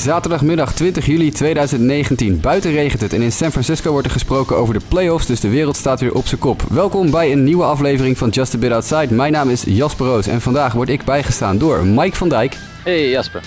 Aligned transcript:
zaterdagmiddag 0.00 0.72
20 0.72 1.06
juli 1.06 1.30
2019. 1.30 2.40
Buiten 2.40 2.72
regent 2.72 3.00
het 3.00 3.12
en 3.12 3.22
in 3.22 3.32
San 3.32 3.50
Francisco 3.50 3.90
wordt 3.90 4.06
er 4.06 4.12
gesproken 4.12 4.56
over 4.56 4.74
de 4.74 4.80
playoffs, 4.88 5.26
dus 5.26 5.40
de 5.40 5.48
wereld 5.48 5.76
staat 5.76 6.00
weer 6.00 6.14
op 6.14 6.26
zijn 6.26 6.40
kop. 6.40 6.62
Welkom 6.68 7.10
bij 7.10 7.32
een 7.32 7.44
nieuwe 7.44 7.64
aflevering 7.64 8.18
van 8.18 8.28
Just 8.28 8.54
a 8.54 8.58
Bit 8.58 8.72
Outside. 8.72 9.14
Mijn 9.14 9.32
naam 9.32 9.50
is 9.50 9.62
Jasper 9.66 10.06
Roos 10.06 10.26
en 10.26 10.40
vandaag 10.40 10.72
word 10.72 10.88
ik 10.88 11.04
bijgestaan 11.04 11.58
door 11.58 11.86
Mike 11.86 12.16
van 12.16 12.28
Dijk. 12.28 12.56
Hey 12.84 13.08
Jasper. 13.08 13.42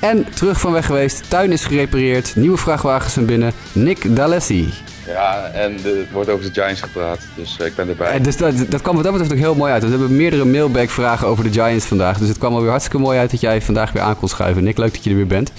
En 0.00 0.26
terug 0.34 0.60
van 0.60 0.72
weg 0.72 0.86
geweest, 0.86 1.30
tuin 1.30 1.52
is 1.52 1.64
gerepareerd, 1.64 2.36
nieuwe 2.36 2.56
vrachtwagens 2.56 3.12
zijn 3.12 3.26
binnen, 3.26 3.52
Nick 3.72 4.16
D'Alessi. 4.16 4.72
Ja, 5.06 5.50
en 5.52 5.72
er 5.84 6.06
wordt 6.12 6.30
over 6.30 6.52
de 6.52 6.60
Giants 6.60 6.80
gepraat, 6.80 7.18
dus 7.36 7.56
eh, 7.58 7.66
ik 7.66 7.74
ben 7.74 7.88
erbij. 7.88 8.12
Eh, 8.12 8.22
dus 8.22 8.36
dat, 8.36 8.54
dat 8.68 8.82
kwam 8.82 8.94
wat 8.94 9.04
dat 9.04 9.12
betreft 9.12 9.32
ook 9.32 9.38
heel 9.38 9.54
mooi 9.54 9.72
uit. 9.72 9.82
We 9.82 9.88
hebben 9.88 10.16
meerdere 10.16 10.44
mailback-vragen 10.44 11.26
over 11.26 11.44
de 11.44 11.52
Giants 11.52 11.84
vandaag. 11.84 12.18
Dus 12.18 12.28
het 12.28 12.38
kwam 12.38 12.52
alweer 12.54 12.70
hartstikke 12.70 12.98
mooi 12.98 13.18
uit 13.18 13.30
dat 13.30 13.40
jij 13.40 13.62
vandaag 13.62 13.92
weer 13.92 14.02
aan 14.02 14.18
kon 14.18 14.28
schuiven. 14.28 14.64
Nick, 14.64 14.78
leuk 14.78 14.94
dat 14.94 15.04
je 15.04 15.10
er 15.10 15.16
weer 15.16 15.26
bent. 15.26 15.52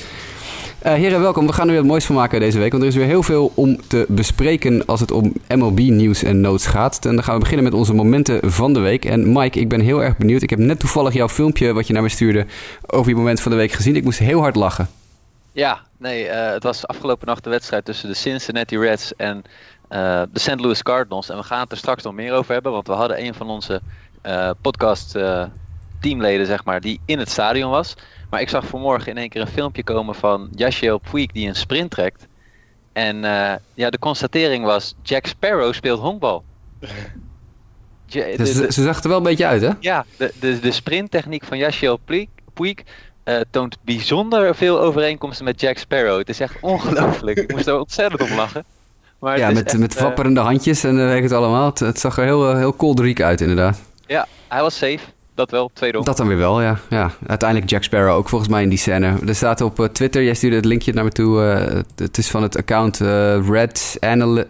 Uh, 0.86 0.94
heren, 0.94 1.22
welkom. 1.22 1.48
We 1.48 1.54
gaan 1.54 1.66
er 1.66 1.72
weer 1.72 1.80
wat 1.80 1.90
moois 1.90 2.06
van 2.06 2.16
maken 2.16 2.40
deze 2.40 2.60
week. 2.60 2.72
Want 2.72 2.84
er 2.84 2.90
is 2.90 2.96
weer 2.96 3.06
heel 3.06 3.24
veel 3.24 3.52
om 3.56 3.88
te 3.88 4.06
bespreken 4.08 4.86
als 4.86 5.00
het 5.00 5.12
om 5.12 5.34
MLB-nieuws 5.48 6.24
en 6.24 6.42
notes 6.42 6.66
gaat. 6.66 7.06
En 7.06 7.16
dan 7.16 7.24
gaan 7.24 7.34
we 7.34 7.40
beginnen 7.40 7.64
met 7.64 7.74
onze 7.74 7.94
momenten 7.94 8.52
van 8.52 8.74
de 8.74 8.80
week. 8.80 9.06
En 9.06 9.32
Mike, 9.34 9.60
ik 9.60 9.70
ben 9.70 9.80
heel 9.80 10.04
erg 10.04 10.18
benieuwd. 10.18 10.42
Ik 10.42 10.50
heb 10.50 10.60
net 10.60 10.80
toevallig 10.80 11.14
jouw 11.14 11.30
filmpje 11.30 11.74
wat 11.74 11.88
je 11.88 11.94
naar 11.94 12.02
me 12.02 12.10
stuurde 12.10 12.46
over 12.88 13.10
je 13.10 13.18
moment 13.18 13.42
van 13.42 13.52
de 13.52 13.58
week 13.58 13.72
gezien. 13.72 13.96
Ik 13.96 14.04
moest 14.04 14.20
heel 14.20 14.40
hard 14.40 14.56
lachen. 14.56 14.90
Ja, 15.52 15.80
nee, 15.98 16.26
uh, 16.26 16.52
het 16.52 16.64
was 16.64 16.88
afgelopen 16.88 17.28
nacht 17.28 17.44
de 17.44 17.50
wedstrijd 17.50 17.86
tussen 17.86 18.10
de 18.10 18.16
Cincinnati 18.16 18.78
Reds 18.78 19.16
en 19.16 19.38
uh, 19.38 20.22
de 20.32 20.40
St. 20.40 20.60
Louis 20.60 20.84
Cardinals. 20.84 21.30
En 21.30 21.38
we 21.38 21.44
gaan 21.44 21.60
het 21.60 21.72
er 21.72 21.78
straks 21.78 22.04
nog 22.04 22.14
meer 22.14 22.34
over 22.34 22.54
hebben, 22.54 22.72
want 22.72 22.88
we 22.88 22.94
hadden 22.94 23.26
een 23.26 23.34
van 23.34 23.50
onze 23.50 23.82
podcast 24.62 25.18
teamleden, 26.00 26.46
zeg 26.46 26.64
maar, 26.64 26.82
die 26.82 27.00
in 27.06 27.20
het 27.20 27.30
stadion 27.30 27.72
was. 27.72 27.96
Maar 28.30 28.42
ik 28.42 28.50
zag 28.50 28.68
vanmorgen 28.68 29.12
in 29.12 29.18
één 29.18 29.30
keer 29.30 29.42
een 29.42 29.48
filmpje 29.48 29.84
komen 29.84 30.16
van 30.16 30.50
Yashiel 30.56 31.02
Puig 31.12 31.28
die 31.32 31.48
een 31.48 31.56
sprint 31.56 31.92
trekt. 31.92 32.28
En 32.94 33.18
ja, 33.74 33.90
de 33.90 34.00
constatering 34.00 34.66
was, 34.66 34.96
Jack 35.04 35.26
Sparrow 35.26 35.74
speelt 35.74 36.00
honkbal. 36.00 36.44
Ja, 38.12 38.38
dus 38.38 38.54
ze 38.54 38.84
zag 38.84 39.04
er 39.04 39.10
wel 39.10 39.18
een 39.18 39.24
beetje 39.24 39.46
uit, 39.46 39.62
hè? 39.62 39.70
Ja, 39.80 40.06
de, 40.18 40.34
de, 40.40 40.60
de 40.60 40.72
sprinttechniek 40.72 41.44
van 41.44 41.58
Yashiel 41.58 42.00
Puig, 42.54 42.76
uh, 43.26 43.40
toont 43.50 43.78
bijzonder 43.82 44.56
veel 44.56 44.82
overeenkomsten 44.82 45.46
met 45.46 45.62
Jack 45.62 45.78
Sparrow. 45.78 46.18
Het 46.18 46.30
is 46.30 46.40
echt 46.40 46.56
ongelooflijk. 46.62 47.38
ik 47.38 47.52
moest 47.52 47.68
er 47.68 47.80
ontzettend 47.80 48.22
op 48.22 48.30
lachen. 48.30 48.64
Maar 49.20 49.38
ja, 49.38 49.52
met, 49.52 49.78
met 49.78 49.96
eh, 49.96 50.02
wapperende 50.02 50.40
handjes 50.40 50.84
en 50.84 50.96
weet 50.96 51.24
het 51.24 51.32
allemaal. 51.32 51.66
Het, 51.66 51.80
het, 51.80 52.00
zag 52.00 52.18
er 52.18 52.24
heel, 52.24 52.56
heel 52.56 52.74
kolderiek 52.74 53.22
uit, 53.22 53.42
inderdaad. 53.42 53.82
Ja, 54.08 54.28
hij 54.48 54.62
was 54.62 54.78
safe 54.78 55.00
dat 55.40 55.52
wel, 55.52 55.72
tweede 55.74 55.96
ronde. 55.96 56.10
Dat 56.12 56.20
dan 56.20 56.28
weer 56.28 56.38
wel, 56.38 56.62
ja. 56.62 56.80
ja. 56.90 57.12
Uiteindelijk 57.28 57.70
Jack 57.70 57.84
Sparrow 57.84 58.16
ook 58.16 58.30
volgens 58.30 58.50
mij 58.50 58.64
in 58.64 58.70
die 58.70 58.78
scène. 58.78 59.16
Er 59.28 59.36
staat 59.36 59.62
op 59.62 59.80
uh, 59.80 59.86
Twitter, 59.86 60.24
jij 60.24 60.34
stuurde 60.34 60.56
het 60.56 60.66
linkje 60.66 60.94
naar 60.94 61.04
me 61.04 61.10
toe. 61.12 61.42
Uh, 61.42 61.80
het 61.96 62.18
is 62.18 62.30
van 62.30 62.44
het 62.44 62.58
account 62.58 63.00
uh, 63.00 63.50
Red 63.50 63.98
Anal 64.00 64.48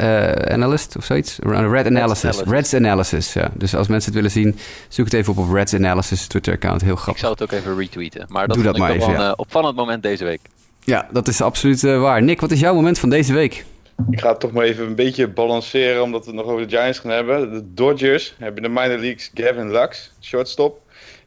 Analyst 0.48 0.98
of 0.98 1.06
zoiets. 1.06 1.40
Red 1.42 1.86
Analysis. 1.86 2.42
Reds 2.46 2.74
Analysis, 2.74 3.34
ja. 3.34 3.52
Dus 3.54 3.76
als 3.76 3.88
mensen 3.88 4.12
het 4.12 4.22
willen 4.22 4.32
zien, 4.32 4.60
zoek 4.88 5.06
het 5.06 5.14
even 5.14 5.34
op 5.34 5.40
op 5.40 5.54
Reds 5.54 5.74
Analysis 5.74 6.28
Twitter-account. 6.28 6.82
Heel 6.82 6.96
grappig. 6.96 7.14
Ik 7.14 7.20
zal 7.20 7.32
het 7.32 7.42
ook 7.42 7.52
even 7.52 7.78
retweeten. 7.78 8.26
Maar 8.28 8.48
dat 8.48 8.56
Doe 8.56 8.66
dat 8.66 8.78
maar 8.78 8.92
even, 8.92 9.12
wel 9.12 9.26
een 9.26 9.38
opvallend 9.38 9.76
moment 9.76 10.04
deze 10.04 10.24
week. 10.24 10.40
Ja, 10.84 11.08
dat 11.12 11.28
is 11.28 11.42
absoluut 11.42 11.82
waar. 11.82 12.24
Nick, 12.24 12.42
wat 12.42 12.52
is 12.52 12.60
jouw 12.60 12.74
moment 12.74 13.00
van 13.00 13.10
deze 13.10 13.34
week? 13.34 13.66
Ik 14.10 14.20
ga 14.20 14.30
het 14.30 14.40
toch 14.40 14.52
maar 14.52 14.66
even 14.66 14.86
een 14.86 14.96
beetje 14.96 15.28
balanceren, 15.28 16.04
omdat 16.04 16.26
we 16.26 16.32
het 16.32 16.40
nog 16.40 16.52
over 16.52 16.68
de 16.68 16.78
Giants 16.78 17.00
gaan 17.00 17.12
hebben. 17.12 17.52
De 17.52 17.74
Dodgers 17.74 18.36
hebben 18.38 18.64
de 18.64 18.70
minor 18.70 18.98
leagues 18.98 19.32
Gavin 19.34 19.72
Lux, 19.72 20.12
shortstop. 20.22 20.82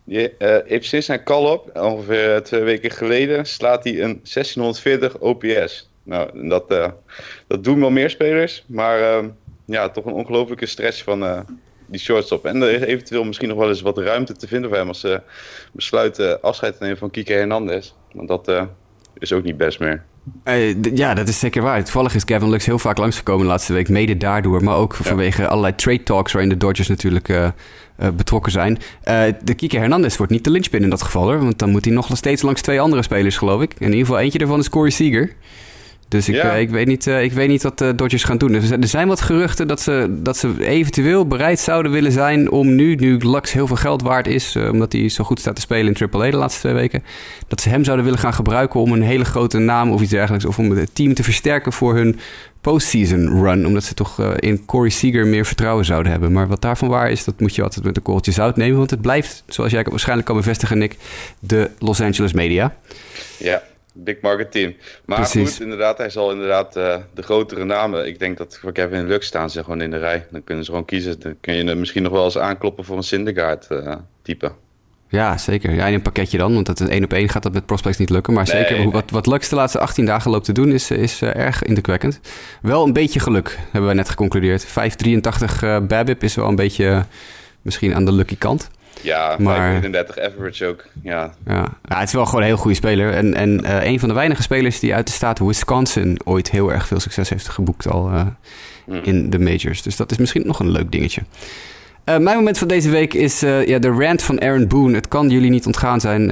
Die 0.05 0.34
uh, 0.38 0.56
heeft 0.65 0.87
sinds 0.87 1.06
zijn 1.06 1.25
call-up, 1.25 1.77
ongeveer 1.77 2.43
twee 2.43 2.62
weken 2.62 2.91
geleden, 2.91 3.47
slaat 3.47 3.84
hij 3.84 3.93
een 3.93 4.21
1640 4.22 5.19
OPS. 5.19 5.91
Nou, 6.03 6.49
dat, 6.49 6.72
uh, 6.72 6.88
dat 7.47 7.65
doen 7.65 7.81
wel 7.81 7.91
meer 7.91 8.11
spelers, 8.11 8.65
maar 8.66 9.00
uh, 9.00 9.28
ja, 9.65 9.88
toch 9.88 10.05
een 10.05 10.12
ongelofelijke 10.12 10.66
stress 10.66 11.03
van 11.03 11.47
die 11.87 12.00
shortstop. 12.00 12.44
En 12.44 12.62
er 12.62 12.71
is 12.71 12.81
eventueel 12.81 13.25
misschien 13.25 13.49
nog 13.49 13.59
wel 13.59 13.69
eens 13.69 13.81
wat 13.81 13.99
ruimte 13.99 14.32
te 14.32 14.49
vinden 14.49 14.71
voor 14.71 14.78
hem 14.78 14.88
als 14.88 15.00
ze 15.00 15.21
besluiten 15.72 16.41
afscheid 16.41 16.77
te 16.77 16.82
nemen 16.82 16.99
van 16.99 17.11
Kike 17.11 17.32
Hernandez. 17.32 17.93
Want 18.12 18.28
dat 18.28 18.66
is 19.19 19.32
ook 19.32 19.43
niet 19.43 19.56
best 19.56 19.78
meer. 19.78 20.05
Uh, 20.44 20.83
ja, 20.94 21.15
dat 21.15 21.28
is 21.28 21.38
zeker 21.38 21.62
waar. 21.62 21.83
Toevallig 21.83 22.15
is 22.15 22.25
Kevin 22.25 22.50
Lux 22.50 22.66
heel 22.66 22.78
vaak 22.78 22.99
langsgekomen 22.99 23.43
de 23.43 23.49
laatste 23.49 23.72
week. 23.72 23.88
Mede 23.88 24.16
daardoor, 24.16 24.65
maar 24.65 24.77
ook 24.77 24.94
vanwege 24.94 25.47
allerlei 25.49 25.75
trade 25.75 26.03
talks... 26.03 26.33
waarin 26.33 26.50
de 26.50 26.56
Dodgers 26.56 26.88
natuurlijk 26.88 27.28
uh, 27.28 27.49
uh, 28.00 28.09
betrokken 28.09 28.53
zijn. 28.53 28.78
de 29.44 29.55
Kike 29.56 29.78
Hernandez 29.78 30.16
wordt 30.16 30.32
niet 30.32 30.44
de 30.44 30.50
linchpin 30.50 30.82
in 30.82 30.91
dat 30.91 31.03
geval, 31.03 31.22
hoor. 31.22 31.38
Want 31.38 31.59
dan 31.59 31.71
moet 31.71 31.84
hij 31.84 31.94
nog 31.94 32.16
steeds 32.16 32.43
langs 32.43 32.61
twee 32.61 32.81
andere 32.81 33.03
spelers, 33.03 33.37
geloof 33.37 33.62
ik. 33.62 33.75
In 33.78 33.87
ieder 33.87 34.00
geval 34.00 34.19
eentje 34.19 34.38
daarvan 34.38 34.59
is 34.59 34.69
Corey 34.69 34.91
Seager. 34.91 35.32
Dus 36.12 36.28
ik, 36.28 36.34
ja. 36.34 36.55
uh, 36.55 36.61
ik, 36.61 36.71
weet 36.71 36.87
niet, 36.87 37.06
uh, 37.06 37.23
ik 37.23 37.33
weet 37.33 37.49
niet 37.49 37.62
wat 37.62 37.78
de 37.78 37.95
Dodgers 37.95 38.25
gaan 38.25 38.39
doen. 38.39 38.55
Er 38.55 38.89
zijn 38.89 39.09
wat 39.09 39.21
geruchten 39.21 39.69
dat 39.69 39.81
ze, 39.81 40.06
dat 40.11 40.37
ze 40.37 40.55
eventueel 40.59 41.27
bereid 41.27 41.61
zouden 41.61 41.93
willen 41.93 42.12
zijn 42.12 42.50
om 42.50 42.75
nu, 42.75 42.95
nu 42.95 43.19
Lux 43.19 43.53
heel 43.53 43.67
veel 43.67 43.77
geld 43.77 44.03
waard 44.03 44.27
is, 44.27 44.56
omdat 44.56 44.93
hij 44.93 45.09
zo 45.09 45.25
goed 45.25 45.41
staat 45.41 45.55
te 45.55 45.61
spelen 45.61 45.95
in 45.95 46.09
AAA 46.11 46.31
de 46.31 46.37
laatste 46.37 46.61
twee 46.61 46.73
weken, 46.73 47.05
dat 47.49 47.61
ze 47.61 47.69
hem 47.69 47.84
zouden 47.84 48.05
willen 48.05 48.21
gaan 48.21 48.34
gebruiken 48.34 48.81
om 48.81 48.93
een 48.93 49.03
hele 49.03 49.25
grote 49.25 49.59
naam 49.59 49.91
of 49.91 50.00
iets 50.00 50.11
dergelijks, 50.11 50.45
of 50.45 50.59
om 50.59 50.71
het 50.71 50.95
team 50.95 51.15
te 51.15 51.23
versterken 51.23 51.73
voor 51.73 51.95
hun 51.95 52.19
postseason 52.61 53.43
run, 53.43 53.67
omdat 53.67 53.84
ze 53.84 53.94
toch 53.94 54.34
in 54.34 54.65
Corey 54.65 54.91
Seager 54.91 55.27
meer 55.27 55.47
vertrouwen 55.47 55.84
zouden 55.84 56.12
hebben. 56.12 56.33
Maar 56.33 56.49
wat 56.49 56.62
daarvan 56.62 56.89
waar 56.89 57.11
is, 57.11 57.25
dat 57.25 57.41
moet 57.41 57.55
je 57.55 57.62
altijd 57.62 57.84
met 57.84 57.97
een 57.97 58.03
korreltje 58.03 58.33
zout 58.33 58.56
nemen, 58.56 58.79
want 58.79 58.91
het 58.91 59.00
blijft, 59.00 59.44
zoals 59.47 59.73
jij 59.73 59.87
waarschijnlijk 59.91 60.27
kan 60.29 60.37
bevestigen, 60.37 60.79
Nick, 60.79 60.97
de 61.41 61.71
Los 61.79 62.00
Angeles 62.00 62.33
media. 62.33 62.77
Ja. 63.39 63.62
Big 63.92 64.20
market 64.20 64.53
team. 64.53 64.75
Maar 65.04 65.19
Precies. 65.19 65.50
goed, 65.50 65.60
inderdaad, 65.60 65.98
hij 65.98 66.10
zal 66.10 66.32
inderdaad 66.32 66.76
uh, 66.76 66.97
de 67.14 67.22
grotere 67.22 67.64
namen. 67.64 68.06
Ik 68.06 68.19
denk 68.19 68.38
dat 68.38 68.58
voor 68.58 68.72
Kevin 68.72 69.06
Lux 69.06 69.26
staan 69.26 69.50
ze 69.50 69.62
gewoon 69.62 69.80
in 69.80 69.91
de 69.91 69.98
rij. 69.98 70.26
Dan 70.30 70.44
kunnen 70.44 70.64
ze 70.64 70.70
gewoon 70.70 70.86
kiezen. 70.86 71.20
Dan 71.20 71.36
kun 71.41 71.54
je 71.54 71.75
misschien 71.75 72.02
nog 72.02 72.12
wel 72.12 72.25
eens 72.25 72.38
aankloppen 72.38 72.84
voor 72.84 72.97
een 72.97 73.02
Syndergaard 73.02 73.66
uh, 73.70 73.94
type. 74.22 74.52
Ja, 75.12 75.38
zeker. 75.38 75.75
Ja, 75.75 75.86
in 75.86 75.94
een 75.94 76.02
pakketje 76.02 76.38
dan, 76.38 76.54
want 76.54 76.66
dat 76.66 76.81
één 76.81 77.04
op 77.04 77.12
één 77.12 77.28
gaat 77.28 77.42
dat 77.42 77.52
met 77.52 77.66
prospects 77.66 77.98
niet 77.98 78.10
lukken. 78.10 78.32
Maar 78.32 78.44
nee, 78.44 78.62
zeker 78.62 78.76
nee. 78.76 78.91
wat, 78.91 79.10
wat 79.10 79.26
Lux 79.26 79.48
de 79.48 79.56
laatste 79.56 79.78
18 79.78 80.06
dagen 80.06 80.31
loopt 80.31 80.44
te 80.44 80.52
doen 80.52 80.72
is, 80.72 80.91
is 80.91 81.22
uh, 81.22 81.34
erg 81.34 81.62
indrukwekkend. 81.62 82.20
Wel 82.62 82.86
een 82.86 82.92
beetje 82.92 83.20
geluk, 83.20 83.58
hebben 83.62 83.84
wij 83.84 83.94
net 83.94 84.08
geconcludeerd. 84.08 84.66
5,83 84.66 84.72
uh, 85.64 85.78
Babip 85.81 86.22
is 86.22 86.34
wel 86.34 86.48
een 86.48 86.56
beetje 86.56 87.04
misschien 87.62 87.94
aan 87.94 88.04
de 88.04 88.12
lucky 88.12 88.36
kant. 88.38 88.70
Ja, 89.00 89.36
maar 89.38 89.56
35 89.56 90.19
average 90.19 90.66
ook. 90.66 90.84
Ja. 91.03 91.32
Ja. 91.47 91.64
ja, 91.84 91.98
het 91.98 92.08
is 92.08 92.14
wel 92.14 92.25
gewoon 92.25 92.41
een 92.41 92.47
heel 92.47 92.56
goede 92.56 92.76
speler. 92.76 93.12
En, 93.12 93.34
en 93.34 93.60
uh, 93.64 93.84
een 93.84 94.00
van 94.00 94.08
de 94.08 94.14
weinige 94.14 94.42
spelers 94.42 94.80
die 94.80 94.94
uit 94.94 95.06
de 95.06 95.12
staat 95.12 95.38
Wisconsin 95.38 96.19
ooit 96.25 96.50
heel 96.50 96.72
erg 96.72 96.86
veel 96.86 97.00
succes 97.00 97.28
heeft 97.28 97.48
geboekt 97.48 97.88
al 97.88 98.10
uh, 98.10 98.22
mm. 98.86 99.00
in 99.02 99.31
de 99.31 99.38
majors. 99.38 99.82
Dus 99.82 99.97
dat 99.97 100.10
is 100.10 100.16
misschien 100.16 100.47
nog 100.47 100.60
een 100.60 100.70
leuk 100.70 100.92
dingetje. 100.92 101.20
Uh, 102.04 102.19
mijn 102.19 102.36
moment 102.36 102.58
van 102.58 102.69
deze 102.69 102.91
week 102.91 103.14
is 103.14 103.41
ja, 103.41 103.78
de 103.78 103.88
rant 103.98 104.22
van 104.22 104.41
Aaron 104.41 104.66
Boone. 104.66 104.94
Het 104.94 105.08
kan 105.08 105.31
jullie 105.31 105.50
niet 105.50 105.66
ontgaan 105.66 106.00
zijn, 106.00 106.31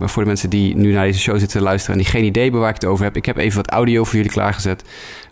voor 0.00 0.22
de 0.22 0.28
mensen 0.28 0.50
die 0.50 0.76
nu 0.76 0.92
naar 0.92 1.04
deze 1.04 1.18
show 1.18 1.38
zitten 1.38 1.58
te 1.58 1.64
luisteren 1.64 1.96
en 1.96 2.02
die 2.02 2.12
geen 2.12 2.24
idee 2.24 2.42
hebben 2.42 2.60
waar 2.60 2.70
ik 2.70 2.80
het 2.80 2.90
over 2.90 3.04
heb. 3.04 3.16
Ik 3.16 3.26
heb 3.26 3.36
even 3.36 3.56
wat 3.56 3.70
audio 3.70 4.04
voor 4.04 4.16
jullie 4.16 4.30
klaargezet. 4.30 4.84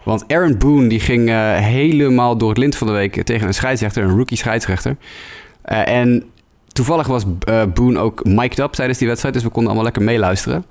Want 0.04 0.24
Aaron 0.32 0.58
Boone 0.58 0.88
die 0.88 1.00
ging 1.00 1.28
helemaal 1.58 2.36
door 2.36 2.48
het 2.48 2.58
lint 2.58 2.76
van 2.76 2.86
de 2.86 2.92
week 2.92 3.22
tegen 3.22 3.46
een 3.46 3.54
scheidsrechter, 3.54 4.02
een 4.02 4.16
rookie 4.16 4.36
scheidsrechter. 4.36 4.96
en 5.62 6.24
Toevallig 6.76 7.06
was 7.06 7.24
uh, 7.48 7.62
Boone 7.74 7.98
ook 7.98 8.24
mic'd 8.24 8.58
up 8.58 8.72
tijdens 8.72 8.98
die 8.98 9.08
wedstrijd, 9.08 9.34
dus 9.34 9.42
we 9.42 9.48
konden 9.48 9.66
allemaal 9.66 9.84
lekker 9.84 10.02
meeluisteren. 10.02 10.64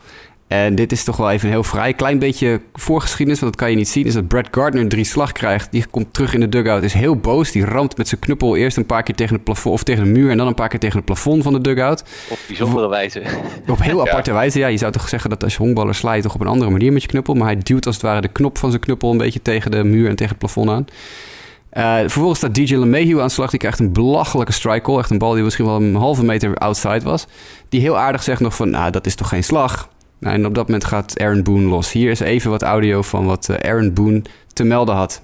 En 0.47 0.75
dit 0.75 0.91
is 0.91 1.03
toch 1.03 1.17
wel 1.17 1.31
even 1.31 1.45
een 1.45 1.53
heel 1.53 1.63
vrij 1.63 1.93
klein 1.93 2.19
beetje 2.19 2.61
voorgeschiedenis, 2.73 3.39
want 3.39 3.51
dat 3.51 3.61
kan 3.61 3.71
je 3.71 3.77
niet 3.77 3.87
zien. 3.87 4.05
Is 4.05 4.13
dat 4.13 4.27
Brad 4.27 4.47
Gardner 4.51 4.87
drie 4.87 5.03
slag 5.03 5.31
krijgt. 5.31 5.71
Die 5.71 5.85
komt 5.85 6.13
terug 6.13 6.33
in 6.33 6.39
de 6.39 6.49
dugout, 6.49 6.83
is 6.83 6.93
heel 6.93 7.15
boos. 7.15 7.51
Die 7.51 7.65
ramt 7.65 7.97
met 7.97 8.07
zijn 8.07 8.21
knuppel 8.21 8.55
eerst 8.55 8.77
een 8.77 8.85
paar 8.85 9.03
keer 9.03 9.15
tegen 9.15 9.35
het 9.35 9.43
plafond 9.43 9.73
of 9.73 9.83
tegen 9.83 10.03
de 10.03 10.09
muur 10.09 10.29
en 10.29 10.37
dan 10.37 10.47
een 10.47 10.53
paar 10.53 10.67
keer 10.67 10.79
tegen 10.79 10.95
het 10.95 11.05
plafond 11.05 11.43
van 11.43 11.53
de 11.53 11.61
dugout. 11.61 12.03
Op 12.29 12.37
bijzondere 12.47 12.89
wijze. 12.89 13.21
Op 13.67 13.81
heel 13.81 14.01
aparte 14.07 14.33
wijze, 14.33 14.59
ja. 14.59 14.67
Je 14.67 14.77
zou 14.77 14.91
toch 14.91 15.09
zeggen 15.09 15.29
dat 15.29 15.43
als 15.43 15.53
je 15.53 15.59
honkballer 15.59 15.95
slaat, 15.95 16.21
toch 16.21 16.33
op 16.33 16.41
een 16.41 16.47
andere 16.47 16.71
manier 16.71 16.93
met 16.93 17.01
je 17.01 17.07
knuppel. 17.07 17.33
Maar 17.33 17.47
hij 17.47 17.57
duwt 17.57 17.85
als 17.85 17.95
het 17.95 18.03
ware 18.03 18.21
de 18.21 18.27
knop 18.27 18.57
van 18.57 18.69
zijn 18.69 18.81
knuppel 18.81 19.11
een 19.11 19.17
beetje 19.17 19.41
tegen 19.41 19.71
de 19.71 19.83
muur 19.83 20.09
en 20.09 20.15
tegen 20.15 20.35
het 20.37 20.39
plafond 20.39 20.69
aan. 20.69 20.85
Uh, 21.77 21.99
vervolgens 21.99 22.37
staat 22.37 22.53
DJ 22.53 22.75
LeMahieu 22.75 23.19
aan 23.19 23.27
de 23.27 23.33
slag. 23.33 23.49
Die 23.49 23.59
krijgt 23.59 23.79
een 23.79 23.93
belachelijke 23.93 24.51
strike 24.51 24.81
call. 24.81 24.97
Echt 24.97 25.09
een 25.09 25.17
bal 25.17 25.33
die 25.33 25.43
misschien 25.43 25.65
wel 25.65 25.75
een 25.75 25.95
halve 25.95 26.23
meter 26.23 26.55
outside 26.55 27.01
was. 27.01 27.27
Die 27.69 27.81
heel 27.81 27.97
aardig 27.97 28.23
zegt 28.23 28.41
nog 28.41 28.55
van, 28.55 28.69
nou, 28.69 28.91
dat 28.91 29.05
is 29.05 29.15
toch 29.15 29.29
geen 29.29 29.43
slag? 29.43 29.89
Nou, 30.19 30.35
en 30.35 30.45
op 30.45 30.55
dat 30.55 30.65
moment 30.65 30.85
gaat 30.85 31.19
Aaron 31.19 31.43
Boone 31.43 31.67
los. 31.67 31.91
Hier 31.91 32.11
is 32.11 32.19
even 32.19 32.51
wat 32.51 32.61
audio 32.61 33.01
van 33.01 33.25
wat 33.25 33.47
uh, 33.49 33.55
Aaron 33.57 33.93
Boone 33.93 34.21
te 34.53 34.63
melden 34.63 34.95
had. 34.95 35.21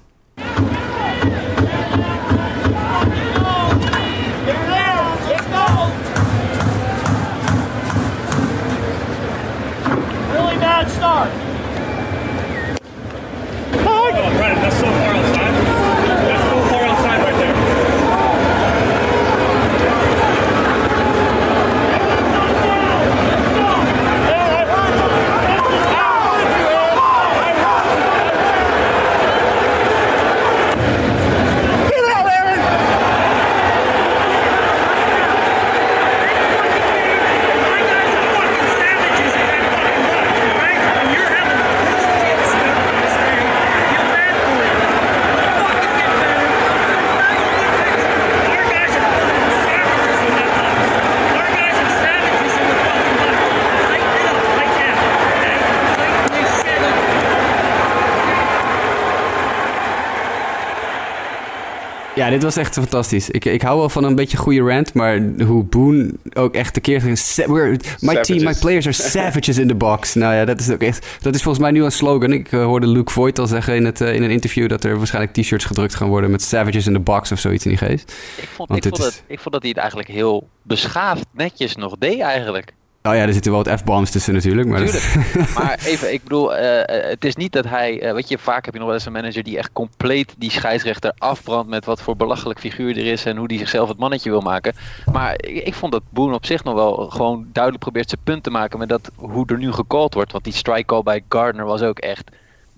Dit 62.32 62.42
was 62.42 62.56
echt 62.56 62.74
fantastisch. 62.74 63.30
Ik, 63.30 63.44
ik 63.44 63.62
hou 63.62 63.78
wel 63.78 63.88
van 63.88 64.04
een 64.04 64.14
beetje 64.14 64.36
goede 64.36 64.60
rant, 64.60 64.94
maar 64.94 65.20
hoe 65.46 65.64
Boone 65.64 66.12
ook 66.34 66.54
echt 66.54 66.74
tekeer 66.74 67.00
ging. 67.00 67.18
"Sa- 67.18 67.46
we're- 67.52 67.78
My 68.00 68.20
team, 68.20 68.44
my 68.44 68.54
players 68.60 68.86
are 68.86 68.94
savages 68.94 69.58
in 69.58 69.68
the 69.68 69.74
box. 69.74 70.14
Nou 70.22 70.34
ja, 70.34 70.44
dat 70.44 70.60
is 70.60 70.70
ook 70.70 70.82
echt. 70.82 71.06
Dat 71.20 71.34
is 71.34 71.42
volgens 71.42 71.64
mij 71.64 71.72
nu 71.72 71.84
een 71.84 71.92
slogan. 71.92 72.32
Ik 72.32 72.52
eh, 72.52 72.64
hoorde 72.64 72.86
Luke 72.86 73.12
Voigt 73.12 73.38
al 73.38 73.46
zeggen 73.46 73.74
in, 73.76 73.84
het, 73.84 74.00
eh, 74.00 74.14
in 74.14 74.22
een 74.22 74.30
interview 74.30 74.68
dat 74.68 74.84
er 74.84 74.96
waarschijnlijk 74.98 75.34
t-shirts 75.34 75.64
gedrukt 75.64 75.94
gaan 75.94 76.08
worden 76.08 76.30
met 76.30 76.42
savages 76.42 76.86
in 76.86 76.92
the 76.92 76.98
box 76.98 77.32
of 77.32 77.38
zoiets 77.38 77.64
in 77.64 77.70
die 77.70 77.78
geest. 77.78 78.12
Ik 78.36 78.48
vond, 78.54 78.70
ik, 78.76 78.82
vond 78.82 78.98
is- 78.98 79.04
het, 79.04 79.22
ik 79.26 79.38
vond 79.40 79.52
dat 79.52 79.60
hij 79.62 79.70
het 79.70 79.78
eigenlijk 79.78 80.08
heel 80.08 80.48
beschaafd 80.62 81.24
netjes 81.32 81.76
nog 81.76 81.94
deed 81.98 82.20
eigenlijk. 82.20 82.72
Nou 83.02 83.16
ja, 83.16 83.22
er 83.26 83.32
zitten 83.32 83.52
wel 83.52 83.62
wat 83.62 83.80
F-bombs 83.80 84.10
tussen 84.10 84.34
natuurlijk. 84.34 84.68
Maar 84.68 84.80
dat- 84.80 85.12
Tuurlijk. 85.12 85.54
maar 85.58 85.78
even, 85.84 86.12
ik 86.12 86.22
bedoel, 86.22 86.54
eh, 86.54 86.80
eh, 87.04 87.10
het 87.10 87.24
is 87.24 87.36
niet 87.36 87.52
dat 87.52 87.64
hij... 87.64 88.00
eh, 88.00 88.12
weet 88.12 88.28
je, 88.28 88.38
vaak 88.38 88.64
heb 88.64 88.72
je 88.72 88.78
nog 88.78 88.88
wel 88.88 88.96
eens 88.96 89.06
een 89.06 89.12
manager 89.12 89.42
die 89.42 89.58
echt 89.58 89.72
compleet 89.72 90.34
die 90.38 90.50
scheidsrechter 90.50 91.12
afbrandt... 91.18 91.68
met 91.70 91.84
wat 91.84 92.02
voor 92.02 92.16
belachelijk 92.16 92.60
figuur 92.60 92.96
er 92.98 93.06
is 93.06 93.24
en 93.24 93.36
hoe 93.36 93.48
die 93.48 93.58
zichzelf 93.58 93.88
het 93.88 93.98
mannetje 93.98 94.30
wil 94.30 94.40
maken. 94.40 94.74
Maar 95.12 95.32
ik, 95.36 95.64
ik 95.66 95.74
vond 95.74 95.92
dat 95.92 96.02
Boone 96.10 96.34
op 96.34 96.46
zich 96.46 96.64
nog 96.64 96.74
wel 96.74 96.94
gewoon 97.10 97.46
duidelijk 97.52 97.82
probeert 97.84 98.08
zijn 98.08 98.20
punt 98.24 98.42
te 98.42 98.50
maken... 98.50 98.78
met 98.78 98.88
dat, 98.88 99.10
hoe 99.16 99.46
er 99.46 99.58
nu 99.58 99.72
gecalld 99.72 100.14
wordt. 100.14 100.32
Want 100.32 100.44
die 100.44 100.52
strike 100.52 100.84
call 100.86 101.02
bij 101.02 101.22
Gardner 101.28 101.64
was 101.64 101.82
ook 101.82 101.98
echt 101.98 102.30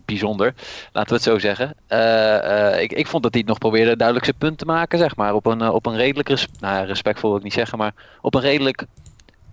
bijzonder, 0.04 0.54
laten 0.92 1.08
we 1.10 1.14
het 1.14 1.22
zo 1.24 1.38
zeggen. 1.38 1.68
Ik, 2.82 2.92
ik 2.92 3.06
vond 3.06 3.22
dat 3.22 3.34
hij 3.34 3.42
nog 3.46 3.58
probeerde 3.58 3.96
duidelijk 3.96 4.26
zijn 4.26 4.38
punt 4.38 4.58
te 4.58 4.64
maken, 4.64 4.98
zeg 4.98 5.16
maar. 5.16 5.34
Op 5.34 5.46
een, 5.46 5.68
op 5.68 5.86
een 5.86 5.96
redelijk, 5.96 6.28
res- 6.28 6.48
nou, 6.60 6.86
respectvol 6.86 7.28
wil 7.30 7.38
ik 7.38 7.44
niet 7.44 7.52
zeggen, 7.52 7.78
maar 7.78 7.92
op 8.20 8.34
een 8.34 8.40
redelijk, 8.40 8.84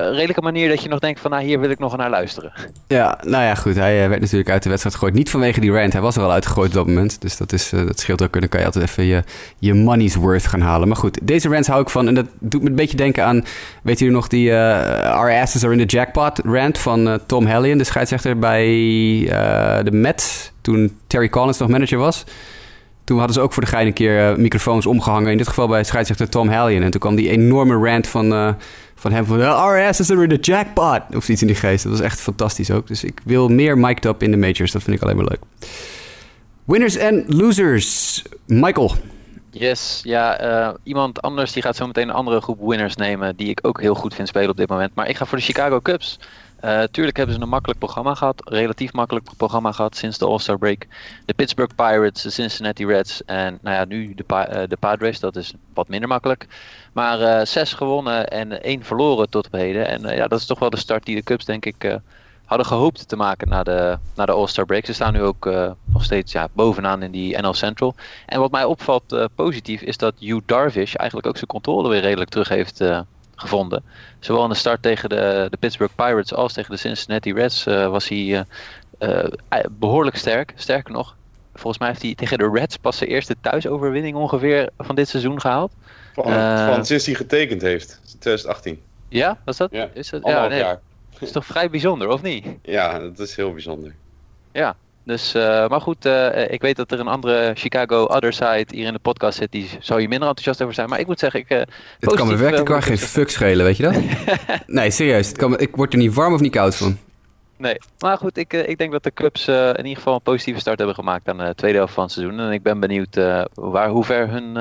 redelijke 0.09 0.42
manier 0.42 0.69
dat 0.69 0.83
je 0.83 0.89
nog 0.89 1.00
denkt 1.00 1.19
van, 1.19 1.31
nou, 1.31 1.44
hier 1.44 1.59
wil 1.59 1.69
ik 1.69 1.80
nog 1.80 1.98
naar 1.98 2.09
luisteren. 2.09 2.51
Ja, 2.88 3.19
nou 3.24 3.44
ja, 3.44 3.56
goed. 3.56 3.75
Hij 3.75 4.03
eh, 4.03 4.09
werd 4.09 4.21
natuurlijk 4.21 4.50
uit 4.50 4.63
de 4.63 4.69
wedstrijd 4.69 4.95
gegooid. 4.95 5.15
Niet 5.15 5.30
vanwege 5.30 5.59
die 5.59 5.71
rant. 5.71 5.94
Hij 5.94 6.01
was 6.01 6.15
er 6.15 6.21
wel 6.21 6.31
uitgegooid 6.31 6.69
op 6.69 6.74
dat 6.74 6.88
moment. 6.88 7.21
Dus 7.21 7.38
dat, 7.38 7.53
is, 7.53 7.71
eh, 7.74 7.86
dat 7.86 8.00
scheelt 8.00 8.21
ook. 8.21 8.33
En 8.33 8.39
dan 8.39 8.50
kan 8.50 8.59
je 8.59 8.65
altijd 8.65 8.86
even 8.86 9.03
je, 9.03 9.24
je 9.59 9.74
money's 9.74 10.15
worth 10.15 10.48
gaan 10.48 10.62
halen. 10.62 10.88
Maar 10.88 10.98
goed, 10.98 11.19
deze 11.24 11.50
rants 11.50 11.68
hou 11.68 11.81
ik 11.81 11.89
van. 11.89 12.07
En 12.07 12.13
dat 12.13 12.25
doet 12.39 12.62
me 12.62 12.69
een 12.69 12.75
beetje 12.75 12.98
denken 12.98 13.25
aan... 13.25 13.45
Weet 13.83 14.00
u 14.00 14.09
nog 14.09 14.27
die 14.27 14.51
eh 14.51 15.12
Our 15.21 15.31
asses 15.31 15.63
are 15.63 15.74
in 15.74 15.88
the 15.88 15.95
jackpot 15.95 16.39
rant 16.44 16.77
van 16.77 17.07
eh, 17.07 17.13
Tom 17.25 17.45
Hallion, 17.45 17.77
de 17.77 17.83
scheidsrechter 17.83 18.39
bij 18.39 18.65
eh, 19.30 19.83
de 19.83 19.92
Mets. 19.92 20.51
Toen 20.62 20.97
Terry 21.07 21.30
Collins 21.30 21.57
nog 21.57 21.69
manager 21.69 21.97
was. 21.97 22.25
Toen 23.04 23.18
hadden 23.18 23.36
ze 23.36 23.42
ook 23.42 23.54
voor 23.54 23.63
de 23.63 23.69
gein 23.69 23.88
een 23.88 23.94
keer 23.94 24.30
eh, 24.30 24.38
microfoons 24.38 24.86
omgehangen. 24.86 25.31
In 25.31 25.38
dit 25.38 25.47
geval 25.47 25.68
bij 25.68 25.83
scheidsrechter 25.83 26.30
Tom 26.30 26.50
Hallion. 26.50 26.83
En 26.83 26.92
toen 26.92 27.00
kwam 27.00 27.15
die 27.15 27.30
enorme 27.30 27.89
rant 27.89 28.07
van, 28.07 28.33
eh, 28.33 28.50
van 29.01 29.12
hem 29.12 29.25
van... 29.25 29.42
Our 29.42 29.88
asses 29.88 30.12
are 30.12 30.24
in 30.24 30.30
the 30.30 30.51
jackpot. 30.51 31.01
Of 31.15 31.30
iets 31.30 31.42
in 31.42 31.48
die 31.48 31.56
geest. 31.56 31.83
Dat 31.83 31.92
was 31.92 32.01
echt 32.01 32.19
fantastisch 32.19 32.71
ook. 32.71 32.88
Dus 32.88 33.03
ik 33.03 33.21
wil 33.24 33.48
meer 33.48 33.77
mic'd 33.77 34.06
up 34.06 34.24
in 34.24 34.31
de 34.31 34.38
majors. 34.38 34.71
Dat 34.71 34.83
vind 34.83 34.95
ik 34.95 35.03
alleen 35.03 35.15
maar 35.15 35.25
leuk. 35.25 35.69
Winners 36.63 36.95
en 36.95 37.24
losers. 37.27 38.21
Michael. 38.45 38.92
Yes, 39.50 40.00
ja, 40.03 40.38
eh, 40.38 40.74
iemand 40.83 41.21
anders 41.21 41.51
die 41.51 41.62
gaat 41.62 41.75
zo 41.75 41.88
meteen 41.88 42.09
een 42.09 42.15
andere 42.15 42.42
groep 42.42 42.59
winners 42.62 42.95
nemen, 42.95 43.36
die 43.36 43.50
ik 43.50 43.59
ook 43.62 43.81
heel 43.81 43.95
goed 43.95 44.13
vind 44.13 44.27
spelen 44.27 44.50
op 44.50 44.57
dit 44.57 44.69
moment. 44.69 44.95
Maar 44.95 45.09
ik 45.09 45.18
ga 45.18 45.25
voor 45.25 45.38
de 45.38 45.44
Chicago 45.44 45.80
Cubs. 45.81 46.19
Eh, 46.61 46.83
tuurlijk 46.83 47.17
hebben 47.17 47.35
ze 47.35 47.41
een 47.41 47.49
makkelijk 47.49 47.79
programma 47.79 48.15
gehad, 48.15 48.41
relatief 48.45 48.93
makkelijk 48.93 49.29
programma 49.37 49.71
gehad 49.71 49.95
sinds 49.95 50.17
de 50.17 50.25
All-Star 50.25 50.57
break. 50.57 50.87
De 51.25 51.33
Pittsburgh 51.33 51.75
Pirates, 51.75 52.21
de 52.21 52.29
Cincinnati 52.29 52.85
Reds 52.85 53.25
en 53.25 53.59
nou 53.61 53.75
ja, 53.75 53.85
nu 53.85 54.13
de, 54.13 54.23
eh, 54.35 54.67
de 54.67 54.77
Padres, 54.77 55.19
dat 55.19 55.35
is 55.35 55.53
wat 55.73 55.87
minder 55.87 56.09
makkelijk. 56.09 56.47
Maar 56.93 57.21
eh, 57.21 57.45
zes 57.45 57.73
gewonnen 57.73 58.27
en 58.27 58.63
één 58.63 58.83
verloren 58.83 59.29
tot 59.29 59.45
op 59.45 59.51
heden. 59.51 59.87
En 59.87 60.15
ja, 60.15 60.27
dat 60.27 60.39
is 60.39 60.45
toch 60.45 60.59
wel 60.59 60.69
de 60.69 60.77
start 60.77 61.05
die 61.05 61.15
de 61.15 61.23
Cubs 61.23 61.45
denk 61.45 61.65
ik 61.65 61.99
hadden 62.45 62.67
gehoopt 62.67 63.07
te 63.07 63.15
maken 63.15 63.49
na 63.49 63.63
de, 63.63 63.97
na 64.15 64.25
de 64.25 64.31
All-Star 64.31 64.65
break. 64.65 64.85
Ze 64.85 64.93
staan 64.93 65.13
nu 65.13 65.21
ook 65.21 65.45
nog 65.85 66.03
steeds 66.03 66.31
ja, 66.31 66.47
bovenaan 66.53 67.03
in 67.03 67.11
die 67.11 67.37
NL 67.37 67.53
Central. 67.53 67.95
En 68.25 68.39
wat 68.39 68.51
mij 68.51 68.63
opvalt 68.63 69.29
positief 69.35 69.81
is 69.81 69.97
dat 69.97 70.13
Hugh 70.19 70.41
Darvish 70.45 70.93
eigenlijk 70.93 71.27
ook 71.27 71.37
zijn 71.37 71.49
controle 71.49 71.89
weer 71.89 72.01
redelijk 72.01 72.29
terug 72.29 72.49
heeft 72.49 72.83
gevonden. 73.41 73.83
Zowel 74.19 74.43
in 74.43 74.49
de 74.49 74.55
start 74.55 74.81
tegen 74.81 75.09
de, 75.09 75.47
de 75.49 75.57
Pittsburgh 75.57 75.95
Pirates 75.95 76.33
als 76.33 76.53
tegen 76.53 76.71
de 76.71 76.77
Cincinnati 76.77 77.33
Reds 77.33 77.65
eh, 77.65 77.88
was 77.88 78.07
hij 78.07 78.45
eh, 78.97 79.23
eh, 79.49 79.65
behoorlijk 79.71 80.15
sterk. 80.15 80.53
Sterker 80.55 80.93
nog, 80.93 81.15
volgens 81.53 81.77
mij 81.77 81.88
heeft 81.88 82.01
hij 82.01 82.15
tegen 82.15 82.38
de 82.38 82.49
Reds 82.53 82.77
pas 82.77 82.97
zijn 82.97 83.09
eerste 83.09 83.35
thuisoverwinning 83.41 84.15
ongeveer 84.15 84.69
van 84.77 84.95
dit 84.95 85.07
seizoen 85.07 85.41
gehaald. 85.41 85.71
Van, 86.13 86.33
van 86.73 86.85
sinds 86.85 87.05
hij 87.05 87.15
getekend 87.15 87.61
heeft, 87.61 87.99
2018. 88.19 88.81
Ja, 89.09 89.38
was 89.45 89.57
dat? 89.57 89.71
Ja, 89.71 89.89
is 89.94 90.09
dat 90.09 90.21
ja, 90.21 90.27
Anderhalf 90.27 90.49
nee, 90.49 90.59
jaar. 90.59 90.79
dat 91.11 91.21
is 91.21 91.31
toch 91.31 91.45
vrij 91.45 91.69
bijzonder, 91.69 92.07
of 92.07 92.21
niet? 92.21 92.47
Ja, 92.61 92.99
dat 92.99 93.19
is 93.19 93.35
heel 93.35 93.51
bijzonder. 93.51 93.95
Ja, 94.51 94.75
dus, 95.03 95.33
eh, 95.33 95.68
maar 95.68 95.81
goed, 95.81 96.06
eh, 96.06 96.51
ik 96.51 96.62
weet 96.62 96.75
dat 96.75 96.92
er 96.92 97.00
een 97.00 97.07
andere 97.07 97.51
Chicago 97.56 98.03
Other 98.03 98.33
Side 98.33 98.65
hier 98.68 98.86
in 98.88 98.94
de 98.94 99.00
podcast 99.00 99.38
zit. 99.38 99.51
Die 99.51 99.69
zou 99.80 100.01
je 100.01 100.07
minder 100.07 100.27
enthousiast 100.27 100.62
over 100.62 100.74
zijn. 100.74 100.89
Maar 100.89 101.00
ik 101.00 101.07
moet 101.07 101.19
zeggen, 101.19 101.39
ik. 101.39 101.50
eh, 101.50 101.62
Het 102.00 102.13
kan 102.15 102.27
me 102.27 102.36
werkelijk 102.36 102.69
waar 102.69 102.81
geen 102.83 102.98
fuck 102.98 103.30
schelen, 103.30 103.65
weet 103.65 103.77
je 103.77 103.83
dat? 103.83 103.95
nee, 104.68 104.92
serieus. 104.92 105.27
Het 105.27 105.38
kan 105.38 105.50
me- 105.50 105.57
ik 105.57 105.75
word 105.75 105.94
er 105.94 106.00
niet 106.00 106.13
warm 106.13 106.33
of 106.33 106.39
niet 106.39 106.51
koud 106.51 106.75
van. 106.75 106.98
Nee, 107.57 107.75
maar 108.00 108.18
goed, 108.18 108.38
ik, 108.38 108.53
ik 108.53 108.77
denk 108.77 108.92
dat 108.92 109.03
de 109.03 109.13
Cubs 109.13 109.48
eh, 109.48 109.68
in 109.69 109.77
ieder 109.77 109.95
geval 109.95 110.13
een 110.13 110.21
positieve 110.21 110.59
start 110.59 110.77
hebben 110.77 110.95
gemaakt 110.95 111.28
aan 111.30 111.37
de 111.37 111.54
tweede 111.56 111.78
helft 111.78 111.94
van 111.94 112.04
het 112.04 112.11
seizoen. 112.14 112.40
En 112.40 112.52
ik 112.52 112.64
ben 112.64 112.80
benieuwd 112.80 113.19
waar, 113.54 113.90
hoe 113.90 114.04
ver 114.04 114.30
hun, 114.30 114.56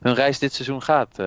hun 0.00 0.14
reis 0.14 0.38
dit 0.38 0.52
seizoen 0.52 0.82
gaat. 0.82 1.18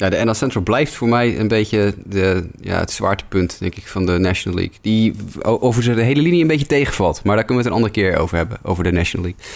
Ja, 0.00 0.08
de 0.08 0.24
NL 0.24 0.34
Central 0.34 0.62
blijft 0.62 0.94
voor 0.94 1.08
mij 1.08 1.38
een 1.38 1.48
beetje 1.48 1.94
de, 2.04 2.48
ja, 2.60 2.78
het 2.78 2.90
zwaartepunt, 2.90 3.58
denk 3.58 3.74
ik, 3.74 3.86
van 3.86 4.06
de 4.06 4.18
National 4.18 4.58
League. 4.58 4.78
Die 4.80 5.14
over 5.42 5.94
de 5.94 6.02
hele 6.02 6.22
linie 6.22 6.40
een 6.40 6.46
beetje 6.46 6.66
tegenvalt. 6.66 7.24
Maar 7.24 7.36
daar 7.36 7.44
kunnen 7.44 7.64
we 7.64 7.70
het 7.70 7.78
een 7.78 7.84
andere 7.84 8.08
keer 8.08 8.20
over 8.20 8.36
hebben, 8.36 8.58
over 8.62 8.84
de 8.84 8.92
National 8.92 9.26
League. 9.26 9.46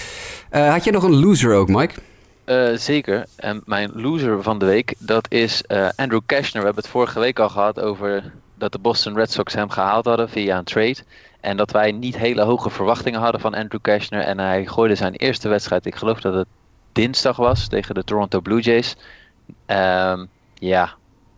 Eh, 0.51 0.73
had 0.73 0.85
jij 0.85 0.93
nog 0.93 1.03
een 1.03 1.21
loser 1.21 1.55
ook, 1.55 1.69
Mike? 1.69 1.95
Eh, 2.45 2.69
zeker. 2.75 3.27
En 3.37 3.63
mijn 3.67 3.91
loser 3.95 4.43
van 4.43 4.59
de 4.59 4.65
week, 4.65 4.95
dat 4.99 5.27
is 5.31 5.63
eh, 5.63 5.89
Andrew 5.97 6.21
Cashner. 6.27 6.61
We 6.61 6.67
hebben 6.67 6.83
het 6.83 6.93
vorige 6.93 7.21
week 7.21 7.39
al 7.39 7.49
gehad 7.49 7.81
over 7.81 8.33
dat 8.59 8.73
de 8.73 8.79
Boston 8.79 9.15
Red 9.15 9.33
Sox 9.33 9.55
hem 9.55 9.71
gehaald 9.71 10.05
hadden 10.05 10.29
via 10.29 10.59
een 10.59 10.65
trade. 10.65 10.97
En 11.41 11.57
dat 11.57 11.71
wij 11.71 11.93
niet 11.93 12.17
hele 12.17 12.43
hoge 12.43 12.71
verwachtingen 12.71 13.21
hadden 13.21 13.41
van 13.41 13.55
Andrew 13.55 13.81
Cashner. 13.81 14.21
En 14.21 14.39
hij 14.39 14.67
gooide 14.67 14.95
zijn 14.95 15.15
eerste 15.15 15.49
wedstrijd, 15.49 15.87
ik 15.87 15.95
geloof 15.95 16.21
dat 16.21 16.35
het 16.35 16.49
dinsdag 16.93 17.37
was, 17.37 17.69
tegen 17.69 17.95
de 17.95 18.05
Toronto 18.05 18.41
Blue 18.41 18.61
Jays. 18.61 18.97
Ehm, 19.67 20.25
ja, 20.55 20.95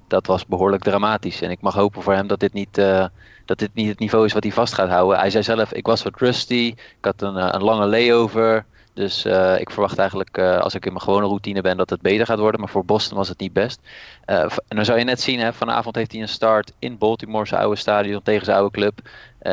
dat 0.06 0.26
was 0.26 0.46
behoorlijk 0.46 0.82
dramatisch. 0.82 1.42
En 1.42 1.50
ik 1.50 1.60
mag 1.60 1.74
hopen 1.74 2.02
voor 2.02 2.12
hem 2.12 2.26
dat 2.26 2.40
dit 2.40 2.52
niet, 2.52 2.78
eh, 2.78 3.06
dat 3.44 3.58
dit 3.58 3.74
niet 3.74 3.88
het 3.88 3.98
niveau 3.98 4.24
is 4.24 4.32
wat 4.32 4.42
hij 4.42 4.52
vast 4.52 4.74
gaat 4.74 4.88
houden. 4.88 5.18
Hij 5.18 5.30
zei 5.30 5.42
zelf, 5.42 5.72
ik 5.72 5.86
was 5.86 6.02
wat 6.02 6.18
rusty, 6.18 6.74
ik 6.76 7.04
had 7.04 7.22
een, 7.22 7.36
eh, 7.36 7.48
een 7.50 7.62
lange 7.62 7.86
layover. 7.86 8.64
Dus 8.94 9.24
eh, 9.24 9.60
ik 9.60 9.70
verwacht 9.70 9.98
eigenlijk, 9.98 10.38
als 10.38 10.74
ik 10.74 10.86
in 10.86 10.92
mijn 10.92 11.04
gewone 11.04 11.26
routine 11.26 11.60
ben, 11.60 11.76
dat 11.76 11.90
het 11.90 12.00
beter 12.00 12.26
gaat 12.26 12.38
worden. 12.38 12.60
Maar 12.60 12.68
voor 12.68 12.84
Boston 12.84 13.16
was 13.16 13.28
het 13.28 13.38
niet 13.38 13.52
best. 13.52 13.80
En 14.24 14.50
dan 14.68 14.84
zou 14.84 14.98
je 14.98 15.04
net 15.04 15.20
zien, 15.20 15.40
hè, 15.40 15.52
vanavond 15.52 15.96
heeft 15.96 16.12
hij 16.12 16.20
een 16.20 16.28
start 16.28 16.72
in 16.78 16.98
Baltimore, 16.98 17.46
zijn 17.46 17.60
oude 17.60 17.76
stadion, 17.76 18.22
tegen 18.22 18.44
zijn 18.44 18.56
oude 18.56 18.72
club. 18.72 19.00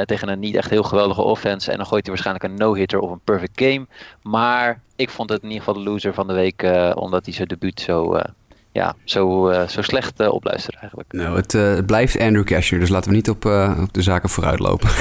tegen 0.05 0.29
een 0.29 0.39
niet 0.39 0.55
echt 0.55 0.69
heel 0.69 0.83
geweldige 0.83 1.22
offense. 1.22 1.72
En 1.72 1.77
dan 1.77 1.86
gooit 1.86 2.05
hij 2.05 2.13
waarschijnlijk 2.13 2.45
een 2.45 2.57
no-hitter 2.57 3.00
of 3.00 3.12
een 3.12 3.19
perfect 3.24 3.62
game. 3.62 3.88
Maar 4.22 4.81
ik 4.95 5.10
vond 5.10 5.29
het 5.29 5.41
in 5.41 5.50
ieder 5.50 5.63
geval 5.63 5.83
de 5.83 5.89
loser 5.89 6.13
van 6.13 6.27
de 6.27 6.33
week, 6.33 6.67
omdat 6.93 7.25
hij 7.25 7.33
zijn 7.33 7.48
debuut 7.48 7.79
zo, 7.79 8.22
ja, 8.74 8.96
zo, 9.03 9.50
eh, 9.50 9.68
zo 9.68 9.82
slecht 9.82 10.20
eh, 10.20 10.32
opluisterde 10.34 10.77
eigenlijk. 10.80 11.12
Nou, 11.13 11.36
het, 11.36 11.53
eh, 11.53 11.62
het 11.75 11.86
blijft 11.86 12.20
Andrew 12.20 12.44
Cashner, 12.44 12.80
dus 12.80 12.89
laten 12.89 13.10
we 13.10 13.15
niet 13.15 13.30
op, 13.30 13.46
eh, 13.46 13.77
op 13.82 13.94
de 13.94 14.01
zaken 14.01 14.30
vooruit 14.30 14.60
lopen. 14.60 14.89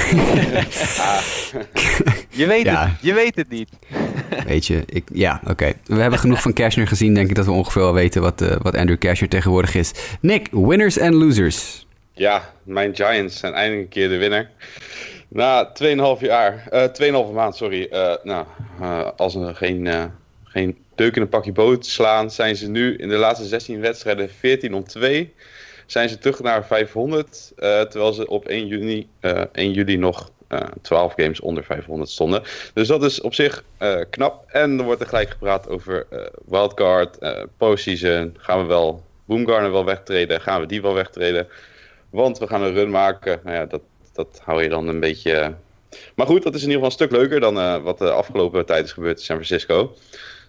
Je 2.29 2.45
weet, 2.47 2.63
Ja. 2.63 2.87
het, 2.87 2.91
je 3.01 3.13
weet 3.13 3.35
het 3.35 3.49
niet. 3.49 3.69
Weet 4.47 4.65
je, 4.67 4.83
ik, 4.85 5.03
ja, 5.13 5.41
oké. 5.47 5.73
We 5.85 6.01
hebben 6.01 6.19
genoeg 6.19 6.41
van 6.41 6.53
Cashner 6.53 6.87
gezien, 6.87 7.13
denk 7.13 7.29
ik 7.29 7.35
dat 7.35 7.45
we 7.45 7.51
ongeveer 7.51 7.81
wel 7.81 7.93
weten 7.93 8.21
wat, 8.21 8.41
eh, 8.41 8.55
wat 8.61 8.75
Andrew 8.75 8.97
Cashner 8.97 9.29
tegenwoordig 9.29 9.75
is. 9.75 9.91
Nick, 10.21 10.47
winners 10.51 10.97
en 10.97 11.13
losers. 11.15 11.87
Ja, 12.13 12.49
mijn 12.63 12.95
Giants 12.95 13.39
zijn 13.39 13.53
eindelijk 13.53 13.83
een 13.83 13.89
keer 13.89 14.09
de 14.09 14.17
winnaar. 14.17 14.49
Na 15.27 15.71
2,5 15.73 16.21
jaar, 16.21 16.67
eh 16.69 16.83
2,5 16.83 17.33
maand, 17.33 17.55
sorry. 17.55 17.87
eh, 17.91 18.13
nou, 18.23 18.45
eh, 18.81 19.07
als 19.17 19.35
er 19.35 19.55
geen, 19.55 19.87
eh, 19.87 20.03
geen 20.43 20.77
deuk 20.95 21.15
in 21.15 21.21
een 21.21 21.29
pakje 21.29 21.51
boot 21.51 21.85
slaan, 21.85 22.31
zijn 22.31 22.55
ze 22.55 22.69
nu 22.69 22.95
in 22.95 23.09
de 23.09 23.15
laatste 23.15 23.45
16 23.45 23.79
wedstrijden 23.81 24.29
14 24.29 24.73
om 24.73 24.83
2. 24.83 25.33
Zijn 25.85 26.09
ze 26.09 26.17
terug 26.17 26.39
naar 26.41 26.65
500, 26.65 27.51
eh, 27.55 27.81
terwijl 27.81 28.13
ze 28.13 28.27
op 28.27 28.47
1 28.47 28.67
juni, 28.67 29.07
eh 29.19 29.41
1 29.51 29.71
juli 29.71 29.97
nog 29.97 30.31
eh 30.47 30.59
12 30.81 31.13
games 31.15 31.39
onder 31.39 31.63
500 31.63 32.09
stonden. 32.09 32.43
Dus 32.73 32.87
dat 32.87 33.03
is 33.03 33.21
op 33.21 33.33
zich 33.33 33.63
eh, 33.77 33.99
knap. 34.09 34.43
En 34.51 34.77
er 34.79 34.85
wordt 34.85 35.01
er 35.01 35.07
gelijk 35.07 35.29
gepraat 35.29 35.69
over 35.69 36.05
eh, 36.09 36.19
wildcard, 36.45 37.17
eh 37.17 37.43
postseason. 37.57 38.35
Gaan 38.37 38.59
we 38.61 38.65
wel 38.65 39.03
Boomgarner 39.25 39.71
wel 39.71 39.85
wegtreden? 39.85 40.41
Gaan 40.41 40.61
we 40.61 40.67
die 40.67 40.81
wel 40.81 40.93
wegtreden? 40.93 41.47
Want 42.09 42.37
we 42.37 42.47
gaan 42.47 42.61
een 42.63 42.73
run 42.73 42.89
maken. 42.89 43.39
Nou 43.43 43.55
ja, 43.57 43.65
dat, 43.65 43.81
dat 44.13 44.41
hou 44.43 44.63
je 44.63 44.69
dan 44.69 44.87
een 44.87 44.99
beetje. 44.99 45.31
eh. 45.31 45.49
Maar 46.15 46.27
goed, 46.27 46.43
dat 46.43 46.55
is 46.55 46.63
in 46.63 46.69
ieder 46.69 46.83
geval 46.83 46.85
een 46.99 47.07
stuk 47.07 47.19
leuker 47.19 47.39
dan 47.39 47.57
eh, 47.59 47.83
wat 47.83 47.97
de 47.97 48.11
afgelopen 48.11 48.65
tijd 48.65 48.85
is 48.85 48.91
gebeurd 48.91 49.17
in 49.17 49.23
San 49.25 49.35
Francisco. 49.35 49.95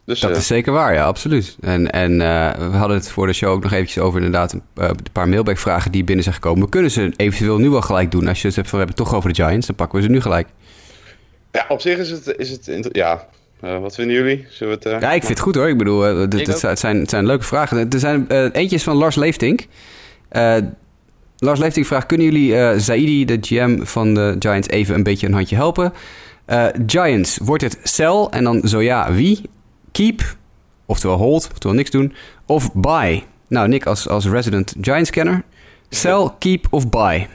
Dus 0.04 0.20
Dat 0.20 0.30
eh, 0.30 0.37
is 0.37 0.46
zeker 0.46 0.73
waar, 0.73 0.94
ja, 0.94 1.04
absoluut. 1.04 1.56
En, 1.61 1.90
en 1.90 2.20
eh, 2.20 2.70
we 2.70 2.76
hadden 2.76 2.96
het 2.96 3.11
voor 3.11 3.26
de 3.26 3.32
show 3.32 3.50
ook 3.50 3.62
nog 3.62 3.73
eventjes 3.73 4.02
over 4.02 4.18
inderdaad 4.18 4.52
een, 4.52 4.62
eh, 4.75 4.88
een 4.88 5.12
paar 5.12 5.28
mailback-vragen 5.28 5.92
die 5.92 6.04
binnen 6.04 6.25
zijn 6.25 6.34
gekomen. 6.34 6.64
We 6.64 6.68
kunnen 6.68 6.90
ze 6.90 7.12
eventueel 7.16 7.58
nu 7.58 7.70
al 7.70 7.82
gelijk 7.82 8.11
doen. 8.11 8.28
Als 8.28 8.42
je 8.42 8.46
het 8.46 8.56
hebt, 8.56 8.68
van, 8.68 8.78
we 8.78 8.84
hebben 8.84 9.04
het 9.04 9.11
toch 9.11 9.16
over 9.16 9.34
de 9.34 9.42
Giants, 9.42 9.66
dan 9.66 9.76
pakken 9.76 9.99
we 9.99 10.04
ze 10.04 10.11
nu 10.11 10.20
gelijk. 10.20 10.49
ja, 11.52 11.64
op 11.68 11.80
zich 11.80 11.99
is 11.99 12.11
het, 12.11 12.34
is 12.37 12.50
het 12.50 12.88
ja, 12.92 13.26
wat 13.61 13.94
vinden 13.94 14.16
jullie? 14.16 14.46
Zullen 14.50 14.78
we 14.80 14.88
het, 14.88 15.02
Ja, 15.02 15.12
ik 15.12 15.25
vind 15.25 15.28
het 15.28 15.40
goed 15.40 15.54
hoor. 15.54 15.68
Ik 15.68 15.78
bedoel, 15.78 16.23
Ik 16.23 16.46
het 16.46 16.78
zijn, 16.78 16.99
het 16.99 17.11
zijn 17.11 17.26
leuke 17.26 17.44
vragen. 17.44 17.90
Er 17.90 17.99
zijn 17.99 18.26
eentje 18.52 18.76
is 18.76 18.82
van 18.82 18.96
Lars 18.96 19.16
Leeftink. 19.16 19.66
Lars 21.38 21.58
Leeftink 21.58 21.87
vraagt: 21.87 22.06
Kunnen 22.06 22.26
jullie 22.26 22.80
Zaidi, 22.80 23.25
de 23.25 23.38
GM 23.40 23.84
van 23.84 24.14
de 24.14 24.37
Giants, 24.38 24.68
even 24.68 24.94
een 24.94 25.02
beetje 25.02 25.26
een 25.26 25.32
handje 25.32 25.56
helpen? 25.56 25.92
Giants, 26.87 27.38
wordt 27.42 27.62
het 27.62 27.78
sell? 27.82 28.26
En 28.30 28.44
dan 28.44 28.68
zo 28.68 28.82
ja, 28.82 29.12
wie? 29.12 29.40
Keep, 29.94 30.36
oftewel 30.86 31.16
hold, 31.16 31.48
oftewel 31.52 31.76
niks 31.76 31.90
doen. 31.90 32.14
Of 32.46 32.72
buy? 32.72 33.22
Nou, 33.48 33.68
Nick 33.68 33.86
als, 33.86 34.08
als 34.08 34.26
resident 34.26 34.74
Giants-kenner. 34.80 35.42
Sell, 35.88 36.30
keep 36.38 36.66
of 36.70 36.88
buy? 36.88 37.28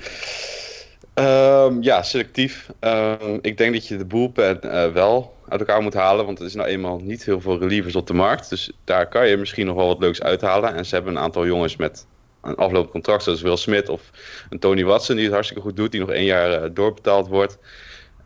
Ehm, 1.13 1.81
ja, 1.81 2.03
selectief. 2.03 2.69
Ehm, 2.79 3.37
ik 3.41 3.57
denk 3.57 3.73
dat 3.73 3.87
je 3.87 3.97
de 3.97 4.05
bullpen 4.05 4.61
eh, 4.61 4.91
wel 4.91 5.35
uit 5.47 5.59
elkaar 5.59 5.81
moet 5.81 5.93
halen. 5.93 6.25
Want 6.25 6.39
er 6.39 6.45
is 6.45 6.53
nou 6.53 6.67
eenmaal 6.67 6.99
niet 6.99 7.25
heel 7.25 7.41
veel 7.41 7.59
relievers 7.59 7.95
op 7.95 8.07
de 8.07 8.13
markt. 8.13 8.49
Dus 8.49 8.71
daar 8.83 9.07
kan 9.07 9.27
je 9.27 9.37
misschien 9.37 9.65
nog 9.65 9.75
wel 9.75 9.87
wat 9.87 9.99
leuks 9.99 10.21
uithalen. 10.21 10.75
En 10.75 10.85
ze 10.85 10.95
hebben 10.95 11.15
een 11.15 11.21
aantal 11.21 11.45
jongens 11.45 11.75
met 11.75 12.05
een 12.41 12.55
aflopend 12.55 12.91
contract. 12.91 13.23
Zoals 13.23 13.41
Will 13.41 13.57
Smith 13.57 13.89
of 13.89 14.01
een 14.49 14.59
Tony 14.59 14.83
Watson 14.83 15.15
die 15.15 15.23
het 15.23 15.33
hartstikke 15.33 15.63
goed 15.63 15.75
doet. 15.75 15.91
Die 15.91 15.99
nog 15.99 16.11
één 16.11 16.25
jaar 16.25 16.51
eh, 16.51 16.69
doorbetaald 16.73 17.27
wordt. 17.27 17.57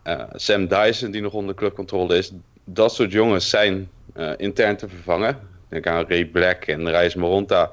Eh, 0.02 0.20
Sam 0.32 0.66
Dyson 0.66 1.10
die 1.10 1.22
nog 1.22 1.32
onder 1.32 1.54
clubcontrole 1.54 2.16
is. 2.16 2.32
Dat 2.64 2.94
soort 2.94 3.12
jongens 3.12 3.50
zijn 3.50 3.88
intern 4.36 4.76
te 4.76 4.88
vervangen. 4.88 5.38
Denk 5.68 5.86
aan 5.86 6.04
Ray 6.08 6.24
Black 6.24 6.64
en 6.64 6.90
Reis 6.90 7.14
Moronta. 7.14 7.70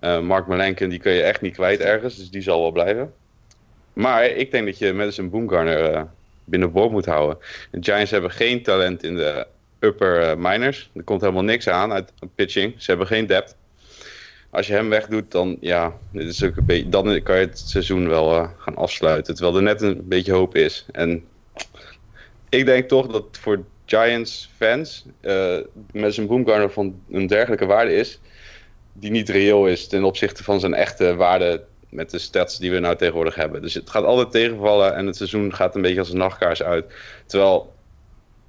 Eh, 0.00 0.20
Mark 0.20 0.46
Malenken, 0.46 0.88
die 0.88 0.98
kun 0.98 1.12
je 1.12 1.22
echt 1.22 1.40
niet 1.40 1.54
kwijt 1.54 1.80
ergens. 1.80 2.16
Dus 2.16 2.30
die 2.30 2.42
zal 2.42 2.60
wel 2.60 2.70
blijven. 2.70 3.12
Maar 3.92 4.24
ik 4.24 4.50
denk 4.50 4.66
dat 4.66 4.78
je 4.78 4.92
Madison 4.92 5.30
Boomgarner 5.30 5.92
uh, 5.92 6.02
binnenboord 6.44 6.90
moet 6.90 7.06
houden. 7.06 7.38
De 7.70 7.78
Giants 7.80 8.10
hebben 8.10 8.30
geen 8.30 8.62
talent 8.62 9.02
in 9.02 9.16
de 9.16 9.46
upper 9.78 10.38
minors. 10.38 10.90
Er 10.94 11.02
komt 11.02 11.20
helemaal 11.20 11.42
niks 11.42 11.68
aan 11.68 11.92
uit 11.92 12.12
pitching. 12.34 12.74
Ze 12.76 12.90
hebben 12.90 13.06
geen 13.06 13.26
depth. 13.26 13.56
Als 14.50 14.66
je 14.66 14.72
hem 14.72 14.88
wegdoet, 14.88 15.30
dan, 15.30 15.56
ja, 15.60 15.92
dit 16.12 16.28
is 16.28 16.44
ook 16.44 16.56
een 16.56 16.64
beetje, 16.64 16.88
dan 16.88 17.22
kan 17.22 17.34
je 17.38 17.46
het 17.46 17.58
seizoen 17.58 18.08
wel 18.08 18.48
gaan 18.58 18.76
afsluiten. 18.76 19.34
Terwijl 19.34 19.56
er 19.56 19.62
net 19.62 19.82
een 19.82 20.08
beetje 20.08 20.32
hoop 20.32 20.56
is. 20.56 20.86
En 20.92 21.24
ik 22.48 22.66
denk 22.66 22.88
toch 22.88 23.06
dat 23.06 23.26
voor 23.30 23.64
Giants 23.86 24.50
fans 24.56 25.04
uh, 25.20 25.58
Madison 25.92 26.26
Boomgarner 26.26 26.70
van 26.70 27.00
een 27.10 27.26
dergelijke 27.26 27.66
waarde 27.66 27.94
is. 27.94 28.20
Die 28.92 29.10
niet 29.10 29.28
reëel 29.28 29.66
is 29.66 29.88
ten 29.88 30.04
opzichte 30.04 30.44
van 30.44 30.60
zijn 30.60 30.74
echte 30.74 31.14
waarde 31.14 31.64
met 31.88 32.10
de 32.10 32.18
stats 32.18 32.58
die 32.58 32.70
we 32.70 32.78
nou 32.78 32.96
tegenwoordig 32.96 33.34
hebben. 33.34 33.62
Dus 33.62 33.74
het 33.74 33.90
gaat 33.90 34.04
altijd 34.04 34.30
tegenvallen 34.30 34.94
en 34.94 35.06
het 35.06 35.16
seizoen 35.16 35.54
gaat 35.54 35.74
een 35.74 35.82
beetje 35.82 35.98
als 35.98 36.10
een 36.10 36.18
nachtkaars 36.18 36.62
uit. 36.62 36.84
Terwijl 37.26 37.74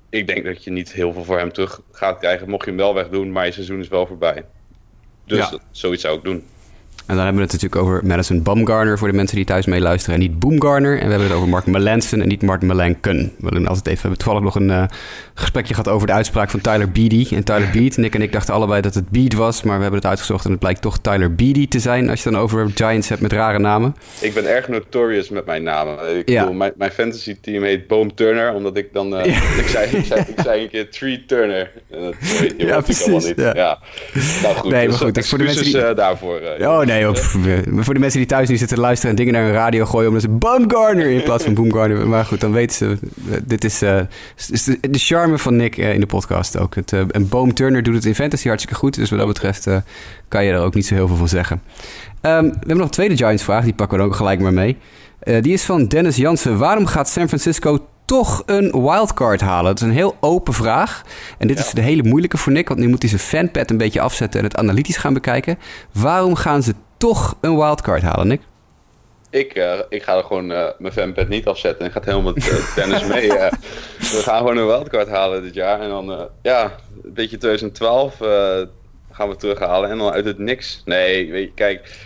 ik 0.09 0.27
denk 0.27 0.45
dat 0.45 0.63
je 0.63 0.71
niet 0.71 0.91
heel 0.91 1.13
veel 1.13 1.23
voor 1.23 1.37
hem 1.37 1.53
terug 1.53 1.81
gaat 1.91 2.19
krijgen, 2.19 2.49
mocht 2.49 2.63
je 2.63 2.69
hem 2.69 2.79
wel 2.79 2.93
wegdoen, 2.93 3.31
maar 3.31 3.45
je 3.45 3.51
seizoen 3.51 3.79
is 3.79 3.87
wel 3.87 4.07
voorbij. 4.07 4.45
Dus 5.25 5.37
ja. 5.37 5.49
dat, 5.49 5.61
zoiets 5.71 6.01
zou 6.01 6.17
ik 6.17 6.23
doen. 6.23 6.43
En 7.05 7.15
dan 7.15 7.25
hebben 7.25 7.35
we 7.35 7.51
het 7.51 7.61
natuurlijk 7.61 7.81
over 7.81 8.05
Madison 8.05 8.43
Bumgarner 8.43 8.97
voor 8.97 9.07
de 9.07 9.13
mensen 9.13 9.35
die 9.35 9.45
thuis 9.45 9.65
meeluisteren. 9.65 10.15
En 10.15 10.21
niet 10.21 10.39
Boomgarner. 10.39 10.99
En 10.99 11.03
we 11.03 11.09
hebben 11.09 11.27
het 11.27 11.37
over 11.37 11.49
Mark 11.49 11.65
Melanson 11.65 12.21
en 12.21 12.27
niet 12.27 12.41
Mark 12.41 12.61
Melanken. 12.61 13.31
We 13.37 13.51
doen 13.51 13.67
altijd 13.67 13.87
even, 13.87 13.95
we 13.95 14.01
hebben 14.01 14.17
toevallig 14.17 14.43
nog 14.43 14.55
een 14.55 14.69
uh, 14.69 14.83
gesprekje 15.33 15.73
gehad 15.73 15.93
over 15.93 16.07
de 16.07 16.13
uitspraak 16.13 16.49
van 16.49 16.61
Tyler 16.61 16.91
Beatty. 16.91 17.35
En 17.35 17.43
Tyler 17.43 17.69
Beat. 17.73 17.97
Nick 17.97 18.15
en 18.15 18.21
ik 18.21 18.31
dachten 18.31 18.53
allebei 18.53 18.81
dat 18.81 18.93
het 18.93 19.09
Beat 19.09 19.33
was. 19.33 19.63
Maar 19.63 19.75
we 19.75 19.81
hebben 19.81 19.99
het 19.99 20.09
uitgezocht 20.09 20.45
en 20.45 20.51
het 20.51 20.59
blijkt 20.59 20.81
toch 20.81 20.97
Tyler 20.99 21.35
Beatty 21.35 21.67
te 21.67 21.79
zijn. 21.79 22.09
Als 22.09 22.23
je 22.23 22.31
dan 22.31 22.41
over 22.41 22.69
Giants 22.75 23.09
hebt 23.09 23.21
met 23.21 23.31
rare 23.31 23.59
namen. 23.59 23.95
Ik 24.21 24.33
ben 24.33 24.45
erg 24.45 24.67
notorious 24.67 25.29
met 25.29 25.45
mijn 25.45 25.63
namen. 25.63 26.17
Ik 26.17 26.29
ja. 26.29 26.39
bedoel, 26.39 26.55
mijn, 26.57 26.73
mijn 26.77 26.91
fantasy 26.91 27.37
team 27.41 27.63
heet 27.63 27.87
Boom 27.87 28.15
Turner. 28.15 28.53
Omdat 28.53 28.77
ik 28.77 28.93
dan... 28.93 29.13
Uh, 29.13 29.25
ja. 29.25 29.41
ik, 29.63 29.67
zei, 29.67 29.89
ik, 29.89 30.05
zei, 30.05 30.21
ik 30.27 30.39
zei 30.43 30.63
een 30.63 30.69
keer 30.69 30.89
Tree 30.89 31.23
Turner. 31.27 31.71
En 31.91 32.01
dat 32.01 32.13
weet 32.39 32.53
je 32.57 32.65
ja, 32.65 32.81
precies. 32.81 33.25
Niet. 33.25 33.33
Ja. 33.35 33.53
ja. 33.55 33.79
Nou 34.41 34.55
goed, 34.55 34.71
nee, 34.71 34.87
maar 34.87 34.97
goed. 34.97 35.15
Dus 35.15 35.29
voor 35.29 35.37
de 35.37 35.43
mensen 35.43 35.63
die... 35.63 35.75
uh, 35.75 35.95
daarvoor. 35.95 36.41
oh 36.59 36.79
nee, 36.79 36.92
op, 37.01 37.17
voor 37.17 37.93
de 37.93 37.99
mensen 37.99 38.19
die 38.19 38.27
thuis 38.27 38.49
nu 38.49 38.57
zitten 38.57 38.79
luisteren 38.79 39.11
en 39.11 39.17
dingen 39.17 39.33
naar 39.33 39.43
hun 39.43 39.53
radio 39.53 39.85
gooien 39.85 40.07
omdat 40.07 40.23
ze 40.23 40.29
Bumgarner 40.29 41.09
in 41.09 41.23
plaats 41.23 41.43
van 41.43 41.53
Boomgarner. 41.53 42.07
Maar 42.07 42.25
goed, 42.25 42.41
dan 42.41 42.51
weten 42.51 42.75
ze, 42.75 42.97
dit 43.43 43.63
is, 43.63 43.83
uh, 43.83 43.99
is 44.49 44.63
de, 44.63 44.77
de, 44.89 44.99
charme 44.99 45.37
van 45.37 45.55
Nick 45.55 45.77
uh, 45.77 45.93
in 45.93 45.99
de 45.99 46.05
podcast 46.05 46.57
ook. 46.57 46.75
Het, 46.75 46.91
uh, 46.91 47.01
en 47.11 47.27
Boom 47.27 47.53
Turner 47.53 47.83
doet 47.83 47.95
het 47.95 48.05
in 48.05 48.15
fantasy 48.15 48.47
hartstikke 48.47 48.79
goed, 48.79 48.95
dus 48.95 49.09
wat 49.09 49.19
dat 49.19 49.27
betreft 49.27 49.67
kan 50.27 50.45
je 50.45 50.51
er 50.51 50.59
ook 50.59 50.73
niet 50.73 50.85
zo 50.85 50.93
heel 50.93 51.07
veel 51.07 51.17
van 51.17 51.27
zeggen. 51.27 51.61
Um, 52.21 52.49
we 52.49 52.55
hebben 52.57 52.77
nog 52.77 52.85
een 52.85 52.91
tweede 52.91 53.17
Giants 53.17 53.43
vraag, 53.43 53.63
die 53.63 53.73
pakken 53.73 53.97
we 53.97 54.03
ook 54.03 54.15
gelijk 54.15 54.39
maar 54.39 54.53
mee. 54.53 54.77
Die 55.23 55.53
is 55.53 55.63
van 55.63 55.85
Dennis 55.87 56.15
Jansen. 56.15 56.57
Waarom 56.57 56.85
gaat 56.85 57.09
San 57.09 57.27
Francisco 57.27 57.87
toch 58.05 58.43
een 58.45 58.71
wildcard 58.71 59.41
halen? 59.41 59.65
Dat 59.65 59.81
is 59.81 59.87
een 59.87 59.93
heel 59.93 60.15
open 60.19 60.53
vraag. 60.53 61.03
En 61.37 61.47
dit 61.47 61.57
ja. 61.57 61.63
is 61.63 61.71
de 61.71 61.81
hele 61.81 62.03
moeilijke 62.03 62.37
voor 62.37 62.51
Nick, 62.51 62.67
want 62.67 62.79
nu 62.79 62.87
moet 62.87 63.01
hij 63.01 63.09
zijn 63.09 63.21
fanpad 63.21 63.69
een 63.69 63.77
beetje 63.77 64.01
afzetten 64.01 64.39
en 64.39 64.45
het 64.45 64.55
analytisch 64.55 64.97
gaan 64.97 65.13
bekijken. 65.13 65.59
Waarom 65.91 66.35
gaan 66.35 66.63
ze 66.63 66.73
toch 66.97 67.37
een 67.41 67.55
wildcard 67.55 68.01
halen, 68.01 68.27
Nick? 68.27 68.41
Ik, 69.29 69.57
uh, 69.57 69.79
ik 69.89 70.03
ga 70.03 70.17
er 70.17 70.23
gewoon 70.23 70.51
uh, 70.51 70.65
mijn 70.77 70.93
fanpad 70.93 71.27
niet 71.27 71.47
afzetten 71.47 71.79
en 71.79 71.85
ik 71.85 71.91
ga 71.91 71.99
het 71.99 72.09
helemaal 72.09 72.33
met 72.33 72.45
uh, 72.51 72.73
tennis 72.75 73.05
mee. 73.05 73.29
we 73.29 74.21
gaan 74.23 74.37
gewoon 74.37 74.57
een 74.57 74.65
wildcard 74.65 75.07
halen 75.07 75.43
dit 75.43 75.53
jaar. 75.53 75.81
En 75.81 75.89
dan, 75.89 76.29
ja, 76.41 76.63
een 77.03 77.13
beetje 77.13 77.37
2012 77.37 78.17
gaan 79.11 79.29
we 79.29 79.35
terughalen 79.35 79.89
en 79.89 79.97
dan 79.97 80.11
uit 80.11 80.25
het 80.25 80.37
niks. 80.37 80.81
Nee, 80.85 81.31
weet 81.31 81.43
je, 81.43 81.53
kijk, 81.53 81.97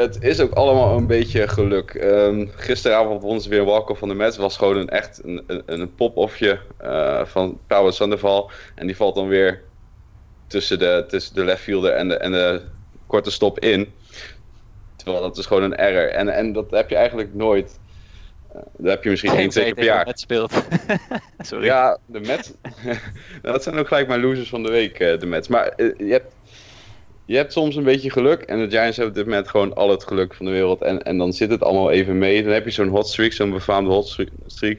het 0.00 0.22
is 0.22 0.40
ook 0.40 0.52
allemaal 0.52 0.96
een 0.96 1.06
beetje 1.06 1.48
geluk. 1.48 1.94
Um, 1.94 2.50
gisteravond 2.54 3.22
won 3.22 3.40
ze 3.40 3.48
weer 3.48 3.64
walk-off 3.64 3.98
van 3.98 4.08
de 4.08 4.14
Mets. 4.14 4.36
was 4.36 4.56
gewoon 4.56 4.76
een 4.76 4.88
echt 4.88 5.20
een, 5.24 5.44
een, 5.46 5.62
een 5.64 5.94
pop-offje 5.94 6.58
van 7.24 7.58
Power 7.66 7.92
Sandoval. 7.92 8.50
En 8.74 8.86
die 8.86 8.96
valt 8.96 9.14
dan 9.14 9.28
weer 9.28 9.62
tussen 10.46 10.78
de, 10.78 11.04
tussen 11.08 11.34
de 11.34 11.44
left 11.44 11.62
fielder 11.62 11.92
en 11.92 12.08
de, 12.08 12.16
en 12.16 12.32
de 12.32 12.62
korte 13.06 13.30
stop 13.30 13.60
in. 13.60 13.92
Terwijl 14.96 15.22
dat 15.22 15.38
is 15.38 15.46
gewoon 15.46 15.62
een 15.62 15.76
error. 15.76 16.10
En, 16.10 16.28
en 16.28 16.52
dat 16.52 16.70
heb 16.70 16.90
je 16.90 16.96
eigenlijk 16.96 17.34
nooit. 17.34 17.78
Uh, 18.54 18.62
dat 18.76 18.90
heb 18.90 19.04
je 19.04 19.10
misschien 19.10 19.30
één, 19.30 19.48
twee 19.48 19.64
keer 19.64 19.74
per 19.74 19.84
jaar. 19.84 20.06
Met 20.06 20.20
speelt. 20.20 20.52
Sorry. 21.38 21.64
Ja, 21.64 21.98
de 22.06 22.20
Mets. 22.20 22.52
dat 23.42 23.62
zijn 23.62 23.78
ook 23.78 23.88
gelijk 23.88 24.08
mijn 24.08 24.20
losers 24.20 24.48
van 24.48 24.62
de 24.62 24.70
week, 24.70 25.00
uh, 25.00 25.18
de 25.18 25.26
Mets. 25.26 25.48
Maar 25.48 25.72
uh, 25.76 25.98
je, 25.98 26.12
hebt, 26.12 26.32
je 27.26 27.36
hebt 27.36 27.52
soms 27.52 27.76
een 27.76 27.84
beetje 27.84 28.10
geluk. 28.10 28.42
En 28.42 28.58
de 28.58 28.70
Giants 28.70 28.96
hebben 28.96 29.14
op 29.14 29.14
dit 29.14 29.26
moment 29.26 29.48
gewoon 29.48 29.74
al 29.74 29.90
het 29.90 30.04
geluk 30.04 30.34
van 30.34 30.46
de 30.46 30.52
wereld. 30.52 30.82
En, 30.82 31.02
en 31.02 31.18
dan 31.18 31.32
zit 31.32 31.50
het 31.50 31.62
allemaal 31.62 31.90
even 31.90 32.18
mee. 32.18 32.42
Dan 32.42 32.52
heb 32.52 32.64
je 32.64 32.70
zo'n 32.70 32.88
hot 32.88 33.08
streak, 33.08 33.32
zo'n 33.32 33.50
befaamde 33.50 33.90
hot 33.90 34.18
streak. 34.46 34.78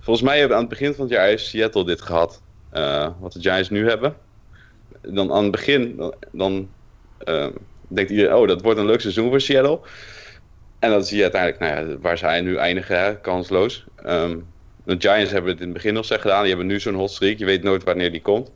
Volgens 0.00 0.26
mij 0.26 0.38
hebben 0.38 0.56
aan 0.56 0.62
het 0.62 0.72
begin 0.72 0.94
van 0.94 1.04
het 1.04 1.14
jaar 1.14 1.26
heeft 1.26 1.46
Seattle 1.46 1.84
dit 1.84 2.00
gehad. 2.00 2.42
wat 3.20 3.32
de 3.32 3.40
Giants 3.40 3.70
nu 3.70 3.88
hebben. 3.88 4.16
Dan 5.00 5.32
aan 5.32 5.42
het 5.42 5.52
begin, 5.52 5.96
dan. 5.96 6.14
dan 6.32 6.68
denkt 7.88 8.10
iedereen, 8.10 8.34
oh, 8.34 8.48
dat 8.48 8.62
wordt 8.62 8.78
een 8.78 8.86
leuk 8.86 9.00
seizoen 9.00 9.28
voor 9.28 9.40
Seattle. 9.40 9.80
En 10.78 10.90
dan 10.90 11.04
zie 11.04 11.16
je 11.16 11.22
uiteindelijk, 11.22 11.62
nou 11.62 11.90
ja, 11.90 11.98
waar 11.98 12.18
zij 12.18 12.40
nu 12.40 12.56
eindigen, 12.56 13.20
kansloos. 13.20 13.84
Um, 14.06 14.46
de 14.84 14.96
Giants 14.98 15.32
hebben 15.32 15.50
het 15.50 15.60
in 15.60 15.64
het 15.64 15.74
begin 15.74 15.94
nog 15.94 16.04
zeg 16.04 16.20
gedaan. 16.20 16.40
Die 16.40 16.48
hebben 16.48 16.66
nu 16.66 16.80
zo'n 16.80 16.94
hot 16.94 17.10
streak. 17.10 17.38
Je 17.38 17.44
weet 17.44 17.62
nooit 17.62 17.84
wanneer 17.84 18.12
die 18.12 18.22
komt. 18.22 18.52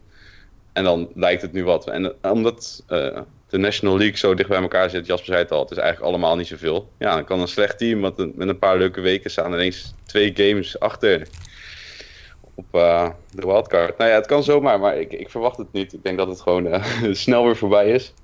En 0.72 0.84
dan 0.84 1.08
lijkt 1.14 1.42
het 1.42 1.52
nu 1.52 1.64
wat. 1.64 1.86
En 1.86 2.14
omdat 2.22 2.82
uh, 2.88 3.18
de 3.48 3.58
National 3.58 3.98
League 3.98 4.16
zo 4.16 4.34
dicht 4.34 4.48
bij 4.48 4.60
elkaar 4.60 4.90
zit, 4.90 5.06
Jasper 5.06 5.26
zei 5.26 5.42
het 5.42 5.52
al, 5.52 5.60
het 5.60 5.70
is 5.70 5.76
eigenlijk 5.76 6.08
allemaal 6.08 6.36
niet 6.36 6.46
zoveel. 6.46 6.88
Ja, 6.98 7.14
dan 7.14 7.24
kan 7.24 7.40
een 7.40 7.48
slecht 7.48 7.78
team 7.78 8.00
met 8.00 8.18
een, 8.18 8.32
met 8.36 8.48
een 8.48 8.58
paar 8.58 8.78
leuke 8.78 9.00
weken 9.00 9.30
staan 9.30 9.52
ineens 9.52 9.94
twee 10.06 10.32
games 10.34 10.80
achter 10.80 11.28
op 12.54 12.66
uh, 12.74 13.08
de 13.30 13.46
wildcard. 13.46 13.98
Nou 13.98 14.10
ja, 14.10 14.16
het 14.16 14.26
kan 14.26 14.42
zomaar, 14.42 14.80
maar 14.80 14.96
ik, 14.96 15.12
ik 15.12 15.30
verwacht 15.30 15.56
het 15.56 15.72
niet. 15.72 15.92
Ik 15.92 16.02
denk 16.02 16.18
dat 16.18 16.28
het 16.28 16.40
gewoon 16.40 16.66
uh, 16.66 16.84
snel 17.12 17.44
weer 17.44 17.56
voorbij 17.56 17.90
is. 17.90 18.14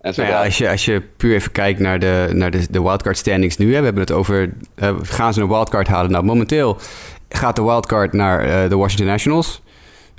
Nou 0.00 0.28
ja, 0.28 0.44
als, 0.44 0.58
je, 0.58 0.70
als 0.70 0.84
je 0.84 1.02
puur 1.16 1.34
even 1.34 1.52
kijkt 1.52 1.80
naar 1.80 1.98
de, 1.98 2.28
naar 2.32 2.50
de, 2.50 2.66
de 2.70 2.82
wildcard 2.82 3.16
standings 3.16 3.56
nu. 3.56 3.72
Hè, 3.72 3.78
we 3.78 3.84
hebben 3.84 4.02
het 4.02 4.12
over, 4.12 4.52
gaan 5.02 5.34
ze 5.34 5.40
een 5.40 5.48
wildcard 5.48 5.88
halen? 5.88 6.10
Nou, 6.10 6.24
momenteel 6.24 6.78
gaat 7.28 7.56
de 7.56 7.62
wildcard 7.62 8.12
naar 8.12 8.68
de 8.68 8.76
Washington 8.76 9.06
Nationals. 9.06 9.62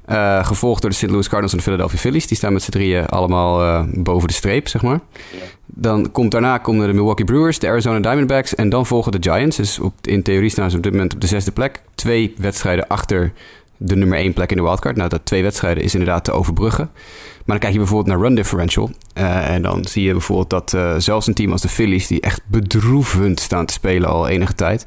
Uh, 0.07 0.45
gevolgd 0.45 0.81
door 0.81 0.89
de 0.89 0.95
St. 0.95 1.09
Louis 1.09 1.27
Cardinals 1.27 1.51
en 1.51 1.57
de 1.57 1.63
Philadelphia 1.63 1.97
Phillies. 1.97 2.27
Die 2.27 2.37
staan 2.37 2.53
met 2.53 2.61
z'n 2.61 2.71
drieën 2.71 3.05
allemaal 3.05 3.85
boven 3.93 4.27
de 4.27 4.33
streep, 4.33 4.67
zeg 4.67 4.81
maar. 4.81 4.99
Ja. 5.31 5.37
Dan 5.65 6.11
komt 6.11 6.31
daarna 6.31 6.57
komen 6.57 6.87
de 6.87 6.93
Milwaukee 6.93 7.25
Brewers, 7.25 7.59
de 7.59 7.67
Arizona 7.67 7.99
Diamondbacks... 7.99 8.55
en 8.55 8.69
dan 8.69 8.85
volgen 8.85 9.11
de 9.11 9.31
Giants. 9.31 9.57
Dus 9.57 9.79
op, 9.79 9.93
in 10.01 10.23
theorie 10.23 10.49
staan 10.49 10.69
ze 10.69 10.77
op 10.77 10.83
dit 10.83 10.91
moment 10.91 11.13
op 11.13 11.21
de 11.21 11.27
zesde 11.27 11.51
plek. 11.51 11.81
Twee 11.95 12.33
wedstrijden 12.37 12.87
achter 12.87 13.33
de 13.77 13.95
nummer 13.95 14.17
één 14.17 14.33
plek 14.33 14.49
in 14.49 14.57
de 14.57 14.63
wildcard. 14.63 14.95
Nou, 14.95 15.09
dat 15.09 15.25
twee 15.25 15.43
wedstrijden 15.43 15.83
is 15.83 15.93
inderdaad 15.93 16.23
te 16.23 16.31
overbruggen. 16.31 16.89
Maar 16.93 17.55
dan 17.55 17.59
kijk 17.59 17.71
je 17.71 17.79
bijvoorbeeld 17.79 18.15
naar 18.15 18.25
run 18.25 18.35
differential. 18.35 18.89
Uh, 19.17 19.49
en 19.49 19.61
dan 19.61 19.85
zie 19.85 20.03
je 20.03 20.11
bijvoorbeeld 20.11 20.49
dat 20.49 20.73
uh, 20.73 20.95
zelfs 20.97 21.27
een 21.27 21.33
team 21.33 21.51
als 21.51 21.61
de 21.61 21.69
Phillies... 21.69 22.07
die 22.07 22.21
echt 22.21 22.41
bedroevend 22.45 23.39
staan 23.39 23.65
te 23.65 23.73
spelen 23.73 24.09
al 24.09 24.27
enige 24.27 24.55
tijd... 24.55 24.85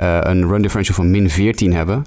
Uh, 0.00 0.18
een 0.20 0.48
run 0.48 0.62
differential 0.62 0.96
van 0.96 1.10
min 1.10 1.30
14 1.30 1.74
hebben. 1.74 2.04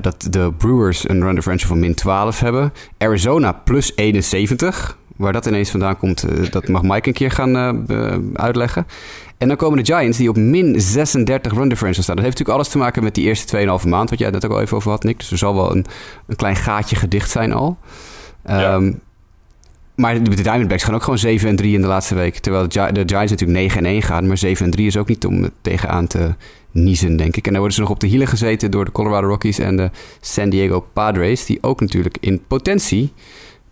Dat 0.00 0.26
de 0.30 0.52
Brewers 0.58 1.08
een 1.08 1.22
run 1.22 1.34
differential 1.34 1.68
van 1.68 1.78
min 1.78 1.94
12 1.94 2.40
hebben. 2.40 2.72
Arizona 2.98 3.52
plus 3.52 3.92
71. 3.96 4.96
Waar 5.16 5.32
dat 5.32 5.46
ineens 5.46 5.70
vandaan 5.70 5.98
komt, 5.98 6.22
eh, 6.22 6.50
dat 6.50 6.68
mag 6.68 6.82
Mike 6.82 7.08
een 7.08 7.14
keer 7.14 7.30
gaan 7.30 7.56
eh, 7.56 8.12
eh, 8.12 8.18
uitleggen. 8.34 8.86
En 9.38 9.48
dan 9.48 9.56
komen 9.56 9.84
de 9.84 9.94
Giants 9.94 10.18
die 10.18 10.28
op 10.28 10.36
min 10.36 10.80
36 10.80 11.52
run 11.52 11.68
differential 11.68 12.02
staan. 12.02 12.16
Dat 12.16 12.24
heeft 12.24 12.38
natuurlijk 12.38 12.64
alles 12.64 12.68
te 12.68 12.78
maken 12.78 13.02
met 13.02 13.14
die 13.14 13.24
eerste 13.24 13.46
2,5 13.46 13.86
maand, 13.88 14.10
wat 14.10 14.18
jij 14.18 14.30
net 14.30 14.44
ook 14.44 14.50
al 14.52 14.60
even 14.60 14.76
over 14.76 14.90
had, 14.90 15.02
Nick. 15.02 15.18
Dus 15.18 15.30
er 15.30 15.38
zal 15.38 15.54
wel 15.54 15.70
een, 15.76 15.84
een 16.26 16.36
klein 16.36 16.56
gaatje 16.56 16.96
gedicht 16.96 17.30
zijn 17.30 17.52
al. 17.52 17.78
Ja. 18.46 18.72
Ehm, 18.72 18.92
maar 19.94 20.22
de 20.22 20.42
Diamondbacks 20.42 20.84
gaan 20.84 20.94
ook 20.94 21.02
gewoon 21.02 21.18
7 21.18 21.48
en 21.48 21.56
3 21.56 21.74
in 21.74 21.80
de 21.80 21.86
laatste 21.86 22.14
week. 22.14 22.36
Terwijl 22.38 22.68
de, 22.68 22.80
Gi- 22.80 22.92
de 22.92 23.02
Giants 23.06 23.30
natuurlijk 23.30 23.58
9 23.58 23.78
en 23.78 23.86
1 23.86 24.02
gaan. 24.02 24.26
Maar 24.26 24.38
7 24.38 24.64
en 24.64 24.70
3 24.70 24.86
is 24.86 24.96
ook 24.96 25.08
niet 25.08 25.26
om 25.26 25.48
tegenaan 25.60 26.06
te 26.06 26.34
niezen, 26.74 27.16
denk 27.16 27.36
ik. 27.36 27.46
En 27.46 27.50
dan 27.50 27.58
worden 27.58 27.74
ze 27.74 27.80
nog 27.80 27.90
op 27.90 28.00
de 28.00 28.06
hielen 28.06 28.26
gezeten 28.26 28.70
door 28.70 28.84
de 28.84 28.92
Colorado 28.92 29.26
Rockies 29.26 29.58
en 29.58 29.76
de 29.76 29.90
San 30.20 30.48
Diego 30.48 30.86
Padres. 30.92 31.46
Die 31.46 31.58
ook 31.60 31.80
natuurlijk 31.80 32.16
in 32.20 32.44
potentie 32.46 33.12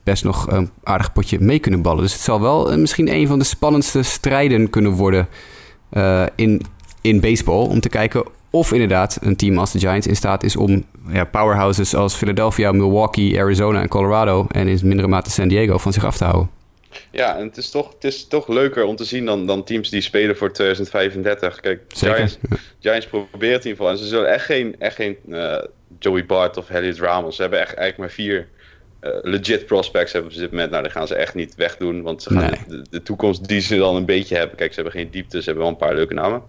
best 0.02 0.24
nog 0.24 0.50
een 0.50 0.70
aardig 0.82 1.12
potje 1.12 1.40
mee 1.40 1.58
kunnen 1.58 1.82
ballen. 1.82 2.02
Dus 2.02 2.12
het 2.12 2.22
zal 2.22 2.40
wel 2.40 2.72
eh, 2.72 2.78
misschien 2.78 3.14
een 3.14 3.26
van 3.26 3.38
de 3.38 3.44
spannendste 3.44 4.02
strijden 4.02 4.70
kunnen 4.70 4.92
worden 4.92 5.28
eh, 5.90 6.24
in, 6.36 6.62
in 7.00 7.20
baseball. 7.20 7.66
Om 7.66 7.80
te 7.80 7.88
kijken 7.88 8.24
of 8.50 8.72
inderdaad 8.72 9.18
een 9.20 9.36
team 9.36 9.58
als 9.58 9.72
de 9.72 9.78
Giants 9.78 10.06
in 10.06 10.16
staat 10.16 10.42
is 10.42 10.56
om 10.56 10.84
ja, 11.08 11.24
powerhouses 11.24 11.94
als 11.94 12.14
Philadelphia, 12.14 12.72
Milwaukee, 12.72 13.40
Arizona 13.40 13.80
en 13.80 13.88
Colorado 13.88 14.46
en 14.50 14.68
in 14.68 14.80
mindere 14.82 15.08
mate 15.08 15.30
San 15.30 15.48
Diego 15.48 15.78
van 15.78 15.92
zich 15.92 16.04
af 16.04 16.16
te 16.16 16.24
houden. 16.24 16.61
Ja, 17.10 17.36
en 17.38 17.46
het 17.46 17.56
is 17.56 17.70
toch, 17.70 17.92
het 17.94 18.04
is 18.04 18.26
toch 18.26 18.48
leuker 18.48 18.84
om 18.84 18.96
te 18.96 19.04
zien 19.04 19.24
dan, 19.26 19.46
dan 19.46 19.64
teams 19.64 19.90
die 19.90 20.00
spelen 20.00 20.36
voor 20.36 20.52
2035. 20.52 21.60
Kijk, 21.60 21.82
Zeker, 21.88 22.14
Giants. 22.16 22.38
Giants 22.80 23.06
proberen 23.06 23.54
het 23.54 23.64
in 23.64 23.70
ieder 23.70 23.70
geval. 23.70 23.90
En 23.90 23.98
ze 23.98 24.06
zullen 24.06 24.28
echt 24.32 24.44
geen, 24.44 24.76
echt 24.78 24.94
geen 24.94 25.16
eh, 25.30 25.62
Joey 25.98 26.26
Bart 26.26 26.56
of 26.56 26.70
Elliot 26.70 26.98
Ramos. 26.98 27.36
Ze 27.36 27.42
hebben 27.42 27.60
echt, 27.60 27.74
eigenlijk 27.74 27.98
maar 27.98 28.10
vier 28.26 28.48
eh, 29.00 29.10
legit 29.22 29.66
prospects 29.66 30.12
hebben 30.12 30.32
op 30.32 30.38
dit 30.38 30.50
moment. 30.50 30.70
Nou, 30.70 30.82
die 30.82 30.92
gaan 30.92 31.06
ze 31.06 31.14
echt 31.14 31.34
niet 31.34 31.54
wegdoen. 31.54 32.02
Want 32.02 32.22
ze 32.22 32.30
gaan 32.30 32.50
Nee. 32.50 32.78
de, 32.78 32.84
de 32.90 33.02
toekomst 33.02 33.48
die 33.48 33.60
ze 33.60 33.76
dan 33.76 33.96
een 33.96 34.04
beetje 34.06 34.36
hebben. 34.36 34.56
Kijk, 34.56 34.72
ze 34.72 34.80
hebben 34.80 35.00
geen 35.00 35.10
diepte. 35.10 35.38
Ze 35.38 35.44
hebben 35.44 35.62
wel 35.62 35.72
een 35.72 35.78
paar 35.78 35.94
leuke 35.94 36.14
namen. 36.14 36.42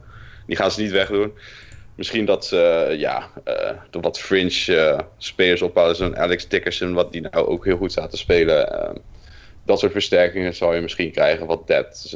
Die 0.48 0.56
gaan 0.56 0.72
ze 0.72 0.82
niet 0.82 0.92
wegdoen. 0.92 1.34
Misschien 1.96 2.26
dat 2.26 2.46
ze 2.46 2.62
eh, 2.62 3.00
ja, 3.00 3.30
wat 3.92 4.20
fringe 4.20 5.06
spelers 5.18 5.62
ophalen. 5.62 5.96
Zo'n 5.96 6.18
Alex 6.18 6.48
Dickerson, 6.48 6.94
wat 6.94 7.12
die 7.12 7.22
nou 7.22 7.48
ook 7.48 7.66
heel 7.66 7.78
goed 7.78 7.92
staat 7.92 8.10
te 8.10 8.18
spelen. 8.18 8.68
Dat 9.66 9.80
soort 9.80 9.92
versterkingen 9.92 10.56
zou 10.56 10.76
je 10.76 10.82
misschien 10.82 11.12
krijgen. 11.12 11.46
Wat 11.46 11.68
depth. 11.68 12.02
Dus, 12.04 12.14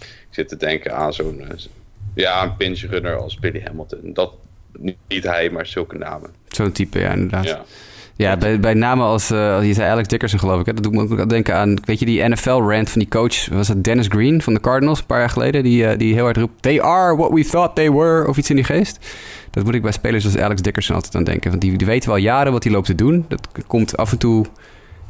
ik 0.00 0.36
zit 0.36 0.48
te 0.48 0.56
denken 0.56 0.96
aan 0.96 1.12
zo'n... 1.12 1.40
eh, 1.40 1.56
ja, 2.14 2.42
een 2.42 2.56
pinch 2.56 2.80
runner 2.80 3.16
als 3.16 3.38
Billy 3.38 3.62
Hamilton. 3.64 3.98
Dat, 4.12 4.32
niet, 5.08 5.24
hij, 5.24 5.50
maar 5.50 5.66
zulke 5.66 5.98
namen. 5.98 6.30
Zo'n 6.48 6.72
type, 6.72 6.98
ja, 6.98 7.12
inderdaad. 7.12 7.44
Ja, 7.44 7.64
Ja. 8.16 8.36
bij, 8.36 8.60
bij 8.60 8.74
namen 8.74 9.06
als, 9.06 9.30
als 9.30 9.64
je 9.64 9.74
zei 9.74 9.90
Alex 9.90 10.08
Dickerson, 10.08 10.38
geloof 10.38 10.60
ik. 10.60 10.66
Hè? 10.66 10.74
Dat 10.74 10.82
doet 10.82 10.92
me 10.92 11.00
ook 11.20 11.28
denken 11.28 11.54
aan, 11.54 11.76
weet 11.84 11.98
je, 11.98 12.04
die 12.04 12.28
NFL-rant 12.28 12.90
van 12.90 12.98
die 13.00 13.08
coach. 13.10 13.48
Was 13.48 13.68
het 13.68 13.84
Dennis 13.84 14.06
Green 14.06 14.42
van 14.42 14.54
de 14.54 14.60
Cardinals, 14.60 14.98
een 14.98 15.06
paar 15.06 15.18
jaar 15.18 15.30
geleden? 15.30 15.62
Die, 15.62 15.86
eh, 15.86 15.98
die 15.98 16.14
heel 16.14 16.24
hard 16.24 16.36
roept, 16.36 16.62
they 16.62 16.80
are 16.82 17.16
what 17.16 17.32
we 17.32 17.44
thought 17.44 17.74
they 17.74 17.92
were. 17.92 18.28
Of 18.28 18.36
iets 18.36 18.50
in 18.50 18.56
die 18.56 18.64
geest. 18.64 18.98
Dat 19.50 19.64
moet 19.64 19.74
ik 19.74 19.82
bij 19.82 19.92
spelers 19.92 20.24
als 20.24 20.36
Alex 20.38 20.62
Dickerson 20.62 20.94
altijd 20.94 21.14
aan 21.14 21.24
denken. 21.24 21.50
Want 21.50 21.62
die, 21.62 21.76
die 21.76 21.86
weten 21.86 22.08
wel 22.08 22.18
jaren 22.18 22.52
wat 22.52 22.62
hij 22.64 22.72
loopt 22.72 22.86
te 22.86 22.94
doen. 22.94 23.24
Dat 23.28 23.48
komt 23.66 23.96
af 23.96 24.12
en 24.12 24.18
toe 24.18 24.46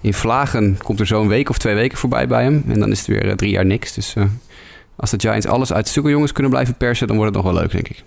in 0.00 0.14
vlagen, 0.14 0.78
komt 0.82 1.00
er 1.00 1.06
zo'n 1.06 1.28
week 1.28 1.48
of 1.48 1.58
twee 1.58 1.74
weken 1.74 1.98
voorbij 1.98 2.26
bij 2.26 2.42
hem. 2.42 2.64
En 2.68 2.80
dan 2.80 2.90
is 2.90 2.98
het 2.98 3.06
weer 3.06 3.28
eh, 3.28 3.34
drie 3.34 3.50
jaar 3.50 3.66
niks. 3.66 3.92
Dus 3.94 4.14
eh, 4.14 4.24
als 4.96 5.10
de 5.10 5.20
Giants 5.20 5.46
alles 5.46 5.72
uit 5.72 5.98
jongens 6.02 6.32
kunnen 6.32 6.52
blijven 6.52 6.74
persen, 6.74 7.06
dan 7.06 7.16
wordt 7.16 7.34
het 7.34 7.44
nog 7.44 7.52
wel 7.52 7.62
leuk, 7.62 7.72
denk 7.72 7.88
ik. 7.88 8.02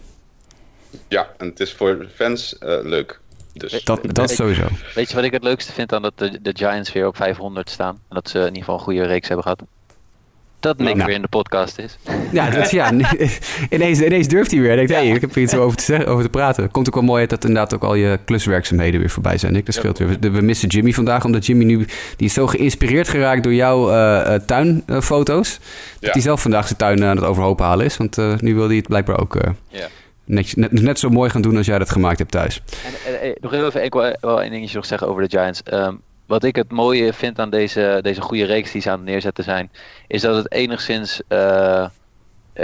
ja, 1.07 1.27
en 1.37 1.47
het 1.47 1.59
is 1.59 1.73
voor 1.73 2.07
fans 2.15 2.57
eh, 2.57 2.77
leuk. 2.83 3.21
Dus 3.53 3.83
Dat, 3.83 3.99
dat 4.03 4.29
is 4.29 4.35
sowieso. 4.35 4.67
Weet 4.95 5.09
je 5.09 5.15
wat 5.15 5.23
ik 5.23 5.31
het 5.31 5.43
leukste 5.43 5.71
vind 5.71 5.93
aan 5.93 6.01
dat 6.01 6.13
de, 6.15 6.41
de 6.41 6.51
Giants 6.53 6.91
weer 6.91 7.07
op 7.07 7.15
500 7.15 7.69
staan? 7.69 7.99
En 8.09 8.15
dat 8.15 8.29
ze 8.29 8.39
in 8.39 8.45
ieder 8.45 8.59
geval 8.59 8.75
een 8.75 8.81
goede 8.81 9.05
reeks 9.05 9.27
hebben 9.27 9.43
gehad. 9.43 9.63
Dat 10.63 10.77
Nick 10.77 10.95
Nou. 10.95 11.05
weer 11.05 11.15
in 11.15 11.21
de 11.21 11.27
podcast 11.27 11.79
is. 11.79 11.97
Ja, 12.31 12.49
dat, 12.49 12.71
ja 12.71 12.91
ineens, 13.69 14.01
ineens 14.01 14.27
durft 14.27 14.51
hij 14.51 14.59
weer. 14.59 14.67
Hij 14.67 14.75
denkt, 14.77 14.91
hé, 14.91 14.97
hey, 14.97 15.07
ik 15.15 15.21
heb 15.21 15.35
er 15.35 15.41
iets 15.41 15.53
over 15.55 15.77
te, 15.77 15.83
zeggen, 15.83 16.07
over 16.07 16.23
te 16.23 16.29
praten. 16.29 16.71
Komt 16.71 16.87
ook 16.87 16.93
wel 16.93 17.03
mooi 17.03 17.21
uit 17.21 17.29
dat 17.29 17.43
inderdaad 17.45 17.73
ook 17.73 17.83
al 17.83 17.95
je 17.95 18.19
kluswerkzaamheden 18.25 18.99
weer 18.99 19.09
voorbij 19.09 19.37
zijn. 19.37 19.53
Nick, 19.53 19.65
dat 19.65 19.75
scheelt 19.75 19.97
weer. 19.97 20.17
We, 20.19 20.29
we 20.31 20.41
missen 20.41 20.67
Jimmy 20.69 20.91
vandaag, 20.93 21.25
omdat 21.25 21.45
Jimmy 21.45 21.63
nu... 21.63 21.85
Die 22.17 22.27
is 22.27 22.33
zo 22.33 22.47
geïnspireerd 22.47 23.07
geraakt 23.07 23.43
door 23.43 23.53
jouw 23.53 23.89
eh, 23.91 24.35
eh, 24.35 24.41
tuinfoto's. 24.41 25.53
dat 25.59 25.61
Ja. 25.99 26.09
hij 26.11 26.21
zelf 26.21 26.41
vandaag 26.41 26.65
zijn 26.65 26.77
tuin 26.79 27.01
eh, 27.01 27.09
aan 27.09 27.15
het 27.15 27.25
overhoop 27.25 27.59
halen 27.59 27.85
is. 27.85 27.97
Want 27.97 28.17
eh, 28.17 28.33
nu 28.37 28.55
wil 28.55 28.67
hij 28.67 28.75
het 28.75 28.87
blijkbaar 28.87 29.19
ook 29.19 29.35
eh, 29.35 29.51
Ja. 29.69 29.87
net, 30.25 30.55
net, 30.55 30.71
net 30.71 30.99
zo 30.99 31.09
mooi 31.09 31.29
gaan 31.29 31.41
doen 31.41 31.57
als 31.57 31.65
jij 31.65 31.79
dat 31.79 31.89
gemaakt 31.91 32.17
hebt 32.17 32.31
thuis. 32.31 32.61
En, 33.21 33.33
nog 33.41 33.53
even 33.53 33.83
ik 33.83 33.93
wil 33.93 34.15
wel 34.21 34.41
één 34.41 34.51
dingetje 34.51 34.75
nog 34.75 34.85
zeggen 34.85 35.07
over 35.07 35.21
de 35.21 35.29
Giants. 35.37 35.63
Ehm, 35.63 35.93
wat 36.33 36.43
ik 36.43 36.55
het 36.55 36.71
mooie 36.71 37.13
vind 37.13 37.39
aan 37.39 37.49
deze, 37.49 37.99
deze 38.01 38.21
goede 38.21 38.45
reeks 38.45 38.71
die 38.71 38.81
ze 38.81 38.89
aan 38.89 38.97
het 38.97 39.05
neerzetten 39.05 39.43
zijn, 39.43 39.71
is 40.07 40.21
dat 40.21 40.35
het 40.35 40.51
enigszins, 40.51 41.21
eh, 41.27 41.83
eh, 41.83 41.89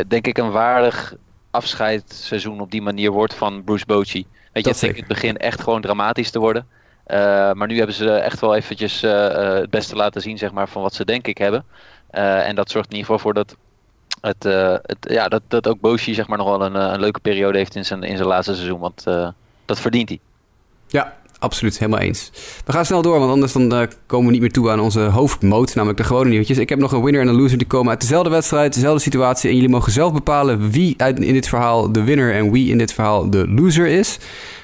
denk 0.08 0.27
ik, 0.27 0.38
een 0.38 0.51
waardig 0.51 1.15
afscheidsseizoen 1.51 2.60
op 2.60 2.71
die 2.71 2.82
manier 2.82 3.12
wordt 3.12 3.34
van 3.34 3.63
Bruce 3.63 3.86
Bochy. 3.86 4.25
Weet 4.53 4.65
je, 4.65 4.71
het 4.71 4.84
in 4.84 4.95
het 4.95 5.08
begin 5.08 5.38
echt 5.38 5.62
gewoon 5.62 5.82
dramatisch 5.82 6.32
te 6.32 6.39
worden. 6.39 6.67
Eh, 7.03 7.17
maar 7.51 7.67
nu 7.67 7.77
hebben 7.77 7.95
ze 7.95 8.12
echt 8.12 8.39
wel 8.39 8.55
eventjes 8.55 9.03
eh, 9.03 9.53
het 9.53 9.69
beste 9.69 9.95
laten 9.95 10.21
zien, 10.21 10.38
zeg 10.38 10.51
maar, 10.51 10.69
van 10.69 10.82
wat 10.82 10.93
ze 10.93 11.05
denk 11.05 11.27
ik 11.27 11.38
hebben. 11.38 11.65
En 12.10 12.55
dat 12.55 12.71
zorgt 12.71 12.91
in 12.91 12.95
ieder 12.95 13.12
geval 13.12 13.23
voor 13.23 13.34
dat 13.34 13.55
het, 14.21 14.43
het, 14.86 14.97
ja, 15.10 15.27
dat, 15.27 15.41
dat 15.47 15.67
ook 15.67 15.79
Bochy 15.79 16.13
zeg 16.13 16.27
maar 16.27 16.38
nog 16.38 16.47
wel 16.47 16.65
een, 16.65 16.75
een 16.75 16.99
leuke 16.99 17.19
periode 17.19 17.58
heeft 17.58 17.75
in 17.75 17.86
zijn, 17.86 18.03
in 18.03 18.17
zijn 18.17 18.29
laatste 18.29 18.55
seizoen. 18.55 18.79
Want 18.79 19.03
dat 19.65 19.79
verdient 19.79 20.10
hij. 20.10 20.19
Ja, 20.88 21.17
absoluut. 21.39 21.80
Helemaal 21.80 21.99
eens. 21.99 22.32
We 22.65 22.71
gaan 22.71 22.86
snel 22.86 23.02
door, 23.02 23.19
want 23.19 23.32
anders 23.32 23.54
dan, 23.54 23.73
eh, 23.73 23.88
komen 24.06 24.25
we 24.25 24.32
niet 24.32 24.41
meer 24.41 24.52
toe 24.52 24.69
aan 24.69 24.80
onze 24.80 24.99
hoofdmoot, 24.99 25.75
namelijk 25.75 25.99
de 25.99 26.06
gewone 26.06 26.30
nieuwtjes. 26.30 26.58
Ik 26.58 26.69
heb 26.69 26.80
nog 26.80 26.91
een 26.91 27.04
winner 27.04 27.21
en 27.21 27.28
een 27.28 27.41
loser 27.41 27.58
die 27.58 27.67
komen 27.67 27.89
uit 27.89 28.02
dezelfde 28.02 28.30
wedstrijd, 28.30 28.73
dezelfde 28.73 29.02
situatie. 29.02 29.49
En 29.49 29.56
jullie 29.56 29.69
mogen 29.69 29.91
zelf 29.91 30.13
bepalen 30.13 30.71
wie 30.71 30.95
in 30.97 31.34
dit 31.34 31.47
verhaal 31.47 31.91
de 31.91 32.04
winner 32.04 32.34
en 32.34 32.52
wie 32.52 32.69
in 32.69 32.78
dit 32.78 32.93
verhaal 32.93 33.30
de 33.30 33.47
loser 33.47 33.88
is. 33.88 34.17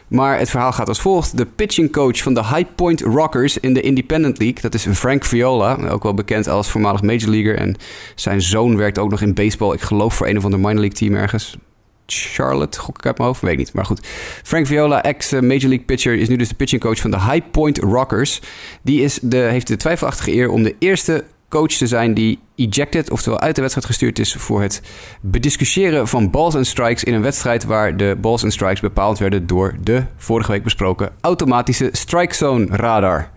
Maar 0.08 0.40
het 0.40 0.50
verhaal 0.50 0.72
gaat 0.72 0.88
als 0.88 1.02
volgt. 1.02 1.38
De 1.38 1.46
pitching 1.46 1.92
coach 1.92 2.18
van 2.18 2.34
de 2.34 2.46
High 2.46 2.66
Point 2.76 3.02
Rockers 3.02 3.58
in 3.58 3.74
de 3.74 3.82
Independent 3.82 4.40
League, 4.40 4.62
dat 4.62 4.74
is 4.74 4.88
Frank 4.92 5.26
Viola, 5.26 5.78
ook 5.90 6.04
wel 6.04 6.14
bekend 6.14 6.48
als 6.48 6.70
voormalig 6.70 7.02
Major 7.02 7.30
Leaguer. 7.30 7.58
En 7.58 7.76
zijn 8.16 8.42
zoon 8.42 8.78
werkt 8.78 8.98
ook 8.98 9.10
nog 9.10 9.22
in 9.22 9.34
baseball, 9.34 9.74
ik 9.74 9.82
geloof 9.82 10.14
voor 10.14 10.28
een 10.28 10.38
of 10.38 10.44
ander 10.44 10.60
minor 10.60 10.80
league 10.80 10.98
team 10.98 11.16
ergens. 11.16 11.58
Charlotte, 12.06 12.80
gok 12.80 12.98
ik 12.98 13.06
uit 13.06 13.18
mijn 13.18 13.30
hoofd, 13.30 13.42
weet 13.42 13.52
ik 13.52 13.58
niet. 13.58 13.74
Maar 13.74 13.86
goed, 13.86 14.08
Frank 14.44 14.68
Viola, 14.68 15.04
ex-Major 15.04 15.70
League 15.70 15.86
pitcher, 15.86 16.14
is 16.16 16.28
nu 16.28 16.36
dus 16.36 16.50
de 16.50 16.56
pitching 16.56 16.82
coach 16.82 17.00
van 17.00 17.12
de 17.12 17.22
High 17.22 17.50
Point 17.52 17.78
Rockers. 17.78 18.42
Die 18.82 19.02
is 19.02 19.20
de, 19.22 19.38
heeft 19.38 19.68
de 19.68 19.78
twijfelachtige 19.78 20.34
eer 20.34 20.50
om 20.50 20.64
de 20.64 20.76
eerste 20.80 21.24
coach 21.50 21.72
te 21.72 21.88
zijn 21.88 22.14
die 22.14 22.40
ejected, 22.56 23.12
oftewel 23.12 23.40
uit 23.40 23.56
de 23.56 23.62
wedstrijd 23.62 23.88
gestuurd 23.88 24.20
is 24.20 24.34
voor 24.34 24.62
het 24.62 24.82
bediscussiëren 25.22 26.08
van 26.08 26.32
balls 26.32 26.56
en 26.56 26.66
strikes 26.66 27.04
in 27.04 27.14
een 27.14 27.22
wedstrijd 27.22 27.64
waar 27.64 27.98
de 27.98 28.18
balls 28.22 28.44
en 28.44 28.52
strikes 28.52 28.80
bepaald 28.80 29.20
werden 29.20 29.48
door 29.48 29.76
de 29.82 30.04
vorige 30.18 30.52
week 30.52 30.64
besproken 30.64 31.12
automatische 31.22 31.90
strike 31.92 32.36
zone 32.36 32.66
radar. 32.70 33.32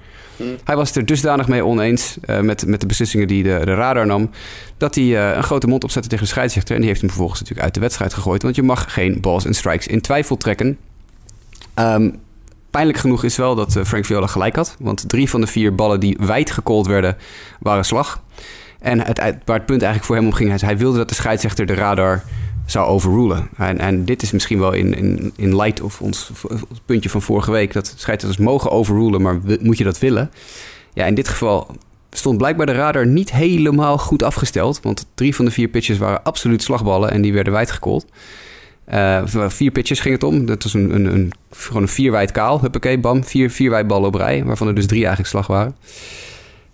Hij 0.65 0.77
was 0.77 0.97
er 0.97 1.07
dusdanig 1.07 1.49
mee 1.49 1.65
oneens 1.65 2.17
eh, 2.21 2.41
met, 2.41 2.67
met 2.67 2.81
de 2.81 2.87
beslissingen 2.87 3.27
die 3.29 3.43
de, 3.43 3.61
de 3.65 3.75
radar 3.75 4.07
nam, 4.07 4.31
dat 4.77 4.95
hij 4.95 5.05
eh, 5.05 5.37
een 5.37 5.43
grote 5.43 5.67
mond 5.67 5.85
opzette 5.85 6.09
tegen 6.09 6.25
de 6.25 6.31
scheidsrechter. 6.31 6.75
En 6.75 6.81
die 6.81 6.89
heeft 6.89 7.01
hem 7.01 7.11
vervolgens 7.11 7.41
natuurlijk 7.41 7.67
uit 7.67 7.75
de 7.75 7.81
wedstrijd 7.81 8.15
gegooid, 8.15 8.43
want 8.43 8.57
je 8.57 8.63
mag 8.63 8.93
geen 8.93 9.21
balls 9.21 9.45
en 9.45 9.55
strikes 9.55 9.87
in 9.87 10.01
twijfel 10.01 10.37
trekken. 10.37 10.79
Ehm, 11.75 12.11
pijnlijk 12.71 12.99
genoeg 12.99 13.25
is 13.25 13.37
wel 13.37 13.55
dat 13.55 13.77
eh, 13.77 13.85
Frank 13.85 14.05
Viola 14.05 14.27
gelijk 14.27 14.57
had, 14.57 14.77
want 14.79 15.09
drie 15.09 15.31
van 15.31 15.41
de 15.41 15.47
vier 15.47 15.75
ballen 15.75 16.01
die 16.01 16.17
wijd 16.21 16.51
gecallt 16.51 16.87
werden, 16.87 17.17
waren 17.61 17.85
slag. 17.85 18.23
En 18.79 19.07
het, 19.07 19.19
waar 19.19 19.57
het 19.57 19.67
punt 19.67 19.83
eigenlijk 19.83 20.05
voor 20.05 20.17
hem 20.17 20.27
om 20.27 20.33
ging, 20.33 20.61
hij 20.61 20.79
wilde 20.79 20.99
dat 20.99 21.09
de 21.09 21.15
scheidsrechter 21.15 21.67
de 21.67 21.75
radar 21.75 22.23
zou 22.71 22.87
overrulen. 22.87 23.49
En, 23.57 23.79
en 23.79 24.05
dit 24.05 24.23
is 24.23 24.33
misschien 24.33 24.59
wel 24.59 24.73
in, 24.73 24.95
in, 24.95 25.33
in 25.37 25.57
light 25.57 25.81
of 25.81 26.01
ons, 26.01 26.31
puntje 26.85 27.11
van 27.11 27.23
vorige 27.23 27.51
week... 27.51 27.73
dat 27.73 27.87
scheidsrechters 27.87 28.37
mogen 28.37 28.71
overrulen, 28.71 29.23
maar 29.23 29.41
moet 29.61 29.79
je 29.79 29.85
dat 29.85 29.99
willen? 29.99 30.31
Ja, 30.95 31.07
in 31.07 31.15
dit 31.15 31.29
geval 31.29 31.77
stond 32.11 32.39
blijkbaar 32.39 32.67
de 32.67 32.73
radar 32.73 33.07
niet 33.07 33.33
helemaal 33.33 33.99
goed 33.99 34.23
afgesteld... 34.23 34.81
want 34.83 35.07
drie 35.15 35.35
van 35.35 35.45
de 35.45 35.51
vier 35.51 35.69
pitches 35.69 35.99
waren 35.99 36.25
absoluut 36.25 36.63
slagballen 36.63 37.11
en 37.11 37.23
die 37.23 37.33
werden 37.33 37.53
wijd 37.53 37.71
gecallt. 37.71 38.07
Eh, 38.85 39.23
vier 39.27 39.71
pitches 39.71 40.01
ging 40.01 40.15
het 40.15 40.25
om. 40.25 40.47
Dat 40.47 40.63
was 40.63 40.75
een, 40.75 40.95
een, 40.95 41.05
een, 41.05 41.33
gewoon 41.51 41.83
een 41.83 41.89
vier 41.89 42.11
wijd 42.11 42.33
kaal. 42.33 42.61
Huppakee, 42.61 42.99
bam. 42.99 43.25
Vier, 43.25 43.51
vier 43.51 43.71
wijd 43.71 43.93
op 43.93 44.15
rij. 44.15 44.45
Waarvan 44.45 44.69
er 44.69 44.75
dus 44.75 44.87
drie 44.87 45.01
eigenlijk 45.01 45.29
slag 45.29 45.47
waren. 45.47 45.77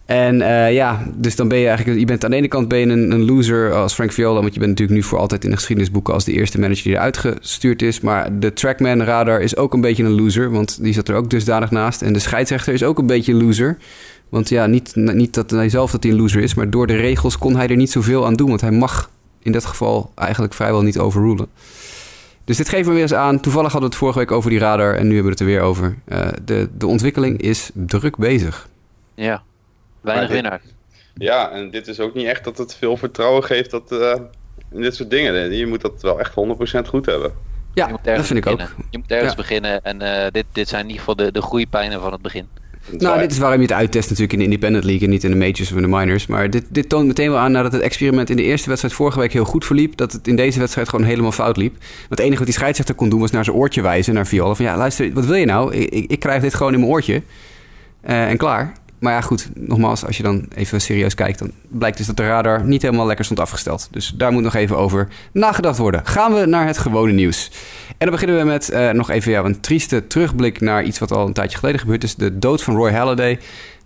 En 0.04 0.40
eh, 0.40 0.72
ja, 0.72 1.02
dus 1.14 1.36
dan 1.36 1.48
ben 1.48 1.58
je 1.58 1.66
eigenlijk... 1.66 1.98
Je 1.98 2.04
bent 2.04 2.24
aan 2.24 2.30
de 2.30 2.36
ene 2.36 2.48
kant 2.48 2.68
ben 2.68 2.78
je 2.78 2.86
een, 2.86 3.10
een 3.10 3.24
loser 3.24 3.72
als 3.72 3.94
Frank 3.94 4.12
Viola... 4.12 4.40
want 4.40 4.54
je 4.54 4.58
bent 4.58 4.70
natuurlijk 4.70 4.98
nu 4.98 5.04
voor 5.04 5.18
altijd 5.18 5.44
in 5.44 5.50
de 5.50 5.56
geschiedenisboeken... 5.56 6.14
als 6.14 6.24
de 6.24 6.32
eerste 6.32 6.58
manager 6.58 6.82
die 6.82 6.92
eruit 6.92 7.16
gestuurd 7.16 7.82
is. 7.82 8.00
Maar 8.00 8.38
de 8.38 8.52
Trackman 8.52 9.02
radar 9.02 9.40
is 9.40 9.56
ook 9.56 9.72
een 9.72 9.80
beetje 9.80 10.04
een 10.04 10.20
loser... 10.20 10.50
want 10.50 10.82
die 10.82 10.92
zat 10.92 11.08
er 11.08 11.14
ook 11.14 11.30
dusdanig 11.30 11.70
naast. 11.70 12.02
En 12.02 12.12
de 12.12 12.18
scheidsrechter 12.18 12.72
is 12.72 12.82
ook 12.82 12.98
een 12.98 13.06
beetje 13.06 13.32
een 13.32 13.44
loser... 13.44 13.76
Want 14.28 14.48
ja, 14.48 14.66
niet, 14.66 14.92
niet 14.94 15.34
dat 15.34 15.50
hij 15.50 15.68
zelf 15.68 15.90
dat 15.90 16.02
hij 16.02 16.12
een 16.12 16.18
loser 16.18 16.42
is... 16.42 16.54
maar 16.54 16.70
door 16.70 16.86
de 16.86 16.96
regels 16.96 17.38
kon 17.38 17.56
hij 17.56 17.68
er 17.68 17.76
niet 17.76 17.90
zoveel 17.90 18.26
aan 18.26 18.34
doen... 18.34 18.48
want 18.48 18.60
hij 18.60 18.70
mag 18.70 19.10
in 19.42 19.52
dat 19.52 19.64
geval 19.64 20.12
eigenlijk 20.14 20.54
vrijwel 20.54 20.82
niet 20.82 20.98
overrulen. 20.98 21.46
Dus 22.44 22.56
dit 22.56 22.68
geeft 22.68 22.86
me 22.88 22.92
weer 22.92 23.02
eens 23.02 23.14
aan. 23.14 23.40
Toevallig 23.40 23.72
hadden 23.72 23.90
we 23.90 23.94
het 23.94 24.04
vorige 24.04 24.18
week 24.18 24.32
over 24.32 24.50
die 24.50 24.58
radar... 24.58 24.94
en 24.94 25.06
nu 25.06 25.14
hebben 25.14 25.24
we 25.24 25.30
het 25.30 25.40
er 25.40 25.46
weer 25.46 25.60
over. 25.60 25.96
Eh, 26.04 26.28
de, 26.44 26.68
de 26.78 26.86
ontwikkeling 26.86 27.40
is 27.40 27.70
druk 27.72 28.16
bezig. 28.16 28.68
Ja, 29.14 29.42
weinig 30.04 30.28
dit- 30.28 30.40
winnaar. 30.40 30.60
Ja, 31.14 31.50
en 31.50 31.70
dit 31.70 31.86
is 31.86 32.00
ook 32.00 32.14
niet 32.14 32.26
echt 32.26 32.44
dat 32.44 32.58
het 32.58 32.74
veel 32.74 32.96
vertrouwen 32.96 33.44
geeft 33.44 33.70
dat, 33.70 33.92
uh, 33.92 34.14
in 34.72 34.80
dit 34.80 34.94
soort 34.94 35.10
dingen. 35.10 35.52
Je 35.52 35.66
moet 35.66 35.80
dat 35.80 36.02
wel 36.02 36.20
echt 36.20 36.34
100% 36.34 36.88
goed 36.88 37.06
hebben. 37.06 37.32
Ja, 37.74 37.98
dat 38.02 38.26
vind 38.26 38.38
ik 38.38 38.46
ook. 38.46 38.60
Je 38.90 38.98
moet 38.98 39.10
ergens 39.10 39.34
beginnen 39.34 39.82
en 39.82 40.02
uh, 40.02 40.26
dit, 40.30 40.44
dit 40.52 40.68
zijn 40.68 40.82
in 40.82 40.88
ieder 40.88 41.04
geval 41.04 41.16
de, 41.16 41.32
de 41.32 41.42
groeipijnen 41.42 42.00
van 42.00 42.12
het 42.12 42.22
begin. 42.22 42.48
Nou, 42.90 43.18
dit 43.18 43.30
is 43.30 43.38
waarom 43.38 43.60
je 43.60 43.66
het 43.66 43.76
uittest 43.76 44.04
natuurlijk 44.04 44.32
in 44.32 44.38
de 44.38 44.44
Independent 44.44 44.84
League 44.84 45.04
en 45.04 45.10
niet 45.10 45.24
in 45.24 45.30
de 45.30 45.36
majors 45.36 45.70
of 45.70 45.76
in 45.76 45.82
de 45.82 45.88
minors. 45.88 46.26
Maar 46.26 46.50
dit, 46.50 46.64
dit 46.68 46.88
toont 46.88 47.06
meteen 47.06 47.30
wel 47.30 47.38
aan 47.38 47.52
nadat 47.52 47.72
het 47.72 47.82
experiment 47.82 48.30
in 48.30 48.36
de 48.36 48.42
eerste 48.42 48.68
wedstrijd 48.68 48.94
vorige 48.94 49.18
week 49.18 49.32
heel 49.32 49.44
goed 49.44 49.64
verliep, 49.64 49.96
dat 49.96 50.12
het 50.12 50.28
in 50.28 50.36
deze 50.36 50.58
wedstrijd 50.58 50.88
gewoon 50.88 51.06
helemaal 51.06 51.32
fout 51.32 51.56
liep. 51.56 51.72
Want 51.78 52.08
het 52.08 52.18
enige 52.18 52.36
wat 52.36 52.46
die 52.46 52.54
scheidsrechter 52.54 52.94
kon 52.94 53.08
doen 53.08 53.20
was 53.20 53.30
naar 53.30 53.44
zijn 53.44 53.56
oortje 53.56 53.82
wijzen, 53.82 54.14
naar 54.14 54.26
Viola. 54.26 54.54
Van 54.54 54.64
ja, 54.64 54.76
luister, 54.76 55.12
wat 55.12 55.26
wil 55.26 55.34
je 55.34 55.46
nou? 55.46 55.74
Ik, 55.74 55.90
ik, 55.90 56.10
ik 56.10 56.20
krijg 56.20 56.42
dit 56.42 56.54
gewoon 56.54 56.72
in 56.72 56.80
mijn 56.80 56.92
oortje. 56.92 57.22
Uh, 58.08 58.28
en 58.30 58.36
klaar. 58.36 58.72
Maar 58.98 59.12
ja, 59.12 59.20
goed, 59.20 59.48
nogmaals, 59.54 60.04
als 60.04 60.16
je 60.16 60.22
dan 60.22 60.46
even 60.54 60.80
serieus 60.80 61.14
kijkt, 61.14 61.38
dan 61.38 61.50
blijkt 61.68 61.96
dus 61.96 62.06
dat 62.06 62.16
de 62.16 62.26
radar 62.26 62.64
niet 62.64 62.82
helemaal 62.82 63.06
lekker 63.06 63.24
stond 63.24 63.40
afgesteld. 63.40 63.88
Dus 63.90 64.12
daar 64.16 64.32
moet 64.32 64.42
nog 64.42 64.54
even 64.54 64.76
over 64.76 65.08
nagedacht 65.32 65.78
worden. 65.78 66.06
Gaan 66.06 66.34
we 66.34 66.46
naar 66.46 66.66
het 66.66 66.78
gewone 66.78 67.12
nieuws. 67.12 67.50
En 67.88 67.94
dan 67.98 68.10
beginnen 68.10 68.38
we 68.38 68.44
met 68.44 68.70
uh, 68.72 68.90
nog 68.90 69.10
even 69.10 69.32
ja, 69.32 69.44
een 69.44 69.60
trieste 69.60 70.06
terugblik 70.06 70.60
naar 70.60 70.84
iets 70.84 70.98
wat 70.98 71.12
al 71.12 71.26
een 71.26 71.32
tijdje 71.32 71.58
geleden 71.58 71.80
gebeurd 71.80 72.04
is. 72.04 72.14
De 72.14 72.38
dood 72.38 72.62
van 72.62 72.76
Roy 72.76 72.92
Halladay. 72.92 73.38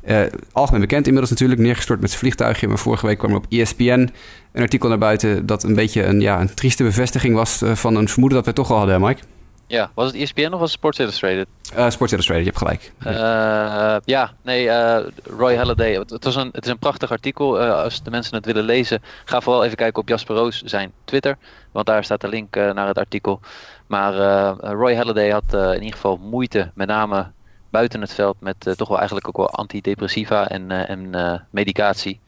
Uh, 0.06 0.20
algemeen 0.52 0.80
bekend 0.80 1.04
inmiddels 1.06 1.30
natuurlijk, 1.30 1.60
neergestort 1.60 2.00
met 2.00 2.08
zijn 2.08 2.20
vliegtuigje. 2.20 2.68
Maar 2.68 2.78
vorige 2.78 3.06
week 3.06 3.18
kwam 3.18 3.30
er 3.30 3.36
op 3.36 3.46
ESPN 3.48 4.10
een 4.52 4.62
artikel 4.62 4.88
naar 4.88 4.98
buiten 4.98 5.46
dat 5.46 5.62
een 5.62 5.74
beetje 5.74 6.04
een, 6.04 6.20
ja, 6.20 6.40
een 6.40 6.54
trieste 6.54 6.82
bevestiging 6.82 7.34
was 7.34 7.62
uh, 7.62 7.74
van 7.74 7.94
een 7.94 8.08
vermoeden 8.08 8.38
dat 8.38 8.46
we 8.46 8.52
toch 8.52 8.70
al 8.70 8.76
hadden, 8.76 9.00
Mike. 9.00 9.20
Ja, 9.68 9.90
was 9.94 10.06
het 10.06 10.14
ESPN 10.14 10.44
of 10.44 10.50
was 10.50 10.60
het 10.60 10.70
Sports 10.70 10.98
Illustrated? 10.98 11.46
Uh, 11.76 11.90
Sports 11.90 12.12
Illustrated, 12.12 12.44
je 12.44 12.50
hebt 12.50 12.58
gelijk. 12.58 12.92
Uh, 13.06 13.96
ja, 14.04 14.32
nee, 14.42 14.64
uh, 14.64 14.98
Roy 15.24 15.56
Halladay. 15.56 15.92
Het, 15.94 16.24
was 16.24 16.36
een, 16.36 16.48
het 16.52 16.64
is 16.64 16.70
een 16.70 16.78
prachtig 16.78 17.10
artikel. 17.10 17.60
als 17.60 18.02
de 18.02 18.10
mensen 18.10 18.34
het 18.34 18.46
willen 18.46 18.64
lezen, 18.64 19.02
ga 19.24 19.40
vooral 19.40 19.64
even 19.64 19.76
kijken 19.76 20.02
op 20.02 20.08
Jasper 20.08 20.36
Roos 20.36 20.62
zijn 20.62 20.92
Twitter. 21.04 21.36
Want 21.72 21.86
daar 21.86 22.04
staat 22.04 22.20
de 22.20 22.28
link 22.28 22.54
naar 22.54 22.86
het 22.86 22.98
artikel. 22.98 23.40
Maar 23.86 24.14
Roy 24.60 24.94
Halladay 24.94 25.30
had 25.30 25.52
in 25.52 25.82
ieder 25.82 25.92
geval 25.92 26.16
moeite, 26.16 26.70
met 26.74 26.88
name 26.88 27.30
buiten 27.70 28.00
het 28.00 28.14
veld, 28.14 28.36
met 28.40 28.72
toch 28.76 28.88
wel 28.88 28.96
eigenlijk 28.96 29.28
ook 29.28 29.36
wel 29.36 29.50
antidepressiva 29.50 30.48
en, 30.48 30.70
en 30.70 31.46
medicatie. 31.50 32.20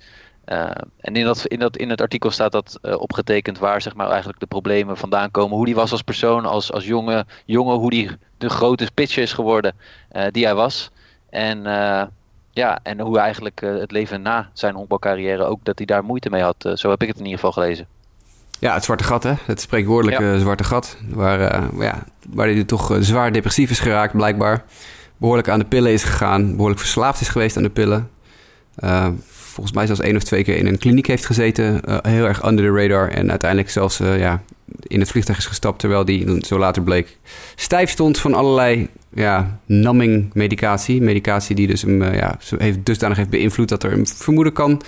Uh, 0.52 0.70
en 1.00 1.14
in, 1.14 1.24
dat, 1.24 1.46
in, 1.46 1.58
dat, 1.58 1.76
in 1.76 1.90
het 1.90 2.00
artikel 2.00 2.30
staat 2.30 2.52
dat 2.52 2.78
uh, 2.82 3.00
opgetekend 3.00 3.58
waar 3.58 3.82
zeg 3.82 3.94
maar, 3.94 4.08
eigenlijk 4.08 4.40
de 4.40 4.46
problemen 4.46 4.96
vandaan 4.96 5.30
komen. 5.30 5.56
Hoe 5.56 5.64
die 5.64 5.74
was 5.74 5.92
als 5.92 6.02
persoon, 6.02 6.46
als, 6.46 6.72
als 6.72 6.86
jonge, 6.86 7.26
jongen, 7.44 7.76
hoe 7.76 7.90
die 7.90 8.10
de 8.38 8.48
grote 8.48 8.90
pitcher 8.94 9.22
is 9.22 9.32
geworden 9.32 9.74
uh, 10.12 10.22
die 10.30 10.44
hij 10.44 10.54
was. 10.54 10.90
En, 11.30 11.62
ja, 12.52 12.78
en 12.82 13.00
hoe 13.00 13.18
eigenlijk 13.18 13.60
het 13.60 13.90
leven 13.90 14.22
na 14.22 14.50
zijn 14.52 14.74
honkbalcarrière 14.74 15.44
ook, 15.44 15.64
dat 15.64 15.78
hij 15.78 15.86
daar 15.86 16.04
moeite 16.04 16.30
mee 16.30 16.42
had. 16.42 16.70
zo 16.74 16.90
heb 16.90 17.02
ik 17.02 17.08
het 17.08 17.18
in 17.18 17.24
ieder 17.24 17.38
geval 17.38 17.52
gelezen. 17.52 17.86
Ja, 18.58 18.74
het 18.74 18.84
zwarte 18.84 19.04
gat, 19.04 19.22
hè? 19.22 19.32
Het 19.44 19.60
spreekwoordelijke 19.60 20.24
ja. 20.24 20.38
zwarte 20.38 20.64
gat. 20.64 20.96
Waar, 21.08 21.40
ja, 21.78 22.04
waar 22.28 22.46
hij 22.46 22.64
toch 22.64 22.96
zwaar 23.00 23.32
depressief 23.32 23.70
is 23.70 23.80
geraakt, 23.80 24.16
blijkbaar. 24.16 24.64
Behoorlijk 25.16 25.48
aan 25.48 25.58
de 25.58 25.64
pillen 25.64 25.92
is 25.92 26.04
gegaan. 26.04 26.50
Behoorlijk 26.50 26.80
verslaafd 26.80 27.20
is 27.20 27.28
geweest 27.28 27.56
aan 27.56 27.62
de 27.62 27.70
pillen 27.70 28.10
volgens 29.60 29.78
mij 29.78 29.86
zelfs 29.86 30.00
één 30.00 30.16
of 30.16 30.22
twee 30.22 30.44
keer 30.44 30.56
in 30.56 30.66
een 30.66 30.78
kliniek 30.78 31.06
heeft 31.06 31.26
gezeten. 31.26 31.80
Uh, 31.88 31.96
heel 32.02 32.26
erg 32.26 32.46
under 32.46 32.64
the 32.64 32.80
radar. 32.80 33.08
En 33.08 33.30
uiteindelijk 33.30 33.70
zelfs 33.70 34.00
uh, 34.00 34.18
ja, 34.18 34.42
in 34.82 35.00
het 35.00 35.10
vliegtuig 35.10 35.38
is 35.38 35.46
gestapt. 35.46 35.78
Terwijl 35.78 36.04
die, 36.04 36.46
zo 36.46 36.58
later 36.58 36.82
bleek, 36.82 37.18
stijf 37.54 37.90
stond 37.90 38.18
van 38.18 38.34
allerlei 38.34 38.88
ja, 39.14 39.58
numbing 39.66 40.30
medicatie. 40.32 41.02
Medicatie 41.02 41.56
die 41.56 41.66
dus 41.66 41.82
hem 41.82 42.02
uh, 42.02 42.14
ja, 42.14 42.38
heeft, 42.58 42.86
dusdanig 42.86 43.16
heeft 43.16 43.30
beïnvloed 43.30 43.68
dat 43.68 43.82
er 43.82 43.92
een 43.92 44.06
vermoeden 44.06 44.52
kan 44.52 44.82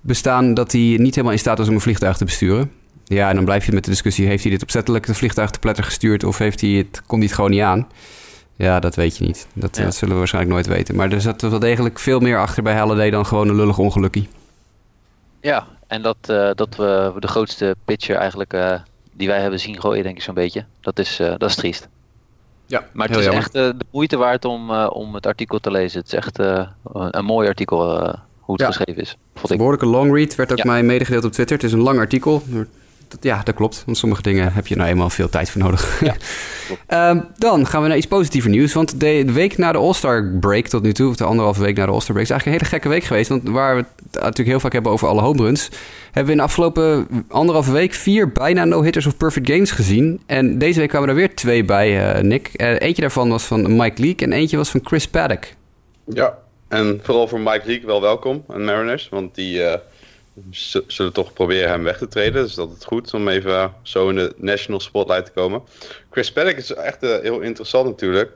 bestaan 0.00 0.54
dat 0.54 0.72
hij 0.72 0.80
niet 0.80 1.14
helemaal 1.14 1.32
in 1.32 1.38
staat 1.38 1.58
was 1.58 1.68
om 1.68 1.74
een 1.74 1.80
vliegtuig 1.80 2.16
te 2.16 2.24
besturen. 2.24 2.70
Ja, 3.04 3.28
en 3.28 3.34
dan 3.34 3.44
blijf 3.44 3.66
je 3.66 3.72
met 3.72 3.84
de 3.84 3.90
discussie: 3.90 4.26
heeft 4.26 4.42
hij 4.42 4.52
dit 4.52 4.62
opzettelijk 4.62 5.06
het 5.06 5.16
vliegtuig 5.16 5.50
te 5.50 5.58
pletter 5.58 5.84
gestuurd 5.84 6.24
of 6.24 6.38
heeft 6.38 6.60
hij 6.60 6.70
het, 6.70 7.02
kon 7.06 7.18
hij 7.18 7.26
het 7.26 7.36
gewoon 7.36 7.50
niet 7.50 7.60
aan? 7.60 7.88
Ja, 8.56 8.80
dat 8.80 8.94
weet 8.94 9.16
je 9.16 9.24
niet. 9.24 9.46
Dat, 9.54 9.76
ja. 9.76 9.84
dat, 9.84 9.94
zullen 9.94 10.12
we 10.12 10.18
waarschijnlijk 10.18 10.54
nooit 10.54 10.66
weten. 10.66 10.96
Maar 10.96 11.12
er 11.12 11.20
zat 11.20 11.42
wel 11.42 11.58
degelijk 11.58 11.98
veel 11.98 12.20
meer 12.20 12.38
achter 12.38 12.62
bij 12.62 12.74
Halliday 12.74 13.10
dan 13.10 13.26
gewoon 13.26 13.48
een 13.48 13.56
lullig 13.56 13.78
ongelukkie. 13.78 14.28
Ja, 15.40 15.66
en 15.86 16.02
dat, 16.02 16.16
uh, 16.30 16.50
dat 16.54 16.76
we 16.76 17.12
de 17.18 17.28
grootste 17.28 17.76
pitcher 17.84 18.16
eigenlijk 18.16 18.54
uh, 18.54 18.74
die 19.12 19.28
wij 19.28 19.40
hebben 19.40 19.60
zien 19.60 19.80
gooien, 19.80 20.02
denk 20.02 20.16
ik 20.16 20.22
zo'n 20.22 20.34
beetje. 20.34 20.64
Dat 20.80 20.98
is, 20.98 21.20
uh, 21.20 21.34
dat 21.38 21.50
is 21.50 21.54
triest. 21.54 21.88
Ja, 22.66 22.84
maar 22.92 23.08
het 23.08 23.16
is 23.16 23.24
jammer. 23.24 23.42
echt 23.42 23.52
de 23.52 23.74
moeite 23.90 24.16
waard 24.16 24.44
om, 24.44 24.70
om 24.70 25.14
het 25.14 25.26
artikel 25.26 25.58
te 25.58 25.70
lezen. 25.70 25.98
Het 25.98 26.06
is 26.06 26.14
echt 26.14 26.38
een, 26.38 26.68
een 26.92 27.24
mooi 27.24 27.48
artikel 27.48 28.00
hoe 28.40 28.54
het 28.54 28.60
ja. 28.60 28.66
geschreven 28.66 29.02
is. 29.02 29.16
Vond 29.34 29.50
ik. 29.50 29.56
Behoorlijke 29.56 29.86
long 29.86 30.14
read 30.14 30.34
werd 30.34 30.52
ook 30.52 30.58
ja. 30.58 30.64
mij 30.64 30.82
medegedeeld 30.82 31.24
op 31.24 31.32
Twitter. 31.32 31.56
Het 31.56 31.64
is 31.64 31.72
een 31.72 31.80
lang 31.80 31.98
artikel. 31.98 32.42
Dat, 33.08 33.18
ja, 33.20 33.42
dat 33.42 33.54
klopt. 33.54 33.82
Want 33.86 33.96
sommige 33.96 34.22
dingen 34.22 34.52
heb 34.52 34.66
je 34.66 34.76
nou 34.76 34.88
eenmaal 34.88 35.10
veel 35.10 35.28
tijd 35.28 35.50
voor 35.50 35.62
nodig. 35.62 36.00
Ja. 36.00 36.16
um, 37.10 37.24
dan 37.36 37.66
gaan 37.66 37.82
we 37.82 37.88
naar 37.88 37.96
iets 37.96 38.06
positiever 38.06 38.50
nieuws. 38.50 38.72
Want 38.72 39.00
de, 39.00 39.32
week 39.32 39.58
na 39.58 39.72
de 39.72 39.78
All-Star 39.78 40.38
break 40.40 40.66
tot 40.66 40.82
nu 40.82 40.92
toe, 40.92 41.08
of 41.08 41.16
de 41.16 41.24
anderhalve 41.24 41.62
week 41.62 41.76
na 41.76 41.86
de 41.86 41.92
All-Star 41.92 42.14
break, 42.14 42.28
is 42.28 42.30
eigenlijk 42.30 42.44
een 42.44 42.66
hele 42.66 42.80
gekke 42.80 42.88
week 42.88 43.04
geweest. 43.04 43.28
Want 43.28 43.48
waar 43.48 43.76
we 43.76 43.84
het 44.02 44.22
natuurlijk 44.22 44.48
heel 44.48 44.60
vaak 44.60 44.72
hebben 44.72 44.92
over 44.92 45.08
alle 45.08 45.20
home 45.20 45.42
runs, 45.42 45.68
hebben 46.04 46.24
we 46.24 46.30
in 46.30 46.36
de 46.36 46.42
afgelopen 46.42 47.06
anderhalve 47.28 47.72
week 47.72 47.92
vier 47.92 48.32
bijna 48.32 48.64
no-hitters 48.64 49.06
of 49.06 49.16
perfect 49.16 49.50
games 49.50 49.70
gezien. 49.70 50.20
En 50.26 50.58
deze 50.58 50.80
week 50.80 50.88
kwamen 50.88 51.08
er 51.08 51.14
weer 51.14 51.34
twee 51.34 51.64
bij, 51.64 52.16
uh, 52.16 52.22
Nick. 52.22 52.50
Uh, 52.56 52.80
eentje 52.80 53.00
daarvan 53.00 53.28
was 53.28 53.44
van 53.44 53.76
Mike 53.76 54.02
Leake 54.02 54.24
en 54.24 54.32
eentje 54.32 54.56
was 54.56 54.70
van 54.70 54.80
Chris 54.84 55.08
Paddock. 55.08 55.44
Ja, 56.04 56.38
en 56.68 57.00
vooral 57.02 57.28
voor 57.28 57.40
Mike 57.40 57.62
Leake 57.64 57.86
wel 57.86 58.00
welkom 58.00 58.44
aan 58.48 58.64
Mariners, 58.64 59.08
want 59.08 59.34
die... 59.34 59.58
Uh 59.58 59.74
zullen 60.86 61.12
toch 61.12 61.32
proberen 61.32 61.68
hem 61.68 61.82
weg 61.82 61.98
te 61.98 62.08
treden. 62.08 62.42
Dus 62.42 62.54
dat 62.54 62.76
is 62.78 62.84
goed 62.84 63.14
om 63.14 63.28
even 63.28 63.74
zo 63.82 64.08
in 64.08 64.14
de 64.14 64.34
national 64.36 64.80
spotlight 64.80 65.24
te 65.24 65.32
komen. 65.32 65.62
Chris 66.10 66.32
Paddock 66.32 66.56
is 66.56 66.74
echt 66.74 67.02
uh, 67.02 67.18
heel 67.18 67.40
interessant 67.40 67.86
natuurlijk. 67.86 68.32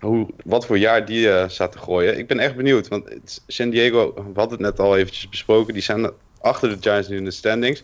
Hoe, 0.00 0.28
wat 0.44 0.66
voor 0.66 0.78
jaar 0.78 1.04
die 1.04 1.26
uh, 1.26 1.48
staat 1.48 1.72
te 1.72 1.78
gooien. 1.78 2.18
Ik 2.18 2.26
ben 2.26 2.38
echt 2.38 2.56
benieuwd. 2.56 2.88
Want 2.88 3.40
San 3.46 3.70
Diego, 3.70 4.14
we 4.14 4.40
hadden 4.40 4.50
het 4.50 4.60
net 4.60 4.78
al 4.78 4.96
eventjes 4.96 5.28
besproken. 5.28 5.72
Die 5.72 5.82
zijn 5.82 6.10
achter 6.40 6.68
de 6.68 6.76
Giants 6.80 7.08
nu 7.08 7.16
in 7.16 7.24
de 7.24 7.30
standings. 7.30 7.82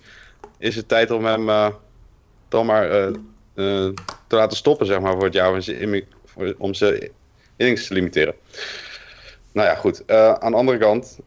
Is 0.59 0.77
het 0.77 0.89
tijd 0.89 1.11
om 1.11 1.25
hem 1.25 1.49
uh, 1.49 1.69
dan 2.49 2.67
maar 2.67 3.13
te 3.55 3.95
laten 4.29 4.57
stoppen, 4.57 4.87
zeg 4.87 5.01
maar, 5.01 5.13
voor 5.13 5.25
het 5.25 5.35
jaar. 5.35 5.63
Ze, 5.63 6.05
om 6.59 6.75
ze 6.75 7.11
innings 7.57 7.87
te 7.87 7.95
limiteren. 7.95 8.35
Nou 9.53 9.69
ja, 9.69 9.75
goed. 9.75 10.11
aan 10.11 10.51
de 10.51 10.57
andere 10.57 10.79
kant 10.79 11.19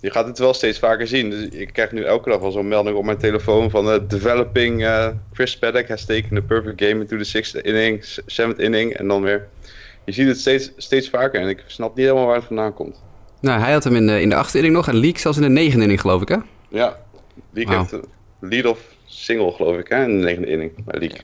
je 0.00 0.10
gaat 0.10 0.26
het 0.26 0.38
wel 0.38 0.54
steeds 0.54 0.78
vaker 0.78 1.06
zien. 1.06 1.30
Dus 1.30 1.48
ik 1.48 1.72
krijg 1.72 1.92
nu 1.92 2.02
elke 2.02 2.30
dag 2.30 2.40
wel 2.40 2.50
zo'n 2.50 2.68
melding 2.68 2.96
op 2.96 3.04
mijn 3.04 3.18
telefoon 3.18 3.70
van 3.70 3.88
uh, 3.88 3.98
developing 4.08 4.82
uh, 4.82 5.08
Chris 5.32 5.58
Paddock 5.58 5.88
has 5.88 6.04
taken 6.04 6.34
the 6.34 6.42
perfect 6.42 6.82
game 6.82 7.00
into 7.00 7.16
the 7.16 7.24
sixth 7.24 7.54
inning, 7.54 8.04
seventh 8.26 8.58
inning 8.58 8.92
en 8.92 9.08
dan 9.08 9.22
weer. 9.22 9.48
Je 10.04 10.12
ziet 10.12 10.26
het 10.26 10.38
steeds, 10.38 10.72
steeds 10.76 11.08
vaker 11.08 11.40
en 11.40 11.48
ik 11.48 11.64
snap 11.66 11.96
niet 11.96 12.04
helemaal 12.04 12.26
waar 12.26 12.36
het 12.36 12.44
vandaan 12.44 12.74
komt. 12.74 13.02
Nou, 13.40 13.60
hij 13.60 13.72
had 13.72 13.84
hem 13.84 13.94
in 13.94 14.06
de, 14.06 14.20
in 14.20 14.28
de 14.28 14.34
achtste 14.34 14.56
inning 14.56 14.74
nog 14.74 14.88
en 14.88 14.96
Leak 14.96 15.18
zelfs 15.18 15.36
in 15.36 15.42
de 15.42 15.48
negende 15.48 15.82
inning 15.82 16.00
geloof 16.00 16.22
ik 16.22 16.28
hè? 16.28 16.36
Ja, 16.68 16.96
Leak 17.50 17.68
wow. 17.68 17.78
heeft 17.78 17.92
een 17.92 18.04
lead-off 18.40 18.80
single 19.04 19.52
geloof 19.52 19.76
ik 19.76 19.88
hè, 19.88 20.04
in 20.04 20.18
de 20.18 20.24
negende 20.24 20.48
inning 20.48 20.84
bij 20.84 20.98
Leak. 20.98 21.20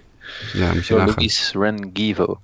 Ja, 0.52 0.72
moet 0.74 0.86
je 0.86 0.94
nagaan. 0.94 1.14
Luis 1.16 1.52
Rengivo. 1.52 2.40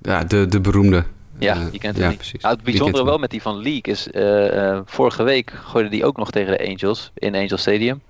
Ja, 0.00 0.24
de, 0.24 0.46
de 0.46 0.60
beroemde. 0.60 1.04
Ja, 1.38 1.68
je 1.72 1.78
kent 1.78 1.94
hem 1.94 2.04
ja, 2.04 2.08
niet. 2.08 2.18
Precies. 2.18 2.42
Nou, 2.42 2.54
het 2.54 2.64
bijzondere 2.64 3.04
wel 3.04 3.18
met 3.18 3.30
die 3.30 3.42
van 3.42 3.62
League 3.62 3.82
is, 3.82 4.08
uh, 4.12 4.54
uh, 4.54 4.80
vorige 4.84 5.22
week 5.22 5.52
gooide 5.64 5.90
die 5.90 6.04
ook 6.04 6.16
nog 6.16 6.30
tegen 6.30 6.58
de 6.58 6.68
Angels 6.68 7.10
in 7.14 7.34
Angel 7.34 7.56
Stadium. 7.56 8.02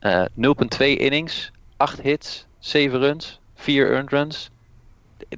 Uh, 0.00 0.24
0.2 0.24 0.78
innings, 0.78 1.50
8 1.76 2.00
hits, 2.00 2.46
7 2.58 2.98
runs, 2.98 3.40
4 3.54 3.90
earned 3.90 4.10
runs. 4.10 4.50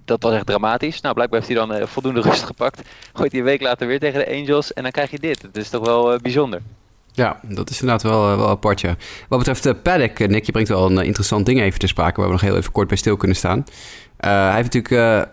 Dat 0.05 0.23
was 0.23 0.35
echt 0.35 0.47
dramatisch. 0.47 1.01
Nou, 1.01 1.15
blijkbaar 1.15 1.41
heeft 1.41 1.59
hij 1.59 1.67
dan 1.67 1.89
voldoende 1.89 2.21
rust 2.21 2.43
gepakt. 2.53 2.83
Gooit 3.13 3.31
hij 3.31 3.41
een 3.41 3.47
week 3.47 3.61
later 3.61 3.87
weer 3.87 3.99
tegen 3.99 4.19
de 4.19 4.35
Angels 4.35 4.73
en 4.73 4.83
dan 4.83 4.93
krijg 4.93 5.11
je 5.11 5.19
dit. 5.19 5.43
Het 5.43 5.57
is 5.57 5.69
toch 5.69 5.87
wel 5.87 6.19
bijzonder. 6.19 6.61
Ja, 7.13 7.41
dat 7.43 7.71
is 7.71 7.81
inderdaad 7.81 8.11
wel, 8.11 8.37
wel 8.37 8.49
apart, 8.49 8.81
ja. 8.81 8.97
Wat 9.29 9.39
betreft 9.39 9.67
uh, 9.67 9.73
Paddock, 9.83 10.19
Nick, 10.19 10.45
je 10.45 10.53
brengt 10.53 10.71
wel 10.71 10.91
een 10.91 11.05
interessant 11.05 11.47
ding 11.47 11.61
even 11.61 11.79
te 11.79 11.87
sprake... 11.87 12.17
waar 12.17 12.27
we 12.27 12.33
nog 12.33 12.43
heel 12.43 12.57
even 12.57 12.73
kort 12.73 12.89
bij 12.89 12.97
stil 12.97 13.17
kunnen 13.17 13.37
staan. 13.37 13.65
hij 14.17 14.55
heeft 14.55 14.75
natuurlijk 14.75 15.29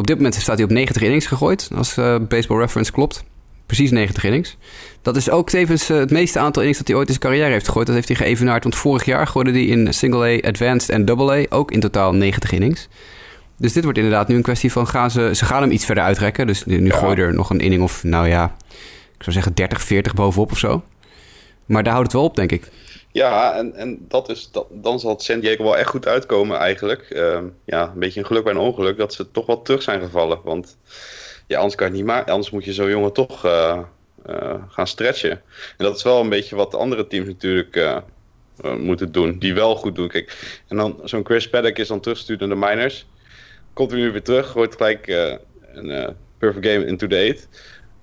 op 0.00 0.06
dit 0.06 0.16
moment 0.16 0.34
staat 0.34 0.56
hij 0.56 0.64
op 0.64 0.70
90 0.70 1.02
innings 1.02 1.26
gegooid, 1.26 1.70
als 1.74 1.96
uh, 1.96 2.16
Baseball 2.28 2.58
Reference 2.58 2.92
klopt. 2.92 3.24
Precies 3.66 3.90
90 3.90 4.24
innings. 4.24 4.56
Dat 5.02 5.16
is 5.16 5.30
ook 5.30 5.48
tevens 5.48 5.90
uh, 5.90 5.98
het 5.98 6.10
meeste 6.10 6.38
aantal 6.38 6.62
innings 6.62 6.78
dat 6.78 6.88
hij 6.88 6.96
ooit 6.96 7.08
in 7.08 7.14
zijn 7.14 7.26
carrière 7.26 7.52
heeft 7.52 7.66
gegooid. 7.66 7.86
Dat 7.86 7.94
heeft 7.94 8.08
hij 8.08 8.16
geëvenaard, 8.16 8.62
want 8.62 8.76
vorig 8.76 9.04
jaar 9.04 9.26
gooide 9.26 9.50
hij 9.50 9.64
in 9.64 9.94
Single 9.94 10.44
A, 10.44 10.48
Advanced 10.48 10.90
en 10.90 11.04
Double 11.04 11.32
A 11.32 11.56
ook 11.56 11.70
in 11.70 11.80
totaal 11.80 12.12
90 12.12 12.52
innings. 12.52 12.88
Dus 13.56 13.72
dit 13.72 13.82
wordt 13.82 13.98
inderdaad 13.98 14.28
nu 14.28 14.34
een 14.34 14.42
kwestie 14.42 14.72
van 14.72 14.86
gaan 14.86 15.10
ze, 15.10 15.30
ze 15.34 15.44
gaan 15.44 15.62
hem 15.62 15.70
iets 15.70 15.84
verder 15.84 16.04
uitrekken. 16.04 16.46
Dus 16.46 16.64
nu, 16.64 16.78
nu 16.80 16.86
ja. 16.86 16.96
gooi 16.96 17.16
je 17.16 17.22
er 17.22 17.34
nog 17.34 17.50
een 17.50 17.60
inning 17.60 17.82
of, 17.82 18.04
nou 18.04 18.28
ja, 18.28 18.56
ik 19.16 19.22
zou 19.22 19.32
zeggen 19.32 19.54
30, 19.54 19.82
40 19.82 20.14
bovenop 20.14 20.50
of 20.50 20.58
zo. 20.58 20.82
Maar 21.66 21.82
daar 21.82 21.92
houdt 21.92 22.12
het 22.12 22.20
wel 22.20 22.28
op, 22.28 22.36
denk 22.36 22.52
ik. 22.52 22.68
Ja, 23.12 23.54
en, 23.56 23.74
en 23.74 24.04
dat 24.08 24.28
is, 24.28 24.50
dan 24.70 25.00
zal 25.00 25.10
het 25.10 25.22
San 25.22 25.40
Diego 25.40 25.62
wel 25.62 25.76
echt 25.76 25.88
goed 25.88 26.06
uitkomen 26.06 26.58
eigenlijk. 26.58 27.10
Uh, 27.10 27.40
ja, 27.64 27.90
een 27.92 27.98
beetje 27.98 28.20
een 28.20 28.26
geluk 28.26 28.44
bij 28.44 28.52
een 28.52 28.58
ongeluk 28.58 28.96
dat 28.96 29.14
ze 29.14 29.30
toch 29.30 29.46
wel 29.46 29.62
terug 29.62 29.82
zijn 29.82 30.00
gevallen. 30.00 30.40
Want 30.44 30.76
ja, 31.46 31.56
anders 31.56 31.74
kan 31.74 31.86
je 31.86 31.92
niet 31.92 32.04
maar, 32.04 32.24
anders 32.24 32.50
moet 32.50 32.64
je 32.64 32.72
zo'n 32.72 32.88
jongen 32.88 33.12
toch 33.12 33.44
uh, 33.44 33.78
eh, 34.24 34.54
gaan 34.68 34.86
stretchen. 34.86 35.30
En 35.30 35.84
dat 35.84 35.96
is 35.96 36.02
wel 36.02 36.20
een 36.20 36.28
beetje 36.28 36.56
wat 36.56 36.70
de 36.70 36.76
andere 36.76 37.06
teams 37.06 37.26
natuurlijk 37.26 37.76
eh, 37.76 37.96
eh, 38.62 38.76
moeten 38.76 39.12
doen. 39.12 39.38
Die 39.38 39.54
wel 39.54 39.76
goed 39.76 39.94
doen. 39.94 40.08
Kijk, 40.08 40.58
en 40.68 40.76
dan 40.76 41.00
zo'n 41.04 41.24
Chris 41.24 41.48
Paddock 41.48 41.78
is 41.78 41.88
dan 41.88 42.00
teruggestuurd 42.00 42.40
naar 42.40 42.48
de 42.48 42.54
Miners. 42.54 43.06
Komt 43.72 43.92
nu 43.92 44.12
weer 44.12 44.22
terug, 44.22 44.50
gooit 44.50 44.76
gelijk 44.76 45.06
eh, 45.06 45.34
een 45.72 45.90
eh, 45.90 46.08
perfect 46.38 46.66
game 46.66 46.86
into 46.86 47.06
the 47.06 47.16
eight. 47.16 47.48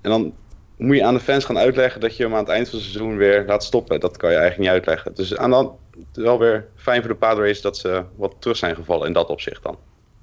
En 0.00 0.10
dan 0.10 0.34
moet 0.78 0.96
je 0.96 1.04
aan 1.04 1.14
de 1.14 1.20
fans 1.20 1.44
gaan 1.44 1.58
uitleggen 1.58 2.00
dat 2.00 2.16
je 2.16 2.22
hem 2.22 2.32
aan 2.32 2.38
het 2.38 2.48
eind 2.48 2.68
van 2.68 2.78
het 2.78 2.88
seizoen 2.88 3.16
weer 3.16 3.44
laat 3.46 3.64
stoppen. 3.64 4.00
Dat 4.00 4.16
kan 4.16 4.30
je 4.30 4.36
eigenlijk 4.36 4.70
niet 4.70 4.78
uitleggen. 4.78 5.14
Dus 5.14 5.36
aan 5.36 5.50
dan 5.50 5.72
wel 6.12 6.38
weer 6.38 6.66
fijn 6.76 7.00
voor 7.00 7.10
de 7.10 7.16
Padres 7.16 7.60
dat 7.60 7.76
ze 7.78 8.02
wat 8.16 8.34
terug 8.38 8.56
zijn 8.56 8.74
gevallen 8.74 9.06
in 9.06 9.12
dat 9.12 9.28
opzicht 9.28 9.62
dan. 9.62 9.76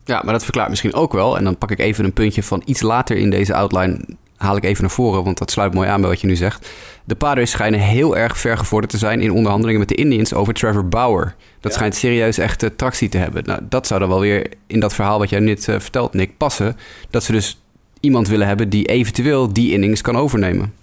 Ja, 0.05 0.21
maar 0.23 0.33
dat 0.33 0.43
verklaart 0.43 0.69
misschien 0.69 0.93
ook 0.93 1.13
wel. 1.13 1.37
En 1.37 1.43
dan 1.43 1.57
pak 1.57 1.71
ik 1.71 1.79
even 1.79 2.05
een 2.05 2.13
puntje 2.13 2.43
van 2.43 2.61
iets 2.65 2.81
later 2.81 3.17
in 3.17 3.29
deze 3.29 3.53
outline. 3.53 3.99
Haal 4.35 4.55
ik 4.55 4.63
even 4.63 4.81
naar 4.81 4.91
voren, 4.91 5.23
want 5.23 5.37
dat 5.37 5.51
sluit 5.51 5.73
mooi 5.73 5.87
aan 5.89 6.01
bij 6.01 6.09
wat 6.09 6.21
je 6.21 6.27
nu 6.27 6.35
zegt. 6.35 6.69
De 7.05 7.15
Padres 7.15 7.51
schijnen 7.51 7.79
heel 7.79 8.17
erg 8.17 8.37
ver 8.37 8.57
gevorderd 8.57 8.91
te 8.91 8.97
zijn 8.97 9.21
in 9.21 9.31
onderhandelingen 9.31 9.79
met 9.79 9.89
de 9.89 9.95
Indians 9.95 10.33
over 10.33 10.53
Trevor 10.53 10.87
Bauer. 10.87 11.35
Dat 11.59 11.71
Ja. 11.71 11.77
schijnt 11.77 11.95
serieus 11.95 12.37
echt 12.37 12.63
eh, 12.63 12.69
tractie 12.75 13.09
te 13.09 13.17
hebben. 13.17 13.43
Nou, 13.45 13.59
dat 13.69 13.87
zou 13.87 13.99
dan 13.99 14.09
wel 14.09 14.19
weer 14.19 14.47
in 14.67 14.79
dat 14.79 14.93
verhaal 14.93 15.19
wat 15.19 15.29
jij 15.29 15.39
net 15.39 15.67
eh, 15.67 15.79
vertelt, 15.79 16.13
Nick, 16.13 16.37
passen. 16.37 16.77
Dat 17.09 17.23
ze 17.23 17.31
dus 17.31 17.61
iemand 18.05 18.27
willen 18.27 18.47
hebben 18.47 18.69
die 18.69 18.85
eventueel 18.85 19.53
die 19.53 19.71
innings 19.71 20.01
kan 20.01 20.17
overnemen. 20.17 20.73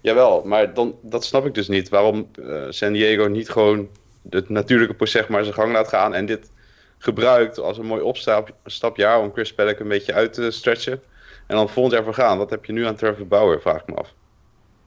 Jawel, 0.00 0.42
maar 0.44 0.74
dan, 0.74 0.94
dat 1.02 1.24
snap 1.24 1.46
ik 1.46 1.54
dus 1.54 1.68
niet. 1.68 1.88
Waarom 1.88 2.28
eh, 2.34 2.62
San 2.68 2.92
Diego 2.92 3.26
niet 3.26 3.48
gewoon 3.48 3.88
het 4.30 4.48
natuurlijke 4.48 4.94
proces 4.94 5.26
maar 5.26 5.42
zijn 5.42 5.54
gang 5.54 5.72
laat 5.72 5.88
gaan 5.88 6.14
en 6.14 6.26
dit 6.26 6.50
gebruikt 6.98 7.58
als 7.58 7.78
een 7.78 7.86
mooi 7.86 8.02
opstapjaar 8.62 9.20
om 9.20 9.32
Chris 9.32 9.54
Paddock 9.54 9.78
een 9.78 9.88
beetje 9.88 10.12
uit 10.12 10.32
te 10.32 10.50
stretchen. 10.50 11.00
En 11.46 11.56
dan 11.56 11.68
volgend 11.68 11.94
jaar 11.94 12.04
vergaan. 12.04 12.38
Wat 12.38 12.50
heb 12.50 12.64
je 12.64 12.72
nu 12.72 12.86
aan 12.86 12.96
Trevor 12.96 13.26
Bauer, 13.26 13.60
vraag 13.60 13.80
ik 13.80 13.86
me 13.86 13.94
af. 13.94 14.12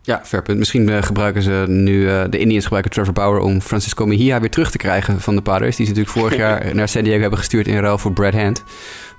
Ja, 0.01 0.21
fair 0.23 0.43
punt. 0.43 0.57
Misschien 0.57 0.89
eh, 0.89 1.03
gebruiken 1.03 1.41
ze 1.41 1.65
nu, 1.67 2.09
eh, 2.09 2.23
de 2.29 2.37
Indians 2.37 2.63
gebruiken 2.63 2.91
Trevor 2.91 3.13
Bauer 3.13 3.39
om 3.39 3.61
Francisco 3.61 4.05
Mejia 4.05 4.39
weer 4.39 4.49
terug 4.49 4.71
te 4.71 4.77
krijgen 4.77 5.21
van 5.21 5.35
de 5.35 5.41
Padres. 5.41 5.75
Die 5.75 5.85
ze 5.85 5.91
natuurlijk 5.91 6.19
vorig 6.19 6.37
jaar 6.45 6.75
naar 6.75 6.87
San 6.87 7.03
Diego 7.03 7.21
hebben 7.21 7.39
gestuurd 7.39 7.67
in 7.67 7.79
ruil 7.79 7.97
voor 7.97 8.13
Brad 8.13 8.33
Hand. 8.33 8.63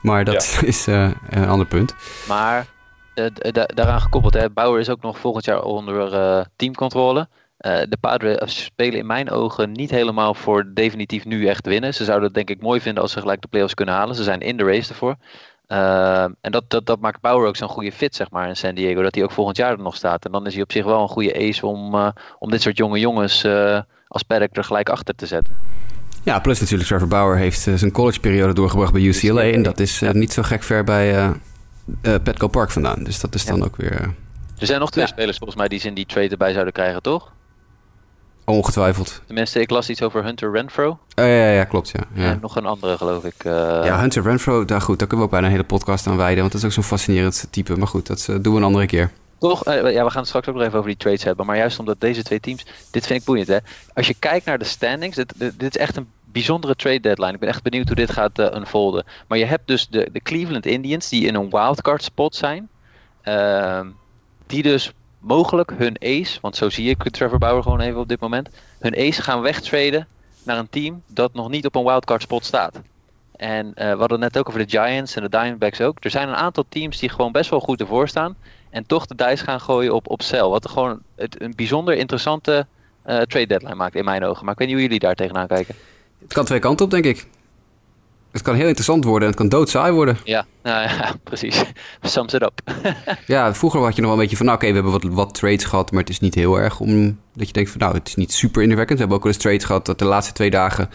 Maar 0.02 0.24
dat 0.24 0.60
is 0.64 0.86
eh, 0.86 1.10
een 1.30 1.48
ander 1.48 1.66
punt. 1.66 1.94
Maar 2.28 2.66
eh, 3.14 3.24
da- 3.52 3.66
daaraan 3.74 4.00
gekoppeld, 4.00 4.34
hè, 4.34 4.50
Bauer 4.50 4.80
is 4.80 4.88
ook 4.90 5.02
nog 5.02 5.18
volgend 5.18 5.44
jaar 5.44 5.62
onder 5.62 6.12
eh, 6.14 6.44
teamcontrole. 6.56 7.28
Eh, 7.58 7.78
de 7.88 7.96
Padres 8.00 8.64
spelen 8.64 8.98
in 8.98 9.06
mijn 9.06 9.30
ogen 9.30 9.72
niet 9.72 9.90
helemaal 9.90 10.34
voor 10.34 10.70
definitief 10.74 11.24
nu 11.24 11.46
echt 11.46 11.66
winnen. 11.66 11.94
Ze 11.94 12.04
zouden 12.04 12.26
het 12.26 12.34
denk 12.34 12.50
ik 12.50 12.60
mooi 12.62 12.80
vinden 12.80 13.02
als 13.02 13.12
ze 13.12 13.20
gelijk 13.20 13.40
de 13.40 13.48
playoffs 13.48 13.74
kunnen 13.74 13.94
halen. 13.94 14.14
Ze 14.14 14.22
zijn 14.22 14.40
in 14.40 14.56
de 14.56 14.64
race 14.64 14.88
ervoor. 14.90 15.16
Eh, 15.66 16.22
en 16.22 16.50
dat, 16.52 16.64
dat, 16.70 16.86
dat 16.86 17.00
maakt 17.00 17.20
Bauer 17.20 17.46
ook 17.46 17.56
zo'n 17.56 17.68
goede 17.68 17.92
fit, 17.92 18.14
zeg 18.14 18.30
maar, 18.30 18.48
in 18.48 18.56
San 18.56 18.74
Diego. 18.74 19.02
Dat 19.02 19.14
hij 19.14 19.24
ook 19.24 19.32
volgend 19.32 19.56
jaar 19.56 19.70
er 19.72 19.78
nog 19.78 19.96
staat. 19.96 20.24
En 20.24 20.32
dan 20.32 20.46
is 20.46 20.52
hij 20.54 20.62
op 20.62 20.72
zich 20.72 20.84
wel 20.84 21.02
een 21.02 21.08
goede 21.08 21.34
ace 21.48 21.66
om, 21.66 21.94
eh, 21.94 22.08
om 22.38 22.50
dit 22.50 22.62
soort 22.62 22.76
jonge 22.76 22.98
jongens 22.98 23.44
eh, 23.44 23.80
als 24.08 24.22
Paddock 24.22 24.56
er 24.56 24.64
gelijk 24.64 24.88
achter 24.88 25.14
te 25.14 25.26
zetten. 25.26 25.56
Ja, 26.28 26.38
plus 26.40 26.60
natuurlijk 26.60 26.88
Trevor 26.88 27.08
Bauer 27.08 27.36
heeft 27.36 27.66
eh, 27.66 27.74
zijn 27.74 27.92
collegeperiode 27.92 28.52
doorgebracht 28.52 28.92
bij 28.92 29.02
UCLA. 29.02 29.42
En 29.42 29.62
dat 29.62 29.80
is 29.80 30.02
eh, 30.02 30.10
niet 30.10 30.32
zo 30.32 30.42
gek 30.42 30.62
ver 30.62 30.84
bij 30.84 31.16
eh, 31.16 31.30
Petco 32.22 32.48
Park 32.48 32.70
vandaan. 32.70 33.02
Dus 33.04 33.20
dat 33.20 33.34
is 33.34 33.44
dan 33.44 33.64
ook 33.64 33.76
weer 33.76 34.00
Er 34.58 34.66
zijn 34.66 34.80
nog 34.80 34.90
twee 34.90 35.04
Ja. 35.04 35.10
spelers 35.10 35.36
volgens 35.36 35.58
mij 35.58 35.68
die 35.68 35.78
ze 35.80 35.86
in 35.88 35.94
die 35.94 36.06
trade 36.06 36.28
erbij 36.28 36.52
zouden 36.52 36.72
krijgen, 36.72 37.02
toch? 37.02 37.32
ongetwijfeld. 38.44 39.22
Tenminste, 39.26 39.60
ik 39.60 39.70
las 39.70 39.88
iets 39.90 40.02
over 40.02 40.24
Hunter 40.24 40.52
Renfro. 40.52 40.98
Eh, 41.14 41.24
ja, 41.38 41.50
ja, 41.52 41.64
klopt, 41.64 41.88
ja. 41.90 42.00
Ja, 42.22 42.30
En 42.30 42.38
nog 42.40 42.56
een 42.56 42.66
andere, 42.66 42.96
geloof 42.96 43.24
ik. 43.24 43.34
eh, 43.44 43.52
ja 43.84 44.00
Hunter 44.00 44.22
Renfro, 44.22 44.64
daar, 44.64 44.80
goed, 44.80 44.98
daar 44.98 45.08
kunnen 45.08 45.18
we 45.18 45.24
ook 45.24 45.30
bijna 45.30 45.46
een 45.46 45.52
hele 45.52 45.64
podcast 45.64 46.06
aan 46.06 46.16
wijden. 46.16 46.38
Want 46.40 46.52
dat 46.52 46.60
is 46.60 46.66
ook 46.66 46.72
zo'n 46.72 46.82
fascinerend 46.82 47.46
type. 47.50 47.76
Maar 47.76 47.86
goed, 47.88 48.06
dat 48.06 48.26
doen 48.26 48.52
we 48.52 48.58
een 48.58 48.64
andere 48.64 48.86
keer. 48.86 49.10
Toch? 49.38 49.64
Ja, 49.64 49.82
we 49.82 50.10
gaan 50.10 50.18
het 50.20 50.26
straks 50.26 50.48
ook 50.48 50.54
nog 50.54 50.64
even 50.64 50.74
over 50.78 50.88
die 50.90 50.98
trades 50.98 51.24
hebben. 51.24 51.46
Maar 51.46 51.56
juist 51.56 51.78
omdat 51.78 52.00
deze 52.00 52.22
twee 52.22 52.40
teams. 52.40 52.66
Dit 52.90 53.06
vind 53.06 53.20
ik 53.20 53.26
boeiend, 53.26 53.48
hè? 53.48 53.56
Als 53.94 54.06
je 54.06 54.14
kijkt 54.18 54.46
naar 54.46 54.58
de 54.58 54.64
standings. 54.64 55.16
Dit, 55.16 55.32
dit, 55.36 55.58
dit 55.60 55.74
is 55.76 55.80
echt 55.80 55.96
een 55.96 56.08
bijzondere 56.32 56.74
trade 56.74 57.00
deadline. 57.00 57.32
Ik 57.32 57.40
ben 57.40 57.48
echt 57.48 57.62
benieuwd 57.62 57.86
hoe 57.86 57.96
dit 57.96 58.12
gaat 58.12 58.38
eh, 58.38 58.56
unfolden. 58.56 59.04
Maar 59.26 59.38
je 59.38 59.44
hebt 59.44 59.66
dus 59.66 59.88
de, 59.88 60.08
de 60.12 60.20
Cleveland 60.20 60.66
Indians. 60.66 61.08
die 61.08 61.26
in 61.26 61.34
een 61.34 61.50
wildcard 61.50 62.02
spot 62.02 62.34
zijn. 62.34 62.68
Ehm, 63.22 63.86
die 64.46 64.62
dus 64.62 64.92
mogelijk 65.18 65.72
hun 65.76 65.96
ace. 66.00 66.38
Want 66.40 66.56
zo 66.56 66.70
zie 66.70 66.90
ik 66.90 67.10
Trevor 67.10 67.38
Bauer 67.38 67.62
gewoon 67.62 67.80
even 67.80 68.00
op 68.00 68.08
dit 68.08 68.20
moment. 68.20 68.48
Hun 68.78 68.96
ace 68.96 69.22
gaan 69.22 69.40
wegtraden 69.40 70.06
naar 70.42 70.58
een 70.58 70.70
team. 70.70 71.02
dat 71.06 71.34
nog 71.34 71.48
niet 71.48 71.66
op 71.66 71.74
een 71.74 71.84
wildcard 71.84 72.22
spot 72.22 72.44
staat. 72.44 72.80
En 73.36 73.74
eh, 73.74 73.92
we 73.92 73.98
hadden 73.98 74.20
het 74.20 74.32
net 74.32 74.38
ook 74.38 74.48
over 74.48 74.66
de 74.66 74.78
Giants 74.78 75.14
en 75.14 75.22
de 75.22 75.28
Diamondbacks 75.28 75.80
ook. 75.80 75.96
Er 76.04 76.10
zijn 76.10 76.28
een 76.28 76.34
aantal 76.34 76.64
teams 76.68 76.98
die 76.98 77.08
gewoon 77.08 77.32
best 77.32 77.50
wel 77.50 77.60
goed 77.60 77.80
ervoor 77.80 78.08
staan. 78.08 78.36
En 78.70 78.86
toch 78.86 79.06
de 79.06 79.14
dice 79.14 79.44
gaan 79.44 79.60
gooien 79.60 79.94
op, 79.94 80.10
op 80.10 80.22
sell. 80.22 80.42
Wat 80.42 80.68
gewoon 80.68 81.02
het, 81.16 81.42
een 81.42 81.52
bijzonder 81.56 81.94
interessante 81.94 82.66
eh, 83.02 83.20
trade 83.20 83.46
deadline 83.46 83.74
maakt 83.74 83.94
in 83.94 84.04
mijn 84.04 84.24
ogen. 84.24 84.44
Maar 84.44 84.52
ik 84.52 84.58
weet 84.58 84.68
niet 84.68 84.76
hoe 84.76 84.86
jullie 84.86 85.00
daar 85.00 85.14
tegenaan 85.14 85.46
kijken. 85.46 85.74
Het 86.22 86.32
kan 86.32 86.44
twee 86.44 86.58
kanten 86.58 86.84
op, 86.84 86.90
denk 86.90 87.04
ik. 87.04 87.26
Het 88.32 88.42
kan 88.42 88.54
heel 88.54 88.66
interessant 88.66 89.04
worden 89.04 89.22
en 89.22 89.28
het 89.28 89.36
kan 89.36 89.48
doodsaai 89.48 89.92
worden. 89.92 90.16
Ja, 90.24 90.46
nou 90.62 90.82
ja, 90.82 91.14
precies. 91.24 91.64
Sums 92.02 92.34
it 92.34 92.42
up. 92.42 92.60
Ja, 93.26 93.54
vroeger 93.54 93.80
had 93.80 93.94
je 93.94 94.00
nog 94.00 94.10
wel 94.10 94.12
een 94.12 94.22
beetje 94.22 94.36
van, 94.36 94.46
nou, 94.46 94.58
oké, 94.58 94.66
we 94.68 94.74
hebben 94.74 94.92
wat, 94.92 95.04
wat 95.04 95.34
trades 95.34 95.64
gehad, 95.64 95.90
maar 95.90 96.00
het 96.00 96.08
is 96.10 96.20
niet 96.20 96.34
heel 96.34 96.56
erg 96.58 96.80
om 96.80 97.18
dat 97.34 97.46
je 97.46 97.52
denkt 97.52 97.70
van, 97.70 97.80
nou, 97.80 97.94
het 97.94 98.08
is 98.08 98.14
niet 98.14 98.32
super 98.32 98.60
indrukwekkend. 98.62 98.98
We 98.98 99.04
hebben 99.04 99.16
ook 99.16 99.22
wel 99.24 99.32
eens 99.32 99.42
trades 99.42 99.64
gehad 99.64 99.86
dat 99.86 99.98
de 99.98 100.04
laatste 100.04 100.32
twee 100.32 100.50
dagen 100.50 100.88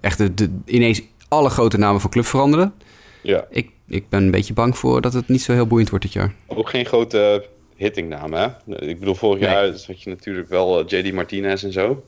echt 0.00 0.18
de, 0.18 0.34
de- 0.34 0.50
ineens 0.64 1.02
alle 1.28 1.50
grote 1.50 1.78
namen 1.78 2.00
van 2.00 2.10
club 2.10 2.24
veranderen. 2.26 2.74
Ja, 3.22 3.44
Ik, 3.50 3.70
ik 3.88 4.08
ben 4.08 4.22
een 4.22 4.30
beetje 4.30 4.52
bang 4.54 4.78
voor 4.78 5.00
dat 5.00 5.12
het 5.12 5.28
niet 5.28 5.42
zo 5.42 5.52
heel 5.52 5.66
boeiend 5.66 5.90
wordt 5.90 6.04
dit 6.04 6.12
jaar. 6.14 6.34
ook 6.46 6.68
geen 6.70 6.86
grote 6.86 7.46
hittingnamen, 7.76 8.40
hè? 8.66 8.76
Ik 8.86 8.98
bedoel, 8.98 9.14
vorig 9.14 9.40
Nee. 9.40 9.48
jaar 9.50 9.64
had 9.86 10.02
je 10.02 10.10
natuurlijk 10.10 10.48
wel 10.48 10.86
eh, 10.88 11.02
JD 11.04 11.12
Martinez 11.12 11.64
en 11.64 11.72
zo. 11.72 12.04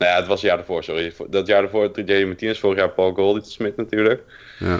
Nou 0.00 0.12
ja, 0.12 0.18
het 0.18 0.26
was 0.26 0.40
het 0.40 0.50
jaar 0.50 0.58
ervoor, 0.58 0.84
sorry. 0.84 1.12
Dat 1.28 1.46
jaar 1.46 1.62
ervoor 1.62 1.90
JD 1.94 2.26
Martinez, 2.26 2.58
vorig 2.58 2.78
jaar 2.78 2.90
Paul 2.90 3.12
Goldschmidt 3.12 3.76
natuurlijk. 3.76 4.22
Ja. 4.58 4.78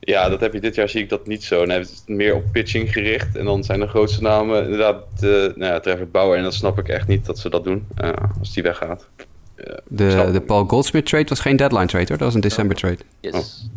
Ja, 0.00 0.28
dat 0.28 0.40
heb 0.40 0.52
je 0.52 0.60
dit 0.60 0.74
jaar 0.74 0.88
zie 0.88 1.02
ik 1.02 1.08
dat 1.08 1.26
niet 1.26 1.44
zo. 1.44 1.58
Dan 1.58 1.68
hebben 1.68 1.88
het 1.88 2.02
meer 2.08 2.34
op 2.34 2.44
pitching 2.52 2.92
gericht. 2.92 3.36
En 3.36 3.44
dan 3.44 3.64
zijn 3.64 3.80
de 3.80 3.86
grootste 3.86 4.22
namen 4.22 4.64
inderdaad 4.64 5.04
eh 5.20 5.30
nou 5.30 5.64
ja, 5.64 5.80
Trevor 5.80 6.08
Bauer. 6.08 6.36
En 6.36 6.42
dat 6.42 6.54
snap 6.54 6.78
ik 6.78 6.88
echt 6.88 7.06
niet 7.06 7.26
dat 7.26 7.38
ze 7.38 7.50
dat 7.50 7.64
doen 7.64 7.86
eh, 7.96 8.10
als 8.38 8.52
die 8.52 8.62
weggaat. 8.62 9.08
Eh, 9.54 9.74
De, 9.86 10.28
de 10.32 10.40
Paul 10.40 10.64
Goldsmith 10.64 11.06
trade 11.06 11.28
was 11.28 11.40
geen 11.40 11.56
deadline 11.56 11.86
trade 11.86 12.06
hoor, 12.08 12.16
dat 12.16 12.26
was 12.26 12.34
een 12.34 12.40
december 12.40 12.76
trade. 12.76 12.98
Yes. 13.20 13.68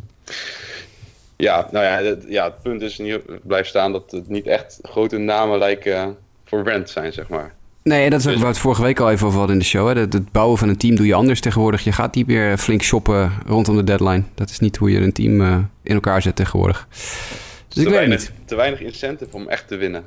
Ja, 1.38 1.68
nou 1.72 1.86
ja, 1.86 2.10
het, 2.10 2.26
ja, 2.28 2.44
het 2.44 2.62
punt 2.62 2.82
is 2.82 2.98
nu 2.98 3.22
blijft 3.42 3.70
staan 3.70 3.92
dat 3.92 4.12
het 4.12 4.30
niet 4.30 4.48
echt 4.48 4.80
grote 4.82 5.18
namen 5.18 5.58
lijken 5.58 6.18
voor 6.46 6.64
rent 6.64 6.90
zijn, 6.90 7.14
zeg 7.14 7.28
maar. 7.28 7.54
Nee, 7.84 8.10
dat 8.10 8.20
is 8.20 8.26
ook 8.26 8.32
Dus- 8.32 8.42
waar 8.42 8.50
we 8.52 8.56
het 8.56 8.64
vorige 8.64 8.82
week 8.82 9.00
al 9.00 9.12
even 9.12 9.26
over 9.28 9.38
hadden 9.38 9.56
in 9.56 9.62
de 9.62 9.68
show. 9.68 9.88
Hè. 9.94 10.00
Het, 10.00 10.14
het 10.14 10.32
bouwen 10.32 10.58
van 10.58 10.70
een 10.70 10.78
team 10.78 10.96
doe 10.96 11.06
je 11.06 11.14
anders 11.14 11.40
tegenwoordig. 11.40 11.84
Je 11.84 11.92
gaat 11.92 12.16
niet 12.16 12.28
meer 12.28 12.58
flink 12.58 12.82
shoppen 12.82 13.32
rondom 13.46 13.76
de 13.76 13.84
deadline. 13.84 14.24
Dat 14.36 14.50
is 14.50 14.60
niet 14.60 14.78
hoe 14.78 14.92
je 14.92 15.00
een 15.00 15.14
team 15.14 15.42
eh, 15.42 15.58
in 15.84 15.94
elkaar 15.94 16.22
zet 16.22 16.36
tegenwoordig. 16.36 16.88
Dus 16.90 16.98
ik 16.98 17.68
te, 17.68 17.78
weet 17.78 17.86
het 17.86 17.94
weinig, 17.94 18.20
niet. 18.20 18.32
te 18.48 18.56
weinig 18.56 18.80
incentive 18.80 19.36
om 19.36 19.48
echt 19.48 19.68
te 19.68 19.76
winnen. 19.76 20.04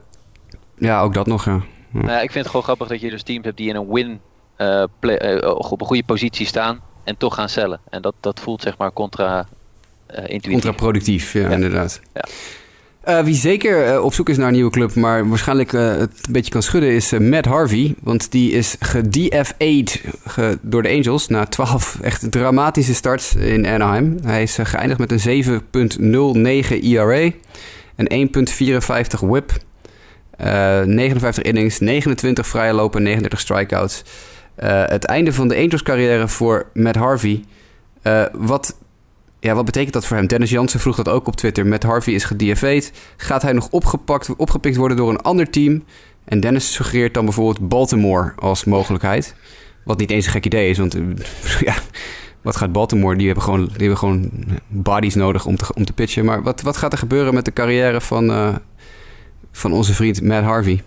Ja, 0.78 1.00
ook 1.02 1.14
dat 1.14 1.26
nog, 1.26 1.44
ja. 1.44 1.60
Nou 1.90 2.06
ja, 2.08 2.14
ik 2.20 2.30
vind 2.30 2.34
het 2.34 2.46
gewoon 2.46 2.62
grappig 2.62 2.88
dat 2.88 3.00
je 3.00 3.10
dus 3.10 3.22
teams 3.22 3.44
hebt 3.44 3.56
die 3.56 3.68
in 3.68 3.76
een 3.76 3.92
win 3.92 4.20
eh, 4.56 4.84
play- 4.98 5.16
eh, 5.18 5.50
op 5.54 5.80
een 5.80 5.86
goede 5.86 6.02
positie 6.04 6.46
staan. 6.46 6.80
En 7.04 7.16
toch 7.16 7.34
gaan 7.34 7.48
cellen. 7.48 7.80
En 7.90 8.02
dat, 8.02 8.14
dat 8.20 8.40
voelt 8.40 8.62
zeg 8.62 8.78
maar 8.78 8.92
contra 8.92 9.48
eh 10.06 10.18
intuïtief. 10.18 10.50
Contraproductief, 10.52 11.32
ja, 11.32 11.40
Ja. 11.40 11.48
inderdaad. 11.50 12.00
Ja. 12.14 12.24
Eh, 13.06 13.20
wie 13.24 13.34
zeker 13.34 13.84
eh, 13.86 14.04
op 14.04 14.14
zoek 14.14 14.28
is 14.28 14.36
naar 14.36 14.46
een 14.46 14.52
nieuwe 14.52 14.70
club, 14.70 14.94
maar 14.94 15.28
waarschijnlijk 15.28 15.72
eh, 15.72 15.88
het 15.88 16.10
een 16.26 16.32
beetje 16.32 16.50
kan 16.50 16.62
schudden, 16.62 16.90
is 16.90 17.12
Matt 17.18 17.46
Harvey. 17.46 17.94
Want 18.02 18.30
die 18.32 18.50
is 18.52 18.76
gedFA'd 18.80 20.00
ge- 20.26 20.58
door 20.62 20.82
de 20.82 20.88
Angels 20.88 21.28
na 21.28 21.44
12 21.46 21.98
echt 22.02 22.30
dramatische 22.32 22.94
starts 22.94 23.34
in 23.34 23.66
Anaheim. 23.66 24.16
Hij 24.24 24.42
is 24.42 24.58
geëindigd 24.62 25.00
met 25.00 25.12
een 25.12 25.20
7.09 25.20 26.82
ERA, 26.82 27.30
een 27.96 28.08
1.54 28.12 29.20
whip, 29.20 29.52
eh, 30.36 30.82
59 30.82 31.42
innings, 31.42 31.78
29 31.78 32.46
vrije 32.46 32.72
lopen, 32.72 33.02
39 33.02 33.40
strikeouts. 33.40 34.02
Het 34.86 35.04
einde 35.04 35.32
van 35.32 35.48
de 35.48 35.56
Angels 35.56 35.82
carrière 35.82 36.28
voor 36.28 36.66
Matt 36.74 36.96
Harvey. 36.96 37.44
Wat 38.32 38.76
ja, 39.46 39.54
wat 39.54 39.64
betekent 39.64 39.92
dat 39.92 40.06
voor 40.06 40.16
hem? 40.16 40.26
Dennis 40.26 40.50
Jansen 40.50 40.80
vroeg 40.80 40.96
dat 40.96 41.08
ook 41.08 41.26
op 41.26 41.36
Twitter. 41.36 41.66
Met 41.66 41.82
Harvey 41.82 42.14
is 42.14 42.24
gedFA'd. 42.24 42.92
Gaat 43.16 43.42
hij 43.42 43.52
nog 43.52 43.68
opgepakt, 43.70 44.36
opgepikt 44.36 44.76
worden 44.76 44.96
door 44.96 45.10
een 45.10 45.20
ander 45.22 45.50
team? 45.50 45.84
En 46.24 46.40
Dennis 46.40 46.72
suggereert 46.72 47.14
dan 47.14 47.24
bijvoorbeeld 47.24 47.68
Baltimore 47.68 48.32
als 48.36 48.64
mogelijkheid. 48.64 49.34
Wat 49.84 49.98
niet 49.98 50.10
eens 50.10 50.26
een 50.26 50.32
gek 50.32 50.46
idee 50.46 50.70
is, 50.70 50.78
want 50.78 50.94
eh, 50.94 51.02
ja, 51.68 51.74
wat 52.42 52.56
gaat 52.56 52.72
Baltimore? 52.72 53.16
Die 53.16 53.26
hebben 53.26 53.44
gewoon, 53.44 53.64
die 53.64 53.76
hebben 53.78 53.98
gewoon 53.98 54.30
bodies 54.68 55.14
nodig 55.14 55.46
om 55.46 55.56
te, 55.56 55.74
om 55.74 55.84
te 55.84 55.92
pitchen. 55.92 56.24
Maar 56.24 56.42
wat, 56.42 56.62
wat 56.62 56.76
gaat 56.76 56.92
er 56.92 56.98
gebeuren 56.98 57.34
met 57.34 57.44
de 57.44 57.52
carrière 57.52 58.00
van, 58.00 58.30
eh, 58.30 58.54
van 59.52 59.72
onze 59.72 59.94
vriend 59.94 60.22
Matt 60.22 60.44
Harvey? 60.44 60.82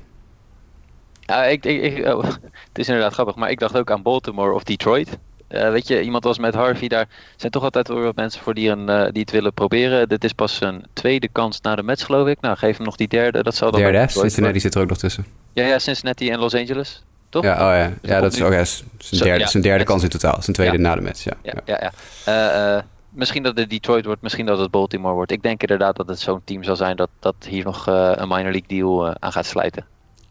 Ja, 1.19 1.43
ik, 1.43 1.65
ik, 1.65 1.81
ik- 1.97 2.05
oh, 2.05 2.23
het 2.67 2.77
is 2.77 2.87
inderdaad 2.87 3.13
grappig, 3.13 3.35
maar 3.35 3.49
ik 3.51 3.59
dacht 3.59 3.77
ook 3.77 3.91
aan 3.91 4.01
Baltimore 4.01 4.53
of 4.53 4.63
Detroit. 4.63 5.17
Eh, 5.49 5.69
weet 5.69 5.87
je, 5.87 6.01
iemand 6.01 6.25
als 6.25 6.39
met 6.39 6.53
Harvey, 6.53 6.87
daar 6.87 7.07
zijn 7.35 7.51
toch 7.51 7.63
altijd 7.63 7.87
wel 7.87 8.01
wat 8.01 8.15
mensen 8.15 8.41
voor 8.41 8.53
die, 8.53 8.69
een, 8.69 8.89
eh, 8.89 9.11
die 9.11 9.21
het 9.21 9.31
willen 9.31 9.53
proberen. 9.53 10.09
Dit 10.09 10.23
is 10.23 10.33
pas 10.33 10.61
een 10.61 10.85
tweede 10.93 11.27
kans 11.27 11.61
na 11.61 11.75
de 11.75 11.83
match, 11.83 12.05
geloof 12.05 12.27
ik. 12.27 12.41
Nou, 12.41 12.57
geef 12.57 12.77
hem 12.77 12.85
nog 12.85 12.95
die 12.95 13.07
derde. 13.07 13.43
Dat 13.43 13.55
zal 13.55 13.71
dan 13.71 13.81
Derde, 13.81 14.07
Cincinnati 14.11 14.59
zit 14.59 14.75
er 14.75 14.81
ook 14.81 14.89
nog 14.89 14.97
tussen. 14.97 15.25
Ja, 15.53 15.65
ja, 15.65 15.79
Cincinnati 15.79 16.29
en 16.29 16.39
Los 16.39 16.55
Angeles. 16.55 17.03
Toch? 17.29 17.43
Ja, 17.43 17.53
oh 17.53 17.59
ja. 17.59 17.91
ja 18.01 18.21
dat 18.21 18.33
is 18.33 18.41
ook 18.41 18.53
is 18.53 18.83
zijn 18.97 19.23
derde, 19.23 19.47
zijn 19.47 19.63
derde 19.63 19.83
kans 19.83 20.03
in 20.03 20.09
totaal. 20.09 20.41
Zijn 20.41 20.55
tweede 20.55 20.77
Ja. 20.77 20.81
na 20.81 20.95
de 20.95 21.01
match, 21.01 21.23
ja. 21.23 21.33
Ja, 21.43 21.53
ja, 21.65 21.91
ja. 22.25 22.75
Eh, 22.75 22.83
misschien 23.09 23.43
dat 23.43 23.57
het 23.57 23.69
Detroit 23.69 24.05
wordt, 24.05 24.21
misschien 24.21 24.45
dat 24.45 24.59
het 24.59 24.71
Baltimore 24.71 25.13
wordt. 25.13 25.31
Ik 25.31 25.43
denk 25.43 25.61
inderdaad 25.61 25.95
dat 25.95 26.07
het 26.07 26.19
zo'n 26.19 26.41
team 26.43 26.63
zal 26.63 26.75
zijn 26.75 26.95
dat, 26.95 27.09
dat 27.19 27.35
hier 27.47 27.63
nog 27.63 27.87
een 27.87 28.27
minor 28.27 28.51
league 28.51 28.67
deal 28.67 29.15
aan 29.19 29.31
gaat 29.31 29.45
slijten. 29.45 29.85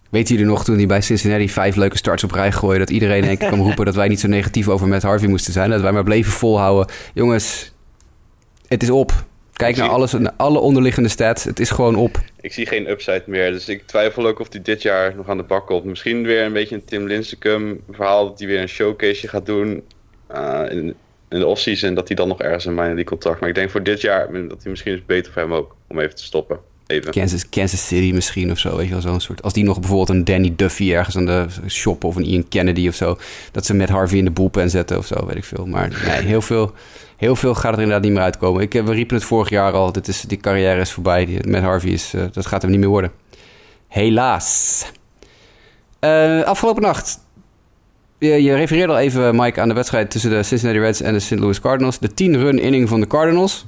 Weet 0.09 0.29
jullie 0.29 0.45
nog 0.45 0.65
toen 0.65 0.77
hij 0.77 0.87
bij 0.87 1.01
Cincinnati 1.01 1.49
vijf 1.49 1.77
leuke 1.77 1.97
starts 1.97 2.25
op 2.25 2.31
rij 2.31 2.53
gooide... 2.53 2.79
dat 2.79 2.91
iedereen 2.91 3.23
in 3.23 3.29
één 3.29 3.39
keer 3.39 3.49
kwam 3.49 3.61
roepen 3.61 3.85
dat 3.85 3.95
wij 3.95 4.09
niet 4.09 4.21
zo 4.21 4.29
negatief 4.29 4.69
over 4.69 4.89
Matt 4.89 5.03
Harvey 5.03 5.29
moesten 5.29 5.53
zijn? 5.53 5.71
Dat 5.71 5.81
wij 5.81 5.93
maar 5.93 6.05
bleven 6.05 6.33
volhouden. 6.33 6.95
Jongens, 7.15 7.73
het 8.67 8.83
is 8.83 8.91
op. 8.91 9.27
Kijk 9.53 9.77
naar, 9.77 9.89
alles, 9.89 10.13
naar 10.13 10.33
alle 10.37 10.59
onderliggende 10.59 11.09
stats. 11.09 11.45
Het 11.45 11.61
is 11.61 11.71
gewoon 11.71 11.95
op. 11.95 12.21
Ik 12.41 12.53
zie 12.53 12.67
geen 12.67 12.91
upside 12.91 13.23
meer, 13.27 13.51
dus 13.51 13.69
ik 13.69 13.87
twijfel 13.87 14.27
ook 14.27 14.41
of 14.41 14.53
hij 14.53 14.63
dit 14.63 14.83
jaar 14.83 15.17
nog 15.17 15.29
aan 15.29 15.37
de 15.37 15.43
bak 15.43 15.67
komt. 15.67 15.85
Misschien 15.85 16.23
weer 16.23 16.43
een 16.45 16.53
beetje 16.53 16.75
een 16.75 16.85
Tim 16.85 17.07
Lincecum 17.07 17.83
verhaal 17.91 18.29
dat 18.29 18.39
hij 18.39 18.49
weer 18.49 18.61
een 18.61 18.69
showcase 18.69 19.29
gaat 19.29 19.47
doen 19.47 19.83
eh, 20.27 20.65
in, 20.71 20.95
in 21.29 21.39
de 21.39 21.47
offseason. 21.47 21.95
Dat 21.95 22.09
hij 22.09 22.17
dan 22.17 22.29
nog 22.29 22.41
ergens 22.41 22.65
een 22.65 22.75
minor 22.75 22.87
league 22.87 23.05
contract. 23.05 23.41
Maar 23.41 23.49
ik 23.49 23.55
denk 23.55 23.71
voor 23.71 23.83
dit 23.83 24.01
jaar 24.01 24.33
dat 24.33 24.63
hij 24.63 24.71
misschien 24.71 24.93
is 24.93 25.07
beter 25.07 25.33
voor 25.33 25.43
hem 25.43 25.55
ook 25.55 25.77
om 25.89 26.01
even 26.01 26.15
te 26.15 26.25
stoppen. 26.25 26.59
Kansas, 27.11 27.49
Kansas 27.49 27.87
City 27.87 28.13
misschien 28.15 28.51
of 28.51 28.59
zo, 28.59 28.77
weet 28.77 28.87
je 28.87 28.93
wel, 28.93 29.01
zo'n 29.01 29.21
soort... 29.21 29.43
Als 29.43 29.53
die 29.53 29.65
nog 29.65 29.81
bijvoorbeeld 29.81 30.09
een 30.09 30.25
Danny 30.25 30.53
Duffy 30.57 30.93
ergens 30.93 31.17
aan 31.17 31.27
de 31.27 31.47
shop 31.67 32.05
of 32.05 32.17
een 32.17 32.25
Ian 32.25 32.49
Kennedy 32.49 32.89
of 32.89 32.95
zo... 32.95 33.19
dat 33.53 33.67
ze 33.67 33.75
met 33.75 33.89
Harvey 33.89 34.19
in 34.19 34.25
de 34.25 34.31
bullpen 34.31 34.71
zetten 34.71 34.99
of 34.99 35.07
zo, 35.07 35.27
weet 35.27 35.37
ik 35.37 35.45
veel. 35.45 35.67
Maar 35.67 35.89
nee, 36.07 36.23
heel 36.23 36.43
veel, 36.43 36.73
heel 37.17 37.37
veel 37.37 37.55
gaat 37.55 37.73
er 37.73 37.79
inderdaad 37.79 38.03
niet 38.03 38.13
meer 38.13 38.23
uitkomen. 38.23 38.63
Ik, 38.63 38.75
eh, 38.75 38.85
we 38.85 38.93
riepen 38.93 39.17
het 39.17 39.25
vorig 39.25 39.49
jaar 39.49 39.73
al, 39.73 39.93
dit 39.93 40.09
is, 40.09 40.21
die 40.21 40.39
carrière 40.39 40.81
is 40.81 40.93
voorbij. 40.93 41.25
Die, 41.27 41.49
met 41.49 41.63
Harvey 41.63 41.91
is, 41.91 42.15
eh, 42.15 42.23
dat 42.33 42.47
gaat 42.47 42.63
hem 42.63 42.71
niet 42.71 42.81
meer 42.81 42.89
worden. 42.89 43.13
Helaas. 43.89 44.85
Eh, 45.99 46.43
afgelopen 46.43 46.83
nacht. 46.83 47.19
Je, 48.19 48.43
je 48.43 48.55
refereerde 48.55 48.93
al 48.93 48.99
even, 48.99 49.37
Mike, 49.37 49.61
aan 49.61 49.69
de 49.69 49.75
wedstrijd 49.75 50.11
tussen 50.11 50.31
de 50.31 50.43
Cincinnati 50.43 50.81
Reds 50.81 51.01
en 51.01 51.13
de 51.13 51.21
St. 51.21 51.39
Louis 51.39 51.61
Cardinals. 51.61 51.99
De 51.99 52.11
10-run 52.11 52.59
inning 52.59 52.89
van 52.89 53.01
de 53.01 53.07
Cardinals. 53.07 53.67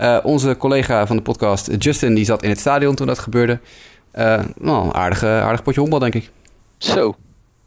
Eh, 0.00 0.18
onze 0.22 0.56
collega 0.56 1.06
van 1.06 1.16
de 1.16 1.22
podcast, 1.22 1.70
Justin, 1.78 2.14
die 2.14 2.24
zat 2.24 2.42
in 2.42 2.48
het 2.48 2.58
stadion 2.60 2.94
toen 2.94 3.06
dat 3.06 3.18
gebeurde. 3.18 3.60
Eh, 4.10 4.44
nou, 4.58 4.84
een 4.86 4.94
aardige, 4.94 5.26
aardig 5.26 5.62
potje 5.62 5.80
honkbal, 5.80 5.98
denk 5.98 6.14
ik. 6.14 6.30
Zo. 6.78 7.16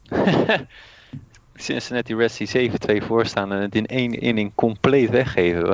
Cincinnati 1.56 2.14
Reds 2.14 2.36
die 2.36 2.70
7-2 3.02 3.04
voorstaan 3.06 3.52
en 3.52 3.60
het 3.60 3.74
in 3.74 3.86
één 3.86 4.20
inning 4.20 4.52
compleet 4.54 5.10
weggeven. 5.10 5.66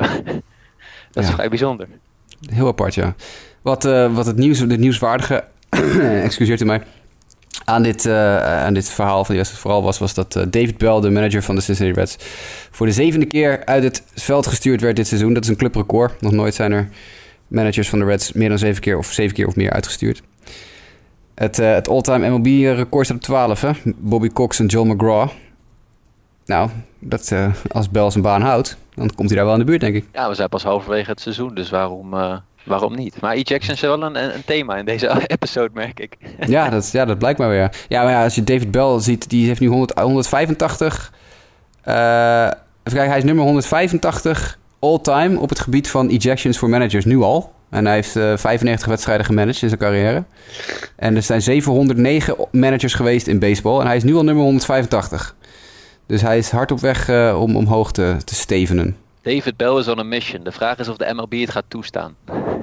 dat 1.12 1.22
is 1.22 1.28
Ja. 1.28 1.34
vrij 1.34 1.48
bijzonder. 1.48 1.88
Heel 2.50 2.66
apart, 2.66 2.94
ja. 2.94 3.14
Wat, 3.62 3.84
eh, 3.84 4.14
wat 4.14 4.26
het, 4.26 4.36
nieuws, 4.36 4.58
het 4.58 4.78
nieuwswaardige, 4.78 5.44
excuseert 6.28 6.60
u 6.60 6.64
mij, 6.64 6.82
aan 7.70 7.82
dit, 7.82 8.06
eh, 8.06 8.64
aan 8.64 8.74
dit 8.74 8.90
verhaal 8.90 9.24
van 9.24 9.26
die 9.26 9.36
wedstrijd 9.36 9.62
vooral 9.62 9.82
was, 9.82 9.98
was 9.98 10.14
dat 10.14 10.36
eh, 10.36 10.42
David 10.50 10.78
Bell, 10.78 11.00
de 11.00 11.10
manager 11.10 11.42
van 11.42 11.54
de 11.54 11.60
Cincinnati 11.60 12.00
Reds, 12.00 12.16
voor 12.70 12.86
de 12.86 12.92
zevende 12.92 13.26
keer 13.26 13.64
uit 13.64 13.82
het 13.82 14.02
veld 14.14 14.46
gestuurd 14.46 14.80
werd 14.80 14.96
dit 14.96 15.06
seizoen. 15.06 15.34
Dat 15.34 15.42
is 15.44 15.48
een 15.48 15.56
clubrecord. 15.56 16.20
Nog 16.20 16.32
nooit 16.32 16.54
zijn 16.54 16.72
er 16.72 16.88
managers 17.48 17.88
van 17.88 17.98
de 17.98 18.04
Reds 18.04 18.32
meer 18.32 18.48
dan 18.48 18.58
zeven 18.58 18.80
keer 18.80 18.98
of 18.98 19.06
zeven 19.06 19.34
keer 19.34 19.46
of 19.46 19.56
meer 19.56 19.70
uitgestuurd. 19.70 20.22
Het, 21.34 21.58
eh, 21.58 21.72
het 21.72 21.88
all-time 21.88 22.28
MLB-record 22.28 23.04
staat 23.04 23.16
op 23.16 23.22
12, 23.22 23.60
hè? 23.60 23.70
Bobby 23.96 24.28
Cox 24.28 24.58
en 24.58 24.66
Joel 24.66 24.84
McGraw. 24.86 25.28
Nou, 26.44 26.70
dat, 26.98 27.34
als 27.68 27.90
Bell 27.90 28.10
zijn 28.10 28.24
baan 28.24 28.42
houdt, 28.42 28.76
dan 28.94 29.14
komt 29.14 29.28
hij 29.28 29.36
daar 29.36 29.46
wel 29.46 29.54
in 29.54 29.60
de 29.60 29.66
buurt, 29.66 29.80
denk 29.80 29.94
ik. 29.94 30.04
Ja, 30.12 30.28
we 30.28 30.34
zijn 30.34 30.48
pas 30.48 30.62
halverwege 30.62 31.10
het 31.10 31.20
seizoen, 31.20 31.54
dus 31.54 31.70
waarom, 31.70 32.14
waarom 32.62 32.96
niet? 32.96 33.20
Maar 33.20 33.32
ejections 33.32 33.68
is 33.68 33.80
wel 33.80 34.02
een, 34.02 34.16
een 34.16 34.44
thema 34.44 34.76
in 34.76 34.84
deze 34.84 35.22
episode, 35.26 35.70
merk 35.72 36.00
ik. 36.00 36.16
Ja, 36.46 36.68
dat, 36.70 36.90
ja, 36.92 37.04
dat 37.04 37.18
blijkt 37.18 37.38
maar 37.38 37.48
weer. 37.48 37.70
Ja, 37.88 38.02
maar 38.02 38.12
ja, 38.12 38.22
als 38.22 38.34
je 38.34 38.44
David 38.44 38.70
Bell 38.70 39.00
ziet, 39.00 39.30
die 39.30 39.46
heeft 39.46 39.60
nu 39.60 39.66
100, 39.66 39.98
185. 39.98 41.12
eh, 41.82 41.94
even 42.82 42.98
kijken, 42.98 43.08
hij 43.08 43.18
is 43.18 43.24
nummer 43.24 43.44
185 43.44 44.58
all-time 44.78 45.38
op 45.38 45.48
het 45.48 45.60
gebied 45.60 45.88
van 45.90 46.08
ejections 46.08 46.58
voor 46.58 46.68
managers 46.68 47.04
nu 47.04 47.20
al. 47.20 47.52
En 47.70 47.84
hij 47.86 47.94
heeft 47.94 48.16
eh 48.16 48.36
95 48.36 48.88
wedstrijden 48.88 49.26
gemanaged 49.26 49.62
in 49.62 49.68
zijn 49.68 49.80
carrière. 49.80 50.24
En 50.96 51.16
er 51.16 51.22
zijn 51.22 51.42
709 51.42 52.36
managers 52.52 52.94
geweest 52.94 53.26
in 53.26 53.38
baseball. 53.38 53.80
En 53.80 53.86
hij 53.86 53.96
is 53.96 54.02
nu 54.02 54.14
al 54.14 54.24
nummer 54.24 54.44
185. 54.44 55.34
Dus 56.06 56.22
hij 56.22 56.38
is 56.38 56.50
hard 56.50 56.70
op 56.70 56.80
weg 56.80 57.08
eh, 57.08 57.36
om 57.40 57.56
omhoog 57.56 57.92
te, 57.92 58.16
te 58.24 58.34
stevenen. 58.34 58.96
David 59.22 59.56
Bell 59.56 59.76
is 59.78 59.88
on 59.88 59.98
a 59.98 60.02
mission. 60.02 60.44
De 60.44 60.52
vraag 60.52 60.78
is 60.78 60.88
of 60.88 60.96
de 60.96 61.12
MLB 61.14 61.32
het 61.40 61.50
gaat 61.50 61.64
toestaan. 61.68 62.14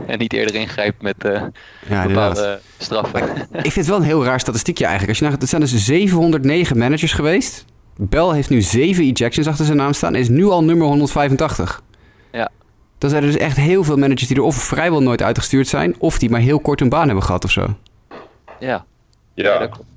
En 0.12 0.18
niet 0.18 0.34
eerder 0.34 0.56
ingrijpt 0.56 1.02
met 1.02 1.26
eh 1.26 1.32
Ja, 1.32 2.02
inderdaad. 2.02 2.34
bepaalde 2.34 2.60
straffen. 2.78 3.22
Ik 3.52 3.72
vind 3.72 3.76
het 3.76 3.88
wel 3.88 3.98
een 3.98 4.04
heel 4.04 4.24
raar 4.24 4.40
statistiekje 4.40 4.86
eigenlijk. 4.86 5.20
Als 5.20 5.32
je 5.32 5.38
er 5.40 5.48
zijn 5.48 5.62
dus 5.62 5.86
709 5.86 6.78
managers 6.78 7.14
geweest. 7.14 7.66
Bell 7.98 8.34
heeft 8.34 8.50
nu 8.50 8.62
7 8.62 9.04
ejections 9.04 9.48
achter 9.48 9.66
zijn 9.66 9.78
naam 9.78 9.94
staan 9.94 10.14
en 10.14 10.20
is 10.20 10.30
nu 10.30 10.46
al 10.46 10.64
nummer 10.64 10.88
185. 10.88 11.82
Ja. 12.32 12.50
Dan 12.98 13.10
zijn 13.10 13.24
er 13.24 13.32
dus 13.32 13.40
echt 13.40 13.58
heel 13.58 13.84
veel 13.84 13.98
managers 13.98 14.28
die 14.28 14.38
er 14.38 14.44
of 14.44 14.56
vrijwel 14.56 15.02
nooit 15.02 15.22
uitgestuurd 15.22 15.68
zijn... 15.68 15.96
of 15.98 16.20
die 16.20 16.30
maar 16.30 16.40
heel 16.40 16.60
kort 16.60 16.82
een 16.82 16.90
baan 16.90 17.06
hebben 17.06 17.24
gehad 17.24 17.44
of 17.44 17.52
zo. 17.52 17.76
Ja, 18.60 18.86
Ja, 19.34 19.60
dat 19.60 19.70
klopt. 19.70 19.90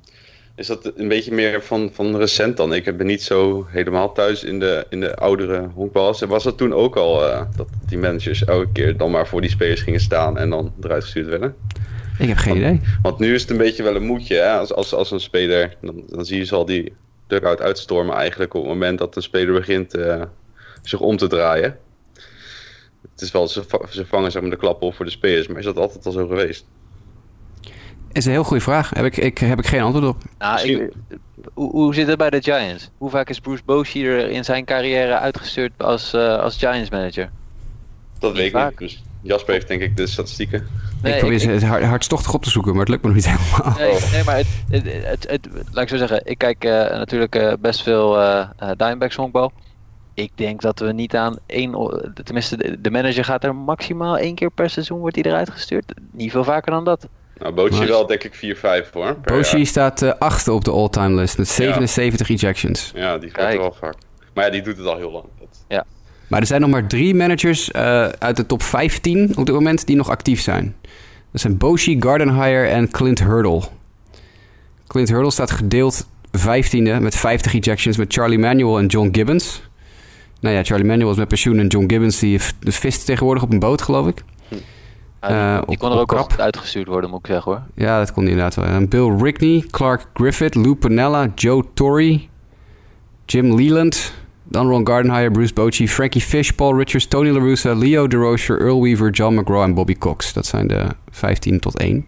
Is 0.61 0.67
dat 0.67 0.93
een 0.97 1.09
beetje 1.09 1.33
meer 1.33 1.63
van, 1.63 1.91
van 1.93 2.17
recent 2.17 2.57
dan? 2.57 2.75
Ik 2.75 2.97
ben 2.97 3.07
niet 3.07 3.23
zo 3.23 3.67
helemaal 3.69 4.13
thuis 4.13 4.45
in 4.45 4.59
de, 4.59 4.87
in 4.89 5.01
de 5.01 5.17
oudere 5.17 5.69
honkbals. 5.75 6.23
En 6.23 6.29
was 6.29 6.45
dat 6.45 6.57
toen 6.57 6.75
ook 6.75 6.97
al 6.97 7.29
eh, 7.29 7.43
dat 7.57 7.69
die 7.87 7.99
managers 7.99 8.45
elke 8.45 8.73
keer 8.73 8.97
dan 8.97 9.11
maar 9.11 9.27
voor 9.27 9.41
die 9.41 9.51
spelers 9.51 9.81
gingen 9.81 10.01
staan 10.01 10.39
en 10.39 10.51
dan 10.51 10.73
eruit 10.83 11.03
gestuurd 11.03 11.27
werden? 11.27 11.55
Ik 12.19 12.29
heb 12.29 12.37
geen 12.37 12.57
idee. 12.57 12.81
Want 13.03 13.19
nu 13.19 13.35
is 13.35 13.41
het 13.41 13.51
een 13.51 13.57
beetje 13.57 13.83
wel 13.83 13.97
een 13.97 14.07
moedje. 14.07 14.35
Hè? 14.35 14.51
Als, 14.59 14.73
als, 14.73 14.95
als 14.95 15.11
een 15.11 15.21
speler, 15.21 15.77
dan, 15.81 16.03
dan 16.09 16.25
zie 16.25 16.39
je 16.39 16.45
ze 16.45 16.55
al 16.55 16.65
die 16.65 16.93
dugout 17.27 17.61
uitstormen 17.61 18.15
eigenlijk 18.15 18.55
op 18.55 18.63
het 18.63 18.73
moment 18.73 18.99
dat 18.99 19.17
een 19.17 19.23
speler 19.23 19.55
begint 19.55 19.95
eh, 19.95 20.23
zich 20.83 21.01
om 21.01 21.17
te 21.17 21.27
draaien. 21.27 21.79
Het 23.13 23.21
is 23.21 23.31
wel, 23.31 23.49
ze, 23.49 23.63
ze 23.91 24.07
vangen 24.07 24.31
zeg 24.31 24.43
maar, 24.43 24.51
de 24.51 24.57
klap 24.57 24.83
op 24.83 24.95
voor 24.95 25.05
de 25.05 25.11
spelers, 25.11 25.47
maar 25.47 25.59
is 25.59 25.65
dat 25.65 25.77
altijd 25.77 26.07
al 26.07 26.13
zo 26.13 26.27
geweest? 26.27 26.65
Is 28.13 28.25
een 28.25 28.31
heel 28.33 28.45
goede 28.45 28.63
vraag. 28.63 28.91
Heb 28.91 29.05
ik, 29.05 29.17
ik, 29.17 29.39
heb 29.39 29.59
ik 29.59 29.67
geen 29.67 29.81
antwoord 29.83 30.05
op. 30.07 30.17
Nou, 30.39 30.61
ik, 30.69 30.93
hoe, 31.55 31.71
hoe 31.71 31.95
zit 31.95 32.07
het 32.07 32.19
bij 32.19 32.31
de 32.31 32.43
Giants? 32.43 32.91
Hoe 32.99 33.11
vaak 33.11 33.29
is 33.31 33.41
Bruce 33.41 33.63
Bochy 33.65 34.05
er 34.05 34.31
in 34.31 34.45
zijn 34.45 34.65
carrière 34.65 35.19
uitgestuurd 35.19 35.73
als, 35.77 36.13
eh, 36.13 36.39
als 36.39 36.57
Giants 36.57 36.91
manager? 36.91 37.31
Dat 38.19 38.33
weet 38.37 38.47
ik 38.47 38.53
vaak. 38.53 38.71
niet. 38.71 38.79
Dus 38.79 39.03
Jasper 39.23 39.53
heeft 39.55 39.69
denk 39.69 39.81
ik 39.83 39.97
de 39.97 40.07
statistieken. 40.07 40.67
Nee, 41.03 41.13
ik 41.13 41.19
probeer 41.19 41.43
ik- 41.53 41.61
ze 41.61 41.67
hard- 41.67 41.85
hardstochtig 41.85 42.35
op 42.35 42.43
te 42.43 42.51
zoeken, 42.51 42.71
maar 42.73 42.81
het 42.81 42.89
lukt 42.89 43.03
me 43.03 43.09
nog 43.09 43.17
niet 43.17 43.27
helemaal. 43.37 43.75
Nee, 43.79 43.99
nee 44.13 44.25
maar 44.25 44.37
het, 44.37 44.47
het, 44.71 44.85
het, 45.07 45.27
het- 45.31 45.49
laat 45.73 45.83
ik 45.83 45.89
zo 45.89 45.97
zeggen, 45.97 46.21
ik 46.25 46.39
kijk 46.39 46.65
eh, 46.65 46.71
natuurlijk 46.73 47.35
eh, 47.35 47.53
best 47.61 47.83
veel 47.83 48.19
eh 48.21 48.41
eh, 48.59 48.71
Diamondbacks 48.77 49.17
honkbal. 49.17 49.53
Ik 50.15 50.31
denk 50.35 50.61
dat 50.61 50.79
we 50.79 50.93
niet 50.93 51.17
aan 51.17 51.37
één, 51.47 51.73
tenminste 52.25 52.57
de, 52.57 52.81
de 52.81 52.91
manager 52.91 53.25
gaat 53.25 53.45
er 53.45 53.55
maximaal 53.55 54.19
één 54.19 54.35
keer 54.35 54.51
per 54.51 54.71
seizoen 54.71 54.99
wordt 54.99 55.15
hij 55.17 55.25
eruit 55.25 55.51
gestuurd. 55.51 55.93
Niet 56.11 56.31
veel 56.31 56.45
vaker 56.45 56.73
dan 56.73 56.85
dat. 56.85 57.09
Nou, 57.41 57.71
Maar- 57.71 57.87
wel 57.87 58.07
denk 58.07 58.25
ik 58.25 58.35
4-5 58.35 58.91
hoor. 58.93 59.17
jaar. 59.25 59.67
staat 59.67 60.03
eh, 60.03 60.13
achtste 60.19 60.53
op 60.53 60.65
de 60.65 60.71
all-time 60.71 61.15
list 61.15 61.39
met 61.39 61.49
77 61.49 62.31
ejections. 62.31 62.93
Ja, 62.95 63.19
die 63.19 63.31
gaat 63.31 63.39
Kijk. 63.39 63.59
wel 63.59 63.77
vaak. 63.81 63.95
Maar 64.35 64.45
ja, 64.45 64.51
die 64.51 64.63
doet 64.63 64.77
het 64.77 64.87
al 64.87 64.97
heel 64.97 65.11
lang. 65.11 65.25
Dat... 65.39 65.85
Maar 66.29 66.41
er 66.41 66.47
zijn 66.47 66.61
nog 66.61 66.71
maar 66.71 66.87
drie 66.87 67.15
managers 67.15 67.71
eh, 67.71 68.07
uit 68.07 68.37
de 68.37 68.47
top 68.47 68.63
15 68.63 69.33
op 69.37 69.47
dit 69.47 69.55
moment 69.55 69.87
die 69.87 69.97
nog 69.97 70.11
actief 70.11 70.41
zijn. 70.41 70.77
Dat 71.33 71.41
zijn 71.41 71.57
Boshi, 71.57 71.97
Gardenhire 72.01 72.67
en 72.67 72.91
Clint 72.91 73.19
Hurdle. 73.19 73.63
Clint 74.87 75.09
Hurdle 75.09 75.31
staat 75.31 75.51
gedeeld 75.51 76.07
15e 76.39 77.01
met 77.01 77.17
50 77.17 77.55
ejections 77.55 77.97
met 77.97 78.13
Charlie 78.13 78.39
Manuel 78.39 78.79
en 78.79 78.87
John 78.87 79.09
Gibbons. 79.13 79.63
Nou 80.41 80.55
ja, 80.55 80.63
Charlie 80.65 80.87
Manuel 80.87 81.11
is 81.11 81.17
met 81.17 81.29
pensioen 81.29 81.59
en 81.59 81.67
John 81.67 81.85
Gibbons 81.89 82.19
die 82.19 82.41
de 82.61 82.73
vist 82.73 83.07
tegenwoordig 83.07 83.43
op 83.43 83.53
een 83.53 83.59
boot, 83.59 83.83
geloof 83.83 84.07
ik. 84.07 84.23
Ah, 84.53 84.59
die, 85.21 85.31
Eh, 85.31 85.55
die 85.59 85.67
op- 85.67 85.79
kon 85.79 85.93
er 85.93 85.99
ook 85.99 86.13
goed 86.13 86.41
uitgestuurd 86.41 86.87
worden, 86.87 87.11
moet 87.11 87.19
ik 87.19 87.27
zeggen 87.27 87.53
hoor. 87.53 87.63
Ja, 87.75 87.99
dat 87.99 88.13
kon 88.13 88.23
inderdaad 88.23 88.55
wel. 88.55 88.65
En 88.65 88.89
Bill 88.89 89.17
Rickney, 89.21 89.65
Clark 89.71 90.07
Griffith, 90.15 90.55
Lou 90.55 90.75
Pinella, 90.75 91.29
Joe 91.35 91.65
Torrey, 91.75 92.29
Jim 93.27 93.55
Leland, 93.57 94.13
dan 94.45 94.69
Ron 94.69 94.87
Gardenhire, 94.87 95.31
Bruce 95.31 95.53
Bochy, 95.55 95.87
Frankie 95.87 96.21
Fish, 96.21 96.51
Paul 96.51 96.77
Richards, 96.77 97.07
Tony 97.07 97.31
La 97.31 97.39
Russa, 97.39 97.73
Leo 97.75 98.07
DeRocher, 98.07 98.61
Earl 98.61 98.83
Weaver, 98.83 99.11
John 99.11 99.35
McGraw 99.35 99.63
en 99.63 99.75
Bobby 99.75 99.95
Cox. 99.99 100.33
Dat 100.33 100.47
zijn 100.47 100.67
de 100.67 100.87
15 101.11 101.61
tot 101.61 101.79
1. 101.79 102.07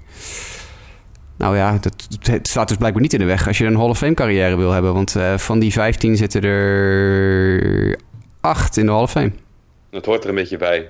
Nou 1.37 1.57
ja, 1.57 1.79
dat, 1.81 2.09
het 2.23 2.49
staat 2.49 2.69
dus 2.69 2.77
blijkbaar 2.77 3.03
niet 3.03 3.13
in 3.13 3.19
de 3.19 3.25
weg 3.25 3.47
als 3.47 3.59
je 3.59 3.65
een 3.67 3.77
Hall 3.77 3.89
of 3.89 3.99
Fame 3.99 4.15
carrière 4.15 4.57
wil 4.57 4.71
hebben. 4.71 4.95
Want 4.95 5.17
eh, 5.17 5.37
van 5.39 5.59
die 5.59 5.73
15 5.73 6.17
zitten 6.17 6.43
er 6.43 7.99
8 8.41 8.77
in 8.77 8.87
de 8.87 8.93
Hall 8.93 9.03
of 9.03 9.11
Fame. 9.11 9.33
Het 9.91 10.07
hoort 10.07 10.23
er 10.23 10.29
een 10.29 10.35
beetje 10.35 10.57
bij. 10.57 10.89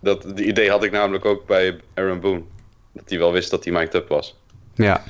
Dat 0.00 0.36
die 0.36 0.46
idee 0.46 0.70
had 0.70 0.84
ik 0.84 0.90
namelijk 0.92 1.24
ook 1.24 1.46
bij 1.46 1.80
Aaron 1.94 2.20
Boone. 2.20 2.42
Dat 2.92 3.08
hij 3.08 3.18
wel 3.18 3.32
wist 3.32 3.50
dat 3.50 3.64
hij 3.64 3.72
mic'd 3.72 3.94
up 3.94 4.08
was. 4.08 4.38
Ja, 4.74 5.02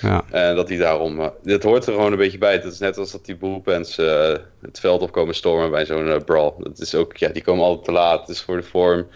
Ja. 0.00 0.24
En 0.30 0.56
dat 0.56 0.68
hij 0.68 0.78
daarom... 0.78 1.20
eh, 1.20 1.28
dit 1.42 1.62
hoort 1.62 1.86
er 1.86 1.92
gewoon 1.92 2.12
een 2.12 2.18
beetje 2.18 2.38
bij. 2.38 2.52
Het 2.52 2.64
is 2.64 2.78
net 2.78 2.98
als 2.98 3.12
dat 3.12 3.24
die 3.24 3.36
bullpens 3.36 3.98
eh, 3.98 4.34
het 4.60 4.80
veld 4.80 5.02
opkomen 5.02 5.34
stormen 5.34 5.70
bij 5.70 5.86
zo'n 5.86 6.08
eh, 6.08 6.20
brawl. 6.24 6.52
Dat 6.58 6.78
is 6.78 6.94
ook... 6.94 7.16
Ja, 7.16 7.28
die 7.28 7.42
komen 7.42 7.64
altijd 7.64 7.84
te 7.84 7.92
laat. 7.92 8.20
Het 8.20 8.28
is 8.28 8.42
voor 8.42 8.56
de 8.56 8.62
vorm. 8.62 9.06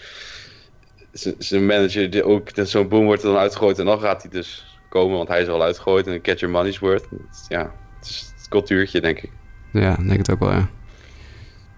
Zijn 1.39 1.66
manager, 1.66 2.11
die 2.11 2.24
ook... 2.24 2.49
Zo'n 2.55 2.89
boom 2.89 3.05
wordt 3.05 3.22
er 3.22 3.29
dan 3.29 3.39
uitgegooid 3.39 3.79
en 3.79 3.85
dan 3.85 4.01
gaat 4.01 4.22
hij 4.22 4.31
dus 4.31 4.79
komen. 4.89 5.16
Want 5.16 5.29
hij 5.29 5.43
is 5.43 5.49
al 5.49 5.62
uitgegooid 5.62 6.07
en 6.07 6.20
catch 6.20 6.41
your 6.41 6.55
money's 6.55 6.79
worth. 6.79 7.05
Ja, 7.49 7.72
het 7.99 8.09
is 8.09 8.33
het 8.37 8.49
cultuurtje, 8.49 9.01
denk 9.01 9.20
ik. 9.20 9.31
Ja, 9.72 9.99
ik 9.99 10.07
denk 10.09 10.18
het 10.18 10.31
ook 10.31 10.39
wel, 10.39 10.51
ja. 10.51 10.68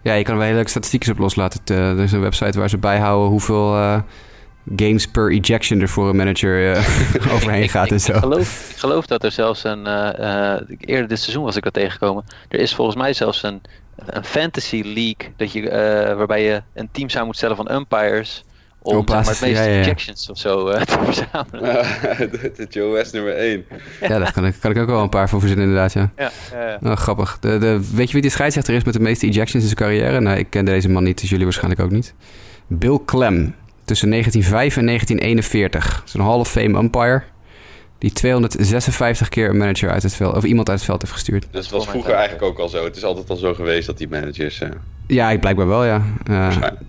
Ja, 0.02 0.14
je 0.14 0.24
kan 0.24 0.34
er 0.34 0.40
wel 0.40 0.48
hele 0.48 0.68
statistieken 0.68 1.12
op 1.12 1.18
loslaten. 1.18 1.60
Eh, 1.64 1.90
er 1.90 2.00
is 2.00 2.12
een 2.12 2.20
website 2.20 2.58
waar 2.58 2.68
ze 2.68 2.78
bijhouden 2.78 3.28
hoeveel 3.28 3.74
eh, 3.74 4.00
games 4.76 5.06
per 5.06 5.30
ejection 5.30 5.80
er 5.80 5.88
voor 5.88 6.08
een 6.08 6.16
manager 6.16 6.72
eh, 6.72 6.84
overheen 7.34 7.68
gaat 7.68 7.86
ik, 7.86 7.92
en 7.92 8.00
zo. 8.00 8.12
Ik 8.12 8.18
geloof, 8.18 8.70
ik 8.70 8.76
geloof 8.76 9.06
dat 9.06 9.24
er 9.24 9.32
zelfs 9.32 9.64
een. 9.64 9.86
eerder 10.80 11.08
dit 11.08 11.18
seizoen 11.18 11.44
was 11.44 11.56
ik 11.56 11.64
dat 11.64 11.72
tegengekomen. 11.72 12.24
Er 12.48 12.58
is 12.58 12.74
volgens 12.74 12.96
mij 12.96 13.12
zelfs 13.12 13.42
een, 13.42 13.62
een 14.06 14.24
fantasy 14.24 14.82
league. 14.82 15.32
Dat 15.36 15.52
je, 15.52 15.70
waarbij 16.16 16.42
je 16.42 16.62
een 16.74 16.88
team 16.92 17.08
samen 17.08 17.26
moet 17.26 17.36
stellen 17.36 17.56
van 17.56 17.72
umpires. 17.72 18.44
Om 18.82 18.96
Op 18.96 19.08
zeg 19.10 19.16
maar, 19.24 19.26
het 19.32 19.40
meeste 19.40 19.62
ja, 19.62 19.62
ja, 19.68 19.74
ja. 19.74 19.80
ejections 19.82 20.30
of 20.30 20.38
zo 20.38 20.68
eh, 20.68 20.82
te 20.90 20.98
verzamelen. 21.04 21.84
de, 22.30 22.52
de 22.56 22.66
Joe 22.70 22.92
West 22.92 23.12
nummer 23.12 23.32
1. 23.36 23.64
Ja, 24.00 24.18
daar 24.18 24.32
kan 24.32 24.46
ik, 24.46 24.54
kan 24.60 24.70
ik 24.70 24.78
ook 24.78 24.86
wel 24.88 25.02
een 25.02 25.08
paar 25.08 25.28
voor 25.28 25.40
verzinnen 25.40 25.66
inderdaad, 25.66 25.92
ja. 25.92 26.10
Ja, 26.16 26.30
ja, 26.52 26.68
ja. 26.68 26.90
Oh, 26.90 26.96
grappig. 26.96 27.36
De, 27.40 27.58
de, 27.58 27.80
weet 27.94 28.06
je 28.06 28.12
wie 28.12 28.22
die 28.22 28.30
scheidsrechter 28.30 28.74
is 28.74 28.84
met 28.84 28.94
de 28.94 29.00
meeste 29.00 29.26
ejections 29.26 29.52
in 29.64 29.70
zijn 29.70 29.74
carrière? 29.90 30.20
Nou, 30.20 30.38
ik 30.38 30.46
ken 30.50 30.64
deze 30.64 30.88
man 30.88 31.02
niet, 31.04 31.20
dus 31.20 31.28
jullie 31.30 31.44
waarschijnlijk 31.44 31.82
ook 31.82 31.90
niet. 31.90 32.14
Bill 32.66 32.98
Clem. 33.06 33.54
Tussen 33.84 34.10
1905 34.10 34.76
en 34.76 34.86
1941. 34.86 35.94
Dat 35.98 36.02
is 36.06 36.14
een 36.14 36.20
Hall 36.20 36.38
of 36.38 36.50
Fame 36.50 36.78
umpire. 36.78 37.22
Die 37.98 38.12
256 38.12 39.28
keer 39.28 39.48
een 39.48 39.56
manager 39.56 39.90
uit 39.90 40.02
het 40.02 40.14
veld, 40.14 40.36
of 40.36 40.44
iemand 40.44 40.68
uit 40.68 40.78
het 40.78 40.86
veld 40.86 41.00
heeft 41.02 41.14
gestuurd. 41.14 41.46
Dus 41.50 41.64
het 41.64 41.74
was 41.74 41.86
vroeger 41.88 42.12
eigenlijk 42.12 42.42
ook 42.44 42.58
al 42.58 42.68
zo. 42.68 42.84
Het 42.84 42.96
is 42.96 43.04
altijd 43.04 43.30
al 43.30 43.36
zo 43.36 43.54
geweest 43.54 43.86
dat 43.86 43.98
die 43.98 44.08
managers... 44.08 44.60
eh, 44.60 44.68
Ja, 45.06 45.30
ik 45.30 45.40
blijkbaar 45.40 45.66
wel, 45.66 45.84
ja. 45.84 46.02
Eh, 46.24 46.36
waarschijnlijk- 46.36 46.80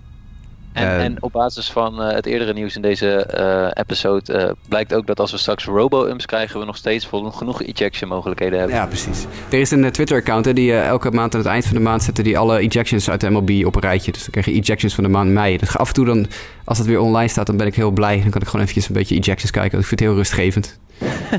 En, 0.72 0.86
Eh, 0.86 1.04
en 1.04 1.16
op 1.20 1.32
basis 1.32 1.70
van 1.70 2.02
eh, 2.02 2.14
het 2.14 2.26
eerdere 2.26 2.52
nieuws 2.52 2.76
in 2.76 2.82
deze 2.82 3.16
eh, 3.16 3.82
episode 3.82 4.56
blijkt 4.68 4.94
ook 4.94 5.06
dat 5.06 5.20
als 5.20 5.30
we 5.30 5.38
straks 5.38 5.64
robo-umps 5.64 6.26
krijgen, 6.26 6.60
we 6.60 6.66
nog 6.66 6.76
steeds 6.76 7.06
vol 7.06 7.30
genoeg 7.30 7.62
ejection 7.62 8.08
mogelijkheden 8.08 8.58
hebben. 8.58 8.76
Ja, 8.76 8.86
precies. 8.86 9.24
Er 9.50 9.60
is 9.60 9.70
een 9.70 9.92
Twitter-account 9.92 10.44
hè, 10.44 10.52
die 10.52 10.74
elke 10.74 11.10
maand 11.10 11.34
aan 11.34 11.40
het 11.40 11.48
eind 11.48 11.64
van 11.64 11.76
de 11.76 11.82
maand 11.82 12.02
zetten 12.02 12.24
die 12.24 12.38
alle 12.38 12.58
ejections 12.58 13.10
uit 13.10 13.20
de 13.20 13.30
MLB 13.30 13.64
op 13.66 13.74
een 13.74 13.80
rijtje. 13.80 14.12
Dus 14.12 14.20
dan 14.20 14.30
krijg 14.30 14.46
je 14.46 14.52
ejections 14.52 14.94
van 14.94 15.04
de 15.04 15.10
maand 15.10 15.30
mei. 15.30 15.56
Dus 15.56 15.76
af 15.76 15.88
en 15.88 15.94
toe 15.94 16.04
dan, 16.04 16.26
als 16.64 16.78
het 16.78 16.86
weer 16.86 17.00
online 17.00 17.28
staat, 17.28 17.46
dan 17.46 17.56
ben 17.56 17.66
ik 17.66 17.74
heel 17.74 17.90
blij. 17.90 18.20
Dan 18.20 18.30
kan 18.30 18.40
ik 18.40 18.46
gewoon 18.46 18.60
eventjes 18.60 18.88
een 18.88 18.94
beetje 18.94 19.14
ejections 19.14 19.50
kijken. 19.50 19.78
Ik 19.78 19.86
vind 19.86 20.00
het 20.00 20.08
heel 20.08 20.18
rustgevend. 20.18 20.78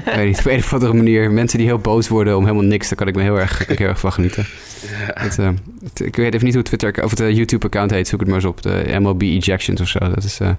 Ik 0.06 0.14
weet 0.16 0.26
niet, 0.28 0.40
op 0.40 0.46
een 0.46 0.58
of 0.58 0.74
andere 0.74 0.94
manier. 0.94 1.32
Mensen 1.32 1.58
die 1.58 1.68
heel 1.68 1.78
boos 1.80 2.08
worden 2.08 2.36
om 2.38 2.44
helemaal 2.44 2.64
niks, 2.64 2.88
daar 2.90 2.98
kan 2.98 3.08
ik 3.08 3.16
me 3.16 3.22
heel 3.22 3.40
erg, 3.40 3.68
heel 3.68 3.88
erg 3.88 4.00
van 4.00 4.12
genieten. 4.14 4.46
Het, 5.14 5.40
eh, 5.40 5.50
het- 5.84 6.00
ik 6.00 6.16
weet 6.16 6.34
even 6.34 6.46
niet 6.46 6.54
hoe 6.56 6.64
het 6.68 6.80
Twitter 6.80 7.04
of 7.04 7.10
het 7.10 7.20
eh, 7.20 7.36
YouTube-account 7.36 7.92
heet. 7.92 8.08
Zoek 8.08 8.20
het 8.20 8.28
maar 8.30 8.38
eens 8.38 8.48
op. 8.48 8.62
De 8.62 8.84
MLB 9.00 9.22
ejections 9.22 9.82
of 9.82 9.88
zo. 9.88 10.00
Dat 10.00 10.24
is 10.24 10.40
eh, 10.40 10.50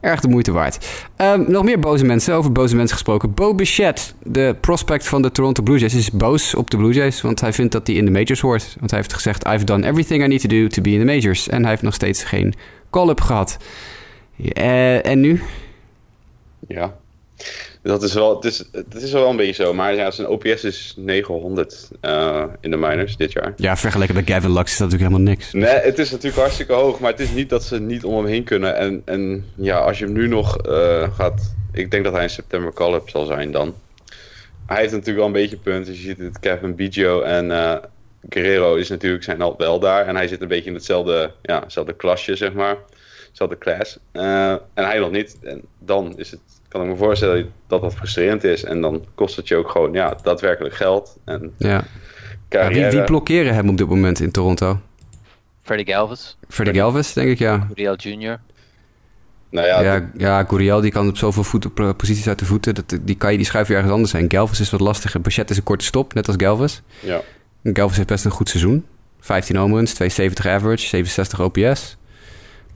erg 0.00 0.20
de 0.20 0.28
moeite 0.28 0.52
waard. 0.52 0.86
Ehm, 1.16 1.44
nog 1.50 1.64
meer 1.64 1.78
boze 1.78 2.04
mensen. 2.04 2.34
Over 2.34 2.52
boze 2.52 2.76
mensen 2.76 2.94
gesproken. 2.94 3.34
Bo 3.34 3.54
Bichette, 3.54 4.02
de 4.22 4.56
prospect 4.60 5.06
van 5.08 5.22
de 5.22 5.32
Toronto 5.32 5.62
Blue 5.62 5.78
Jays, 5.78 5.94
is 5.94 6.10
boos 6.10 6.54
op 6.54 6.70
de 6.70 6.76
Blue 6.76 6.92
Jays. 6.92 7.20
Want 7.20 7.40
hij 7.40 7.52
vindt 7.52 7.72
dat 7.72 7.86
hij 7.86 7.96
in 7.96 8.04
de 8.04 8.10
majors 8.10 8.40
hoort. 8.40 8.76
Want 8.78 8.90
hij 8.90 9.00
heeft 9.00 9.12
gezegd: 9.12 9.46
I've 9.46 9.64
done 9.64 9.86
everything 9.86 10.24
I 10.24 10.26
need 10.26 10.40
to 10.40 10.48
do 10.48 10.66
to 10.66 10.82
be 10.82 10.90
in 10.90 10.98
the 10.98 11.04
majors. 11.04 11.48
En 11.48 11.60
hij 11.60 11.70
heeft 11.70 11.82
nog 11.82 11.94
steeds 11.94 12.24
geen 12.24 12.54
call-up 12.90 13.20
gehad. 13.20 13.56
Eh, 14.52 15.06
en 15.06 15.20
nu? 15.20 15.42
Ja. 16.68 16.94
Dat 17.82 18.02
is 18.02 18.14
wel, 18.14 18.34
het 18.34 18.44
is, 18.44 18.64
het 18.72 19.02
is 19.02 19.12
wel 19.12 19.30
een 19.30 19.36
beetje 19.36 19.62
zo. 19.64 19.74
Maar 19.74 19.94
ja, 19.94 20.10
zijn 20.10 20.28
OPS 20.28 20.64
is 20.64 20.94
900 20.96 21.90
eh, 22.00 22.44
in 22.60 22.70
de 22.70 22.76
minors 22.76 23.16
dit 23.16 23.32
jaar. 23.32 23.52
Ja, 23.56 23.76
vergeleken 23.76 24.14
met 24.14 24.30
Gavin 24.30 24.52
Lux 24.52 24.70
is 24.70 24.78
dat 24.78 24.90
natuurlijk 24.90 25.12
helemaal 25.12 25.34
niks. 25.34 25.52
Nee, 25.52 25.78
het 25.80 25.98
is 25.98 26.10
natuurlijk 26.10 26.40
hartstikke 26.40 26.72
hoog. 26.72 27.00
Maar 27.00 27.10
het 27.10 27.20
is 27.20 27.30
niet 27.30 27.48
dat 27.48 27.64
ze 27.64 27.80
niet 27.80 28.04
om 28.04 28.16
hem 28.16 28.26
heen 28.26 28.44
kunnen. 28.44 28.76
En, 28.76 29.02
en 29.04 29.44
ja, 29.54 29.78
als 29.78 29.98
je 29.98 30.04
hem 30.04 30.14
nu 30.14 30.28
nog 30.28 30.58
eh, 30.58 31.14
gaat... 31.14 31.54
Ik 31.72 31.90
denk 31.90 32.04
dat 32.04 32.12
hij 32.12 32.22
in 32.22 32.30
september 32.30 32.72
call-up 32.72 33.08
zal 33.08 33.24
zijn 33.24 33.50
dan. 33.50 33.74
Hij 34.66 34.80
heeft 34.80 34.92
natuurlijk 34.92 35.18
wel 35.18 35.26
een 35.26 35.32
beetje 35.32 35.56
punten. 35.56 35.92
Je 35.92 35.98
ziet 35.98 36.18
het 36.18 36.38
Kevin 36.38 36.74
Biggio 36.74 37.20
en 37.20 37.50
eh, 37.50 37.76
Guerrero 38.28 38.74
is 38.74 38.88
natuurlijk, 38.88 39.24
zijn 39.24 39.40
al 39.40 39.54
wel 39.58 39.80
daar. 39.80 40.06
En 40.06 40.16
hij 40.16 40.28
zit 40.28 40.40
een 40.40 40.48
beetje 40.48 40.68
in 40.68 40.74
hetzelfde, 40.74 41.32
ja, 41.42 41.60
hetzelfde 41.60 41.92
klasje, 41.92 42.36
zeg 42.36 42.52
maar. 42.52 42.76
Hetzelfde 43.28 43.58
class. 43.58 43.98
En 44.12 44.60
hij 44.74 44.98
nog 44.98 45.10
niet. 45.10 45.36
En 45.42 45.62
dan 45.78 46.18
is 46.18 46.30
het, 46.30 46.40
kan 46.68 46.82
ik 46.82 46.88
me 46.88 46.96
voorstellen 46.96 47.52
dat 47.66 47.80
dat 47.80 47.94
frustrerend 47.94 48.44
is. 48.44 48.64
En 48.64 48.80
dan 48.80 49.04
kost 49.14 49.36
het 49.36 49.48
je 49.48 49.56
ook 49.56 49.70
gewoon 49.70 49.92
ja, 49.92 50.16
daadwerkelijk 50.22 50.74
geld. 50.74 51.16
En 51.24 51.54
Ja. 51.58 51.84
Ja, 52.48 52.68
wie, 52.68 52.86
wie 52.86 53.04
blokkeren 53.04 53.54
hem 53.54 53.68
op 53.68 53.76
dit 53.76 53.88
moment 53.88 54.20
in 54.20 54.30
Toronto? 54.30 54.80
Freddie 55.62 55.94
Galvis, 55.94 56.36
Freddie 56.48 56.80
Galvis, 56.80 57.12
denk 57.12 57.28
ik, 57.28 57.38
ja. 57.38 57.66
Uriel 57.70 57.96
Jr. 57.96 58.40
nou 59.50 59.66
ja, 59.66 59.80
Ja, 59.80 60.10
ja, 60.16 60.44
Guriel 60.44 60.80
die 60.80 60.90
kan 60.90 61.08
op 61.08 61.16
zoveel 61.16 61.44
voeten, 61.44 61.96
posities 61.96 62.28
uit 62.28 62.38
de 62.38 62.44
voeten. 62.44 62.74
Dat, 62.74 62.98
die, 63.02 63.16
kan 63.16 63.30
je, 63.30 63.36
die 63.36 63.46
schuif 63.46 63.68
je 63.68 63.74
ergens 63.74 63.92
anders 63.92 64.12
heen. 64.12 64.30
Galvis 64.30 64.60
is 64.60 64.70
wat 64.70 64.80
lastiger. 64.80 65.20
Bichette 65.20 65.52
is 65.52 65.58
een 65.58 65.64
korte 65.64 65.84
stop, 65.84 66.14
net 66.14 66.26
als 66.26 66.36
Galvis. 66.38 66.82
ja. 67.00 67.20
En 67.62 67.76
Galvis 67.76 67.96
heeft 67.96 68.08
best 68.08 68.24
een 68.24 68.30
goed 68.30 68.48
seizoen. 68.48 68.86
15 69.20 69.56
home 69.56 69.74
runs, 69.74 69.94
270 69.94 70.46
average, 70.46 70.86
67 70.86 71.40
OPS. 71.40 71.97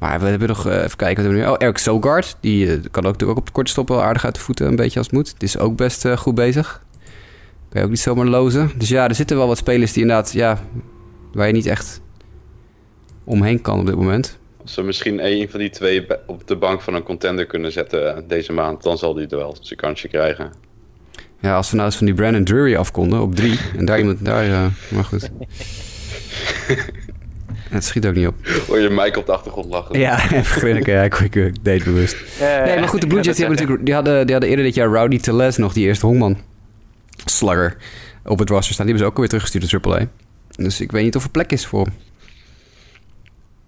Maar 0.03 0.21
we 0.21 0.27
hebben 0.27 0.49
nog, 0.49 0.67
eh, 0.67 0.83
even 0.83 0.97
kijken 0.97 1.25
wat 1.25 1.33
we 1.33 1.39
nu... 1.39 1.47
Oh, 1.47 1.55
Eric 1.59 1.79
Sogard, 1.79 2.37
die 2.41 2.67
eh, 2.67 2.73
kan 2.73 3.05
ook, 3.05 3.13
natuurlijk 3.13 3.31
ook 3.31 3.39
op 3.39 3.47
de 3.47 3.53
korte 3.53 3.71
stop 3.71 3.89
wel 3.89 4.03
aardig 4.03 4.25
uit 4.25 4.35
de 4.35 4.41
voeten, 4.41 4.67
een 4.67 4.77
beetje 4.77 4.99
als 4.99 5.07
het 5.07 5.17
moet. 5.17 5.35
Die 5.39 5.49
is 5.49 5.59
ook 5.59 5.77
best 5.77 6.05
eh, 6.05 6.17
goed 6.17 6.35
bezig. 6.35 6.83
Kan 7.69 7.81
je 7.81 7.83
ook 7.83 7.91
niet 7.91 8.01
zomaar 8.01 8.27
lozen. 8.27 8.71
Dus 8.77 8.89
ja, 8.89 9.09
er 9.09 9.15
zitten 9.15 9.37
wel 9.37 9.47
wat 9.47 9.57
spelers 9.57 9.93
die 9.93 10.03
inderdaad, 10.03 10.33
ja, 10.33 10.59
waar 11.33 11.47
je 11.47 11.53
niet 11.53 11.67
echt 11.67 12.01
omheen 13.25 13.61
kan 13.61 13.81
op 13.81 13.87
dit 13.87 13.95
moment. 13.95 14.39
Als 14.63 14.73
ze 14.73 14.83
misschien 14.83 15.27
een 15.27 15.51
van 15.51 15.61
die 15.61 15.71
twee 15.71 16.07
op 16.27 16.47
de 16.47 16.57
bank 16.57 16.81
van 16.81 16.95
een 16.95 17.03
contender 17.03 17.47
kunnen 17.47 17.73
zetten 17.73 18.25
deze 18.29 18.53
maand, 18.53 18.83
dan 18.83 18.99
zal 18.99 19.15
die 19.15 19.27
er 19.27 19.37
wel 19.37 19.57
zijn 19.61 19.79
kansje 19.79 20.09
krijgen. 20.09 20.53
Ja, 21.41 21.57
als 21.57 21.71
we 21.71 21.77
nou 21.77 21.89
eens 21.89 21.97
van 21.97 22.07
die 22.07 22.15
Brandon 22.15 22.45
Drury 22.45 22.77
af 22.77 22.91
konden 22.91 23.21
op 23.21 23.35
drie. 23.35 23.59
En 23.77 23.85
daar 23.85 23.99
iemand, 23.99 24.25
daar, 24.25 24.45
eh, 24.45 24.67
maar 24.89 25.05
goed. 25.05 25.31
Het 27.73 27.85
schiet 27.85 28.07
ook 28.07 28.15
niet 28.15 28.27
op. 28.27 28.35
Hoor 28.67 28.79
je 28.79 28.91
Mike 28.91 29.19
op 29.19 29.27
de 29.27 29.33
achtergrond 29.33 29.67
lachen? 29.67 29.99
Ja, 29.99 30.25
even 30.31 30.45
grinniken. 30.45 30.93
Ja, 30.93 31.03
ik, 31.03 31.15
ik, 31.15 31.35
ik 31.35 31.65
deed 31.65 31.85
bewust. 31.85 32.17
Nee, 32.41 32.79
maar 32.79 32.89
goed, 32.89 33.01
de 33.01 33.07
Blue 33.07 33.23
Jays 33.23 33.37
die 33.37 33.45
hebben 33.47 33.63
natuurlijk, 33.63 33.85
die 33.85 33.95
hadden, 33.95 34.23
die 34.23 34.33
hadden 34.33 34.51
eerder 34.51 34.65
dit 34.65 34.75
jaar 34.75 34.89
Rowdy 34.89 35.19
Teles 35.19 35.57
nog, 35.57 35.73
die 35.73 35.87
eerste 35.87 36.07
Hongman 36.07 36.39
slugger 37.25 37.77
op 38.25 38.39
het 38.39 38.49
roster 38.49 38.75
staan. 38.75 38.87
Die 38.87 38.95
hebben 38.95 38.99
ze 38.99 39.05
ook 39.05 39.13
alweer 39.13 39.29
teruggestuurd 39.29 39.85
naar 39.85 39.99
AAA. 39.99 40.07
Dus 40.65 40.81
ik 40.81 40.93
weet 40.93 41.05
niet 41.05 41.17
of 41.17 41.25
er 41.25 41.31
plek 41.31 41.53
is 41.53 41.67
voor 41.67 41.85
hem. 41.85 41.95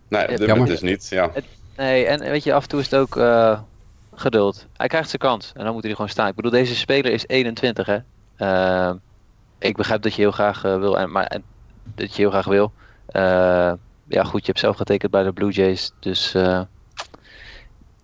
Nee, 0.09 0.23
op 0.23 0.29
dit 0.29 0.39
Jammer. 0.39 0.57
moment 0.57 0.81
dus 0.81 0.91
niet. 0.91 1.09
Ja. 1.09 1.31
Nee, 1.77 2.07
en 2.07 2.21
weet 2.21 2.45
je, 2.45 2.55
af 2.55 2.63
en 2.63 2.69
toe 2.69 2.81
is 2.81 2.91
het 2.91 3.01
ook 3.01 3.17
eh, 3.17 3.61
geduld. 4.15 4.67
Hij 4.77 4.89
krijgt 4.89 5.09
zijn 5.09 5.21
kans 5.21 5.53
en 5.55 5.65
dan 5.65 5.73
moet 5.73 5.81
hij 5.81 5.91
er 5.91 5.97
gewoon 5.97 6.11
staan. 6.11 6.29
Ik 6.29 6.35
bedoel, 6.35 6.51
deze 6.51 6.77
speler 6.77 7.13
is 7.13 7.27
21, 7.27 7.87
hè. 7.87 7.99
Eh, 8.37 8.95
ik 9.59 9.77
begrijp 9.77 10.03
dat 10.03 10.15
je 10.15 10.23
heel 10.23 10.31
graag 10.31 10.65
eh, 10.65 10.79
wil, 10.79 10.99
en, 10.99 11.11
maar 11.11 11.27
en, 11.27 11.43
dat 11.95 12.17
je 12.17 12.23
heel 12.23 12.31
graag 12.31 12.47
wil. 12.47 12.73
Eh, 14.09 14.17
ja, 14.17 14.25
goed, 14.25 14.41
je 14.41 14.47
hebt 14.47 14.59
zelf 14.59 14.77
getekend 14.77 15.11
bij 15.11 15.23
de 15.23 15.33
Blue 15.33 15.51
Jays, 15.53 15.93
dus 16.01 16.35
eh, 16.35 16.43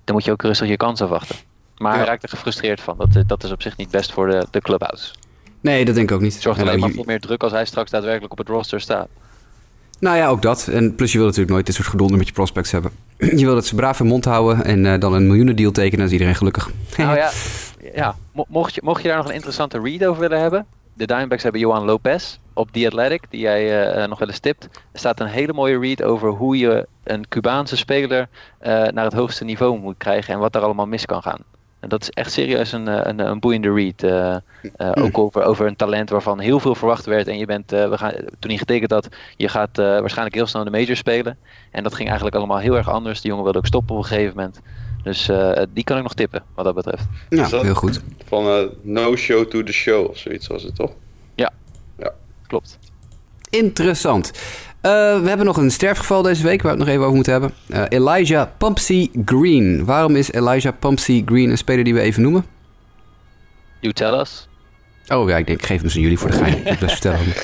dan 0.04 0.14
moet 0.14 0.24
je 0.24 0.30
ook 0.32 0.42
rustig 0.42 0.68
je 0.68 0.76
kans 0.76 1.00
afwachten. 1.02 1.36
Maar 1.76 1.92
hij 1.92 2.00
Ja. 2.00 2.06
raakt 2.06 2.22
er 2.22 2.28
gefrustreerd 2.28 2.80
van. 2.80 2.96
Dat, 2.98 3.28
dat 3.28 3.44
is 3.44 3.50
op 3.50 3.62
zich 3.62 3.76
niet 3.76 3.90
best 3.90 4.12
voor 4.12 4.26
de, 4.30 4.46
de 4.50 4.60
clubhouse. 4.60 5.12
Nee, 5.60 5.84
dat 5.84 5.94
denk 5.94 6.08
ik 6.10 6.16
ook 6.16 6.22
niet. 6.22 6.32
Het 6.32 6.42
zorgt 6.42 6.58
En 6.60 6.64
alleen 6.64 6.76
ook 6.78 6.84
maar 6.86 6.94
voor 6.94 7.06
meer 7.06 7.20
druk 7.20 7.42
als 7.42 7.52
hij 7.52 7.64
straks 7.64 7.90
daadwerkelijk 7.90 8.32
op 8.32 8.38
het 8.38 8.48
roster 8.48 8.80
staat. 8.80 9.08
Nou 9.98 10.16
ja, 10.16 10.28
ook 10.28 10.42
dat. 10.42 10.68
En 10.68 10.94
plus 10.94 11.12
je 11.12 11.16
wil 11.18 11.26
natuurlijk 11.26 11.52
nooit 11.52 11.66
dit 11.66 11.74
soort 11.74 11.88
gedonder 11.88 12.16
met 12.18 12.26
je 12.26 12.32
prospects 12.32 12.70
hebben. 12.70 12.90
Je 13.18 13.44
wil 13.44 13.54
dat 13.54 13.66
ze 13.66 13.74
braaf 13.74 13.98
hun 13.98 14.06
mond 14.06 14.24
houden 14.24 14.64
en 14.64 14.86
eh, 14.86 15.00
dan 15.00 15.12
een 15.12 15.26
miljoenendeal 15.26 15.70
tekenen. 15.72 15.96
Dan 15.98 16.06
is 16.06 16.12
iedereen 16.12 16.34
gelukkig. 16.34 16.70
Nou 16.96 17.16
ja, 17.22 17.30
ja 17.94 18.16
mo- 18.32 18.44
mocht, 18.48 18.74
je, 18.74 18.80
mocht 18.84 19.02
je 19.02 19.08
daar 19.08 19.16
nog 19.16 19.26
een 19.28 19.34
interessante 19.34 19.80
read 19.82 20.04
over 20.06 20.20
willen 20.20 20.40
hebben. 20.40 20.66
De 20.94 21.06
Diamondbacks 21.06 21.42
hebben 21.42 21.60
Johan 21.60 21.84
Lopez 21.84 22.38
op 22.52 22.70
The 22.70 22.86
Athletic, 22.86 23.22
die 23.30 23.40
jij 23.40 23.90
eh, 23.92 24.08
nog 24.08 24.18
wel 24.18 24.28
eens 24.28 24.38
tipt. 24.38 24.64
Er 24.92 24.98
staat 24.98 25.20
een 25.20 25.26
hele 25.26 25.52
mooie 25.52 25.78
read 25.78 26.02
over 26.02 26.28
hoe 26.30 26.58
je 26.58 26.86
een 27.04 27.28
Cubaanse 27.28 27.76
speler 27.76 28.28
eh, 28.58 28.72
naar 28.86 29.04
het 29.04 29.12
hoogste 29.12 29.44
niveau 29.44 29.78
moet 29.78 29.96
krijgen 29.98 30.34
en 30.34 30.40
wat 30.40 30.52
daar 30.52 30.62
allemaal 30.62 30.86
mis 30.86 31.06
kan 31.06 31.22
gaan. 31.22 31.40
En 31.80 31.88
dat 31.88 32.02
is 32.02 32.10
echt 32.10 32.32
serieus 32.32 32.72
een, 32.72 32.88
eh, 32.88 33.00
een, 33.02 33.18
een 33.18 33.40
boeiende 33.40 33.72
read. 33.72 34.02
eh, 34.02 34.36
eh, 34.76 35.04
ook 35.04 35.18
over, 35.18 35.42
over 35.42 35.66
een 35.66 35.76
talent 35.76 36.10
waarvan 36.10 36.38
heel 36.38 36.60
veel 36.60 36.74
verwacht 36.74 37.06
werd. 37.06 37.28
En 37.28 37.38
je 37.38 37.46
bent, 37.46 37.72
eh, 37.72 37.88
we 37.88 37.98
gaan, 37.98 38.12
toen 38.38 38.50
hij 38.50 38.58
getekend 38.58 38.90
had, 38.90 39.08
je 39.36 39.48
gaat 39.48 39.78
eh, 39.78 39.84
waarschijnlijk 39.84 40.36
heel 40.36 40.46
snel 40.46 40.64
in 40.64 40.72
de 40.72 40.78
major 40.78 40.96
spelen. 40.96 41.38
En 41.70 41.82
dat 41.82 41.94
ging 41.94 42.06
eigenlijk 42.08 42.36
allemaal 42.36 42.58
heel 42.58 42.76
erg 42.76 42.88
anders. 42.88 43.20
Die 43.20 43.28
jongen 43.28 43.44
wilde 43.44 43.58
ook 43.58 43.66
stoppen 43.66 43.96
op 43.96 44.02
een 44.02 44.08
gegeven 44.08 44.36
moment. 44.36 44.60
Dus 45.02 45.28
eh, 45.28 45.62
die 45.72 45.84
kan 45.84 45.96
ik 45.96 46.02
nog 46.02 46.14
tippen, 46.14 46.42
wat 46.54 46.64
dat 46.64 46.74
betreft. 46.74 47.04
Ja, 47.28 47.48
dat- 47.48 47.62
heel 47.62 47.74
goed. 47.74 48.00
Van 48.26 48.46
eh, 48.46 48.62
no 48.82 49.16
show 49.16 49.44
to 49.46 49.62
the 49.62 49.72
show 49.72 50.08
of 50.08 50.18
zoiets 50.18 50.46
was 50.46 50.62
het 50.62 50.74
toch? 50.74 50.90
Klopt. 52.46 52.78
Interessant. 53.50 54.30
Eh, 54.80 54.90
we 55.20 55.28
hebben 55.28 55.46
nog 55.46 55.56
een 55.56 55.70
sterfgeval 55.70 56.22
deze 56.22 56.42
week 56.42 56.62
waar 56.62 56.72
we 56.72 56.78
het 56.78 56.86
nog 56.86 56.88
even 56.88 57.02
over 57.02 57.14
moeten 57.14 57.32
hebben. 57.32 57.50
Eh, 57.68 57.82
Elijah 57.88 58.48
Pumpsy 58.58 59.10
Green. 59.24 59.84
Waarom 59.84 60.16
is 60.16 60.32
Elijah 60.32 60.72
Pumpsy 60.78 61.22
Green 61.26 61.50
een 61.50 61.58
speler 61.58 61.84
die 61.84 61.94
we 61.94 62.00
even 62.00 62.22
noemen? 62.22 62.44
You 63.80 63.92
tell 63.92 64.12
us. 64.20 64.48
Oh 65.08 65.28
ja, 65.28 65.36
ik 65.36 65.46
denk, 65.46 65.58
ik 65.60 65.66
geef 65.66 65.76
hem 65.76 65.84
eens 65.84 65.94
aan 65.94 66.00
jullie 66.02 66.18
voor 66.18 66.30
de 66.30 66.36
gein. 66.36 66.58
Ik 66.58 66.64
moet 66.64 66.78
best 66.78 66.92
vertellen. 66.92 67.18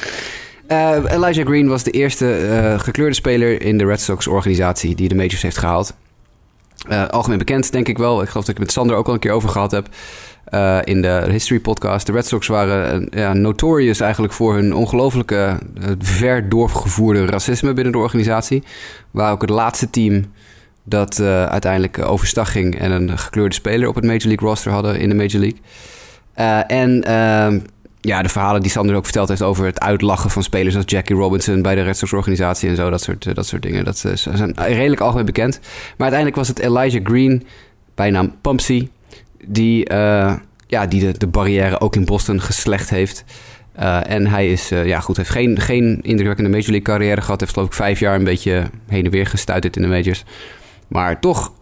Eh, 0.66 1.02
Elijah 1.06 1.46
Green 1.46 1.68
was 1.68 1.82
de 1.82 1.90
eerste 1.90 2.34
eh, 2.36 2.78
gekleurde 2.80 3.14
speler 3.14 3.62
in 3.62 3.78
de 3.78 3.84
Red 3.84 4.00
Sox 4.00 4.26
organisatie 4.26 4.94
die 4.94 5.08
de 5.08 5.14
majors 5.14 5.42
heeft 5.42 5.58
gehaald. 5.58 5.94
Eh, 6.88 7.06
algemeen 7.08 7.38
bekend, 7.38 7.72
denk 7.72 7.88
ik 7.88 7.98
wel. 7.98 8.22
Ik 8.22 8.28
geloof 8.28 8.44
dat 8.44 8.54
ik 8.54 8.56
het 8.56 8.66
met 8.66 8.72
Sander 8.72 8.96
ook 8.96 9.06
al 9.06 9.12
een 9.14 9.18
keer 9.18 9.32
over 9.32 9.48
gehad 9.48 9.70
heb. 9.70 9.88
eh, 10.46 10.78
in 10.84 11.02
de 11.02 11.26
History 11.30 11.60
podcast. 11.60 12.06
De 12.06 12.12
Red 12.12 12.26
Sox 12.26 12.46
waren 12.46 13.08
eh, 13.10 13.20
ja, 13.20 13.32
notorious 13.32 14.00
eigenlijk 14.00 14.32
voor 14.32 14.54
hun 14.54 14.74
ongelooflijke 14.74 15.58
eh, 15.80 15.90
ver 15.98 16.48
doorgevoerde 16.48 17.26
racisme 17.26 17.72
binnen 17.72 17.92
de 17.92 17.98
organisatie. 17.98 18.62
Waar 19.10 19.32
ook 19.32 19.40
het 19.40 19.50
laatste 19.50 19.90
team 19.90 20.24
dat 20.84 21.20
uiteindelijk 21.20 21.98
overstag 21.98 22.52
ging 22.52 22.78
en 22.78 22.90
een 22.90 23.18
gekleurde 23.18 23.54
speler 23.54 23.88
op 23.88 23.94
het 23.94 24.04
Major 24.04 24.26
League 24.26 24.48
roster 24.48 24.72
hadden 24.72 24.98
in 24.98 25.08
de 25.08 25.14
Major 25.14 25.40
League. 25.40 25.60
En 26.66 27.02
ehm, 27.02 27.58
ja, 28.06 28.22
de 28.22 28.28
verhalen 28.28 28.60
die 28.60 28.70
Sander 28.70 28.96
ook 28.96 29.04
verteld 29.04 29.28
heeft 29.28 29.42
over 29.42 29.64
het 29.64 29.80
uitlachen 29.80 30.30
van 30.30 30.42
spelers 30.42 30.76
als 30.76 30.84
Jackie 30.86 31.16
Robinson 31.16 31.62
bij 31.62 31.74
de 31.74 31.82
Red 31.82 31.96
Sox 31.96 32.12
organisatie 32.12 32.68
en 32.68 32.76
zo, 32.76 32.90
dat 32.90 33.02
soort, 33.02 33.26
eh, 33.26 33.34
dat 33.34 33.46
soort 33.46 33.62
dingen. 33.62 33.84
Dat 33.84 34.04
eh, 34.04 34.12
zijn 34.14 34.54
redelijk 34.56 35.00
algemeen 35.00 35.24
bekend. 35.24 35.60
Maar 35.62 36.10
uiteindelijk 36.10 36.36
was 36.36 36.48
het 36.48 36.58
Elijah 36.58 37.04
Green, 37.04 37.46
bijnaam 37.94 38.34
Pumpsy, 38.40 38.88
die, 39.44 39.84
eh, 39.84 40.34
ja, 40.66 40.86
die 40.86 41.00
de, 41.00 41.18
de 41.18 41.26
barrière 41.26 41.80
ook 41.80 41.96
in 41.96 42.04
Boston 42.04 42.40
geslecht 42.40 42.90
heeft. 42.90 43.24
En 44.02 44.26
hij 44.26 44.50
is, 44.50 44.68
ja 44.68 45.00
goed, 45.00 45.16
heeft 45.16 45.30
geen, 45.30 45.60
geen 45.60 45.98
indrukwekkende 46.02 46.50
Major 46.50 46.70
League 46.70 46.82
carrière 46.82 47.20
gehad. 47.20 47.40
Heeft 47.40 47.52
geloof 47.52 47.68
ik 47.68 47.74
vijf 47.74 48.00
jaar 48.00 48.14
een 48.14 48.24
beetje 48.24 48.70
heen 48.86 49.04
en 49.04 49.10
weer 49.10 49.26
gestuiterd 49.26 49.76
in 49.76 49.82
de 49.82 49.88
majors. 49.88 50.24
Maar 50.88 51.20
toch 51.20 51.52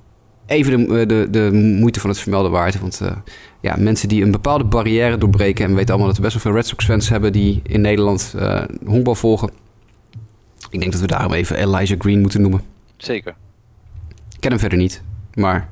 even 0.47 0.89
de, 0.89 1.07
de, 1.07 1.29
de 1.31 1.51
moeite 1.53 2.01
van 2.01 2.11
het 2.11 2.19
vermelden 2.19 2.51
waard. 2.51 2.81
Want 2.81 3.01
eh, 3.01 3.17
ja, 3.61 3.77
mensen 3.79 4.09
die 4.09 4.23
een 4.23 4.31
bepaalde 4.31 4.65
barrière 4.65 5.19
doorbreken... 5.19 5.65
en 5.65 5.71
we 5.71 5.77
weten 5.77 5.91
allemaal 5.91 6.09
dat 6.09 6.17
we 6.17 6.23
best 6.23 6.35
wel 6.35 6.43
veel 6.43 6.61
Red 6.61 6.67
Sox 6.67 6.85
fans 6.85 7.09
hebben... 7.09 7.33
die 7.33 7.61
in 7.67 7.81
Nederland 7.81 8.35
eh 8.39 8.63
honkbal 8.85 9.15
volgen. 9.15 9.51
Ik 10.71 10.81
denk 10.81 10.93
dat 10.93 11.01
we 11.01 11.07
daarom 11.07 11.33
even 11.33 11.57
Elijah 11.57 12.01
Green 12.01 12.21
moeten 12.21 12.41
noemen. 12.41 12.63
Zeker. 12.97 13.35
Ik 14.09 14.41
ken 14.41 14.51
hem 14.51 14.61
verder 14.61 14.79
niet, 14.79 15.03
maar 15.35 15.69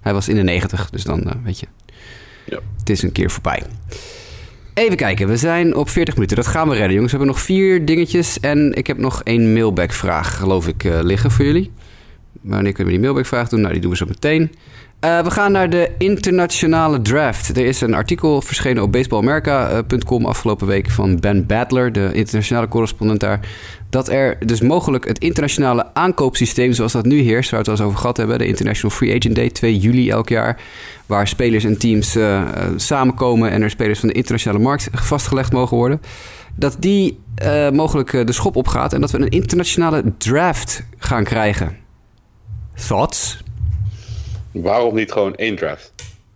hij 0.00 0.12
was 0.12 0.28
in 0.28 0.34
de 0.34 0.42
90, 0.42 0.90
dus 0.90 1.04
dan 1.04 1.22
eh, 1.22 1.32
weet 1.44 1.60
je. 1.60 1.66
Ja. 2.44 2.58
Het 2.78 2.90
is 2.90 3.02
een 3.02 3.12
keer 3.12 3.30
voorbij. 3.30 3.62
Even 4.74 4.96
kijken, 4.96 5.28
we 5.28 5.36
zijn 5.36 5.74
op 5.74 5.88
40 5.88 6.14
minuten. 6.14 6.36
Dat 6.36 6.46
gaan 6.46 6.68
we 6.68 6.74
redden, 6.74 6.92
jongens. 6.92 7.12
We 7.12 7.18
hebben 7.18 7.36
nog 7.36 7.44
vier 7.44 7.84
dingetjes 7.84 8.40
en 8.40 8.72
ik 8.72 8.86
heb 8.86 8.98
nog 8.98 9.22
één 9.22 9.52
mailback-vraag, 9.52 10.36
geloof 10.36 10.68
ik, 10.68 10.84
eh, 10.84 10.98
liggen 11.02 11.30
voor 11.30 11.44
jullie. 11.44 11.72
Wanneer 12.40 12.72
kunnen 12.72 12.92
we 12.92 12.98
die 12.98 13.08
mailback-vraag 13.08 13.48
doen? 13.48 13.60
Nou, 13.60 13.72
die 13.72 13.82
doen 13.82 13.90
we 13.90 13.96
zo 13.96 14.06
meteen. 14.08 14.50
Eh, 15.00 15.22
we 15.22 15.30
gaan 15.30 15.52
naar 15.52 15.70
de 15.70 15.90
internationale 15.98 17.02
draft. 17.02 17.56
Er 17.56 17.66
is 17.66 17.80
een 17.80 17.94
artikel 17.94 18.42
verschenen 18.42 18.82
op 18.82 18.92
baseballamerica.com 18.92 20.26
afgelopen 20.26 20.66
week 20.66 20.90
van 20.90 21.20
Ben 21.20 21.46
Badler, 21.46 21.92
de 21.92 22.10
internationale 22.12 22.68
correspondent 22.68 23.20
daar. 23.20 23.40
Dat 23.90 24.08
er 24.08 24.46
dus 24.46 24.60
mogelijk 24.60 25.06
het 25.06 25.18
internationale 25.18 25.94
aankoopsysteem 25.94 26.72
zoals 26.72 26.92
dat 26.92 27.04
nu 27.04 27.20
heerst, 27.20 27.50
waar 27.50 27.62
we 27.62 27.70
het 27.70 27.78
al 27.78 27.84
eens 27.84 27.86
over 27.86 27.98
gehad 27.98 28.16
hebben, 28.16 28.38
de 28.38 28.46
International 28.46 28.96
Free 28.96 29.16
Agent 29.16 29.34
Day, 29.34 29.50
2 29.50 29.78
juli 29.78 30.10
elk 30.10 30.28
jaar, 30.28 30.60
waar 31.06 31.28
spelers 31.28 31.64
en 31.64 31.78
teams 31.78 32.16
eh, 32.16 32.40
eh, 32.40 32.48
samenkomen 32.76 33.50
en 33.50 33.62
er 33.62 33.70
spelers 33.70 33.98
van 33.98 34.08
de 34.08 34.14
internationale 34.14 34.62
markt 34.62 34.88
vastgelegd 34.92 35.52
mogen 35.52 35.76
worden, 35.76 36.00
dat 36.54 36.76
die 36.78 37.18
mogelijk 37.72 38.26
de 38.26 38.32
schop 38.32 38.56
opgaat 38.56 38.92
en 38.92 39.00
dat 39.00 39.10
we 39.10 39.18
een 39.18 39.28
internationale 39.28 40.02
draft 40.18 40.82
gaan 40.98 41.24
krijgen. 41.24 41.85
Thoughts? 42.86 43.38
Waarom 44.52 44.94
niet 44.94 45.12
gewoon 45.12 45.34
één 45.34 45.56
draft? 45.56 45.92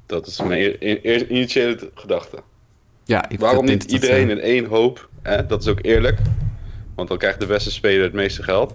Dat 0.07 0.27
is 0.27 0.43
mijn 0.43 0.87
initiële 1.35 1.91
gedachte. 1.95 2.43
Ja, 3.05 3.29
ik 3.29 3.41
Waarom 3.41 3.65
niet 3.65 3.85
iedereen 3.85 4.31
eh, 4.31 4.37
in 4.37 4.41
één 4.41 4.65
hoop? 4.65 5.09
Hè? 5.23 5.47
Dat 5.47 5.63
is 5.63 5.69
ook 5.69 5.79
eerlijk. 5.83 6.19
Want 6.95 7.09
dan 7.09 7.19
krijgt 7.19 7.41
de 7.41 7.47
beste 7.47 7.71
speler 7.71 8.03
het 8.03 8.13
meeste 8.13 8.43
geld. 8.43 8.75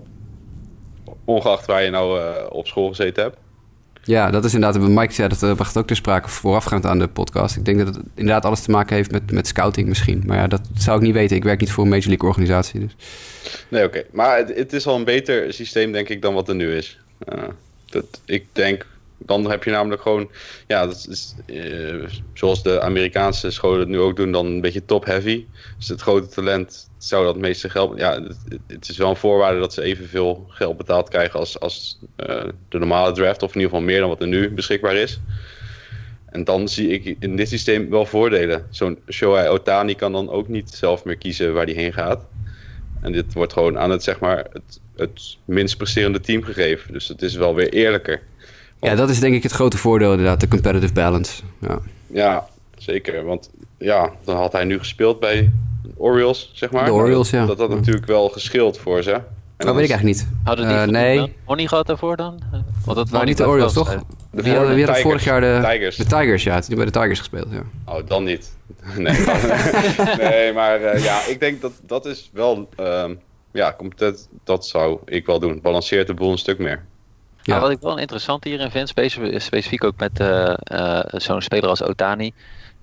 Ongeacht 1.26 1.66
waar 1.66 1.84
je 1.84 1.90
nou 1.90 2.20
eh, 2.20 2.46
op 2.50 2.68
school 2.68 2.88
gezeten 2.88 3.24
hebt. 3.24 3.38
Ja, 4.04 4.32
dat 4.32 4.46
is 4.46 4.54
inderdaad. 4.54 4.82
Mike 4.82 5.14
zei 5.14 5.28
dat 5.28 5.44
uh, 5.44 5.56
bracht 5.56 5.78
ook 5.78 5.88
ter 5.88 5.96
sprake 5.96 6.30
voorafgaand 6.30 6.86
aan 6.86 7.00
de 7.00 7.08
podcast. 7.08 7.56
Ik 7.56 7.66
denk 7.66 7.78
dat 7.78 7.88
het 7.88 7.98
inderdaad 8.16 8.46
alles 8.46 8.62
te 8.62 8.72
maken 8.72 8.96
heeft 8.96 9.12
met, 9.12 9.32
met 9.32 9.48
scouting 9.48 9.88
misschien. 9.88 10.24
Maar 10.26 10.38
ja, 10.38 10.48
dat 10.48 10.62
zou 10.78 10.98
ik 10.98 11.04
niet 11.04 11.14
weten. 11.14 11.36
Ik 11.36 11.44
werk 11.44 11.60
niet 11.60 11.72
voor 11.72 11.84
een 11.84 11.90
Major 11.90 12.08
League 12.08 12.28
organisatie. 12.28 12.80
Dus. 12.80 12.96
Nee, 13.70 13.84
oké. 13.84 14.04
Maar 14.12 14.38
het, 14.38 14.56
het 14.56 14.74
is 14.74 14.88
al 14.88 14.96
een 14.96 15.04
beter 15.04 15.54
systeem, 15.54 15.92
denk 15.92 16.10
ik, 16.10 16.22
dan 16.22 16.34
wat 16.34 16.50
er 16.50 16.56
nu 16.56 16.76
is. 16.76 17.00
Uh, 17.34 17.44
dat, 17.86 18.22
ik 18.26 18.46
denk, 18.52 18.86
dan 19.18 19.50
heb 19.50 19.64
je 19.64 19.72
namelijk 19.72 20.02
gewoon, 20.02 20.30
ja, 20.68 20.86
dat 20.86 21.08
is, 21.10 21.36
uh, 21.46 22.08
zoals 22.34 22.64
de 22.64 22.82
Amerikaanse 22.82 23.52
scholen 23.52 23.80
het 23.80 23.88
nu 23.88 24.00
ook 24.00 24.16
doen, 24.16 24.32
dan 24.32 24.46
een 24.46 24.62
beetje 24.62 24.86
top-heavy. 24.86 25.46
Dus 25.78 25.88
het 25.88 26.02
grote 26.02 26.28
talent 26.28 26.90
zou 26.98 27.26
dat 27.26 27.38
meeste 27.38 27.70
geld. 27.70 27.98
Ja, 27.98 28.22
het, 28.24 28.38
het, 28.68 28.90
is 28.90 28.98
wel 28.98 29.10
een 29.10 29.16
voorwaarde 29.16 29.60
dat 29.60 29.74
ze 29.74 29.82
evenveel 29.82 30.46
geld 30.50 30.78
betaald 30.78 31.10
krijgen 31.10 31.40
als, 31.40 31.60
als 31.60 32.00
uh, 32.18 32.44
de 32.70 32.80
normale 32.80 33.12
draft, 33.12 33.44
of 33.44 33.50
in 33.50 33.62
ieder 33.62 33.70
geval 33.70 33.86
meer 33.86 34.00
dan 34.00 34.10
wat 34.10 34.22
er 34.22 34.28
nu 34.28 34.52
beschikbaar 34.52 34.96
is. 34.96 35.20
En 36.26 36.44
dan 36.44 36.68
zie 36.68 36.88
ik 36.88 37.16
in 37.20 37.36
dit 37.36 37.50
systeem 37.50 37.90
wel 37.90 38.06
voordelen. 38.06 38.68
Zo'n 38.70 39.00
Shohei 39.10 39.50
Otani 39.50 39.96
kan 39.96 40.12
dan 40.12 40.30
ook 40.30 40.48
niet 40.48 40.70
zelf 40.70 41.06
meer 41.06 41.18
kiezen 41.18 41.54
waar 41.54 41.66
hij 41.66 41.74
heen 41.74 41.94
gaat. 41.94 42.26
En 43.02 43.12
dit 43.12 43.34
wordt 43.34 43.54
gewoon 43.54 43.80
aan 43.80 43.90
het, 43.90 44.04
zeg 44.04 44.20
maar, 44.20 44.38
het, 44.38 44.80
het 44.98 45.38
minst 45.46 45.78
presterende 45.78 46.20
team 46.20 46.44
gegeven. 46.44 46.94
Dus 46.94 47.08
het 47.08 47.22
is 47.22 47.36
wel 47.36 47.56
weer 47.56 47.70
eerlijker. 47.70 48.22
Want, 48.80 48.92
ja, 48.92 48.96
dat 48.96 49.10
is 49.10 49.20
denk 49.20 49.36
ik 49.36 49.44
het 49.44 49.52
grote 49.52 49.78
voordeel 49.78 50.12
inderdaad, 50.12 50.40
de 50.40 50.48
competitive 50.48 50.94
balance. 50.94 51.42
Ja, 51.60 51.80
ja 52.08 52.48
zeker. 52.78 53.24
Want 53.24 53.50
ja, 53.78 54.12
dan 54.24 54.36
had 54.36 54.52
hij 54.52 54.64
nu 54.64 54.80
gespeeld 54.80 55.20
bij 55.20 55.52
Orioles, 55.96 56.52
zeg 56.54 56.72
maar. 56.72 56.86
De 56.86 56.94
Orioles, 56.94 57.30
ja. 57.30 57.46
Dat 57.46 57.58
had 57.58 57.70
ja. 57.70 57.76
natuurlijk 57.76 58.06
wel 58.06 58.30
geschild 58.30 58.78
voor 58.78 59.04
ze. 59.04 59.22
En 59.58 59.66
dat 59.66 59.76
weet 59.76 59.84
ik 59.84 59.90
eigenlijk 59.90 60.20
niet. 60.20 60.28
Hadden 60.44 60.68
die 60.68 60.78
uh, 60.78 60.84
nee. 60.84 61.34
Money 61.46 61.68
gehad 61.68 61.88
daarvoor 61.88 62.16
dan? 62.16 62.42
Want 62.86 62.98
dat 62.98 63.10
nou, 63.10 63.26
niet 63.26 63.38
de 63.38 63.48
Orioles, 63.48 63.74
toch? 63.74 63.90
De 64.32 64.42
wie 64.42 64.56
hadden, 64.56 64.76
wie 64.76 64.86
hadden 64.86 65.04
vorig 65.04 65.24
jaar 65.24 65.42
de 65.42 65.68
Tigers. 65.72 65.96
De 65.96 66.06
Tigers, 66.06 66.44
ja. 66.44 66.60
Die 66.60 66.76
bij 66.76 66.86
de 66.86 66.92
Tigers 66.92 67.20
gespeeld, 67.20 67.48
ja. 67.52 67.62
Oh, 67.86 68.08
dan 68.08 68.24
niet. 68.24 68.56
Nee, 68.98 69.18
nee 70.18 70.54
maar 70.54 70.82
uh, 70.96 71.04
ja, 71.04 71.26
ik 71.28 71.40
denk 71.40 71.62
dat 71.62 71.72
dat 71.82 72.06
is 72.06 72.30
wel... 72.34 72.70
Um, 72.80 73.20
ja, 73.56 73.76
dat, 73.96 74.28
dat 74.44 74.66
zou 74.66 75.00
ik 75.06 75.26
wel 75.26 75.40
doen. 75.40 75.60
Balanceert 75.62 76.08
de 76.08 76.14
boel 76.14 76.32
een 76.32 76.38
stuk 76.38 76.60
meer. 76.60 76.86
Ja. 77.42 77.54
Nou, 77.54 77.62
wat 77.62 77.72
ik 77.72 77.82
wel 77.82 77.98
interessant 77.98 78.44
hierin 78.44 78.72
vind, 78.72 78.90
specifiek 79.42 79.84
ook 79.84 79.98
met 79.98 80.20
uh, 80.20 80.54
uh, 80.72 81.00
zo'n 81.06 81.42
speler 81.42 81.70
als 81.70 81.84
Otani. 81.84 82.34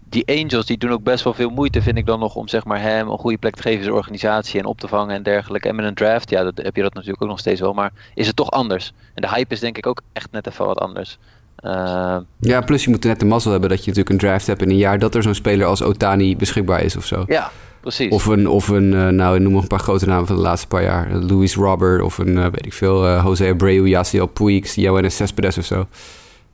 Die 0.09 0.27
Angels 0.27 0.67
die 0.67 0.79
doen 0.79 0.91
ook 0.91 1.03
best 1.03 1.25
wel 1.25 1.35
veel 1.35 1.51
moeite, 1.51 1.83
vind 1.83 1.99
ik 1.99 2.07
dan 2.07 2.19
nog, 2.19 2.35
om 2.35 2.49
zeg 2.49 2.65
maar, 2.65 2.81
hem 2.81 3.09
een 3.09 3.19
goede 3.19 3.39
plek 3.39 3.55
te 3.55 3.63
geven 3.63 3.79
in 3.79 3.85
zijn 3.85 3.97
organisatie 3.97 4.61
en 4.61 4.67
op 4.67 4.81
te 4.81 4.89
vangen 4.89 5.15
en 5.15 5.23
dergelijke. 5.23 5.69
En 5.69 5.75
met 5.75 5.85
een 5.85 5.95
draft, 5.95 6.31
ja, 6.31 6.43
dat, 6.43 6.57
heb 6.57 6.77
je 6.77 6.83
dat 6.83 6.95
natuurlijk 6.95 7.23
ook 7.23 7.29
nog 7.29 7.39
steeds 7.39 7.61
wel, 7.61 7.73
maar 7.73 7.93
is 8.15 8.27
het 8.27 8.37
toch 8.37 8.51
anders? 8.51 8.93
En 9.15 9.23
de 9.23 9.29
hype 9.29 9.55
is 9.55 9.61
denk 9.61 9.79
ik 9.79 9.87
ook 9.87 10.01
echt 10.13 10.31
net 10.31 10.47
even 10.47 10.67
wat 10.67 10.79
anders. 10.79 11.19
Uh, 11.65 12.17
ja, 12.41 12.61
plus 12.61 12.85
je 12.85 12.91
moet 12.91 13.05
net 13.05 13.21
de 13.21 13.27
mazzel 13.27 13.51
hebben 13.51 13.71
dat 13.71 13.79
je 13.79 13.87
natuurlijk 13.87 14.11
een 14.11 14.29
draft 14.29 14.47
hebt 14.47 14.63
in 14.63 14.71
een 14.71 14.77
jaar 14.77 14.99
dat 14.99 15.15
er 15.15 15.23
zo'n 15.23 15.35
speler 15.35 15.67
als 15.67 15.83
Otani 15.83 16.37
beschikbaar 16.37 16.83
is 16.83 16.97
of 16.97 17.05
zo. 17.05 17.25
Ja, 17.27 17.51
precies. 17.83 18.13
Of 18.13 18.27
een, 18.27 18.49
of 18.49 18.69
een 18.69 18.93
uh, 18.93 19.09
nou, 19.09 19.41
noem 19.41 19.53
nog 19.53 19.63
een 19.63 19.69
paar 19.69 19.79
grote 19.79 20.07
namen 20.07 20.27
van 20.27 20.37
de 20.37 20.43
laatste 20.43 20.67
paar 20.67 20.83
jaar. 20.83 21.13
Louis 21.13 21.55
Robert 21.55 22.03
of 22.03 22.19
een, 22.19 22.37
uh, 22.37 22.43
weet 22.43 22.67
ik 22.67 22.73
veel, 22.73 23.07
uh, 23.07 23.23
Jose 23.25 23.49
Abreu, 23.49 23.89
Yasiel 23.89 24.27
Puig, 24.27 24.75
Johannes 24.75 25.17
Cespedes 25.17 25.59
of 25.59 25.65
zo. 25.65 25.87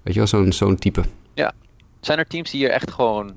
Weet 0.02 0.14
je 0.14 0.20
wel, 0.20 0.26
zo'n 0.26 0.52
zo'n 0.52 0.76
type. 0.76 1.02
Ja. 1.34 1.52
Zijn 2.00 2.18
er 2.18 2.26
teams 2.26 2.50
die 2.50 2.60
hier 2.60 2.70
echt 2.70 2.90
gewoon 2.90 3.32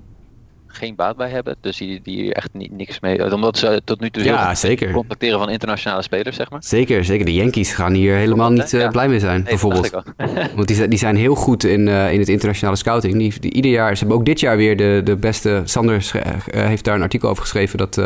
geen 0.72 0.96
baat 0.96 1.18
bij 1.18 1.30
hebben? 1.30 1.56
Dus 1.62 1.78
die, 1.78 2.00
die 2.04 2.34
echt 2.34 2.50
niet, 2.54 2.72
niks 2.72 3.00
mee... 3.00 3.34
Omdat 3.34 3.58
ze 3.58 3.82
tot 3.84 4.00
nu 4.00 4.10
toe 4.10 4.24
ja, 4.24 4.56
zeker. 4.56 4.92
contacteren 4.92 5.40
van 5.40 5.50
internationale 5.50 6.02
spelers, 6.02 6.36
zeg 6.36 6.50
maar. 6.50 6.64
Zeker, 6.64 7.06
zeker. 7.06 7.26
De 7.26 7.34
Yankees 7.34 7.74
gaan 7.74 7.94
hier 7.94 8.16
helemaal 8.16 8.52
niet 8.52 8.74
uh, 8.74 8.82
ja. 8.82 8.90
blij 8.90 9.08
mee 9.08 9.20
zijn, 9.20 9.42
nee, 9.42 9.50
bijvoorbeeld. 9.50 9.92
Want 10.56 10.68
die, 10.68 10.88
die 10.88 11.00
zijn 11.00 11.16
heel 11.16 11.36
goed 11.36 11.64
in, 11.64 11.88
uh, 11.88 12.14
in 12.14 12.20
het 12.20 12.30
internationale 12.30 12.78
scouting. 12.78 13.18
Die, 13.18 13.40
die, 13.40 13.54
ieder 13.54 13.72
jaar, 13.72 13.94
ze 13.94 14.00
hebben 14.00 14.18
ook 14.18 14.26
dit 14.26 14.40
jaar 14.40 14.58
weer 14.58 14.78
de, 14.78 15.02
de 15.04 15.16
beste... 15.16 15.62
Sander 15.66 16.12
uh, 16.16 16.22
heeft 16.66 16.84
daar 16.84 16.96
een 16.96 17.02
artikel 17.02 17.30
over 17.30 17.42
geschreven... 17.42 17.78
dat 17.78 17.98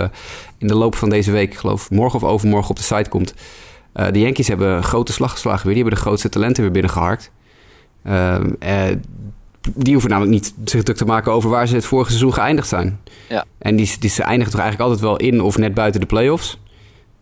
in 0.57 0.67
de 0.67 0.75
loop 0.75 0.95
van 0.95 1.09
deze 1.09 1.31
week, 1.31 1.51
ik 1.51 1.57
geloof 1.57 1.91
morgen 1.91 2.19
of 2.21 2.29
overmorgen 2.29 2.69
op 2.69 2.77
de 2.77 2.83
site 2.83 3.09
komt... 3.09 3.33
De 4.11 4.19
Yankees 4.19 4.47
hebben 4.47 4.69
een 4.69 4.83
grote 4.83 5.13
slag 5.13 5.31
geslagen 5.31 5.65
weer. 5.65 5.73
Die 5.73 5.83
hebben 5.83 5.99
de 5.99 6.05
grootste 6.05 6.29
talenten 6.29 6.63
weer 6.63 6.71
binnengeharkt. 6.71 7.31
Uh, 8.07 8.35
die 9.73 9.91
hoeven 9.91 10.09
namelijk 10.09 10.33
niet 10.33 10.53
zich 10.65 10.83
druk 10.83 10.97
te 10.97 11.05
maken 11.05 11.31
over 11.31 11.49
waar 11.49 11.67
ze 11.67 11.75
het 11.75 11.85
vorige 11.85 12.09
seizoen 12.09 12.33
geëindigd 12.33 12.67
zijn. 12.67 12.99
Ja. 13.29 13.45
En 13.57 13.75
die, 13.75 13.95
die 13.99 14.09
ze 14.09 14.23
eindigen 14.23 14.51
toch 14.51 14.61
eigenlijk 14.61 14.91
altijd 14.91 15.09
wel 15.09 15.29
in 15.29 15.41
of 15.41 15.57
net 15.57 15.73
buiten 15.73 15.99
de 15.99 16.07
playoffs. 16.07 16.57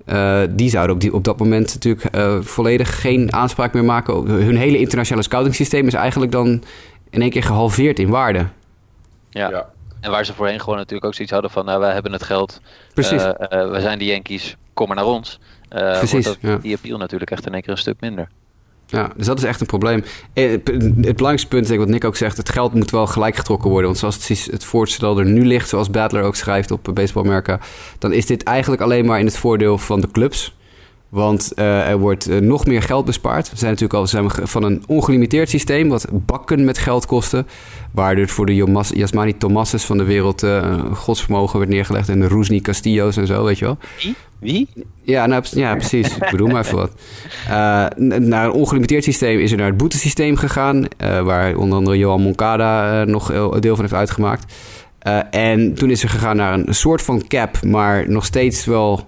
Uh, 0.05 0.41
die 0.49 0.69
zouden 0.69 0.95
op, 0.95 1.01
die, 1.01 1.13
op 1.13 1.23
dat 1.23 1.39
moment 1.39 1.73
natuurlijk 1.73 2.15
uh, 2.15 2.41
volledig 2.41 3.01
geen 3.01 3.33
aanspraak 3.33 3.73
meer 3.73 3.83
maken. 3.83 4.27
Hun 4.27 4.57
hele 4.57 4.77
internationale 4.77 5.23
scouting 5.23 5.55
systeem 5.55 5.87
is 5.87 5.93
eigenlijk 5.93 6.31
dan 6.31 6.63
in 7.09 7.21
één 7.21 7.29
keer 7.29 7.43
gehalveerd 7.43 7.99
in 7.99 8.09
waarde. 8.09 8.47
Ja. 9.29 9.49
ja. 9.49 9.69
En 9.99 10.11
waar 10.11 10.25
ze 10.25 10.33
voorheen 10.33 10.59
gewoon 10.59 10.77
natuurlijk 10.77 11.05
ook 11.05 11.13
zoiets 11.13 11.33
hadden 11.33 11.51
van... 11.51 11.65
nou, 11.65 11.79
wij 11.79 11.93
hebben 11.93 12.11
het 12.11 12.23
geld, 12.23 12.61
Precies. 12.93 13.23
Uh, 13.23 13.31
we 13.47 13.77
zijn 13.79 13.99
de 13.99 14.05
Yankees, 14.05 14.57
kom 14.73 14.87
maar 14.87 14.95
naar 14.95 15.05
ons. 15.05 15.39
Precies, 15.69 16.25
dat, 16.25 16.37
ja. 16.41 16.57
Die 16.57 16.75
appeal 16.75 16.97
natuurlijk 16.97 17.31
echt 17.31 17.45
in 17.45 17.53
één 17.53 17.61
keer 17.61 17.71
een 17.71 17.77
stuk 17.77 17.99
minder. 17.99 18.29
Ja, 18.93 19.11
dus 19.15 19.25
dat 19.25 19.37
is 19.37 19.43
echt 19.43 19.61
een 19.61 19.67
probleem. 19.67 20.03
Eh, 20.33 20.51
Het 20.51 20.65
belangrijkste 20.95 21.47
punt, 21.47 21.67
denk 21.67 21.79
ik, 21.79 21.85
wat 21.85 21.87
Nick 21.87 22.03
ook 22.05 22.15
zegt, 22.15 22.37
het 22.37 22.49
geld 22.49 22.73
moet 22.73 22.91
wel 22.91 23.07
gelijk 23.07 23.35
getrokken 23.35 23.69
worden. 23.69 23.87
Want 23.87 23.99
zoals 23.99 24.27
het, 24.27 24.47
het 24.51 24.63
voorstel 24.63 25.19
er 25.19 25.25
nu 25.25 25.45
ligt, 25.45 25.69
zoals 25.69 25.89
Badler 25.89 26.23
ook 26.23 26.35
schrijft 26.35 26.71
op 26.71 26.89
Baseball 26.93 27.23
America, 27.23 27.59
dan 27.99 28.13
is 28.13 28.25
dit 28.25 28.43
eigenlijk 28.43 28.81
alleen 28.81 29.05
maar 29.05 29.19
in 29.19 29.25
het 29.25 29.37
voordeel 29.37 29.77
van 29.77 30.01
de 30.01 30.11
clubs. 30.11 30.55
Want 31.13 31.53
eh, 31.53 31.89
er 31.89 31.97
wordt 31.97 32.27
eh, 32.27 32.37
nog 32.37 32.65
meer 32.65 32.81
geld 32.81 33.05
bespaard. 33.05 33.49
We 33.49 33.57
zijn 33.57 33.71
natuurlijk 33.71 33.99
al 33.99 34.07
zijn 34.07 34.27
we 34.27 34.47
van 34.47 34.63
een 34.63 34.83
ongelimiteerd 34.87 35.49
systeem, 35.49 35.89
wat 35.89 36.07
bakken 36.11 36.65
met 36.65 36.77
geld 36.77 37.05
kostte. 37.05 37.45
Waar 37.91 38.15
dus 38.15 38.31
voor 38.31 38.45
de 38.45 38.55
Jomas- 38.55 38.91
Yasmani 38.93 39.37
Tomases 39.37 39.83
van 39.83 39.97
de 39.97 40.03
wereld 40.03 40.43
eh, 40.43 40.79
godsvermogen 40.93 41.59
werd 41.59 41.71
neergelegd. 41.71 42.09
En 42.09 42.19
de 42.19 42.27
Roesny 42.27 42.59
Castillo's 42.59 43.17
en 43.17 43.27
zo, 43.27 43.43
weet 43.43 43.59
je 43.59 43.65
wel. 43.65 43.77
Wie? 44.01 44.15
Wie? 44.39 44.67
Ja, 45.03 45.25
nou, 45.25 45.43
ja 45.51 45.75
precies. 45.75 46.15
Ik 46.15 46.29
bedoel 46.31 46.47
maar 46.47 46.63
even 46.63 46.77
wat. 46.77 46.91
Naar 48.19 48.45
een 48.45 48.51
ongelimiteerd 48.51 49.03
systeem 49.03 49.39
is 49.39 49.51
er 49.51 49.57
naar 49.57 49.67
het 49.67 49.77
boetesysteem 49.77 50.35
gegaan. 50.35 50.85
waar 51.23 51.55
onder 51.55 51.77
andere 51.77 51.97
Johan 51.97 52.21
Moncada 52.21 53.03
nog 53.03 53.33
een 53.33 53.61
deel 53.61 53.75
van 53.75 53.83
heeft 53.83 53.97
uitgemaakt. 53.97 54.53
En 55.31 55.73
toen 55.73 55.89
is 55.89 56.03
er 56.03 56.09
gegaan 56.09 56.35
naar 56.35 56.53
een 56.53 56.75
soort 56.75 57.01
van 57.01 57.27
cap, 57.27 57.63
maar 57.63 58.09
nog 58.09 58.25
steeds 58.25 58.65
wel 58.65 59.07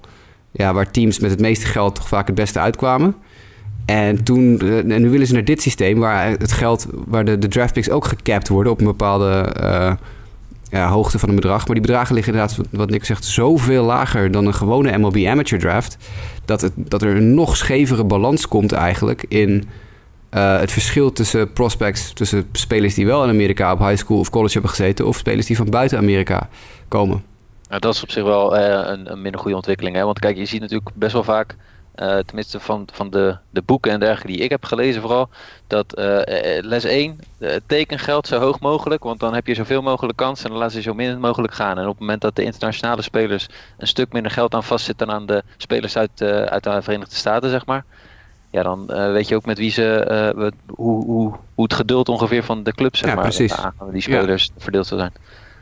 ja, 0.55 0.73
waar 0.73 0.91
teams 0.91 1.19
met 1.19 1.31
het 1.31 1.39
meeste 1.39 1.65
geld 1.65 1.95
toch 1.95 2.07
vaak 2.07 2.27
het 2.27 2.35
beste 2.35 2.59
uitkwamen. 2.59 3.15
En 3.85 4.23
toen, 4.23 4.59
eh, 4.59 4.77
en 4.77 5.01
nu 5.01 5.09
willen 5.09 5.27
ze 5.27 5.33
naar 5.33 5.45
dit 5.45 5.61
systeem 5.61 5.99
waar 5.99 6.29
het 6.29 6.51
geld, 6.51 6.87
waar 7.05 7.25
de, 7.25 7.39
de 7.39 7.47
draftpicks 7.47 7.89
ook 7.89 8.05
gecapt 8.05 8.47
worden 8.47 8.71
op 8.71 8.79
een 8.79 8.85
bepaalde 8.85 9.31
eh, 9.59 9.93
ja, 10.69 10.89
hoogte 10.89 11.19
van 11.19 11.29
een 11.29 11.35
bedrag. 11.35 11.65
Maar 11.65 11.75
die 11.75 11.85
bedragen 11.85 12.15
liggen 12.15 12.33
inderdaad, 12.33 12.59
wat- 12.71 12.89
Nick 12.89 13.05
zegt, 13.05 13.25
zoveel 13.25 13.83
lager 13.83 14.31
dan 14.31 14.45
een 14.45 14.53
gewone 14.53 14.97
MLB 14.97 15.25
Amateur 15.27 15.59
Draft. 15.59 15.97
Dat, 16.45 16.61
het, 16.61 16.71
dat 16.75 17.01
er 17.01 17.15
een 17.15 17.33
nog 17.33 17.57
schevere 17.57 18.03
balans 18.03 18.47
komt 18.47 18.71
eigenlijk 18.71 19.25
in 19.27 19.63
eh, 20.29 20.59
het 20.59 20.71
verschil 20.71 21.11
tussen 21.11 21.51
prospects, 21.53 22.13
tussen 22.13 22.45
spelers 22.51 22.93
die 22.93 23.05
wel 23.05 23.23
in 23.23 23.29
Amerika 23.29 23.71
op 23.71 23.79
high 23.79 23.95
school 23.97 24.19
of 24.19 24.29
college 24.29 24.53
hebben 24.53 24.69
gezeten, 24.71 25.07
of 25.07 25.17
spelers 25.17 25.45
die 25.45 25.57
van 25.57 25.69
buiten 25.69 25.97
Amerika 25.97 26.49
komen. 26.87 27.23
Nou, 27.69 27.81
dat 27.81 27.93
is 27.93 28.03
op 28.03 28.11
zich 28.11 28.23
wel 28.23 28.57
eh, 28.57 28.91
een, 28.91 29.11
een 29.11 29.21
minder 29.21 29.41
goede 29.41 29.55
ontwikkeling. 29.55 29.95
Hè? 29.95 30.03
Want 30.03 30.19
kijk, 30.19 30.37
je 30.37 30.45
ziet 30.45 30.61
natuurlijk 30.61 30.89
best 30.93 31.13
wel 31.13 31.23
vaak, 31.23 31.55
eh, 31.95 32.17
tenminste 32.17 32.59
van, 32.59 32.87
van 32.91 33.09
de, 33.09 33.37
de 33.49 33.61
boeken 33.61 33.91
en 33.91 33.99
dergelijke 33.99 34.31
die 34.33 34.41
ik 34.41 34.49
heb 34.49 34.65
gelezen 34.65 35.01
vooral, 35.01 35.29
dat 35.67 35.93
eh, 35.93 36.57
eh, 36.57 36.63
les 36.63 36.83
1, 36.83 37.19
uh, 37.37 37.51
tekengeld 37.65 38.27
zo 38.27 38.39
hoog 38.39 38.59
mogelijk, 38.59 39.03
want 39.03 39.19
dan 39.19 39.33
heb 39.33 39.47
je 39.47 39.53
zoveel 39.53 39.81
mogelijk 39.81 40.17
kans 40.17 40.43
en 40.43 40.49
dan 40.49 40.59
laat 40.59 40.71
ze 40.71 40.81
zo 40.81 40.93
min 40.93 41.19
mogelijk 41.19 41.53
gaan. 41.53 41.77
En 41.77 41.83
op 41.83 41.89
het 41.89 41.99
moment 41.99 42.21
dat 42.21 42.35
de 42.35 42.43
internationale 42.43 43.01
spelers 43.01 43.47
een 43.77 43.87
stuk 43.87 44.13
minder 44.13 44.31
geld 44.31 44.53
aan 44.53 44.63
vastzitten 44.63 45.07
dan 45.07 45.15
aan 45.15 45.25
de 45.25 45.43
spelers 45.57 45.97
uit, 45.97 46.21
eh, 46.21 46.43
uit 46.43 46.63
de 46.63 46.81
Verenigde 46.81 47.15
Staten, 47.15 47.49
zeg 47.49 47.65
maar. 47.65 47.85
Ja, 48.49 48.63
dan 48.63 48.85
weet 48.87 49.27
je 49.27 49.35
ook 49.35 49.45
met 49.45 49.57
wie 49.57 49.71
ze, 49.71 50.53
hoe, 50.67 51.05
hoe, 51.05 51.33
hoe 51.55 51.63
het 51.63 51.73
geduld 51.73 52.09
ongeveer 52.09 52.43
van 52.43 52.63
de 52.63 52.73
club, 52.73 52.95
zeg 52.95 53.09
Ja, 53.09 53.15
maar, 53.15 53.23
precies. 53.23 53.53
aan 53.53 53.73
die 53.91 54.01
spelers 54.01 54.49
verdeeld 54.57 54.87
zal 54.87 54.97
zijn. 54.97 55.13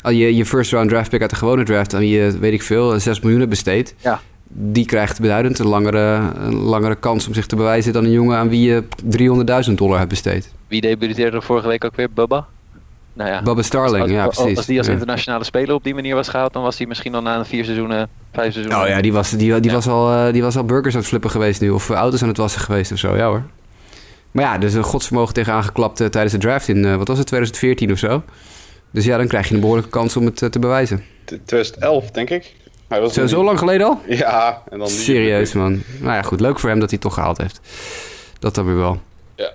Al 0.03 0.11
je, 0.11 0.35
je 0.35 0.45
first 0.45 0.71
round 0.71 0.89
draft 0.89 1.09
pick 1.09 1.21
uit 1.21 1.29
de 1.29 1.35
gewone 1.35 1.63
draft, 1.63 1.93
aan 1.93 2.07
je, 2.07 2.37
weet 2.39 2.53
ik 2.53 2.61
veel, 2.61 2.99
6 2.99 3.19
miljoen 3.19 3.39
hebt 3.39 3.51
besteed. 3.51 3.95
Ja. 4.01 4.21
Die 4.47 4.85
krijgt 4.85 5.21
beduidend 5.21 5.59
een 5.59 5.67
langere, 5.67 6.21
een 6.35 6.55
langere 6.55 6.95
kans 6.95 7.27
om 7.27 7.33
zich 7.33 7.45
te 7.45 7.55
bewijzen 7.55 7.93
dan 7.93 8.03
een 8.03 8.11
jongen 8.11 8.37
aan 8.37 8.49
wie 8.49 8.61
je 8.61 8.83
300.000 9.69 9.73
dollar 9.73 9.97
hebt 9.97 10.09
besteed. 10.09 10.51
Wie 10.67 10.81
debuteerde 10.81 11.37
er 11.37 11.43
vorige 11.43 11.67
week 11.67 11.85
ook 11.85 11.95
weer? 11.95 12.09
Bubba? 12.13 12.45
Nou 13.13 13.29
ja. 13.29 13.41
Bubba 13.41 13.61
Starling, 13.61 14.01
als, 14.03 14.11
ja 14.11 14.27
precies. 14.27 14.57
Als 14.57 14.65
die 14.65 14.77
als 14.77 14.87
internationale 14.87 15.43
speler 15.43 15.75
op 15.75 15.83
die 15.83 15.93
manier 15.93 16.15
was 16.15 16.27
gehaald, 16.27 16.53
dan 16.53 16.63
was 16.63 16.77
hij 16.77 16.87
misschien 16.87 17.15
al 17.15 17.21
na 17.21 17.37
een 17.37 17.45
vier 17.45 17.63
seizoenen, 17.63 18.09
vijf 18.33 18.53
seizoenen. 18.53 18.81
Oh 18.81 18.87
ja, 18.87 19.01
die 19.01 19.13
was, 19.13 19.29
die, 19.29 19.59
die, 19.59 19.69
Ja. 19.69 19.75
was 19.75 19.87
al, 19.87 20.11
eh, 20.13 20.33
die 20.33 20.41
was 20.41 20.57
al 20.57 20.63
burgers 20.63 20.93
aan 20.93 20.99
het 20.99 21.09
flippen 21.09 21.29
geweest 21.29 21.61
nu. 21.61 21.69
Of 21.69 21.89
eh, 21.89 21.95
auto's 21.95 22.21
aan 22.21 22.27
het 22.27 22.37
wassen 22.37 22.61
geweest 22.61 22.91
of 22.91 22.97
zo, 22.97 23.15
ja 23.15 23.27
hoor. 23.27 23.43
Maar 24.31 24.43
ja, 24.43 24.57
dus 24.57 24.73
een 24.73 24.83
godsvermogen 24.83 25.33
tegenaan 25.33 25.63
geklapt 25.63 26.01
eh, 26.01 26.07
tijdens 26.07 26.33
de 26.33 26.39
draft 26.39 26.67
in, 26.67 26.85
eh, 26.85 26.95
wat 26.95 27.07
was 27.07 27.17
het, 27.17 27.27
2014 27.27 27.91
of 27.91 27.97
zo. 27.97 28.23
Dus 28.93 29.05
ja, 29.05 29.17
dan 29.17 29.27
krijg 29.27 29.47
je 29.47 29.53
een 29.53 29.59
behoorlijke 29.59 29.89
kans 29.91 30.17
om 30.17 30.25
het 30.25 30.41
eh, 30.41 30.49
te 30.49 30.59
bewijzen. 30.59 31.03
T- 31.25 31.39
2011, 31.45 32.11
denk 32.11 32.29
ik. 32.29 32.53
Hij 32.87 33.01
was 33.01 33.13
Zo, 33.13 33.43
lang 33.43 33.59
geleden 33.59 33.87
al? 33.87 33.99
Ja, 34.23 34.63
en 34.69 34.79
dan 34.79 34.87
Serieus, 34.87 35.53
man. 35.53 35.81
Nou 35.99 36.13
ja, 36.13 36.21
goed. 36.21 36.39
Leuk 36.39 36.59
voor 36.59 36.69
hem 36.69 36.79
dat 36.79 36.89
hij 36.89 36.99
het 37.01 37.07
toch 37.09 37.13
gehaald 37.13 37.37
heeft. 37.37 37.59
Dat 38.39 38.55
dan 38.55 38.65
weer 38.65 38.75
wel. 38.75 39.01
Ja. 39.35 39.51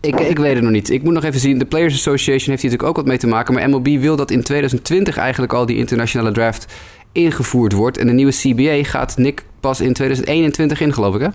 Ik, 0.00 0.20
ik 0.20 0.38
weet 0.38 0.54
het 0.54 0.62
nog 0.62 0.72
niet. 0.72 0.90
Ik 0.90 1.02
moet 1.02 1.12
nog 1.12 1.24
even 1.24 1.40
zien. 1.40 1.58
De 1.58 1.64
Players 1.64 1.94
Association 1.94 2.48
heeft 2.50 2.62
hier 2.62 2.70
natuurlijk 2.70 2.88
ook 2.88 2.96
wat 2.96 3.06
mee 3.06 3.18
te 3.18 3.26
maken. 3.26 3.54
Maar 3.54 3.68
MLB 3.68 3.86
wil 4.00 4.16
dat 4.16 4.30
in 4.30 4.42
2020 4.42 5.16
eigenlijk 5.16 5.52
al 5.52 5.66
die 5.66 5.76
internationale 5.76 6.32
draft 6.32 6.66
ingevoerd 7.12 7.72
wordt. 7.72 7.98
En 7.98 8.06
de 8.06 8.12
nieuwe 8.12 8.32
CBA 8.32 8.88
gaat 8.88 9.16
Nick 9.16 9.44
pas 9.60 9.80
in 9.80 9.92
2021 9.92 10.80
in, 10.80 10.92
geloof 10.92 11.14
ik, 11.14 11.20
hè? 11.20 11.28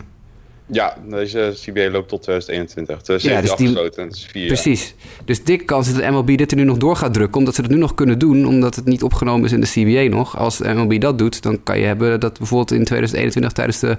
Ja, 0.68 0.98
deze 1.10 1.54
CBA 1.56 1.90
loopt 1.90 2.10
tot 2.10 2.22
2021. 2.22 3.02
2017 3.02 3.32
Ja, 3.32 3.42
dus 3.42 3.56
die- 3.56 3.68
afgesloten. 3.68 4.10
Dat 4.10 4.30
jaar. 4.34 4.46
Precies. 4.48 4.96
Dus 5.26 5.44
dikke 5.44 5.66
kans 5.66 5.94
dat 5.94 6.02
de 6.04 6.12
MLB 6.12 6.38
dit 6.38 6.52
er 6.52 6.58
nu 6.58 6.64
nog 6.64 6.78
door 6.78 6.96
gaat 6.96 7.14
drukken. 7.14 7.38
Omdat 7.40 7.56
ze 7.56 7.62
het 7.62 7.70
nu 7.72 7.78
nog 7.78 7.96
kunnen 7.96 8.20
doen. 8.20 8.46
Omdat 8.48 8.76
het 8.76 8.86
niet 8.86 9.04
opgenomen 9.04 9.46
is 9.46 9.52
in 9.52 9.62
de 9.62 9.68
CBA 9.68 10.16
nog. 10.16 10.38
Als 10.38 10.58
de 10.58 10.74
MLB 10.74 11.00
dat 11.02 11.18
doet, 11.18 11.42
dan 11.42 11.64
kan 11.64 11.80
je 11.80 11.86
hebben 11.86 12.20
dat 12.20 12.38
bijvoorbeeld 12.38 12.72
in 12.80 12.86
2021 12.86 13.52
tijdens 13.52 13.80
de 13.80 13.98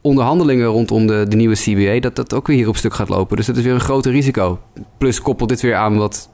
onderhandelingen 0.00 0.66
rondom 0.66 1.06
de, 1.06 1.26
de 1.28 1.36
nieuwe 1.36 1.54
CBA... 1.56 2.00
dat 2.00 2.16
dat 2.16 2.34
ook 2.34 2.46
weer 2.46 2.56
hier 2.56 2.68
op 2.68 2.76
stuk 2.76 2.94
gaat 2.94 3.08
lopen. 3.08 3.36
Dus 3.36 3.46
dat 3.46 3.56
is 3.56 3.62
weer 3.62 3.74
een 3.74 3.80
groter 3.80 4.12
risico. 4.12 4.58
Plus 4.98 5.20
koppel 5.20 5.46
dit 5.46 5.60
weer 5.60 5.74
aan 5.74 5.96
wat 5.96 6.28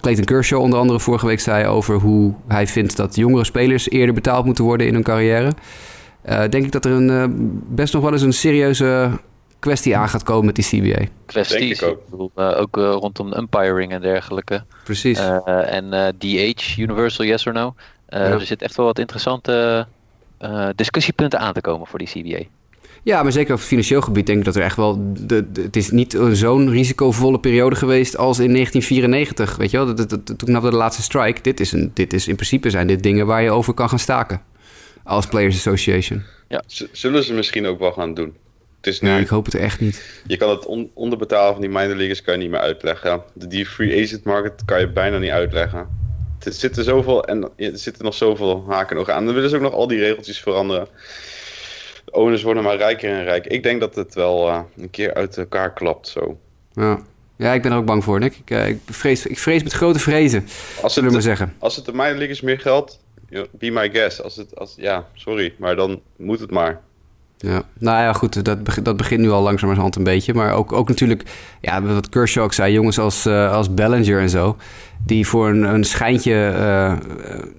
Clayton 0.00 0.24
Kershaw 0.24 0.60
onder 0.60 0.78
andere 0.78 1.00
vorige 1.00 1.26
week 1.26 1.40
zei... 1.40 1.66
over 1.66 1.94
hoe 1.94 2.34
hij 2.48 2.66
vindt 2.66 2.96
dat 2.96 3.16
jongere 3.16 3.44
spelers 3.44 3.90
eerder 3.90 4.14
betaald 4.14 4.44
moeten 4.44 4.64
worden 4.64 4.86
in 4.86 4.94
hun 4.94 5.02
carrière. 5.02 5.52
Eh, 6.22 6.38
denk 6.48 6.64
ik 6.64 6.72
dat 6.72 6.84
er 6.84 6.92
een, 6.92 7.10
eh, 7.10 7.24
best 7.68 7.92
nog 7.92 8.02
wel 8.02 8.12
eens 8.12 8.22
een 8.22 8.32
serieuze 8.32 9.10
kwestie 9.58 9.96
aan 9.96 10.08
gaat 10.08 10.22
komen 10.22 10.44
met 10.46 10.54
die 10.54 10.64
CBA. 10.64 11.04
kwesties. 11.26 11.78
Denk 11.78 11.92
ik 11.92 11.98
ook. 11.98 12.10
bedoel, 12.10 12.30
eh, 12.34 12.60
ook 12.60 12.76
eh, 12.76 12.82
rondom 13.00 13.32
umpiring 13.36 13.92
en 13.92 14.00
dergelijke. 14.00 14.64
Precies. 14.84 15.18
Eh, 15.18 15.74
en 15.74 15.92
eh, 15.92 16.08
DH, 16.18 16.78
Universal 16.78 17.24
Yes 17.24 17.46
or 17.46 17.52
No. 17.52 17.74
Eh, 18.06 18.20
Ja. 18.20 18.26
Er 18.26 18.40
zit 18.40 18.62
echt 18.62 18.76
wel 18.76 18.86
wat 18.86 18.98
interessante 18.98 19.86
eh, 20.38 20.68
discussiepunten 20.74 21.38
aan 21.38 21.52
te 21.52 21.60
komen 21.60 21.86
voor 21.86 21.98
die 21.98 22.08
CBA. 22.08 22.44
Ja, 23.04 23.22
maar 23.22 23.32
zeker 23.32 23.54
op 23.54 23.60
financieel 23.60 24.00
gebied 24.00 24.26
denk 24.26 24.38
ik 24.38 24.44
dat 24.44 24.56
er 24.56 24.62
echt 24.62 24.76
wel... 24.76 25.12
De, 25.20 25.52
de- 25.52 25.62
het 25.62 25.76
is 25.76 25.90
niet 25.90 26.14
een 26.14 26.36
zo'n 26.36 26.70
risicovolle 26.70 27.38
periode 27.40 27.76
geweest 27.76 28.16
als 28.16 28.38
in 28.38 28.52
1994. 28.52 29.56
Weet 29.56 29.70
je 29.70 29.76
wel, 29.76 29.86
dat, 29.86 29.96
dat, 29.96 30.10
dat- 30.10 30.26
toen 30.38 30.48
knapte 30.48 30.70
de 30.70 30.76
laatste 30.76 31.02
strike. 31.02 31.40
Dit 31.42 31.60
is, 31.60 31.72
een, 31.72 31.90
dit 31.94 32.12
is 32.12 32.28
in 32.28 32.34
principe 32.34 32.70
zijn 32.70 32.86
dit 32.86 33.02
dingen 33.02 33.26
waar 33.26 33.42
je 33.42 33.50
over 33.50 33.74
kan 33.74 33.88
gaan 33.88 33.98
staken. 33.98 34.40
Als 35.04 35.26
Players 35.26 35.56
Association. 35.56 36.22
Z- 36.66 36.84
Zullen 36.92 37.24
ze 37.24 37.32
misschien 37.34 37.66
ook 37.66 37.78
wel 37.78 37.92
gaan 37.92 38.14
doen. 38.14 38.36
Het 38.76 38.86
is 38.92 39.00
nu, 39.00 39.08
Ja, 39.08 39.16
ik 39.16 39.28
hoop 39.28 39.44
het 39.44 39.54
echt 39.54 39.80
niet. 39.80 40.22
je 40.26 40.36
kan 40.36 40.50
het 40.50 40.66
on- 40.66 40.90
onderbetalen 40.94 41.52
van 41.52 41.60
die 41.60 41.70
minor 41.70 41.94
leaguers 41.96 42.22
kan 42.22 42.34
je 42.34 42.40
niet 42.40 42.50
meer 42.50 42.60
uitleggen. 42.60 43.22
De, 43.34 43.46
die 43.46 43.66
free 43.66 44.02
agent 44.04 44.24
market 44.24 44.64
kan 44.64 44.80
je 44.80 44.88
bijna 44.88 45.18
niet 45.18 45.30
uitleggen. 45.30 45.88
Er 46.44 46.52
zitten 46.52 46.84
zoveel, 46.84 47.24
en 47.24 47.50
er 47.56 47.78
zitten 47.78 48.04
nog 48.04 48.14
zoveel 48.14 48.64
haken 48.68 48.96
en 48.96 49.02
ogen 49.02 49.14
aan. 49.14 49.24
Dan 49.24 49.34
willen 49.34 49.50
ze 49.50 49.56
ook 49.56 49.62
nog 49.62 49.72
al 49.72 49.86
die 49.86 49.98
regeltjes 49.98 50.40
veranderen. 50.40 50.86
De 52.04 52.12
owners 52.12 52.42
worden 52.42 52.62
maar 52.62 52.76
rijker 52.76 53.10
en 53.10 53.24
rijker. 53.24 53.50
Ik 53.52 53.62
denk 53.62 53.80
dat 53.80 53.94
het 53.94 54.14
wel 54.14 54.48
eh, 54.48 54.60
een 54.76 54.90
keer 54.90 55.14
uit 55.14 55.36
elkaar 55.38 55.72
klapt 55.72 56.08
zo. 56.08 56.38
Ja. 56.72 57.00
ja, 57.36 57.52
ik 57.52 57.62
ben 57.62 57.72
er 57.72 57.78
ook 57.78 57.84
bang 57.86 58.04
voor, 58.04 58.18
Nick. 58.20 58.36
Ik, 58.36 58.50
eh, 58.50 58.68
ik, 58.68 58.78
vrees, 58.90 59.26
ik 59.26 59.38
vrees 59.38 59.62
met 59.62 59.72
grote 59.72 59.98
vrezen, 59.98 60.46
Als 60.82 60.94
zullen 60.94 61.08
we 61.10 61.14
maar 61.16 61.24
het, 61.28 61.38
zeggen. 61.38 61.56
als 61.58 61.76
het 61.76 61.84
de 61.84 61.92
minor 61.92 62.14
leaguers 62.14 62.40
meer 62.40 62.60
geld, 62.60 62.90
ja, 62.90 63.01
be 63.50 63.70
my 63.70 63.90
guest. 63.90 64.22
Als 64.22 64.36
het, 64.36 64.56
als, 64.56 64.74
ja, 64.76 65.06
sorry, 65.14 65.54
maar 65.58 65.76
dan 65.76 66.00
moet 66.16 66.40
het 66.40 66.50
maar. 66.50 66.80
Ja, 67.42 67.62
nou 67.78 68.02
ja, 68.02 68.12
goed, 68.12 68.44
dat, 68.44 68.58
dat 68.82 68.96
begint 68.96 69.20
nu 69.20 69.30
al 69.30 69.42
langzamerhand 69.42 69.96
een 69.96 70.04
beetje. 70.04 70.34
Maar 70.34 70.52
ook, 70.52 70.72
ook 70.72 70.88
natuurlijk, 70.88 71.22
ja, 71.60 71.82
wat 71.82 72.08
Kershaw 72.08 72.44
ook 72.44 72.52
zei, 72.52 72.72
jongens 72.72 72.98
als, 72.98 73.26
eh, 73.26 73.52
als 73.52 73.74
Bellinger 73.74 74.20
en 74.20 74.30
zo... 74.30 74.56
die 75.06 75.26
voor 75.26 75.48
een, 75.48 75.62
een 75.62 75.84
schijntje 75.84 76.46
eh, 76.46 76.92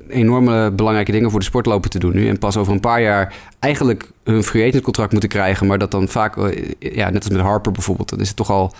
enorme 0.10 0.72
belangrijke 0.72 1.12
dingen 1.12 1.32
voor 1.32 1.40
de 1.40 1.46
sport 1.46 1.66
lopen 1.66 1.90
te 1.90 2.00
doen 2.00 2.14
nu... 2.14 2.28
en 2.28 2.40
pas 2.40 2.58
over 2.58 2.74
een 2.74 2.80
paar 2.80 3.02
jaar 3.02 3.34
eigenlijk 3.60 4.12
hun 4.24 4.44
free 4.44 4.68
agent 4.68 4.84
contract 4.84 5.12
moeten 5.12 5.30
krijgen... 5.30 5.68
maar 5.68 5.78
dat 5.78 5.92
dan 5.92 6.08
vaak, 6.08 6.38
eh, 6.38 6.72
ja, 6.80 7.10
net 7.10 7.24
als 7.24 7.34
met 7.34 7.42
Harper 7.42 7.72
bijvoorbeeld... 7.72 8.10
dan 8.10 8.20
is 8.20 8.28
het 8.28 8.38
toch 8.38 8.50
al 8.50 8.74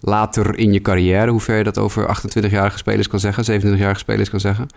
later 0.00 0.58
in 0.58 0.72
je 0.72 0.80
carrière... 0.80 1.30
hoe 1.30 1.40
ver 1.40 1.56
je 1.56 1.64
dat 1.64 1.78
over 1.78 2.16
28-jarige 2.16 2.78
spelers 2.78 3.08
kan 3.08 3.20
zeggen, 3.20 3.62
27-jarige 3.62 3.98
spelers 3.98 4.30
kan 4.30 4.40
zeggen... 4.40 4.68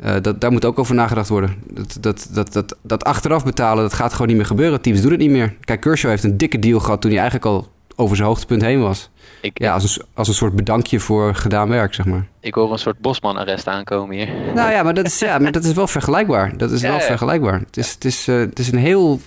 Eh, 0.00 0.14
dat, 0.22 0.40
daar 0.40 0.52
moet 0.52 0.64
ook 0.64 0.78
over 0.78 0.94
nagedacht 0.94 1.28
worden. 1.28 1.54
Dat, 1.70 1.96
dat, 2.00 2.28
dat, 2.32 2.52
dat, 2.52 2.76
dat 2.82 3.04
achteraf 3.04 3.44
betalen, 3.44 3.82
dat 3.82 3.92
gaat 3.92 4.12
gewoon 4.12 4.26
niet 4.26 4.36
meer 4.36 4.46
gebeuren. 4.46 4.80
Teams 4.80 5.00
doen 5.00 5.10
het 5.10 5.20
niet 5.20 5.30
meer. 5.30 5.54
Kijk, 5.60 5.80
Kershaw 5.80 6.10
heeft 6.10 6.24
een 6.24 6.36
dikke 6.36 6.58
deal 6.58 6.80
gehad 6.80 7.00
toen 7.00 7.10
hij 7.10 7.20
eigenlijk 7.20 7.50
al 7.50 7.68
over 7.96 8.16
zijn 8.16 8.28
hoogtepunt 8.28 8.62
heen 8.62 8.80
was. 8.80 9.10
Ik, 9.42 9.58
Ja, 9.58 9.72
als 9.72 9.96
een, 9.96 10.04
als 10.14 10.28
een 10.28 10.34
soort 10.34 10.56
bedankje 10.56 11.00
voor 11.00 11.34
gedaan 11.34 11.68
werk, 11.68 11.94
zeg 11.94 12.06
maar. 12.06 12.26
ik 12.40 12.54
hoor 12.54 12.72
een 12.72 12.78
soort 12.78 12.98
Bosman-arrest 12.98 13.66
aankomen 13.68 14.16
hier. 14.16 14.28
Nou 14.54 14.70
ja, 14.72 14.82
maar 14.82 14.94
dat 14.94 15.06
is, 15.06 15.18
ja, 15.18 15.38
maar 15.38 15.52
dat 15.52 15.64
is 15.64 15.72
wel 15.72 15.86
vergelijkbaar. 15.86 16.56
Dat 16.56 16.70
is 16.70 16.80
Ja, 16.80 16.88
wel 16.88 16.98
ja. 16.98 17.04
vergelijkbaar. 17.04 17.58
Het 17.60 17.76
is, 17.76 17.92
het 17.92 18.04
is, 18.04 18.28
eh, 18.28 18.36
het 18.38 18.58
is 18.58 18.72
een 18.72 18.78
heel 18.78 19.20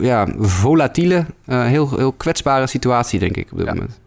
ja, 0.00 0.26
volatiele, 0.38 1.24
eh, 1.44 1.64
heel, 1.64 1.96
heel 1.96 2.12
kwetsbare 2.12 2.66
situatie, 2.66 3.18
denk 3.18 3.36
ik, 3.36 3.48
op 3.52 3.58
dit 3.58 3.66
Ja. 3.66 3.72
moment. 3.74 3.98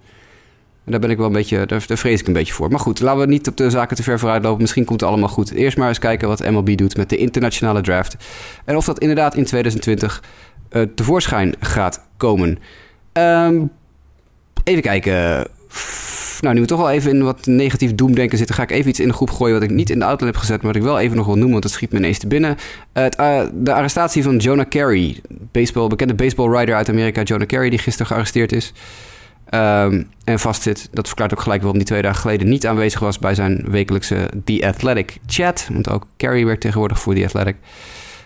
En 0.87 0.93
daar 0.93 1.01
ben 1.01 1.09
ik 1.09 1.17
wel 1.17 1.25
een 1.25 1.31
beetje, 1.31 1.65
daar, 1.65 1.81
vrees 1.81 2.19
ik 2.19 2.27
een 2.27 2.33
beetje 2.33 2.53
voor. 2.53 2.69
Maar 2.69 2.79
goed, 2.79 2.99
laten 2.99 3.19
we 3.19 3.25
niet 3.25 3.47
op 3.47 3.57
de 3.57 3.69
zaken 3.69 3.95
te 3.95 4.03
ver 4.03 4.19
vooruit 4.19 4.43
lopen. 4.43 4.61
Misschien 4.61 4.85
komt 4.85 4.99
het 4.99 5.09
allemaal 5.09 5.29
goed. 5.29 5.51
Eerst 5.51 5.77
maar 5.77 5.87
eens 5.87 5.99
kijken 5.99 6.27
wat 6.27 6.49
MLB 6.49 6.77
doet 6.77 6.97
met 6.97 7.09
de 7.09 7.17
internationale 7.17 7.81
draft. 7.81 8.15
En 8.65 8.75
of 8.75 8.85
dat 8.85 8.99
inderdaad 8.99 9.35
in 9.35 9.45
2020 9.45 10.23
eh, 10.69 10.81
tevoorschijn 10.95 11.55
gaat 11.59 12.01
komen. 12.17 12.59
Ehm, 13.11 13.63
Even 14.67 14.81
kijken. 14.81 15.47
Nou, 16.41 16.55
nu 16.55 16.61
we 16.61 16.67
toch 16.67 16.79
wel 16.79 16.89
even 16.89 17.11
in 17.11 17.23
wat 17.23 17.45
negatief 17.45 17.95
doemdenken 17.95 18.37
zitten, 18.37 18.55
ga 18.55 18.63
ik 18.63 18.71
even 18.71 18.89
iets 18.89 18.99
in 18.99 19.07
de 19.07 19.13
groep 19.13 19.29
gooien 19.29 19.53
wat 19.53 19.63
ik 19.63 19.69
niet 19.69 19.89
in 19.89 19.99
de 19.99 20.05
outline 20.05 20.31
heb 20.31 20.39
gezet, 20.39 20.57
maar 20.57 20.73
wat 20.73 20.75
ik 20.75 20.87
wel 20.87 20.99
even 20.99 21.17
nog 21.17 21.25
wil 21.25 21.35
noemen, 21.35 21.51
want 21.51 21.63
het 21.63 21.73
schiet 21.73 21.91
me 21.91 21.97
ineens 21.97 22.17
te 22.17 22.27
binnen. 22.27 22.57
Eh, 22.91 23.03
het, 23.03 23.15
eh, 23.15 23.41
de 23.53 23.73
arrestatie 23.73 24.23
van 24.23 24.37
Jonah 24.37 24.67
Carey, 24.67 25.21
baseball, 25.29 25.87
bekende 25.87 26.13
baseballrider 26.13 26.75
uit 26.75 26.89
Amerika, 26.89 27.21
Jonah 27.21 27.47
Carey, 27.47 27.69
die 27.69 27.79
gisteren 27.79 28.07
gearresteerd 28.07 28.51
is. 28.51 28.73
Ehm, 29.49 30.03
en 30.23 30.39
vastzit. 30.39 30.89
Dat 30.91 31.07
verklaart 31.07 31.33
ook 31.33 31.41
gelijk 31.41 31.61
waarom 31.61 31.79
die 31.79 31.87
twee 31.87 32.01
dagen 32.01 32.21
geleden 32.21 32.49
niet 32.49 32.67
aanwezig 32.67 32.99
was 32.99 33.19
bij 33.19 33.35
zijn 33.35 33.65
wekelijkse 33.67 34.29
The 34.43 34.65
Athletic 34.67 35.17
chat. 35.25 35.69
Want 35.71 35.89
ook 35.89 36.07
Carey 36.17 36.45
werkt 36.45 36.61
tegenwoordig 36.61 36.99
voor 36.99 37.15
The 37.15 37.23
Athletic. 37.23 37.55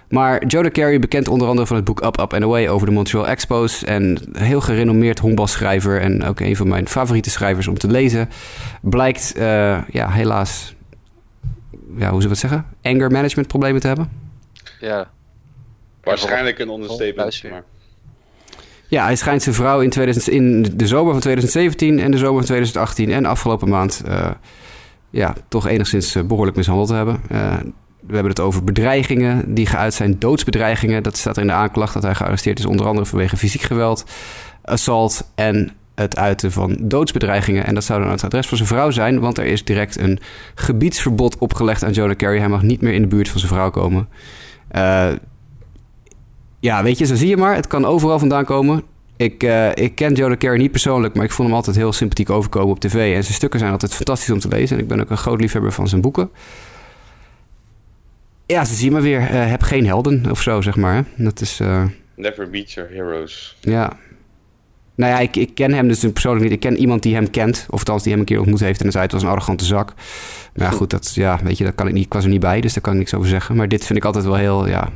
Maar 0.10 0.46
Jonah 0.46 0.72
Carey, 0.72 1.00
bekend 1.00 1.28
onder 1.28 1.48
andere 1.48 1.68
van 1.68 1.76
het 1.76 1.86
boek 1.86 2.04
Up, 2.04 2.20
Up 2.20 2.34
and 2.34 2.44
Away 2.44 2.68
over 2.68 2.88
de 2.88 2.94
Montreal 2.94 3.28
Expos. 3.28 3.84
En 3.84 4.04
een 4.34 4.44
heel 4.44 4.62
gerenommeerd 4.62 5.20
honkbalschrijver 5.20 6.02
en 6.02 6.24
ook 6.24 6.40
een 6.40 6.56
van 6.56 6.68
mijn 6.68 6.88
favoriete 6.88 7.30
schrijvers 7.30 7.68
om 7.68 7.78
te 7.78 7.88
lezen. 7.88 8.30
Blijkt, 8.82 9.34
eh, 9.36 9.78
ja, 9.88 10.10
helaas, 10.10 10.76
ja, 11.72 12.10
hoe 12.12 12.22
zullen 12.22 12.22
we 12.22 12.28
het 12.28 12.38
zeggen? 12.38 12.66
Anger 12.82 13.12
management 13.12 13.48
problemen 13.48 13.82
te 13.82 13.88
hebben. 13.88 14.10
Ja, 14.80 15.10
Waarschijnlijk 16.04 16.60
een 16.60 16.70
understatement. 16.70 17.18
Luister. 17.18 17.50
Maar 17.50 17.64
Ja, 18.92 19.04
hij 19.04 19.16
schijnt 19.16 19.44
zijn 19.44 19.56
vrouw 19.56 19.82
in, 19.82 19.90
2000, 19.90 20.28
in 20.28 20.74
de 20.76 20.88
zomer 20.88 21.12
van 21.12 21.22
2017 21.22 22.00
en 22.00 22.12
de 22.12 22.18
zomer 22.18 22.36
van 22.36 22.46
2018 22.46 23.12
en 23.12 23.26
afgelopen 23.26 23.70
maand 23.70 24.04
eh, 24.06 24.30
ja, 25.10 25.36
toch 25.48 25.68
enigszins 25.68 26.16
eh, 26.16 26.24
behoorlijk 26.24 26.58
mishandeld 26.58 26.88
te 26.88 26.94
hebben. 26.94 27.22
Eh, 27.30 27.54
we 28.00 28.14
hebben 28.14 28.32
het 28.32 28.40
over 28.40 28.64
bedreigingen 28.64 29.54
die 29.54 29.66
geuit 29.66 29.94
zijn, 29.94 30.20
doodsbedreigingen. 30.20 31.04
Dat 31.04 31.18
staat 31.18 31.36
er 31.36 31.42
in 31.42 31.48
de 31.48 31.54
aanklacht 31.54 31.94
dat 31.94 32.04
hij 32.04 32.16
gearresteerd 32.16 32.60
is, 32.60 32.66
onder 32.66 32.86
andere 32.86 33.06
vanwege 33.06 33.38
fysiek 33.38 33.62
geweld, 33.62 34.06
assault 34.62 35.32
en 35.36 35.72
het 35.96 36.18
uiten 36.18 36.52
van 36.52 36.78
doodsbedreigingen. 36.82 37.66
En 37.66 37.74
dat 37.74 37.84
zou 37.84 38.02
dan 38.02 38.12
het 38.12 38.24
adres 38.24 38.48
van 38.48 38.58
zijn 38.58 38.70
vrouw 38.70 38.92
zijn, 38.92 39.20
want 39.20 39.38
er 39.38 39.46
is 39.46 39.64
direct 39.64 40.00
een 40.00 40.20
gebiedsverbod 40.56 41.38
opgelegd 41.38 41.84
aan 41.84 41.92
Jonah 41.92 42.16
Carey. 42.16 42.40
Hij 42.40 42.50
mag 42.50 42.62
niet 42.62 42.82
meer 42.82 42.94
in 42.94 43.02
de 43.02 43.08
buurt 43.08 43.30
van 43.30 43.40
zijn 43.40 43.52
vrouw 43.52 43.70
komen. 43.70 44.08
Ja, 46.62 46.84
weet 46.84 46.98
je, 46.98 47.06
zo 47.06 47.16
zie 47.16 47.28
je 47.28 47.38
maar. 47.38 47.56
Het 47.56 47.68
kan 47.68 47.86
overal 47.86 48.20
vandaan 48.20 48.46
komen. 48.46 48.84
Ik, 49.16 49.44
eh, 49.44 49.70
ik 49.76 49.96
ken 49.96 50.14
Jonah 50.14 50.38
Carey 50.38 50.58
niet 50.58 50.72
persoonlijk, 50.72 51.14
maar 51.16 51.24
ik 51.26 51.32
vond 51.32 51.48
hem 51.48 51.58
altijd 51.58 51.76
heel 51.76 51.94
sympathiek 51.94 52.30
overkomen 52.30 52.70
op 52.70 52.80
tv. 52.80 53.16
En 53.16 53.24
zijn 53.24 53.36
stukken 53.36 53.60
zijn 53.60 53.72
altijd 53.72 53.94
fantastisch 53.94 54.30
om 54.30 54.40
te 54.40 54.48
lezen. 54.48 54.76
En 54.78 54.82
ik 54.82 54.88
ben 54.88 55.00
ook 55.02 55.10
een 55.10 55.18
groot 55.18 55.42
liefhebber 55.42 55.72
van 55.72 55.88
zijn 55.88 56.02
boeken. 56.02 56.30
Ja, 58.46 58.66
ze 58.66 58.74
zie 58.76 58.86
je 58.86 58.92
maar 58.92 59.02
weer. 59.02 59.20
eh, 59.20 59.50
heb 59.50 59.62
geen 59.62 59.86
helden 59.86 60.32
of 60.32 60.42
zo, 60.42 60.62
zeg 60.62 60.76
maar. 60.76 60.96
hè. 60.96 61.24
Dat 61.24 61.42
is, 61.42 61.60
eh, 61.60 61.84
never 62.16 62.50
beat 62.50 62.72
your 62.72 62.90
heroes. 62.94 63.58
ja. 63.62 63.94
Nou 64.96 65.12
ja, 65.14 65.20
ik, 65.20 65.36
ik 65.36 65.56
ken 65.56 65.74
hem 65.74 65.88
dus 65.88 66.00
persoonlijk 66.00 66.44
niet. 66.44 66.54
Ik 66.54 66.60
ken 66.60 66.78
iemand 66.78 67.04
die 67.04 67.14
hem 67.14 67.30
kent. 67.30 67.66
Of 67.70 67.80
althans, 67.80 68.02
die 68.04 68.12
hem 68.12 68.20
een 68.22 68.26
keer 68.28 68.40
ontmoet 68.40 68.60
heeft. 68.60 68.78
En 68.78 68.84
dan 68.84 68.92
zei 68.92 69.04
het 69.04 69.14
was 69.14 69.24
een 69.24 69.30
arrogante 69.30 69.66
zak. 69.66 69.94
Maar 70.56 70.72
ja, 70.72 70.74
goed, 70.78 70.90
dat, 70.90 71.12
ja, 71.16 71.40
weet 71.44 71.58
je, 71.58 71.64
dat 71.64 71.76
kan 71.76 71.88
ik 71.88 71.94
niet. 71.94 72.06
Ik 72.06 72.14
was 72.14 72.24
er 72.24 72.30
niet 72.30 72.40
bij, 72.40 72.62
dus 72.62 72.74
daar 72.74 72.84
kan 72.84 72.94
ik 72.94 73.00
niks 73.00 73.14
over 73.14 73.28
zeggen. 73.30 73.56
Maar 73.56 73.68
dit 73.68 73.86
vind 73.86 73.98
ik 74.00 74.06
altijd 74.06 74.26
wel 74.26 74.36
heel, 74.36 74.68
ja... 74.68 74.90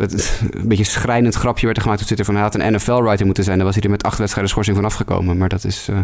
het- 0.00 0.40
Een 0.50 0.68
beetje 0.68 0.84
schrijnend 0.84 1.34
grapje 1.34 1.64
werd 1.64 1.76
er 1.76 1.82
gemaakt 1.82 2.00
op 2.00 2.06
Twitter 2.06 2.26
van... 2.26 2.34
hij 2.34 2.44
had 2.44 2.54
een 2.54 2.72
NFL-writer 2.74 3.26
moeten 3.26 3.44
zijn. 3.44 3.56
Dan 3.56 3.66
was 3.66 3.74
hij 3.74 3.84
er 3.84 3.90
met 3.90 4.02
acht 4.02 4.18
wedstrijden 4.18 4.50
schorsing 4.52 4.76
van 4.76 4.84
afgekomen. 4.84 5.36
Maar 5.38 5.48
dat 5.48 5.64
is... 5.64 5.86
eh, 5.90 5.98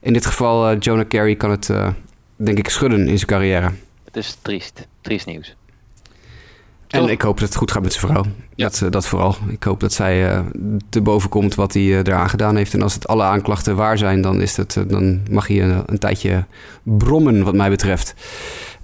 in 0.00 0.12
dit 0.12 0.26
geval, 0.26 0.68
eh, 0.70 0.76
Jonah 0.80 1.08
Carey 1.08 1.36
kan 1.36 1.50
het, 1.50 1.70
eh, 1.70 1.88
denk 2.36 2.58
ik, 2.58 2.68
schudden 2.68 3.00
in 3.00 3.16
zijn 3.16 3.26
carrière. 3.30 3.70
het 4.04 4.16
is 4.16 4.36
triest. 4.42 4.86
Triest 5.00 5.26
nieuws. 5.26 5.56
En 6.88 7.00
Toch? 7.00 7.10
ik 7.10 7.22
hoop 7.22 7.38
dat 7.38 7.48
het 7.48 7.56
goed 7.58 7.70
gaat 7.70 7.82
met 7.82 7.92
zijn 7.92 8.12
vrouw. 8.12 8.24
Ja. 8.54 8.68
Dat, 8.68 8.92
dat 8.92 9.06
vooral. 9.06 9.36
Ik 9.48 9.62
hoop 9.62 9.80
dat 9.80 9.92
zij 9.92 10.44
te 10.88 11.00
boven 11.00 11.28
komt 11.30 11.54
wat 11.54 11.72
hij 11.74 11.82
eraan 11.82 12.30
gedaan 12.30 12.56
heeft. 12.56 12.74
En 12.74 12.82
als 12.82 12.94
het 12.94 13.06
alle 13.08 13.22
aanklachten 13.22 13.76
waar 13.76 13.98
zijn, 13.98 14.20
dan, 14.20 14.40
is 14.40 14.56
het, 14.56 14.76
dan 14.88 15.20
mag 15.30 15.46
hij 15.46 15.62
een, 15.62 15.82
een 15.86 15.98
tijdje 15.98 16.44
brommen, 16.82 17.44
wat 17.44 17.54
mij 17.54 17.70
betreft. 17.70 18.14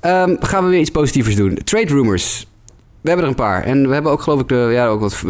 Ehm, 0.00 0.36
gaan 0.40 0.64
we 0.64 0.70
weer 0.70 0.80
iets 0.80 0.90
positievers 0.90 1.36
doen. 1.36 1.58
Trade 1.64 1.86
rumors. 1.92 2.46
We 3.06 3.12
hebben 3.12 3.30
er 3.30 3.36
een 3.36 3.44
paar. 3.46 3.64
En 3.64 3.88
we 3.88 3.94
hebben 3.94 4.12
ook, 4.12 4.20
geloof 4.20 4.40
ik, 4.40 4.48
de, 4.48 4.68
ja, 4.72 4.86
ook 4.86 5.00
wat, 5.00 5.24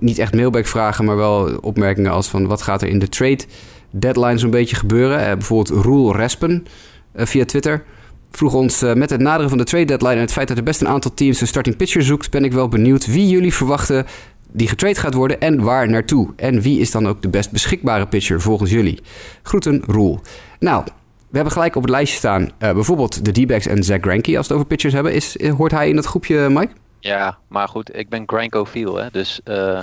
niet 0.00 0.18
echt 0.18 0.34
mailback-vragen, 0.34 1.04
maar 1.04 1.16
wel 1.16 1.58
opmerkingen 1.60 2.10
als 2.10 2.28
van 2.28 2.46
wat 2.46 2.62
gaat 2.62 2.82
er 2.82 2.88
in 2.88 2.98
de 2.98 3.08
trade 3.08 3.44
deadline 3.90 4.38
zo'n 4.38 4.50
beetje 4.50 4.76
gebeuren. 4.76 5.18
Eh, 5.18 5.32
bijvoorbeeld 5.32 5.84
Roel 5.84 6.16
Respen 6.16 6.66
eh, 7.12 7.26
via 7.26 7.44
Twitter 7.44 7.84
vroeg 8.30 8.54
ons 8.54 8.82
eh, 8.82 8.94
met 8.94 9.10
het 9.10 9.20
naderen 9.20 9.48
van 9.48 9.58
de 9.58 9.64
trade 9.64 9.84
deadline 9.84 10.14
en 10.14 10.20
het 10.20 10.32
feit 10.32 10.48
dat 10.48 10.56
er 10.56 10.62
best 10.62 10.80
een 10.80 10.88
aantal 10.88 11.14
teams 11.14 11.40
een 11.40 11.46
starting 11.46 11.76
pitcher 11.76 12.02
zoekt, 12.02 12.30
ben 12.30 12.44
ik 12.44 12.52
wel 12.52 12.68
benieuwd 12.68 13.06
wie 13.06 13.28
jullie 13.28 13.54
verwachten 13.54 14.06
die 14.52 14.68
getrade 14.68 14.94
gaat 14.94 15.14
worden 15.14 15.40
en 15.40 15.62
waar 15.62 15.88
naartoe. 15.88 16.28
En 16.36 16.60
wie 16.60 16.80
is 16.80 16.90
dan 16.90 17.08
ook 17.08 17.22
de 17.22 17.28
best 17.28 17.50
beschikbare 17.50 18.06
pitcher 18.06 18.40
volgens 18.40 18.70
jullie? 18.70 19.00
Groeten, 19.42 19.82
Roel. 19.86 20.20
Nou, 20.58 20.84
we 21.28 21.36
hebben 21.36 21.52
gelijk 21.52 21.76
op 21.76 21.82
het 21.82 21.90
lijstje 21.90 22.18
staan 22.18 22.50
bijvoorbeeld 22.58 23.24
de 23.24 23.32
D-backs 23.32 23.66
en 23.66 23.84
Zach 23.84 24.00
Greinke 24.00 24.36
als 24.36 24.46
we 24.46 24.52
het 24.52 24.62
over 24.62 24.66
pitchers 24.66 24.92
hebben. 24.92 25.12
Is, 25.12 25.36
hoort 25.56 25.72
hij 25.72 25.88
in 25.88 25.96
dat 25.96 26.06
groepje, 26.06 26.48
Mike? 26.48 26.72
Ja, 27.00 27.38
maar 27.48 27.68
goed, 27.68 27.96
ik 27.96 28.08
ben 28.08 28.22
Grankofiel, 28.26 28.96
hè. 28.96 29.10
Dus 29.10 29.40
eh, 29.44 29.80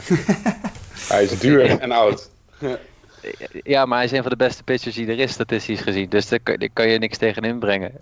Hij 1.09 1.23
is 1.23 1.39
duur 1.39 1.79
en 1.79 1.91
oud. 1.91 2.29
ja, 3.63 3.85
maar 3.85 3.97
hij 3.97 4.05
is 4.05 4.11
een 4.11 4.21
van 4.21 4.31
de 4.31 4.37
beste 4.37 4.63
pitchers 4.63 4.95
die 4.95 5.07
er 5.07 5.19
is, 5.19 5.31
statistisch 5.31 5.81
gezien. 5.81 6.09
Dus 6.09 6.27
daar 6.29 6.39
kan, 6.39 6.55
daar 6.55 6.69
kan 6.73 6.89
je 6.89 6.97
niks 6.99 7.17
tegen 7.17 7.43
inbrengen. 7.43 7.91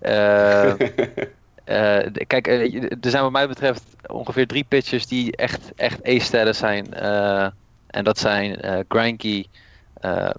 D- 2.12 2.26
kijk, 2.26 2.46
er 2.46 3.10
zijn 3.10 3.22
wat 3.22 3.32
mij 3.32 3.48
betreft 3.48 3.82
ongeveer 4.06 4.46
drie 4.46 4.64
pitchers 4.68 5.06
die 5.06 5.36
echt, 5.36 5.72
echt 5.76 6.04
ace-status 6.04 6.58
zijn. 6.58 6.94
En 7.86 8.04
dat 8.04 8.18
zijn 8.18 8.60
eh 8.60 10.30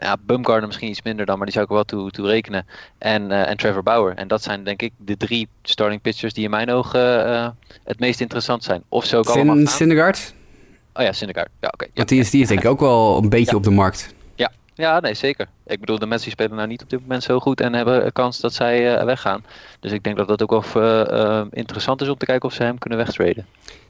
ja, 0.00 0.16
Bumgarner 0.20 0.66
misschien 0.66 0.88
iets 0.88 1.02
minder 1.02 1.26
dan, 1.26 1.36
maar 1.36 1.44
die 1.46 1.54
zou 1.54 1.66
ik 1.66 1.72
wel 1.72 1.84
toe, 1.84 2.10
toe 2.10 2.26
rekenen. 2.26 2.66
En, 2.98 3.30
eh, 3.30 3.48
en 3.50 3.56
Trevor 3.56 3.82
Bauer. 3.82 4.14
En 4.16 4.28
dat 4.28 4.42
zijn 4.42 4.64
denk 4.64 4.82
ik 4.82 4.92
de 4.96 5.16
drie 5.16 5.48
starting 5.62 6.00
pitchers 6.00 6.32
die 6.32 6.44
in 6.44 6.50
mijn 6.50 6.70
ogen 6.70 7.26
eh, 7.26 7.48
het 7.84 7.98
meest 8.00 8.20
interessant 8.20 8.64
zijn. 8.64 8.82
Of 8.88 9.04
ze 9.04 9.16
ook 9.16 9.28
allemaal. 9.28 9.66
Syndergaard? 9.66 10.34
Oh 10.94 11.02
ja, 11.02 11.12
Syndergaard. 11.12 11.48
Ja, 11.60 11.68
oké. 11.72 11.86
Want 11.94 12.08
die 12.08 12.20
is, 12.20 12.30
die 12.30 12.42
is 12.42 12.48
denk 12.48 12.60
ik 12.60 12.68
ook 12.68 12.80
wel 12.80 13.18
een 13.22 13.28
beetje 13.28 13.50
Ja. 13.50 13.56
op 13.56 13.62
de 13.62 13.70
markt. 13.70 14.14
Ja. 14.34 14.50
ja, 14.74 15.00
nee, 15.00 15.14
zeker. 15.14 15.46
Ik 15.66 15.80
bedoel, 15.80 15.98
de 15.98 16.06
Mets 16.06 16.22
die 16.22 16.32
spelen 16.32 16.56
nou 16.56 16.68
niet 16.68 16.82
op 16.82 16.90
dit 16.90 17.00
moment 17.00 17.22
zo 17.22 17.38
goed 17.40 17.60
en 17.60 17.72
hebben 17.74 18.04
een 18.04 18.12
kans 18.12 18.40
dat 18.40 18.54
zij 18.54 18.96
eh, 18.96 19.04
weggaan. 19.04 19.44
Dus 19.80 19.92
ik 19.92 20.02
denk 20.02 20.16
dat 20.16 20.28
dat 20.28 20.42
ook 20.42 20.62
wel 20.72 21.46
interessant 21.50 22.00
is 22.00 22.08
om 22.08 22.16
te 22.16 22.26
kijken 22.26 22.48
of 22.48 22.54
ze 22.54 22.62
hem 22.62 22.78
kunnen 22.78 22.98
wegtraden. 22.98 23.46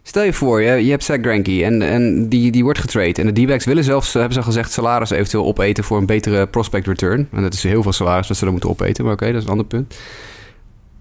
Stel 0.09 0.23
je 0.23 0.33
voor, 0.33 0.63
je, 0.63 0.85
je 0.85 0.91
hebt 0.91 1.05
Zach 1.05 1.19
Greinke 1.21 1.65
en, 1.65 1.83
en 1.83 2.29
die, 2.29 2.51
die 2.51 2.63
wordt 2.63 2.79
getrade. 2.79 3.23
En 3.23 3.35
de 3.35 3.43
D-backs 3.43 3.65
willen 3.65 3.85
zelfs, 3.85 4.13
hebben 4.13 4.33
ze 4.33 4.39
al 4.39 4.45
gezegd, 4.45 4.73
salaris 4.73 5.11
eventueel 5.11 5.45
opeten 5.45 5.85
voor 5.85 5.99
een 5.99 6.07
betere 6.07 6.47
prospect 6.47 6.87
return. 6.87 7.29
En 7.33 7.43
dat 7.43 7.55
is 7.55 7.63
heel 7.63 7.83
veel 7.83 7.93
salaris 7.93 8.27
dat 8.27 8.37
ze 8.37 8.43
dan 8.43 8.53
moeten 8.53 8.71
opeten, 8.71 9.05
maar 9.05 9.13
oké, 9.13 9.27
dat 9.27 9.35
is 9.35 9.43
een 9.43 9.51
ander 9.51 9.67
punt. 9.67 9.97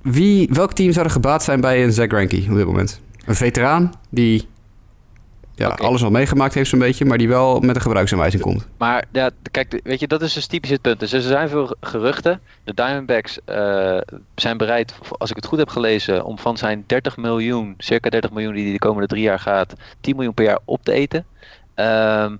Wie, 0.01 0.49
welk 0.51 0.73
team 0.73 0.91
zou 0.91 1.05
er 1.05 1.11
gebaat 1.11 1.43
zijn 1.43 1.61
bij 1.61 1.83
een 1.83 1.93
Zach 1.93 2.07
Greinke 2.07 2.45
op 2.49 2.55
dit 2.55 2.65
moment? 2.65 3.01
Een 3.25 3.35
veteraan 3.35 3.93
die 4.09 4.47
ja, 5.57 5.67
alles 5.69 6.03
al 6.03 6.09
meegemaakt 6.09 6.53
heeft 6.53 6.69
zo'n 6.69 6.79
beetje, 6.79 7.05
maar 7.05 7.17
die 7.17 7.27
wel 7.27 7.59
met 7.59 7.75
een 7.75 7.81
gebruiksaanwijzing 7.81 8.41
komt. 8.41 8.67
Maar 8.77 9.05
ja, 9.11 9.29
kijk, 9.51 9.79
weet 9.83 9.99
je, 9.99 10.07
dat 10.07 10.21
is 10.21 10.33
dus 10.33 10.45
typisch 10.45 10.69
het 10.69 10.81
punt. 10.81 10.99
Dus 10.99 11.13
er 11.13 11.21
zijn 11.21 11.49
veel 11.49 11.75
geruchten. 11.81 12.41
De 12.63 12.73
Diamondbacks 12.73 13.39
eh, 13.45 13.97
zijn 14.35 14.57
bereid, 14.57 14.93
als 15.17 15.29
ik 15.29 15.35
het 15.35 15.45
goed 15.45 15.59
heb 15.59 15.69
gelezen, 15.69 16.23
om 16.23 16.39
van 16.39 16.57
zijn 16.57 16.83
30 16.87 17.17
miljoen, 17.17 17.73
circa 17.77 18.09
30 18.09 18.31
miljoen 18.31 18.53
die 18.53 18.63
hij 18.63 18.71
de 18.71 18.79
komende 18.79 19.07
drie 19.07 19.21
jaar 19.21 19.39
gaat, 19.39 19.73
10 20.01 20.15
miljoen 20.15 20.33
per 20.33 20.45
jaar 20.45 20.59
op 20.65 20.83
te 20.83 20.91
eten. 20.91 21.25
Ehm, 21.73 22.35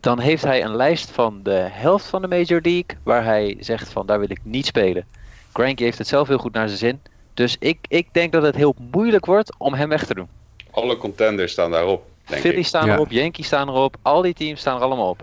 dan 0.00 0.18
heeft 0.18 0.44
hij 0.44 0.64
een 0.64 0.76
lijst 0.76 1.10
van 1.10 1.40
de 1.42 1.66
helft 1.70 2.06
van 2.06 2.22
de 2.22 2.28
Major 2.28 2.60
League, 2.62 2.96
waar 3.02 3.24
hij 3.24 3.56
zegt 3.60 3.88
van 3.88 4.06
daar 4.06 4.18
wil 4.18 4.30
ik 4.30 4.40
niet 4.42 4.66
spelen. 4.66 5.06
Granky 5.52 5.82
heeft 5.82 5.98
het 5.98 6.08
zelf 6.08 6.28
heel 6.28 6.38
goed 6.38 6.52
naar 6.52 6.66
zijn 6.68 6.78
zin. 6.78 7.00
Dus 7.34 7.56
ik, 7.58 7.78
ik 7.88 8.08
denk 8.12 8.32
dat 8.32 8.42
het 8.42 8.56
heel 8.56 8.74
moeilijk 8.90 9.26
wordt 9.26 9.54
om 9.58 9.74
hem 9.74 9.88
weg 9.88 10.06
te 10.06 10.14
doen. 10.14 10.28
Alle 10.70 10.96
contenders 10.96 11.52
staan 11.52 11.70
daarop, 11.70 12.06
ik. 12.30 12.66
staan 12.66 12.86
Ja. 12.86 12.92
erop, 12.94 13.10
Yankees 13.10 13.46
staan 13.46 13.68
erop, 13.68 13.96
al 14.02 14.22
die 14.22 14.34
teams 14.34 14.60
staan 14.60 14.76
er 14.76 14.82
allemaal 14.82 15.08
op. 15.08 15.22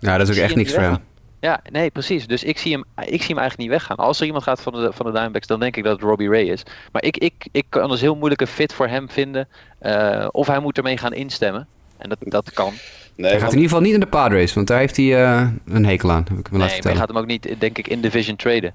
Ja, 0.00 0.18
dat 0.18 0.28
is 0.28 0.36
ook 0.38 0.42
echt 0.44 0.54
niks 0.56 0.72
voor 0.72 0.82
hem 0.82 0.92
hem. 0.92 1.00
Ja, 1.40 1.60
nee, 1.70 1.90
precies. 1.90 2.26
Dus 2.26 2.44
ik 2.44 2.58
zie 2.58 2.72
hem, 2.72 2.84
ik 3.04 3.18
zie 3.22 3.28
hem 3.34 3.38
eigenlijk 3.38 3.56
niet 3.58 3.68
weggaan. 3.68 3.96
Als 3.96 4.20
er 4.20 4.26
iemand 4.26 4.42
gaat 4.44 4.60
van 4.62 4.72
de, 4.72 4.90
van 4.92 5.06
de 5.06 5.12
Diamondbacks, 5.12 5.46
dan 5.46 5.60
denk 5.60 5.76
ik 5.76 5.84
dat 5.84 5.92
het 5.92 6.02
Robbie 6.08 6.28
Ray 6.28 6.42
is. 6.44 6.62
Maar 6.92 7.02
ik, 7.04 7.16
ik, 7.16 7.48
ik 7.52 7.64
kan 7.68 7.88
dus 7.88 8.00
heel 8.00 8.14
moeilijk 8.16 8.40
een 8.40 8.46
fit 8.46 8.72
voor 8.72 8.88
hem 8.88 9.10
vinden. 9.10 9.48
eh, 9.78 10.26
of 10.30 10.46
hij 10.46 10.58
moet 10.60 10.76
ermee 10.76 10.96
gaan 10.96 11.12
instemmen. 11.12 11.66
En 11.98 12.08
dat, 12.08 12.18
dat 12.20 12.52
kan. 12.52 12.72
Nee, 13.16 13.30
Hij 13.30 13.30
gaat 13.30 13.40
want- 13.40 13.52
in 13.52 13.58
ieder 13.60 13.62
geval 13.76 13.80
niet 13.80 13.94
in 13.94 14.00
de 14.00 14.06
Padres, 14.06 14.54
want 14.54 14.66
daar 14.66 14.78
heeft 14.78 14.96
hij 14.96 15.22
eh, 15.24 15.48
een 15.66 15.86
hekel 15.86 16.10
aan, 16.10 16.24
heb 16.28 16.28
ik 16.28 16.30
me 16.30 16.38
laten 16.38 16.50
Nee, 16.50 16.58
maar 16.58 16.68
vertellen. 16.70 16.98
gaat 16.98 17.08
hem 17.08 17.16
ook 17.18 17.26
niet, 17.26 17.54
denk 17.60 17.78
ik, 17.78 17.88
in 17.88 18.00
division 18.00 18.36
traden. 18.36 18.74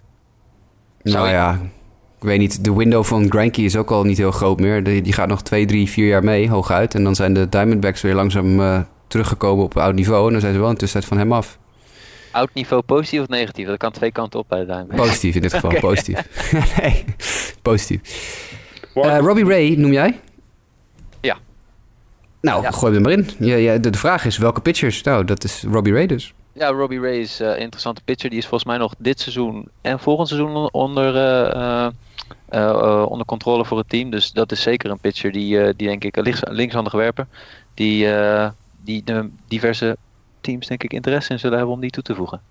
Zou 1.04 1.16
Nou 1.18 1.28
je- 1.28 1.34
ja, 1.34 1.60
ik 2.18 2.24
weet 2.24 2.40
niet. 2.40 2.64
De 2.64 2.74
window 2.76 3.04
van 3.04 3.30
Granky 3.32 3.62
is 3.62 3.76
ook 3.76 3.92
al 3.92 4.04
niet 4.04 4.18
heel 4.18 4.32
groot 4.32 4.60
meer. 4.60 4.84
Die, 4.84 5.02
die 5.02 5.14
gaat 5.14 5.28
nog 5.28 5.42
twee, 5.42 5.66
drie, 5.66 5.90
vier 5.90 6.08
jaar 6.08 6.24
mee, 6.24 6.50
hooguit. 6.50 6.96
En 6.96 7.04
dan 7.04 7.16
zijn 7.16 7.34
de 7.34 7.50
Diamondbacks 7.50 8.02
weer 8.02 8.16
langzaam 8.16 8.60
eh, 8.62 8.80
teruggekomen 9.08 9.64
op 9.66 9.78
oud 9.78 9.96
niveau. 9.96 10.26
En 10.26 10.32
dan 10.32 10.42
zijn 10.42 10.54
ze 10.54 10.60
wel 10.60 10.68
in 10.68 10.74
de 10.74 10.80
tussentijd 10.80 11.14
van 11.14 11.22
hem 11.22 11.34
af. 11.34 11.58
Oud 12.32 12.50
niveau 12.54 12.84
positief 12.84 13.22
of 13.22 13.28
negatief? 13.28 13.68
Dat 13.68 13.78
kan 13.78 13.92
twee 13.92 14.12
kanten 14.12 14.40
op 14.40 14.46
bij 14.50 14.60
de 14.60 14.66
Diamondbacks. 14.66 15.02
Positief 15.02 15.36
in 15.36 15.42
dit 15.42 15.54
geval, 15.60 15.80
positief. 15.80 16.52
nee, 16.82 17.04
positief. 17.62 18.02
Eh, 18.94 19.18
Robbie 19.20 19.46
Ray 19.46 19.76
noem 19.78 19.92
jij? 19.92 20.20
Ja. 21.22 21.38
Nou, 22.42 22.62
Ja. 22.62 22.72
gooi 22.72 22.94
hem 22.94 23.06
er 23.06 23.18
maar 23.18 23.26
in. 23.40 23.48
Ja, 23.48 23.56
ja, 23.56 23.78
de, 23.78 23.90
de 23.90 23.98
vraag 23.98 24.26
is 24.26 24.38
welke 24.38 24.62
pitchers? 24.62 25.04
Nou, 25.04 25.26
dat 25.26 25.44
is 25.44 25.64
Robbie 25.72 25.94
Ray 25.94 26.06
dus. 26.06 26.34
Ja, 26.58 26.70
Robbie 26.72 27.00
Ray 27.00 27.18
is 27.20 27.40
eh, 27.40 27.48
een 27.48 27.58
interessante 27.58 28.02
pitcher. 28.04 28.30
Die 28.30 28.40
is 28.40 28.48
volgens 28.48 28.70
mij 28.70 28.78
nog 28.80 28.94
dit 28.98 29.20
seizoen 29.20 29.68
en 29.82 30.00
volgend 30.00 30.28
seizoen 30.28 30.56
on- 30.56 30.72
onder, 30.74 31.16
eh, 31.16 31.52
eh, 31.52 31.92
eh, 32.50 32.70
eh, 32.70 33.06
onder 33.10 33.26
controle 33.26 33.66
voor 33.66 33.78
het 33.78 33.90
team. 33.90 34.10
Dus 34.10 34.32
dat 34.32 34.52
is 34.52 34.62
zeker 34.62 34.90
een 34.90 35.00
pitcher 35.00 35.32
die, 35.32 35.60
eh, 35.62 35.74
die 35.76 35.88
denk 35.88 36.04
ik, 36.04 36.18
een 36.18 36.24
links, 36.24 36.40
linkshandig 36.44 36.94
werper. 36.94 37.28
Die, 37.74 38.14
eh, 38.16 38.50
die 38.84 39.04
de 39.04 39.30
diverse 39.48 39.98
teams 40.42 40.68
denk 40.68 40.84
ik 40.84 40.94
interesse 40.94 41.32
in 41.32 41.40
zullen 41.40 41.58
hebben 41.58 41.76
om 41.76 41.82
die 41.82 41.90
toe 41.90 42.04
te 42.04 42.16
voegen. 42.16 42.42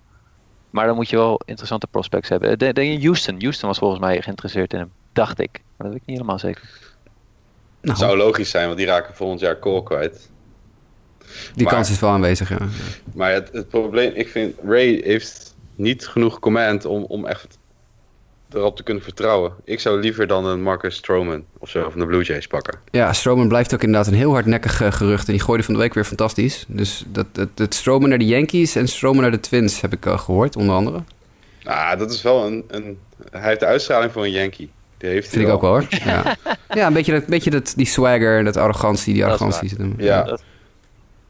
Maar 0.71 0.87
dan 0.87 0.95
moet 0.97 1.09
je 1.11 1.17
wel 1.17 1.41
interessante 1.45 1.87
prospects 1.87 2.29
hebben. 2.29 2.51
Eh, 2.51 2.57
Denk 2.73 2.77
je 2.77 3.01
Houston? 3.07 3.41
Houston 3.41 3.69
was 3.69 3.79
volgens 3.79 4.01
mij 4.01 4.23
geïnteresseerd 4.23 4.73
in 4.73 4.79
hem. 4.79 4.93
Dacht 5.13 5.41
ik. 5.41 5.51
Maar 5.53 5.63
dat 5.77 5.89
weet 5.89 6.01
ik 6.01 6.07
niet 6.07 6.17
helemaal 6.17 6.39
zeker. 6.39 6.63
Nou, 7.81 7.99
Zou 7.99 8.17
logisch 8.17 8.51
zijn, 8.51 8.67
want 8.67 8.79
die 8.79 8.87
raken 8.87 9.15
volgend 9.15 9.41
jaar 9.41 9.59
Cole 9.59 9.83
kwijt. 9.83 10.31
Die 11.55 11.65
maar- 11.65 11.75
kans 11.75 11.91
is 11.91 12.01
wel 12.01 12.11
aanwezig, 12.11 12.49
ja. 12.49 12.59
Maar 13.15 13.33
het, 13.33 13.49
het 13.53 13.69
probleem, 13.69 14.13
ik 14.15 14.29
vind 14.29 14.55
Ray 14.67 15.01
heeft 15.05 15.55
niet 15.77 16.07
genoeg 16.07 16.39
command 16.39 16.85
om, 16.85 17.05
om 17.05 17.27
echt 17.27 17.59
erop 18.53 18.77
te 18.77 18.83
kunnen 18.83 19.03
vertrouwen. 19.03 19.53
Ik 19.65 19.81
zou 19.81 20.01
liever 20.01 20.27
dan 20.27 20.47
een 20.47 20.63
Marcus 20.63 20.97
Stroman 20.97 21.45
of 21.59 21.69
zo 21.69 21.91
van 21.91 22.01
de 22.01 22.07
Blue 22.07 22.23
Jays 22.23 22.47
pakken. 22.47 22.79
Ja, 22.91 23.13
Stroman 23.13 23.49
blijft 23.49 23.75
ook 23.75 23.83
inderdaad 23.83 24.07
een 24.07 24.19
heel 24.19 24.33
hardnekkig 24.33 24.81
eh, 24.81 24.93
gerucht. 24.93 25.27
En 25.27 25.33
die 25.33 25.43
gooide 25.43 25.65
van 25.65 25.75
de 25.75 25.81
week 25.81 25.95
weer 25.95 26.05
fantastisch. 26.05 26.65
Dus 26.69 27.05
dat, 27.09 27.27
het, 27.33 27.49
het 27.55 27.75
Stroman 27.75 28.09
naar 28.09 28.19
de 28.19 28.27
Yankees 28.27 28.77
en 28.77 28.89
Stroman 28.89 29.23
naar 29.23 29.31
de 29.31 29.41
Twins 29.41 29.81
heb 29.81 29.93
ik 29.93 30.07
al 30.07 30.19
gehoord, 30.19 30.57
onder 30.57 30.75
andere. 30.75 31.03
Ah, 31.65 31.99
dat 31.99 32.13
is 32.13 32.23
wel 32.23 32.47
een, 32.47 32.65
een... 32.69 32.99
Hij 33.31 33.49
heeft 33.49 33.61
de 33.61 33.67
uitstraling 33.67 34.13
voor 34.13 34.25
een 34.25 34.31
Yankee. 34.31 34.71
Die 34.99 35.09
heeft 35.11 35.27
hij 35.31 35.37
Vind 35.39 35.49
ik 35.49 35.55
ook 35.55 35.61
wel 35.61 35.71
hoor. 35.71 35.87
Ja, 35.89 36.37
ja 36.81 36.87
een 36.87 36.93
beetje, 36.93 37.13
dat, 37.13 37.27
beetje 37.27 37.51
dat, 37.51 37.73
die 37.77 37.87
swagger 37.87 38.39
en 38.39 38.45
dat 38.45 38.57
arrogantie, 38.57 39.13
die 39.13 39.23
Dat 39.23 39.33
arrogantie 39.33 39.69
zit 39.69 39.79
hem. 39.79 39.95
Ja, 39.99 40.23
Dat- 40.23 40.43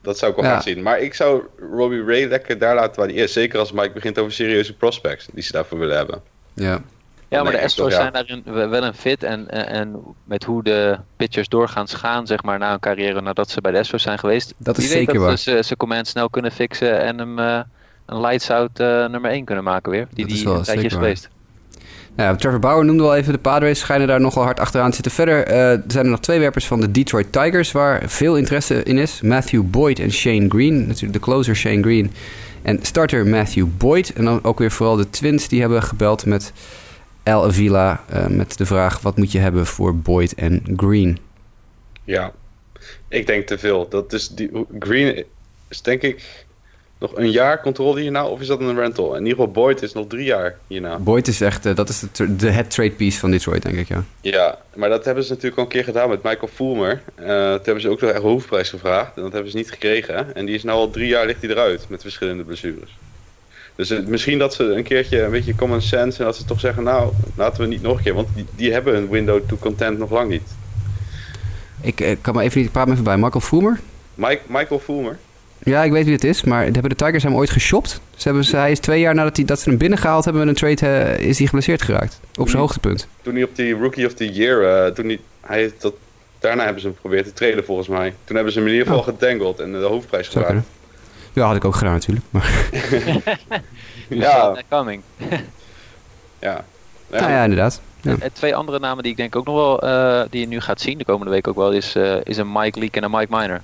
dat 0.05 0.19
zou 0.19 0.31
ik 0.31 0.37
wel 0.37 0.47
Ja. 0.47 0.51
graag 0.53 0.63
zien. 0.63 0.83
Maar 0.83 0.99
ik 1.01 1.15
zou 1.15 1.43
Robbie 1.73 2.05
Ray 2.05 2.25
lekker 2.29 2.59
daar 2.59 2.75
laten 2.75 3.01
waar 3.01 3.09
hij 3.09 3.17
is. 3.17 3.33
Zeker 3.33 3.59
als 3.59 3.73
Mike 3.73 3.91
begint 3.93 4.19
over 4.19 4.33
serieuze 4.33 4.77
prospects 4.77 5.27
die 5.33 5.43
ze 5.43 5.53
daarvoor 5.53 5.79
willen 5.79 5.97
hebben. 5.97 6.21
Ja. 6.55 6.81
Ja, 7.29 7.43
maar 7.43 7.53
de 7.53 7.63
Astros 7.63 7.75
toch, 7.75 7.91
ja. 7.91 8.01
zijn 8.01 8.13
daarin 8.13 8.43
we- 8.45 8.67
wel 8.69 8.85
een 8.85 8.95
fit. 8.95 9.23
En, 9.23 9.51
en, 9.51 9.67
en 9.69 10.03
met 10.25 10.45
hoe 10.45 10.63
de 10.63 10.99
pitchers 11.17 11.49
doorgaans 11.49 11.95
gaan, 11.95 12.27
zeg 12.27 12.43
maar, 12.43 12.59
na 12.59 12.71
hun 12.71 12.81
carrière 12.81 13.21
nadat 13.21 13.51
ze 13.51 13.61
bij 13.61 13.73
de 13.73 13.79
Astros 13.79 14.03
zijn 14.03 14.19
geweest. 14.19 14.55
Dat 14.57 14.79
is 14.79 14.91
zeker 14.91 15.15
dat 15.15 15.23
waar. 15.23 15.39
ze 15.39 15.59
zijn 15.63 15.79
command 15.79 16.07
snel 16.09 16.31
kunnen 16.31 16.53
fixen 16.53 17.01
en 17.01 17.19
hem 17.19 17.39
eh, 17.39 17.61
een 18.07 18.21
lights 18.21 18.51
out 18.51 18.81
eh, 18.81 18.87
nummer 19.07 19.31
1 19.31 19.45
kunnen 19.45 19.65
maken 19.65 19.91
weer. 19.91 20.07
Die 20.13 20.27
die 20.27 20.49
een 20.49 20.63
tijdje 20.63 20.87
is 20.87 20.93
geweest. 20.93 21.29
Ja, 22.17 22.37
Trevor 22.37 22.59
Bauer 22.59 22.85
noemde 22.85 23.03
al 23.03 23.17
even. 23.17 23.33
De 23.33 23.39
Padres 23.39 23.79
schijnen 23.79 24.07
daar 24.07 24.21
nogal 24.21 24.43
hard 24.43 24.61
achteraan 24.61 24.89
te 24.89 24.95
zitten. 24.95 25.13
Verder 25.13 25.47
eh, 25.47 25.55
zijn 25.87 26.05
er 26.05 26.11
nog 26.11 26.21
twee 26.21 26.39
werpers 26.39 26.67
van 26.67 26.81
de 26.81 26.91
Detroit 26.91 27.33
Tigers... 27.33 27.73
waar 27.73 28.09
veel 28.09 28.37
interesse 28.37 28.83
in 28.83 28.99
is. 28.99 29.21
Matthew 29.21 29.63
Boyd 29.63 29.99
en 29.99 30.13
Shane 30.13 30.49
Green. 30.49 30.87
Natuurlijk 30.87 31.13
de 31.13 31.19
closer 31.19 31.57
Shane 31.57 31.83
Green. 31.83 32.13
En 32.63 32.79
starter 32.83 33.27
Matthew 33.27 33.67
Boyd. 33.79 34.13
En 34.13 34.25
dan 34.25 34.45
ook 34.45 34.59
weer 34.59 34.71
vooral 34.71 34.97
de 34.97 35.11
Twins 35.11 35.49
die 35.49 35.61
hebben 35.61 35.83
gebeld 35.83 36.27
met 36.27 36.53
El 37.23 37.45
Avila... 37.45 38.05
eh, 38.09 38.27
met 38.27 38.57
de 38.59 38.67
vraag 38.67 39.01
wat 39.01 39.17
moet 39.17 39.33
je 39.33 39.39
hebben 39.39 39.67
voor 39.67 39.97
Boyd 39.97 40.35
en 40.35 40.63
Green. 40.77 41.19
Ja, 42.05 42.33
ik 43.09 43.27
denk 43.27 43.47
te 43.47 43.59
veel. 43.59 43.89
Dat 43.89 44.13
is 44.13 44.29
die, 44.29 44.51
Green 44.79 45.25
is 45.69 45.83
denk 45.83 46.03
ik 46.03 46.44
nog 46.99 47.17
een 47.17 47.31
jaar 47.31 47.61
controle 47.63 48.01
hierna 48.01 48.27
of 48.27 48.41
is 48.41 48.47
dat 48.47 48.61
een 48.61 48.75
rental? 48.79 49.13
In 49.15 49.19
ieder 49.27 49.31
geval 49.39 49.51
Boyd 49.53 49.83
is 49.83 49.93
nog 49.93 50.07
drie 50.07 50.25
jaar 50.25 50.57
hierna. 50.67 50.99
Boyd 50.99 51.29
is 51.29 51.41
echt... 51.41 51.67
eh, 51.67 51.75
dat 51.75 51.89
is 51.89 52.05
de, 52.13 52.37
de 52.37 52.51
head 52.51 52.71
trade 52.71 52.91
piece 52.91 53.19
van 53.19 53.31
Detroit, 53.31 53.63
denk 53.63 53.77
ik, 53.77 53.89
ja. 53.89 54.05
Ja, 54.21 54.59
maar 54.75 54.89
dat 54.89 55.05
hebben 55.05 55.25
ze 55.25 55.31
natuurlijk 55.31 55.57
al 55.59 55.63
een 55.63 55.71
keer 55.71 55.85
gedaan 55.85 56.09
met 56.09 56.23
Michael 56.23 56.49
Fulmer. 56.55 57.03
Eh 57.15 57.25
toen 57.27 57.61
hebben 57.65 57.81
ze 57.81 57.89
ook 57.89 58.01
nog 58.01 58.11
echt 58.11 58.23
hoofdprijs 58.23 58.71
gevraagd 58.71 59.17
en 59.17 59.23
dat 59.23 59.33
hebben 59.33 59.51
ze 59.51 59.57
niet 59.57 59.71
gekregen. 59.71 60.35
En 60.35 60.45
die 60.47 60.55
is 60.55 60.63
nou 60.63 60.79
al 60.79 60.91
drie 60.91 61.09
jaar 61.09 61.27
ligt 61.27 61.41
hij 61.43 61.51
eruit 61.51 61.87
met 61.89 62.03
verschillende 62.03 62.43
blessures. 62.45 62.97
Dus 63.77 63.89
het- 63.89 64.09
misschien 64.09 64.39
dat 64.39 64.55
ze 64.55 64.63
een 64.65 64.83
keertje 64.83 65.23
een 65.23 65.31
beetje 65.31 65.55
common 65.55 65.81
sense 65.83 66.19
en 66.19 66.25
dat 66.25 66.37
ze 66.37 66.45
toch 66.45 66.61
zeggen, 66.61 66.83
nou, 66.83 67.13
laten 67.37 67.61
we 67.63 67.69
niet 67.69 67.83
nog 67.83 67.97
een 67.97 68.03
keer, 68.03 68.15
want 68.15 68.29
die, 68.35 68.47
die 68.57 68.73
hebben 68.73 68.95
hun 68.95 69.09
window 69.09 69.41
to 69.49 69.57
content 69.57 69.99
nog 69.99 70.11
lang 70.11 70.29
niet. 70.31 70.43
Ik 71.81 72.01
eh, 72.01 72.17
kan 72.21 72.35
maar 72.35 72.45
even 72.45 72.61
niet... 72.61 72.73
Praat 72.73 72.87
me 72.87 72.93
even 72.93 73.05
bij. 73.05 73.17
Michael 73.17 73.41
Fulmer? 73.41 73.81
Mike, 74.15 74.41
Michael 74.47 74.81
Fulmer, 74.81 75.19
Ja, 75.65 75.83
ik 75.85 75.93
weet 75.93 76.05
wie 76.05 76.15
het 76.15 76.25
is, 76.25 76.43
maar 76.43 76.63
hebben 76.65 76.89
de 76.89 76.95
Tigers 76.95 77.23
hem 77.23 77.35
ooit 77.37 77.51
geshopt? 77.51 78.01
Ze 78.17 78.23
hebben, 78.29 78.45
ze- 78.45 78.57
hij 78.57 78.71
is 78.71 78.79
twee 78.79 79.01
jaar 79.01 79.15
nadat 79.15 79.37
hij, 79.37 79.45
dat 79.47 79.61
ze 79.61 79.69
hem 79.69 79.79
binnengehaald 79.79 80.25
hebben 80.25 80.47
met 80.47 80.63
een 80.63 80.77
trade, 80.77 80.95
eh, 81.03 81.29
is 81.29 81.37
hij 81.39 81.47
geblesseerd 81.47 81.83
geraakt. 81.83 82.21
Op 82.39 82.49
zijn 82.49 82.61
hoogtepunt. 82.61 83.09
toen 83.23 83.35
hij 83.35 83.43
op 83.43 83.57
die 83.57 83.75
Rookie 83.75 84.07
of 84.07 84.13
the 84.15 84.33
Year, 84.33 84.85
eh, 84.87 84.93
toen 84.93 85.05
hij, 85.07 85.21
hij 85.41 85.73
dat, 85.79 85.95
daarna 86.39 86.63
hebben 86.65 86.81
ze 86.81 86.87
hem 86.87 86.97
geprobeerd 86.97 87.25
te 87.27 87.33
treden 87.33 87.65
volgens 87.65 87.89
mij. 87.89 88.15
Toen 88.25 88.35
hebben 88.37 88.53
ze 88.53 88.59
hem 88.59 88.69
in 88.69 88.75
ieder 88.75 88.89
geval 88.89 89.03
gedangeld 89.03 89.61
en 89.61 89.73
de 89.73 89.79
hoofdprijs 89.79 90.29
kunnen. 90.29 90.65
Ja, 91.33 91.47
had 91.47 91.57
ik 91.57 91.65
ook 91.65 91.75
gedaan 91.75 91.93
natuurlijk. 91.93 92.27
Maar, 92.31 92.51
Ja, 94.09 94.57
Coming. 94.71 95.03
ja. 96.39 96.65
nou 97.11 97.31
ja, 97.31 97.43
inderdaad. 97.43 97.81
Ja. 98.01 98.15
En 98.19 98.33
twee 98.33 98.55
andere 98.57 98.79
namen 98.79 99.03
die 99.03 99.13
ik 99.13 99.19
denk 99.19 99.37
ook 99.37 99.45
nog 99.47 99.55
wel, 99.55 99.81
eh, 99.83 100.23
die 100.31 100.41
je 100.41 100.47
nu 100.47 100.61
gaat 100.61 100.81
zien 100.81 100.99
de 100.99 101.05
komende 101.05 101.33
week 101.33 101.49
ook 101.49 101.57
wel, 101.57 101.73
is, 101.73 101.95
eh, 101.95 102.17
is 102.25 102.37
een 102.37 102.53
Mike 102.53 102.79
Leake 102.79 102.99
en 102.99 103.05
een 103.05 103.11
Mike 103.11 103.37
Miner. 103.37 103.63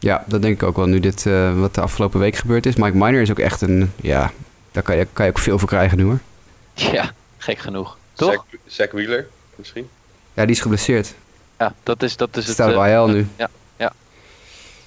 Ja, 0.00 0.24
dat 0.26 0.42
denk 0.42 0.54
ik 0.54 0.62
ook 0.68 0.76
wel. 0.76 0.86
Nu 0.86 1.00
dit, 1.00 1.26
eh, 1.26 1.58
wat 1.60 1.74
de 1.74 1.80
afgelopen 1.80 2.20
week 2.20 2.36
gebeurd 2.36 2.66
is. 2.66 2.76
Mike 2.76 2.96
Miner 2.96 3.20
is 3.20 3.30
ook 3.30 3.38
echt 3.38 3.60
een, 3.60 3.92
ja, 3.96 4.30
daar 4.72 4.82
kan 4.82 4.96
je, 4.96 5.06
kan 5.12 5.24
je 5.24 5.30
ook 5.30 5.38
veel 5.38 5.58
voor 5.58 5.68
krijgen 5.68 5.98
nu 5.98 6.04
hoor. 6.04 6.18
Ja, 6.74 7.10
gek 7.38 7.58
genoeg. 7.58 7.98
Toch? 8.12 8.32
Zach, 8.32 8.44
Zach 8.66 8.90
Wheeler 8.90 9.26
misschien. 9.54 9.88
Ja, 10.34 10.44
die 10.46 10.54
is 10.54 10.60
geblesseerd. 10.60 11.14
Ja, 11.58 11.74
dat 11.82 12.02
is, 12.02 12.16
dat 12.16 12.36
is 12.36 12.44
het. 12.44 12.52
Staat 12.54 12.74
op 12.76 12.82
eh, 12.82 12.92
IL 12.92 13.08
nu. 13.08 13.26
Ja, 13.36 13.48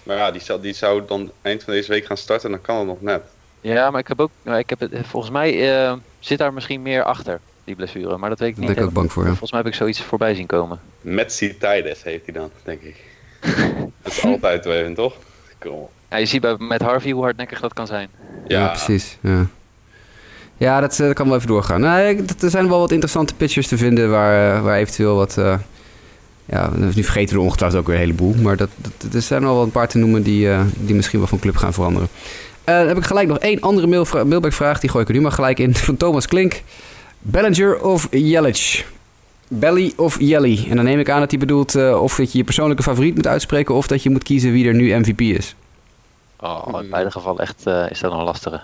Maar 0.03 0.17
ja, 0.17 0.31
die 0.31 0.41
zou, 0.41 0.61
die 0.61 0.73
zou 0.73 1.03
dan 1.07 1.31
eind 1.41 1.63
van 1.63 1.73
deze 1.73 1.91
week 1.91 2.05
gaan 2.05 2.17
starten, 2.17 2.49
dan 2.51 2.61
kan 2.61 2.77
het 2.77 2.87
nog 2.87 3.01
net. 3.01 3.21
ja, 3.61 3.91
maar 3.91 3.99
ik 3.99 4.07
heb 4.07 4.19
ook, 4.19 4.31
nou, 4.41 4.57
ik 4.57 4.69
heb 4.69 4.79
het, 4.79 4.91
volgens 5.03 5.31
mij 5.31 5.75
eh, 5.85 5.93
zit 6.19 6.37
daar 6.37 6.53
misschien 6.53 6.81
meer 6.81 7.03
achter, 7.03 7.39
die 7.63 7.75
blessure. 7.75 8.17
Maar 8.17 8.29
dat 8.29 8.39
weet 8.39 8.49
ik 8.49 8.55
Daar 8.55 8.65
niet. 8.65 8.73
ben 8.75 8.83
ik 8.83 8.89
ook 8.89 8.95
bang 8.95 9.11
voor. 9.11 9.23
Ja. 9.23 9.29
Volgens 9.29 9.51
mij 9.51 9.59
heb 9.59 9.69
ik 9.69 9.75
zoiets 9.75 10.01
voorbij 10.01 10.35
zien 10.35 10.45
komen. 10.45 10.79
Met 11.01 11.37
Tides 11.37 12.03
heeft 12.03 12.25
hij 12.25 12.33
dan, 12.33 12.49
denk 12.63 12.81
ik. 12.81 12.95
Dat 14.01 14.11
is 14.11 14.23
altijd 14.23 14.65
even, 14.65 14.93
toch? 14.93 15.13
Kom. 15.59 15.87
Ja, 16.09 16.17
je 16.17 16.25
ziet 16.25 16.41
bij, 16.41 16.55
met 16.59 16.81
Harvey 16.81 17.11
hoe 17.11 17.23
hardnekkig 17.23 17.59
dat 17.59 17.73
kan 17.73 17.87
zijn. 17.87 18.09
Ja, 18.47 18.67
precies. 18.67 19.17
Ja, 19.21 19.45
ja 20.57 20.79
dat, 20.79 20.99
eh, 20.99 21.05
dat 21.05 21.15
kan 21.15 21.27
wel 21.27 21.35
even 21.35 21.47
doorgaan. 21.47 21.81
Nou, 21.81 22.25
er 22.41 22.49
zijn 22.49 22.67
wel 22.69 22.79
wat 22.79 22.91
interessante 22.91 23.35
pitchers 23.35 23.67
te 23.67 23.77
vinden 23.77 24.09
waar, 24.09 24.55
eh, 24.57 24.63
waar 24.63 24.77
eventueel 24.77 25.15
wat... 25.15 25.37
eh, 25.37 25.55
ja, 26.45 26.69
nu 26.75 27.03
vergeten 27.03 27.33
we 27.35 27.39
er 27.39 27.45
ongetwijfeld 27.45 27.81
ook 27.81 27.87
weer 27.87 27.95
een 27.95 28.01
heleboel. 28.01 28.33
Maar 28.41 28.57
dat, 28.57 28.69
dat, 28.77 29.13
er 29.13 29.21
zijn 29.21 29.43
al 29.43 29.53
wel 29.55 29.63
een 29.63 29.71
paar 29.71 29.87
te 29.87 29.97
noemen 29.97 30.23
die, 30.23 30.49
eh, 30.51 30.61
die 30.77 30.95
misschien 30.95 31.19
wel 31.19 31.27
van 31.27 31.39
club 31.39 31.55
gaan 31.55 31.73
veranderen. 31.73 32.07
Eh, 32.63 32.77
dan 32.77 32.87
heb 32.87 32.97
ik 32.97 33.03
gelijk 33.03 33.27
nog 33.27 33.39
één 33.39 33.59
andere 33.59 33.87
mailvra- 33.87 34.23
mailbackvraag. 34.23 34.79
Die 34.79 34.89
gooi 34.89 35.03
ik 35.03 35.09
er 35.09 35.15
nu 35.15 35.21
maar 35.21 35.31
gelijk 35.31 35.59
in. 35.59 35.75
Van 35.85 35.97
Thomas 35.97 36.27
Klink. 36.27 36.61
Bellinger 37.19 37.81
of 37.81 38.07
Yelich? 38.11 38.85
Belly 39.59 39.93
of 39.95 40.19
Jelly? 40.19 40.65
En 40.69 40.75
dan 40.75 40.85
neem 40.85 40.99
ik 40.99 41.09
aan 41.09 41.19
dat 41.19 41.29
hij 41.29 41.39
bedoelt 41.39 41.75
eh, 41.75 42.01
of 42.01 42.15
dat 42.15 42.31
je 42.31 42.37
je 42.37 42.43
persoonlijke 42.43 42.83
favoriet 42.83 43.15
moet 43.15 43.27
uitspreken... 43.27 43.75
of 43.75 43.87
dat 43.87 44.03
je 44.03 44.09
moet 44.09 44.23
kiezen 44.23 44.51
wie 44.51 44.67
er 44.67 44.73
nu 44.73 44.95
MVP 44.95 45.21
is. 45.21 45.55
Oh, 46.39 46.63
in 46.67 46.73
Hmm. 46.73 46.89
beide 46.89 47.11
gevallen 47.11 47.41
echt 47.41 47.67
eh, 47.67 47.85
is 47.89 47.99
dat 47.99 48.11
een 48.11 48.23
lastige. 48.23 48.61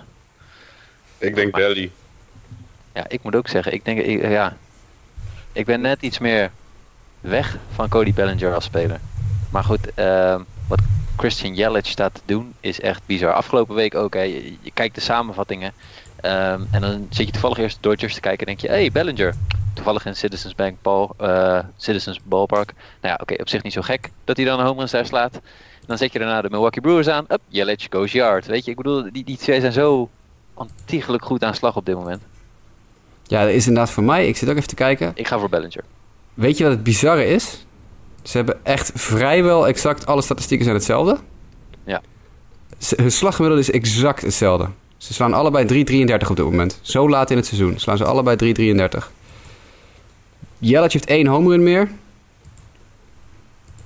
Ik 1.18 1.36
denk 1.36 1.56
Belly. 1.56 1.92
Ja, 2.94 3.06
ik 3.10 3.24
moet 3.24 3.36
ook 3.36 3.48
zeggen, 3.48 3.74
ik 3.74 3.86
denk, 3.86 4.00
ik, 4.00 4.22
ja, 4.30 4.58
ik 5.52 5.66
ben 5.66 5.82
net 5.82 6.02
iets 6.02 6.20
meer 6.20 6.52
weg 7.22 7.58
van 7.74 7.90
Cody 7.90 8.14
Bellinger 8.14 8.54
als 8.54 8.64
speler. 8.64 9.00
Maar 9.50 9.64
goed, 9.64 9.94
ehm, 9.94 10.42
wat 10.68 10.80
Christian 11.18 11.54
Yelich 11.56 11.86
staat 11.86 12.14
te 12.14 12.22
doen 12.26 12.54
is 12.60 12.80
echt 12.80 13.02
bizar. 13.06 13.34
Afgelopen 13.34 13.76
week 13.76 13.96
ook, 13.96 14.14
hè, 14.14 14.22
je, 14.22 14.54
je 14.62 14.72
kijkt 14.74 14.96
de 14.96 15.02
samenvattingen 15.02 15.74
ehm, 16.16 16.62
en 16.72 16.82
dan 16.82 17.08
zit 17.10 17.26
je 17.26 17.32
toevallig 17.32 17.58
eerst 17.58 17.76
de 17.82 17.90
Dodgers 17.90 18.14
te 18.14 18.20
kijken 18.20 18.40
en 18.40 18.46
denk 18.46 18.60
je, 18.60 18.68
hey 18.78 18.92
Bellinger. 18.92 19.36
Toevallig 19.80 20.06
in 20.06 20.16
Citizens 20.16 20.56
Bank 20.56 20.76
Ball, 20.82 21.10
eh, 21.18 21.60
Citizens 21.78 22.20
Ballpark. 22.24 22.74
Nou 23.02 23.14
ja, 23.14 23.20
oké, 23.22 23.42
op 23.42 23.50
zich 23.50 23.64
niet 23.64 23.74
zo 23.74 23.82
gek 23.82 24.10
dat 24.24 24.38
hij 24.38 24.46
dan 24.46 24.60
een 24.60 24.66
home 24.66 24.86
daar 24.92 25.06
slaat. 25.06 25.40
Dan 25.86 25.98
zet 25.98 26.14
je 26.14 26.20
daarna 26.20 26.42
de 26.42 26.50
Milwaukee 26.50 26.82
Brewers 26.82 27.08
aan. 27.08 27.26
Up, 27.28 27.40
Yelich 27.48 27.88
goes 27.90 28.12
yard. 28.12 28.46
Weet 28.46 28.66
je, 28.66 28.72
ik 28.72 28.78
bedoel, 28.78 29.12
die, 29.12 29.24
die 29.24 29.38
twee 29.38 29.60
zijn 29.60 29.72
zo 29.72 30.10
ontiegelijk 30.54 31.26
goed 31.26 31.44
aan 31.44 31.56
slag 31.56 31.76
op 31.76 31.86
dit 31.86 31.96
moment. 31.96 32.22
Ja, 33.24 33.44
dat 33.46 33.54
is 33.54 33.68
inderdaad 33.68 33.92
voor 33.94 34.04
mij. 34.04 34.28
Ik 34.28 34.38
zit 34.38 34.50
ook 34.50 34.56
even 34.56 34.68
te 34.68 34.76
kijken. 34.76 35.12
Ik 35.16 35.28
ga 35.28 35.40
voor 35.40 35.50
Bellinger. 35.50 35.84
Weet 36.34 36.58
je 36.58 36.64
wat 36.64 36.74
het 36.74 36.84
bizarre 36.84 37.26
is? 37.26 37.66
Ze 38.24 38.38
hebben 38.38 38.66
echt 38.66 38.92
vrijwel 38.96 39.68
exact 39.68 40.06
alle 40.06 40.22
statistieken 40.22 40.66
zijn 40.66 40.78
hetzelfde. 40.78 41.18
Ja. 41.84 42.02
Ze- 42.78 43.02
hun 43.02 43.12
slaggemiddelde 43.12 43.64
is 43.64 43.72
exact 43.72 44.22
hetzelfde. 44.22 44.68
Ze 44.98 45.14
slaan 45.14 45.34
allebei 45.34 45.66
3,33 45.66 46.30
op 46.30 46.36
dit 46.36 46.46
moment. 46.46 46.80
Zo 46.82 47.10
laat 47.10 47.32
in 47.32 47.38
het 47.38 47.46
seizoen 47.46 47.80
slaan 47.80 47.98
ze 47.98 48.04
allebei 48.06 48.36
3,33. 48.36 49.12
Yelich 50.60 50.94
heeft 50.94 51.06
één 51.06 51.28
home 51.28 51.50
run 51.50 51.64
meer. 51.64 51.88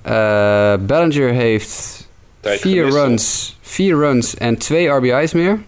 Eh, 0.02 0.74
Bellinger 0.80 1.32
heeft 1.32 2.08
Tijd 2.40 2.60
vier 2.60 2.78
gemist, 2.84 2.96
runs, 2.98 3.56
vier 3.60 3.96
runs 3.96 4.34
en 4.36 4.58
twee 4.58 4.88
RBI's 4.88 5.32
meer. 5.32 5.60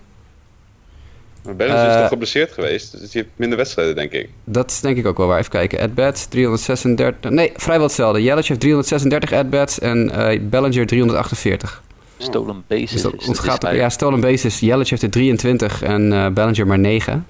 Maar 1.44 1.57
Bellinger 1.57 1.86
is 1.88 1.94
Eh, 1.94 2.00
toch 2.00 2.09
geblesseerd 2.09 2.52
geweest, 2.52 2.92
dus 2.92 3.00
die 3.11 3.20
heeft 3.22 3.32
minder 3.36 3.59
wedstrijden, 3.59 3.94
denk 3.94 4.12
ik. 4.12 4.28
Dat 4.44 4.70
is 4.70 4.80
denk 4.80 4.96
ik 4.96 5.07
ook 5.07 5.16
wel 5.16 5.26
waar. 5.26 5.38
Even 5.38 5.50
kijken. 5.50 5.80
At-bats 5.80 6.26
336. 6.26 7.30
Nee, 7.30 7.52
vrijwel 7.57 7.86
hetzelfde. 7.86 8.22
Yelich 8.22 8.48
heeft 8.48 8.61
336 8.61 9.32
at-bats 9.32 9.78
en 9.78 10.11
eh, 10.11 10.40
Bellinger 10.42 10.86
348. 10.86 11.82
Stolen 12.18 12.64
bases. 12.66 12.90
Dus 12.90 13.02
dat 13.02 13.14
is- 13.18 13.26
ontgaat 13.26 13.64
is 13.64 13.76
ja, 13.76 13.88
stolen 13.88 14.20
bases. 14.20 14.61
Yelich 14.61 14.90
heeft 14.90 15.02
er 15.02 15.11
23 15.11 15.82
en 15.82 16.12
eh 16.12 16.26
Bellinger 16.28 16.66
maar 16.66 16.78
9. 16.78 17.26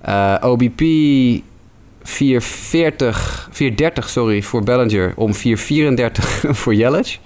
Eh, 0.00 0.34
OBP 0.40 0.80
440, 2.02 3.48
430 3.50 4.08
sorry, 4.08 4.42
voor 4.42 4.64
Bellinger 4.64 5.12
om 5.16 5.34
434 5.34 6.44
voor 6.60 6.74
Yelich. 6.74 7.18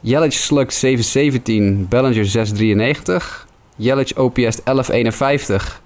Yelich 0.00 0.32
slugt 0.32 0.74
717, 0.74 1.86
Bellinger 1.88 2.26
693. 2.26 3.46
Yelich 3.76 4.16
OPS 4.16 4.62
1151, 4.64 5.82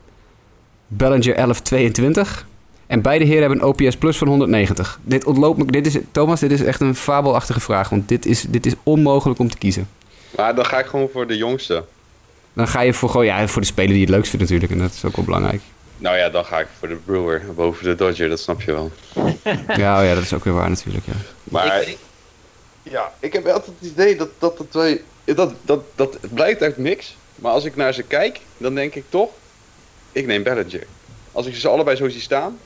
Bellinger 0.87 1.35
1122. 1.35 2.47
En 2.87 3.03
beide 3.03 3.25
heren 3.25 3.41
hebben 3.41 3.59
een 3.59 3.65
OPS 3.65 3.97
plus 3.97 4.17
van 4.17 4.29
190. 4.29 4.99
Dit 5.03 5.25
ontloopt 5.25 5.59
me, 5.59 5.65
dit 5.65 5.87
is, 5.87 5.99
Thomas, 6.11 6.41
dit 6.41 6.51
is 6.51 6.63
echt 6.63 6.81
een 6.81 6.95
fabelachtige 6.95 7.61
vraag, 7.61 7.89
want 7.89 8.09
dit 8.09 8.27
is, 8.27 8.43
dit 8.49 8.67
is 8.67 8.75
onmogelijk 8.83 9.41
om 9.41 9.49
te 9.49 9.59
kiezen. 9.59 9.89
Maar 10.37 10.55
dan 10.55 10.65
ga 10.65 10.79
ik 10.79 10.87
gewoon 10.87 11.09
voor 11.13 11.27
de 11.27 11.37
jongste. 11.37 11.85
Dan 12.53 12.69
ga 12.69 12.81
je 12.81 12.95
voor, 12.95 13.09
gewoon, 13.09 13.27
ja, 13.27 13.49
voor 13.49 13.61
de 13.61 13.67
speler 13.67 13.93
die 13.93 14.01
het 14.01 14.11
leukst 14.11 14.31
vindt 14.31 14.45
natuurlijk. 14.45 14.73
En 14.73 14.79
dat 14.79 14.95
is 14.95 15.05
ook 15.05 15.17
wel 15.17 15.25
belangrijk. 15.25 15.61
Nou 16.05 16.17
ja, 16.17 16.29
dan 16.31 16.45
ga 16.45 16.61
ik 16.61 16.67
voor 16.79 16.89
de 16.89 16.95
Brewer 16.95 17.55
boven 17.55 17.85
de 17.85 17.95
Dodger, 17.95 18.29
dat 18.29 18.41
snap 18.41 18.61
je 18.63 18.73
wel. 18.73 18.91
Ja, 19.83 19.99
oh 20.01 20.05
ja, 20.07 20.15
dat 20.15 20.23
is 20.23 20.33
ook 20.33 20.45
weer 20.45 20.53
waar 20.55 20.69
natuurlijk. 20.69 21.07
Ja. 21.07 21.13
Maar 21.45 21.83
Ik- 21.83 21.99
ja, 22.83 23.13
ik 23.21 23.33
heb 23.33 23.47
altijd 23.47 23.77
het 23.81 23.91
idee 23.91 24.17
dat 24.17 24.29
dat, 24.39 24.59
de 24.59 24.69
twee, 24.69 25.01
dat, 25.25 25.55
dat, 25.63 25.81
dat 25.95 26.19
het 26.21 26.35
blijkt 26.35 26.63
uit 26.63 26.77
niks. 26.77 27.17
Maar 27.35 27.53
als 27.53 27.65
ik 27.65 27.77
naar 27.77 27.95
ze 27.95 28.03
kijk, 28.03 28.41
dan 28.57 28.75
denk 28.75 28.95
ik 28.95 29.05
toch, 29.09 29.31
ik 30.13 30.27
neem 30.27 30.43
Bellinger. 30.43 30.87
Als 31.33 31.47
ik 31.47 31.55
ze 31.55 31.69
allebei 31.69 31.97
zo 31.97 32.09
zie 32.09 32.21
staan. 32.21 32.59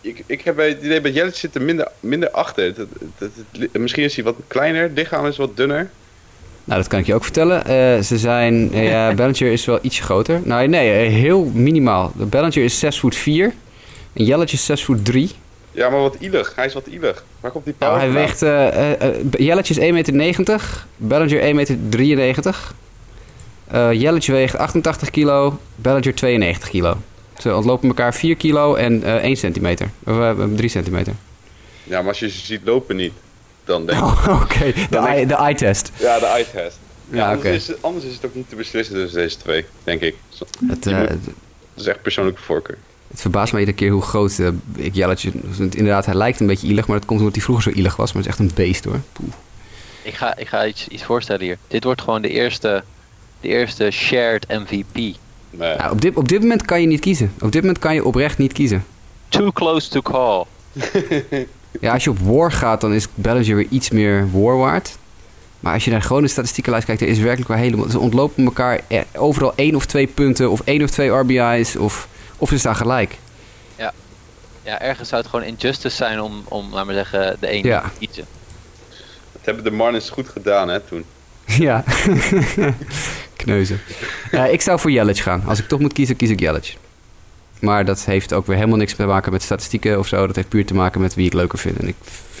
Ik, 0.00 0.22
ik 0.26 0.40
heb 0.42 0.56
het 0.56 0.82
idee, 0.82 1.00
bij 1.00 1.10
Jellet 1.10 1.36
zit 1.36 1.54
er 1.54 1.62
minder, 1.62 1.88
minder 2.00 2.30
achter. 2.30 2.74
Dat, 2.74 2.88
dat, 3.18 3.30
dat- 3.50 3.72
misschien 3.72 4.04
is 4.04 4.14
hij 4.14 4.24
wat 4.24 4.36
kleiner, 4.46 4.82
het 4.82 4.92
lichaam 4.92 5.26
is 5.26 5.36
wat 5.36 5.56
dunner. 5.56 5.90
Nou, 6.66 6.80
dat 6.80 6.88
kan 6.88 6.98
ik 6.98 7.06
je 7.06 7.14
ook 7.14 7.22
vertellen. 7.24 7.64
Eh, 7.66 8.02
ze 8.02 8.18
zijn, 8.18 8.72
eh, 8.72 8.88
ja, 8.90 9.14
Bellinger 9.14 9.52
is 9.52 9.64
wel 9.64 9.78
ietsje 9.82 10.02
groter. 10.02 10.40
Nou, 10.44 10.66
nee, 10.68 10.92
eh, 10.92 11.12
heel 11.12 11.44
minimaal. 11.54 12.12
De 12.16 12.24
Bellinger 12.24 12.64
is 12.64 12.78
6 12.78 12.98
voet 13.00 13.16
4. 13.16 13.54
En 14.12 14.24
Jelletje 14.24 14.56
is 14.56 14.64
6 14.64 14.84
voet 14.84 15.04
3. 15.04 15.30
Ja, 15.72 15.88
maar 15.90 16.00
wat 16.00 16.16
ielig. 16.20 16.52
Hij 16.56 16.66
is 16.66 16.74
wat 16.74 16.86
ielig. 16.86 17.24
Waar 17.40 17.50
komt 17.50 17.64
die 17.64 17.74
Nou, 17.78 17.92
power 17.92 18.12
hij 18.12 18.12
vandaan? 18.12 18.26
weegt, 18.26 18.42
eh 18.42 18.92
eh, 18.92 19.08
eh, 19.08 19.24
Jelletje 19.38 19.74
is 19.74 19.80
1,90 19.80 20.14
meter, 20.14 20.86
Bellinger 20.96 21.40
1,93 21.40 21.54
meter. 21.54 22.56
Eh 23.66 23.92
Jelletje 23.92 24.32
weegt 24.32 24.56
88 24.56 25.10
kilo, 25.10 25.58
Bellinger 25.76 26.14
92 26.14 26.68
kilo. 26.68 26.96
Ze 27.38 27.54
ontlopen 27.54 27.88
elkaar 27.88 28.14
4 28.14 28.36
kilo 28.36 28.74
en 28.74 29.02
eh 29.02 29.24
1 29.24 29.36
centimeter. 29.36 29.90
Of 30.06 30.18
eh, 30.18 30.32
3 30.54 30.68
centimeter. 30.68 31.12
Ja, 31.84 31.98
maar 31.98 32.08
als 32.08 32.18
je 32.18 32.30
ze 32.30 32.38
ziet 32.46 32.60
lopen 32.64 32.96
niet, 32.96 33.12
dan 33.66 33.86
denk 33.86 33.98
ik... 34.02 34.04
Oh, 34.04 34.40
Oké, 34.42 34.72
de, 35.26 35.34
eye-test. 35.34 35.90
Ja, 35.98 36.18
de 36.18 36.26
eye 36.26 36.46
test. 36.52 36.78
Ja, 37.10 37.16
Ja, 37.16 37.22
anders, 37.24 37.38
oké. 37.46 37.50
is 37.56 37.66
het, 37.68 37.76
anders 37.82 38.04
is 38.04 38.14
het 38.14 38.24
ook 38.26 38.34
niet 38.34 38.48
te 38.48 38.56
beslissen 38.56 38.94
tussen 38.94 39.18
deze 39.20 39.36
twee, 39.36 39.64
denk 39.84 40.00
ik. 40.00 40.14
Het, 40.68 40.84
Je 40.84 40.90
eh, 40.90 40.98
moet- 41.00 41.08
Dat 41.08 41.84
is 41.84 41.86
echt 41.86 42.02
persoonlijke 42.02 42.42
voorkeur. 42.42 42.78
het 43.10 43.20
verbaast 43.20 43.52
me 43.52 43.58
iedere 43.58 43.76
keer 43.76 43.90
hoe 43.90 44.02
groot 44.02 44.38
eh, 44.38 44.48
ik 44.76 44.94
Jelletje... 44.94 45.32
Inderdaad, 45.58 46.06
hij 46.06 46.14
lijkt 46.14 46.40
een 46.40 46.46
beetje 46.46 46.66
ielig, 46.66 46.86
maar 46.86 46.96
dat 46.98 47.06
komt 47.06 47.20
omdat 47.20 47.34
hij 47.34 47.44
vroeger 47.44 47.64
zo 47.72 47.76
ielig 47.78 47.96
was. 47.96 48.12
Maar 48.12 48.22
het 48.22 48.32
is 48.32 48.38
echt 48.38 48.50
een 48.50 48.56
beest 48.56 48.84
hoor. 48.84 49.00
Poeh. 49.12 49.28
Ik 50.02 50.14
ga, 50.14 50.36
ik 50.36 50.48
ga 50.48 50.66
iets, 50.66 50.88
iets 50.88 51.02
voorstellen 51.04 51.42
hier. 51.42 51.58
Dit 51.68 51.84
wordt 51.84 52.00
gewoon 52.00 52.22
de 52.22 52.28
eerste, 52.28 52.84
de 53.40 53.48
eerste 53.48 53.90
shared 53.90 54.46
MVP. 54.48 55.16
Nou, 55.50 55.90
op, 55.90 56.00
dit, 56.00 56.16
op 56.16 56.28
dit 56.28 56.40
moment 56.40 56.64
kan 56.64 56.80
je 56.80 56.86
niet 56.86 57.00
kiezen. 57.00 57.32
Op 57.40 57.52
dit 57.52 57.60
moment 57.60 57.78
kan 57.78 57.94
je 57.94 58.04
oprecht 58.04 58.38
niet 58.38 58.52
kiezen. 58.52 58.84
Too 59.28 59.52
close 59.52 59.88
to 59.88 60.00
call. 60.02 60.44
Ja, 61.80 61.92
als 61.92 62.04
je 62.04 62.10
op 62.10 62.18
war 62.18 62.52
gaat, 62.52 62.80
dan 62.80 62.92
is 62.92 63.06
Bellinger 63.14 63.56
weer 63.56 63.66
iets 63.70 63.90
meer 63.90 64.28
war 64.32 64.56
waard. 64.56 64.98
Maar 65.60 65.74
als 65.74 65.84
je 65.84 65.90
naar 65.90 66.02
gewoon 66.02 66.22
de 66.22 66.28
statistiekenlijst 66.28 66.86
kijkt, 66.86 67.02
er 67.02 67.08
is 67.08 67.18
werkelijk 67.18 67.48
waar 67.48 67.58
helemaal... 67.58 67.88
Ze 67.88 67.98
ontlopen 67.98 68.44
elkaar 68.44 68.80
eh, 68.86 69.00
overal 69.16 69.52
één 69.56 69.74
of 69.74 69.86
twee 69.86 70.06
punten 70.06 70.50
of 70.50 70.60
één 70.64 70.82
of 70.82 70.90
twee 70.90 71.10
RBI's 71.10 71.76
of, 71.76 72.08
of 72.36 72.48
ze 72.48 72.58
staan 72.58 72.76
gelijk. 72.76 73.18
Ja, 74.66 74.80
ergens 74.80 75.08
zou 75.08 75.20
het 75.22 75.30
gewoon 75.30 75.46
injustice 75.46 75.96
zijn 75.96 76.20
om, 76.20 76.42
om 76.48 76.72
laat 76.72 76.84
maar 76.84 76.94
zeggen, 76.94 77.36
de 77.40 77.46
ene 77.46 77.68
Ja. 77.68 77.80
te 77.80 77.88
kiezen. 77.98 78.24
dat 79.32 79.44
hebben 79.44 79.64
de 79.64 79.70
Marlins 79.70 80.10
goed 80.10 80.28
gedaan, 80.28 80.68
hè, 80.68 80.80
toen. 80.80 81.04
ja. 81.44 81.84
Kneuzen. 83.36 83.80
Eh, 84.30 84.52
ik 84.52 84.60
zou 84.60 84.78
voor 84.80 84.90
Jelic 84.90 85.18
gaan. 85.18 85.42
Als 85.46 85.58
ik 85.58 85.68
toch 85.68 85.80
moet 85.80 85.92
kiezen, 85.92 86.16
kies 86.16 86.30
ik 86.30 86.40
Jelic. 86.40 86.76
Maar 87.60 87.84
dat 87.84 88.04
heeft 88.04 88.32
ook 88.32 88.46
weer 88.46 88.56
helemaal 88.56 88.78
niks 88.78 88.94
te 88.94 89.06
maken 89.06 89.32
met 89.32 89.42
statistieken 89.42 89.98
of 89.98 90.06
zo. 90.06 90.26
Dat 90.26 90.36
heeft 90.36 90.48
puur 90.48 90.66
te 90.66 90.74
maken 90.74 91.00
met 91.00 91.14
wie 91.14 91.26
ik 91.26 91.32
leuker 91.32 91.58
vind. 91.58 91.78
En 91.78 91.88
ik, 91.88 91.96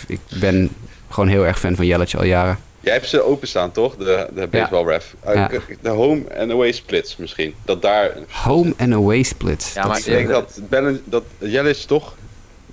ik 0.06 0.20
ben 0.40 0.70
gewoon 1.10 1.28
heel 1.28 1.46
erg 1.46 1.58
fan 1.58 1.76
van 1.76 1.86
Jelic 1.86 2.14
al 2.14 2.24
jaren. 2.24 2.58
Jij 2.80 2.94
hebt 2.94 3.08
ze 3.08 3.22
openstaan, 3.22 3.72
toch? 3.72 3.96
De, 3.96 4.28
de 4.34 4.46
baseball 4.46 4.84
ref. 4.84 5.14
Ja. 5.24 5.50
De 5.80 5.88
home 5.88 6.24
en 6.28 6.50
away 6.50 6.72
splits 6.72 7.16
misschien. 7.16 7.54
Dat 7.64 7.82
daar... 7.82 8.10
Home 8.30 8.74
and 8.78 8.92
away 8.92 9.22
splits. 9.22 9.72
Ja, 9.72 9.82
Dat 9.82 9.90
maar 9.90 9.98
Ik 9.98 10.04
denk 10.04 10.28
eh, 10.28 10.34
dat, 10.34 10.60
Bellen, 10.68 11.02
dat 11.04 11.24
Jellis 11.38 11.84
toch 11.84 12.14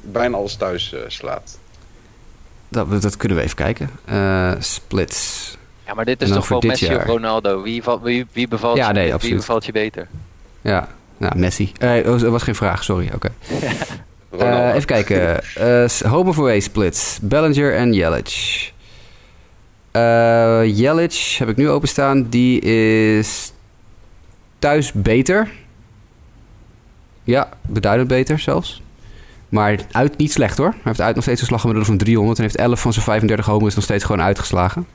bijna 0.02 0.38
alles 0.38 0.56
thuis 0.56 0.94
eh, 0.94 1.00
slaat. 1.08 1.58
dat, 2.70 3.02
dat 3.02 3.18
kunnen 3.18 3.38
we 3.38 3.44
even 3.44 3.56
kijken. 3.56 3.90
Eh, 4.06 4.52
splits. 4.60 5.58
Ja, 5.86 5.94
maar 5.94 6.06
dit 6.06 6.22
is 6.22 6.30
toch 6.30 6.46
voor 6.48 6.60
gewoon 6.60 6.78
Messi 6.80 6.96
of. 6.96 7.04
Ronaldo? 7.06 7.62
Wie, 7.62 7.84
wie, 8.02 8.26
wie, 8.32 8.48
bevalt, 8.48 8.78
Ja, 8.78 8.88
je, 8.88 8.94
nee, 8.94 9.04
wie 9.04 9.14
absoluut. 9.14 9.38
bevalt 9.38 9.66
je 9.66 9.72
beter? 9.72 10.08
Ja, 10.62 10.88
nou, 11.18 11.38
Messi. 11.38 11.72
Eh, 11.80 11.92
oh, 11.98 12.04
dat 12.20 12.22
was 12.22 12.44
geen 12.44 12.56
vraag, 12.56 12.84
sorry. 12.84 13.10
Oké. 13.16 13.30
Eh, 14.40 14.68
even 14.70 14.86
kijken. 14.86 15.44
Eh 15.56 15.88
s- 15.88 16.02
home 16.02 16.32
away 16.32 16.60
splits. 16.60 17.20
Bellinger 17.22 17.76
en 17.76 17.94
Jelic. 17.94 18.72
Eh 19.92 20.62
Jelic 20.78 21.14
heb 21.38 21.50
ik 21.50 21.56
nu 21.58 21.70
openstaan. 21.70 22.30
Die 22.30 22.60
is 22.60 23.52
thuis 24.60 24.92
beter. 24.94 25.50
Ja, 27.24 27.50
beduidend 27.62 28.08
beter 28.08 28.40
zelfs. 28.40 28.82
Maar 29.50 29.80
uit 29.92 30.18
niet 30.18 30.32
slecht 30.32 30.58
hoor. 30.58 30.70
Hij 30.72 30.80
heeft 30.84 31.02
uit 31.02 31.16
nog 31.16 31.24
steeds 31.24 31.42
een 31.42 31.48
slaggemiddelde 31.48 31.90
van 31.90 31.98
300 31.98 32.38
en 32.38 32.44
heeft 32.44 32.56
11 32.56 32.82
van 32.82 32.94
zijn 32.94 33.06
35 33.06 33.46
homers 33.46 33.76
nog 33.76 33.84
steeds 33.84 34.04
gewoon 34.04 34.22
uitgeslagen. 34.22 34.88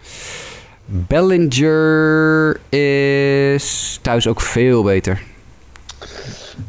Bellinger 0.85 2.61
is 2.69 3.99
thuis 4.03 4.27
ook 4.27 4.41
veel 4.41 4.83
beter. 4.83 5.23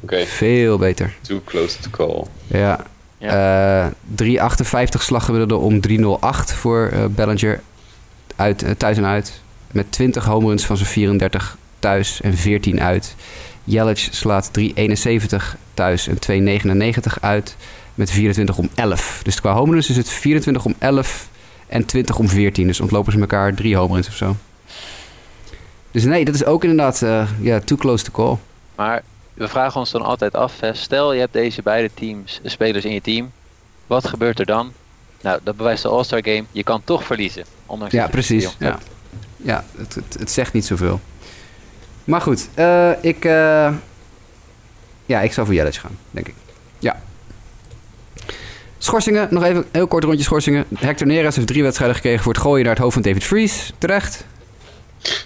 Oké, 0.03 0.25
Veel 0.25 0.77
beter. 0.77 1.13
too 1.21 1.41
close 1.45 1.79
to 1.79 1.89
call. 1.89 2.23
Ja. 2.47 2.85
Ja. 3.17 3.85
Eh 3.85 3.91
358 4.15 5.03
slaggemiddelde 5.03 5.55
om 5.65 5.81
308 5.81 6.53
voor 6.53 6.89
eh, 6.93 7.05
Bellinger. 7.05 7.61
Uit, 8.35 8.63
eh, 8.63 8.71
thuis 8.71 8.97
en 8.97 9.05
uit. 9.05 9.41
Met 9.71 9.91
20 9.91 10.25
home 10.25 10.47
runs 10.47 10.65
van 10.65 10.77
zijn 10.77 10.89
34 10.89 11.57
thuis 11.79 12.21
en 12.21 12.37
14 12.37 12.81
uit. 12.81 13.15
Jelic 13.63 14.07
slaat 14.11 14.53
371 14.53 15.55
thuis 15.73 16.07
en 16.07 16.19
299 16.19 17.17
uit. 17.21 17.55
Met 17.95 18.11
24 18.11 18.57
om 18.57 18.69
11. 18.75 19.19
Dus 19.23 19.39
qua 19.41 19.53
home 19.53 19.71
runs 19.71 19.89
is 19.89 19.97
het 19.97 20.09
24 20.09 20.65
om 20.65 20.73
11 20.77 21.27
en 21.67 21.85
20 21.85 22.17
om 22.19 22.29
14. 22.29 22.67
Dus 22.67 22.79
ontlopen 22.79 23.11
ze 23.11 23.19
elkaar 23.19 23.53
drie 23.53 23.75
home 23.75 23.93
runs 23.93 24.07
of 24.07 24.15
zo. 24.15 24.35
Dus 25.91 26.03
nee, 26.03 26.25
dat 26.25 26.35
is 26.35 26.45
ook 26.45 26.63
inderdaad 26.63 27.01
eh, 27.01 27.27
ja, 27.41 27.59
too 27.59 27.77
close 27.77 28.03
to 28.03 28.11
call. 28.11 28.37
Maar 28.75 29.03
we 29.39 29.47
vragen 29.47 29.79
ons 29.79 29.91
dan 29.91 30.01
altijd 30.01 30.33
af, 30.35 30.59
hè, 30.59 30.73
stel 30.73 31.13
je 31.13 31.19
hebt 31.19 31.33
deze 31.33 31.61
beide 31.61 31.89
teams, 31.93 32.39
eh, 32.43 32.51
spelers 32.51 32.85
in 32.85 32.93
je 32.93 33.01
team. 33.01 33.31
Wat 33.87 34.07
gebeurt 34.07 34.39
er 34.39 34.45
dan? 34.45 34.73
Nou, 35.21 35.39
dat 35.43 35.57
bewijst 35.57 35.83
de 35.83 35.89
All-Star 35.89 36.23
Game. 36.23 36.43
Je 36.51 36.63
kan 36.63 36.81
toch 36.83 37.03
verliezen. 37.03 37.43
Ondanks 37.65 37.93
Ja, 37.93 38.07
precies. 38.07 38.55
Ja, 38.59 38.79
ja 39.35 39.63
het, 39.77 39.95
het, 39.95 40.15
het 40.19 40.31
zegt 40.31 40.53
niet 40.53 40.65
zoveel. 40.65 40.99
Maar 42.03 42.21
goed, 42.21 42.49
eh, 42.53 42.91
ik, 43.01 43.25
eh, 43.25 43.73
ja, 45.05 45.21
ik 45.21 45.33
zou 45.33 45.45
voor 45.45 45.55
Jelic 45.55 45.75
gaan, 45.75 45.97
denk 46.11 46.27
ik. 46.27 46.33
Ja. 46.79 47.01
Schorsingen, 48.77 49.27
nog 49.31 49.43
even 49.43 49.57
een 49.57 49.65
heel 49.71 49.87
kort 49.87 50.03
rondje 50.03 50.23
schorsingen. 50.23 50.65
Hector 50.79 51.07
Neres 51.07 51.35
heeft 51.35 51.47
drie 51.47 51.63
wedstrijden 51.63 51.95
gekregen 51.95 52.23
voor 52.23 52.33
het 52.33 52.41
gooien 52.41 52.63
naar 52.63 52.73
het 52.73 52.81
hoofd 52.81 52.93
van 52.93 53.03
David 53.03 53.23
Fries. 53.23 53.73
Terecht. 53.77 54.25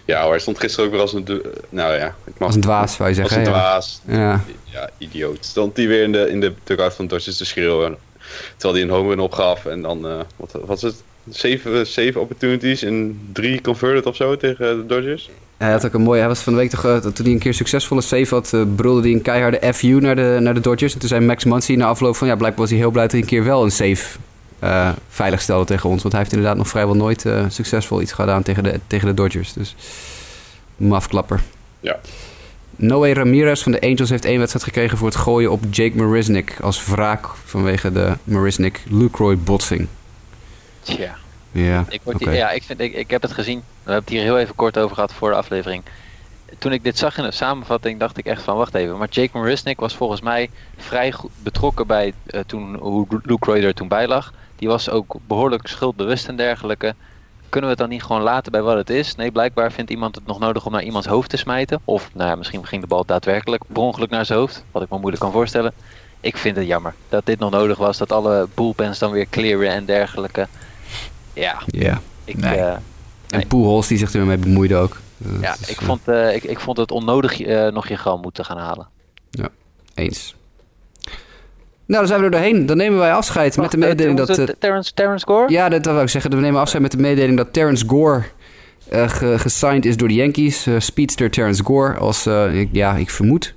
Ja 0.06 0.22
hoor, 0.22 0.30
hij 0.32 0.40
stond 0.40 0.60
gisteren 0.60 0.86
ook 0.86 0.92
weer 0.92 1.02
als 1.02 1.14
een... 1.14 1.42
Nou 1.70 1.94
ja, 1.94 2.08
ik 2.26 2.34
mag 2.38 2.48
Als 2.48 2.56
een 2.56 2.62
dwaas, 2.62 2.96
zou 2.96 3.10
je 3.14 3.22
Als 3.22 3.30
zeggen. 3.32 3.48
een 3.48 3.54
hè? 3.54 3.60
dwaas. 3.60 4.02
Ja. 4.08 4.44
Ja, 4.64 4.90
idioot. 4.98 5.46
Stond 5.46 5.78
hij 5.78 5.88
weer 5.88 6.04
in 6.04 6.12
de, 6.12 6.30
in 6.30 6.40
de 6.40 6.54
dugout 6.64 6.94
van 6.94 7.08
Dodgers 7.08 7.38
te 7.38 7.46
schreeuwen. 7.46 7.98
Terwijl 8.58 8.74
hij 8.74 8.84
een 8.84 8.96
home 8.96 9.10
run 9.10 9.20
opgaf. 9.20 9.66
En 9.66 9.82
dan, 9.82 10.08
eh, 10.08 10.20
wat 10.36 10.58
was 10.66 10.82
het? 10.82 10.96
Zeven, 11.30 11.88
zeven 11.88 12.22
opportunities 12.22 12.82
en 12.84 13.20
drie 13.34 13.62
converted 13.62 14.06
of 14.06 14.16
zo 14.16 14.38
tegen 14.38 14.78
de 14.78 14.86
Dodgers. 14.86 15.30
Hij 15.58 15.72
had 15.72 15.86
ook 15.86 15.94
een 15.94 16.02
mooie. 16.02 16.20
Hij 16.20 16.28
was 16.28 16.40
van 16.40 16.54
de 16.54 16.60
week 16.60 16.70
toch. 16.70 16.86
eh, 16.86 16.98
toen 16.98 17.14
hij 17.26 17.34
een 17.34 17.40
keer 17.40 17.54
succesvolle 17.54 18.02
save 18.02 18.34
had. 18.36 18.54
eh, 18.54 18.62
brulde 18.76 19.02
hij 19.02 19.12
een 19.12 19.22
keiharde 19.22 19.74
FU 19.74 20.00
naar 20.00 20.16
de, 20.16 20.38
naar 20.42 20.54
de 20.54 20.60
Dodgers. 20.60 20.94
En 20.94 21.00
toen 21.00 21.10
zei 21.10 21.26
Max 21.26 21.44
Muncy 21.44 21.74
na 21.76 21.86
afloop 21.86 22.16
van. 22.16 22.28
Ja, 22.28 22.36
blijkbaar 22.36 22.62
was 22.62 22.70
hij 22.70 22.80
heel 22.80 22.92
blij 22.92 23.04
dat 23.04 23.12
hij 23.12 23.22
een 23.22 23.28
keer 23.28 23.44
wel 23.44 23.64
een 23.64 23.72
save. 23.72 24.18
Eh, 24.64 24.90
veilig 25.10 25.42
stelde 25.42 25.66
tegen 25.66 25.90
ons. 25.90 26.02
Want 26.02 26.14
hij 26.14 26.22
heeft 26.24 26.34
inderdaad 26.36 26.58
nog 26.58 26.68
vrijwel 26.68 26.96
nooit 26.96 27.26
eh, 27.26 27.46
succesvol 27.50 28.02
iets 28.02 28.12
gedaan 28.12 28.44
tegen 28.44 28.64
de, 28.64 28.80
tegen 28.88 29.08
de 29.08 29.14
Dodgers. 29.14 29.54
Dus. 29.54 29.76
Mafklapper. 30.78 31.42
Ja. 31.80 32.00
Noé 32.76 33.14
Ramirez 33.14 33.64
van 33.64 33.72
de 33.72 33.82
Angels 33.82 34.10
heeft 34.10 34.26
één 34.26 34.38
wedstrijd 34.38 34.66
gekregen 34.66 34.98
voor 34.98 35.08
het 35.08 35.16
gooien 35.18 35.52
op 35.52 35.64
Jake 35.70 35.96
Marisnik. 35.98 36.58
Als 36.62 36.86
wraak 36.86 37.26
vanwege 37.46 37.92
de 37.92 38.14
Marisnik-Lucroy 38.24 39.38
botsing. 39.38 39.88
Tja. 40.82 41.16
Ja, 41.52 41.86
Ik, 41.90 42.02
word 42.04 42.16
oké. 42.16 42.26
hier- 42.30 42.38
ja, 42.38 42.52
ik, 42.52 42.64
vind, 42.64 42.80
ik, 42.80 42.94
ik 42.94 43.10
heb 43.10 43.22
het 43.22 43.32
gezien. 43.32 43.58
We 43.58 43.92
hebben 43.92 44.04
het 44.04 44.10
hier 44.14 44.22
heel 44.22 44.40
even 44.40 44.56
kort 44.56 44.78
over 44.78 44.96
gehad 44.96 45.14
voor 45.14 45.30
de 45.30 45.36
aflevering. 45.36 45.84
Toen 46.58 46.72
ik 46.72 46.84
dit 46.84 46.98
zag 46.98 47.18
in 47.18 47.24
de 47.24 47.32
samenvatting, 47.32 48.00
dacht 48.00 48.18
ik 48.18 48.26
echt 48.26 48.42
van, 48.42 48.58
wacht 48.58 48.76
even. 48.76 48.98
Maar 48.98 49.08
Jake 49.10 49.38
Marisnik 49.38 49.80
was 49.80 49.96
volgens 49.96 50.22
mij 50.22 50.50
vrij 50.78 51.12
goed 51.12 51.32
betrokken 51.44 51.88
bij 51.88 52.14
eh, 52.26 52.40
toen, 52.46 52.76
hoe 52.76 53.08
Luke 53.24 53.46
Roy 53.46 53.64
er 53.64 53.74
toen 53.74 53.88
bij 53.88 54.08
lag. 54.08 54.34
Die 54.64 54.72
was 54.72 54.90
ook 54.90 55.16
behoorlijk 55.28 55.68
schuldbewust 55.68 56.28
en 56.28 56.36
dergelijke. 56.36 56.96
Kunnen 57.50 57.70
we 57.70 57.76
het 57.76 57.78
dan 57.78 57.90
niet 57.90 58.04
gewoon 58.04 58.22
laten 58.22 58.52
bij 58.52 58.62
wat 58.62 58.76
het 58.76 58.90
is? 58.90 59.16
Nee, 59.16 59.32
blijkbaar 59.32 59.72
vindt 59.72 59.92
iemand 59.92 60.16
het 60.16 60.26
nog 60.26 60.40
nodig 60.40 60.66
om 60.66 60.72
naar 60.72 60.84
iemands 60.84 61.08
hoofd 61.08 61.30
te 61.30 61.38
smijten. 61.38 61.82
Of, 61.86 62.10
nou 62.14 62.30
ja, 62.30 62.36
misschien 62.36 62.66
ging 62.66 62.82
de 62.82 62.88
bal 62.88 63.06
daadwerkelijk 63.06 63.64
per 63.68 63.82
ongeluk 63.82 64.10
naar 64.10 64.26
zijn 64.26 64.40
hoofd. 64.40 64.64
Wat 64.72 64.84
ik 64.84 64.90
me 64.90 64.98
moeilijk 64.98 65.22
kan 65.24 65.32
voorstellen. 65.32 65.74
Ik 66.20 66.38
vind 66.38 66.56
het 66.56 66.66
jammer 66.66 66.94
dat 67.10 67.26
dit 67.26 67.40
nog 67.40 67.52
nodig 67.52 67.78
was. 67.78 67.98
Dat 67.98 68.12
alle 68.12 68.48
bullpens 68.54 69.00
dan 69.00 69.12
weer 69.12 69.28
clearen 69.30 69.70
en 69.70 69.86
dergelijke. 69.86 70.48
Ja, 71.34 71.62
Ja. 71.66 72.02
ik, 72.26 72.38
Nee. 72.38 72.56
eh, 72.56 72.72
En 72.72 72.82
Nee. 73.50 73.82
Die 73.88 73.98
zich 73.98 74.14
ermee 74.14 74.38
bemoeide 74.38 74.76
ook. 74.76 75.00
Ja, 75.42 75.54
is, 75.54 75.70
ik, 75.70 75.80
eh, 75.80 75.86
vond, 75.86 76.08
eh, 76.08 76.36
ik, 76.36 76.44
ik 76.44 76.60
vond 76.60 76.78
het 76.78 76.92
onnodig 76.92 77.40
nog 77.72 77.88
je 77.88 77.98
gal 77.98 78.18
moeten 78.18 78.46
gaan 78.46 78.58
halen. 78.58 78.88
Eens. 79.96 80.36
Nou, 81.86 82.00
dan 82.00 82.08
zijn 82.08 82.20
we 82.20 82.26
er 82.26 82.32
doorheen. 82.32 82.66
Dan 82.66 82.78
nemen 82.78 83.00
wij 83.00 83.14
afscheid 83.14 83.58
met 83.58 83.72
de 83.72 83.78
eh, 83.78 83.84
mededeling 83.84 84.18
dat... 84.18 84.38
eh, 84.38 84.46
Terrence, 84.60 84.94
Terrence 84.94 85.26
Gore? 85.26 85.52
Ja, 85.52 85.70
dat 85.70 85.86
wou 85.86 86.02
ik 86.02 86.10
zeggen. 86.10 86.32
We 86.32 86.38
nemen 86.38 86.60
afscheid 86.62 86.82
met 86.84 86.92
de 86.92 86.98
mededeling 86.98 87.38
dat 87.38 87.54
Terrence 87.54 87.88
Gore 87.88 88.24
eh, 88.90 89.10
ge- 89.10 89.40
gesigned 89.40 89.86
is 89.86 89.98
door 89.98 90.08
de 90.08 90.14
Yankees. 90.14 90.68
Speedster 90.78 91.30
Terrence 91.32 91.64
Gore 91.64 91.94
als, 91.98 92.28
ik, 92.54 92.70
ja, 92.72 92.96
ik 92.96 93.10
vermoed, 93.10 93.54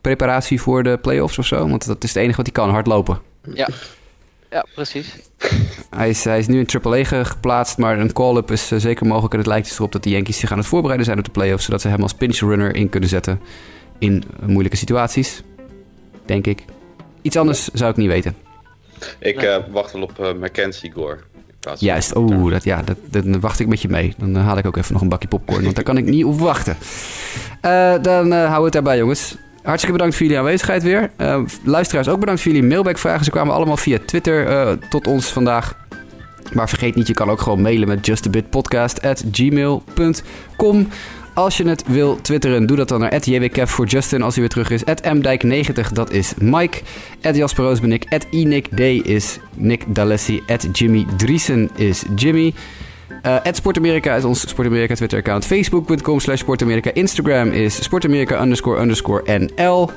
preparatie 0.00 0.60
voor 0.60 0.82
de 0.82 0.98
playoffs 0.98 1.38
of 1.38 1.46
zo. 1.46 1.68
Want 1.68 1.86
dat 1.86 2.04
is 2.04 2.08
het 2.14 2.18
enige 2.22 2.36
wat 2.36 2.46
hij 2.46 2.54
kan, 2.54 2.70
hardlopen. 2.70 3.20
Ja, 3.54 3.68
ja 4.50 4.64
precies. 4.74 5.14
Hij 5.90 6.08
is, 6.08 6.24
hij 6.24 6.38
is 6.38 6.46
nu 6.46 6.58
in 6.58 6.68
AAA 6.82 7.04
ge- 7.04 7.24
geplaatst, 7.24 7.78
maar 7.78 7.98
een 7.98 8.12
call-up 8.12 8.50
is 8.50 8.68
zeker 8.68 9.06
mogelijk. 9.06 9.32
En 9.32 9.38
het 9.38 9.48
lijkt 9.48 9.66
dus 9.68 9.76
erop 9.78 9.92
dat 9.92 10.02
de 10.02 10.10
Yankees 10.10 10.38
zich 10.38 10.52
aan 10.52 10.58
het 10.58 10.66
voorbereiden 10.66 11.06
zijn 11.06 11.18
op 11.18 11.24
de 11.24 11.30
playoffs. 11.30 11.64
Zodat 11.64 11.80
ze 11.80 11.88
hem 11.88 12.02
als 12.02 12.14
pinch 12.14 12.38
runner 12.38 12.74
in 12.76 12.88
kunnen 12.88 13.08
zetten 13.08 13.40
in 13.98 14.24
moeilijke 14.46 14.76
situaties. 14.76 15.42
Denk 16.24 16.46
ik. 16.46 16.64
Iets 17.22 17.36
anders 17.36 17.68
zou 17.72 17.90
ik 17.90 17.96
niet 17.96 18.08
weten. 18.08 18.34
Ik 19.18 19.42
eh, 19.42 19.56
wacht 19.70 19.92
wel 19.92 20.02
op 20.02 20.18
eh, 20.18 20.32
Mackenzie 20.40 20.92
Gore. 20.94 21.18
Juist, 21.78 22.16
oeh, 22.16 22.52
dat, 22.52 22.64
ja, 22.64 22.82
dat, 22.82 22.96
dat- 23.10 23.24
dan 23.24 23.40
wacht 23.40 23.60
ik 23.60 23.66
met 23.66 23.82
je 23.82 23.88
mee. 23.88 24.14
Dan 24.18 24.36
eh, 24.36 24.44
haal 24.44 24.58
ik 24.58 24.66
ook 24.66 24.76
even 24.76 24.92
nog 24.92 25.02
een 25.02 25.08
bakje 25.08 25.28
popcorn, 25.28 25.62
want 25.62 25.74
daar 25.74 25.84
kan 25.84 25.96
ik 25.96 26.04
niet 26.04 26.24
op 26.24 26.38
wachten. 26.40 26.76
Eh, 27.60 27.94
dan 28.02 28.32
eh, 28.32 28.38
houden 28.38 28.58
we 28.58 28.64
het 28.64 28.72
daarbij, 28.72 28.98
jongens. 28.98 29.36
Hartstikke 29.62 29.96
bedankt 29.96 30.16
voor 30.16 30.24
jullie 30.26 30.40
aanwezigheid 30.40 30.82
weer. 30.82 31.10
Eh, 31.16 31.42
luisteraars, 31.64 32.08
ook 32.08 32.20
bedankt 32.20 32.40
voor 32.40 32.52
jullie 32.52 32.68
mailbackvragen. 32.68 33.24
Ze 33.24 33.30
kwamen 33.30 33.54
allemaal 33.54 33.76
via 33.76 33.98
Twitter 34.06 34.46
eh, 34.46 34.70
tot 34.88 35.06
ons 35.06 35.26
vandaag. 35.26 35.76
Maar 36.52 36.68
vergeet 36.68 36.94
niet, 36.94 37.06
je 37.06 37.14
kan 37.14 37.30
ook 37.30 37.40
gewoon 37.40 37.62
mailen 37.62 37.88
met 37.88 38.06
justabitpodcast.gmail.com. 38.06 40.88
Als 41.34 41.56
je 41.56 41.68
het 41.68 41.84
wil 41.86 42.20
twitteren, 42.20 42.66
doe 42.66 42.76
dat 42.76 42.88
dan 42.88 43.00
naar 43.00 43.16
jwkev 43.18 43.70
voor 43.70 43.86
Justin 43.86 44.22
als 44.22 44.34
hij 44.34 44.42
weer 44.42 44.52
terug 44.52 44.70
is. 44.70 44.82
mdijk90, 45.02 45.92
dat 45.92 46.12
is 46.12 46.34
Mike. 46.38 46.78
Jasper 47.32 47.64
Roos 47.64 47.80
ben 47.80 47.92
ik. 47.92 48.04
is 49.04 49.38
Nick 49.56 49.84
D'Alessi. 49.86 50.42
Jimmy 50.72 51.06
Driesen 51.16 51.70
is 51.76 52.04
Jimmy. 52.16 52.54
Eh 53.22 53.36
Sportamerika 53.52 54.14
is 54.14 54.24
ons 54.24 54.48
Sportamerika 54.48 54.94
Twitter-account. 54.94 55.44
Facebook.com 55.44 56.20
slash 56.20 56.40
Sportamerika. 56.40 56.90
Instagram 56.92 57.48
is 57.48 57.82
Sportamerika 57.82 58.42
underscore 58.42 58.80
underscore 58.80 59.38
NL. 59.38 59.90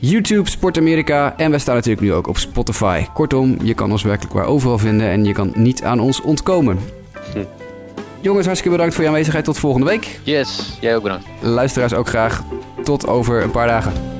YouTube 0.00 0.50
Sportamerika. 0.50 1.34
En 1.36 1.50
we 1.50 1.58
staan 1.58 1.74
natuurlijk 1.74 2.06
nu 2.06 2.12
ook 2.12 2.26
op 2.26 2.38
Spotify. 2.38 3.04
Kortom, 3.14 3.56
je 3.62 3.74
kan 3.74 3.90
ons 3.90 4.02
werkelijk 4.02 4.34
waar 4.34 4.46
overal 4.46 4.78
vinden. 4.78 5.10
En 5.10 5.24
je 5.24 5.32
kan 5.32 5.52
niet 5.54 5.82
aan 5.82 6.00
ons 6.00 6.20
ontkomen. 6.20 6.78
Jongens, 8.26 8.46
hartstikke 8.46 8.76
bedankt 8.76 8.94
voor 8.94 9.04
je 9.04 9.10
aanwezigheid. 9.10 9.44
Tot 9.44 9.58
volgende 9.58 9.86
week. 9.86 10.20
Yes, 10.22 10.76
jij 10.80 10.96
ook 10.96 11.02
bedankt. 11.02 11.26
Luisteraars 11.40 11.94
ook 11.94 12.08
graag. 12.08 12.42
Tot 12.82 13.06
over 13.06 13.42
een 13.42 13.50
paar 13.50 13.66
dagen. 13.66 14.15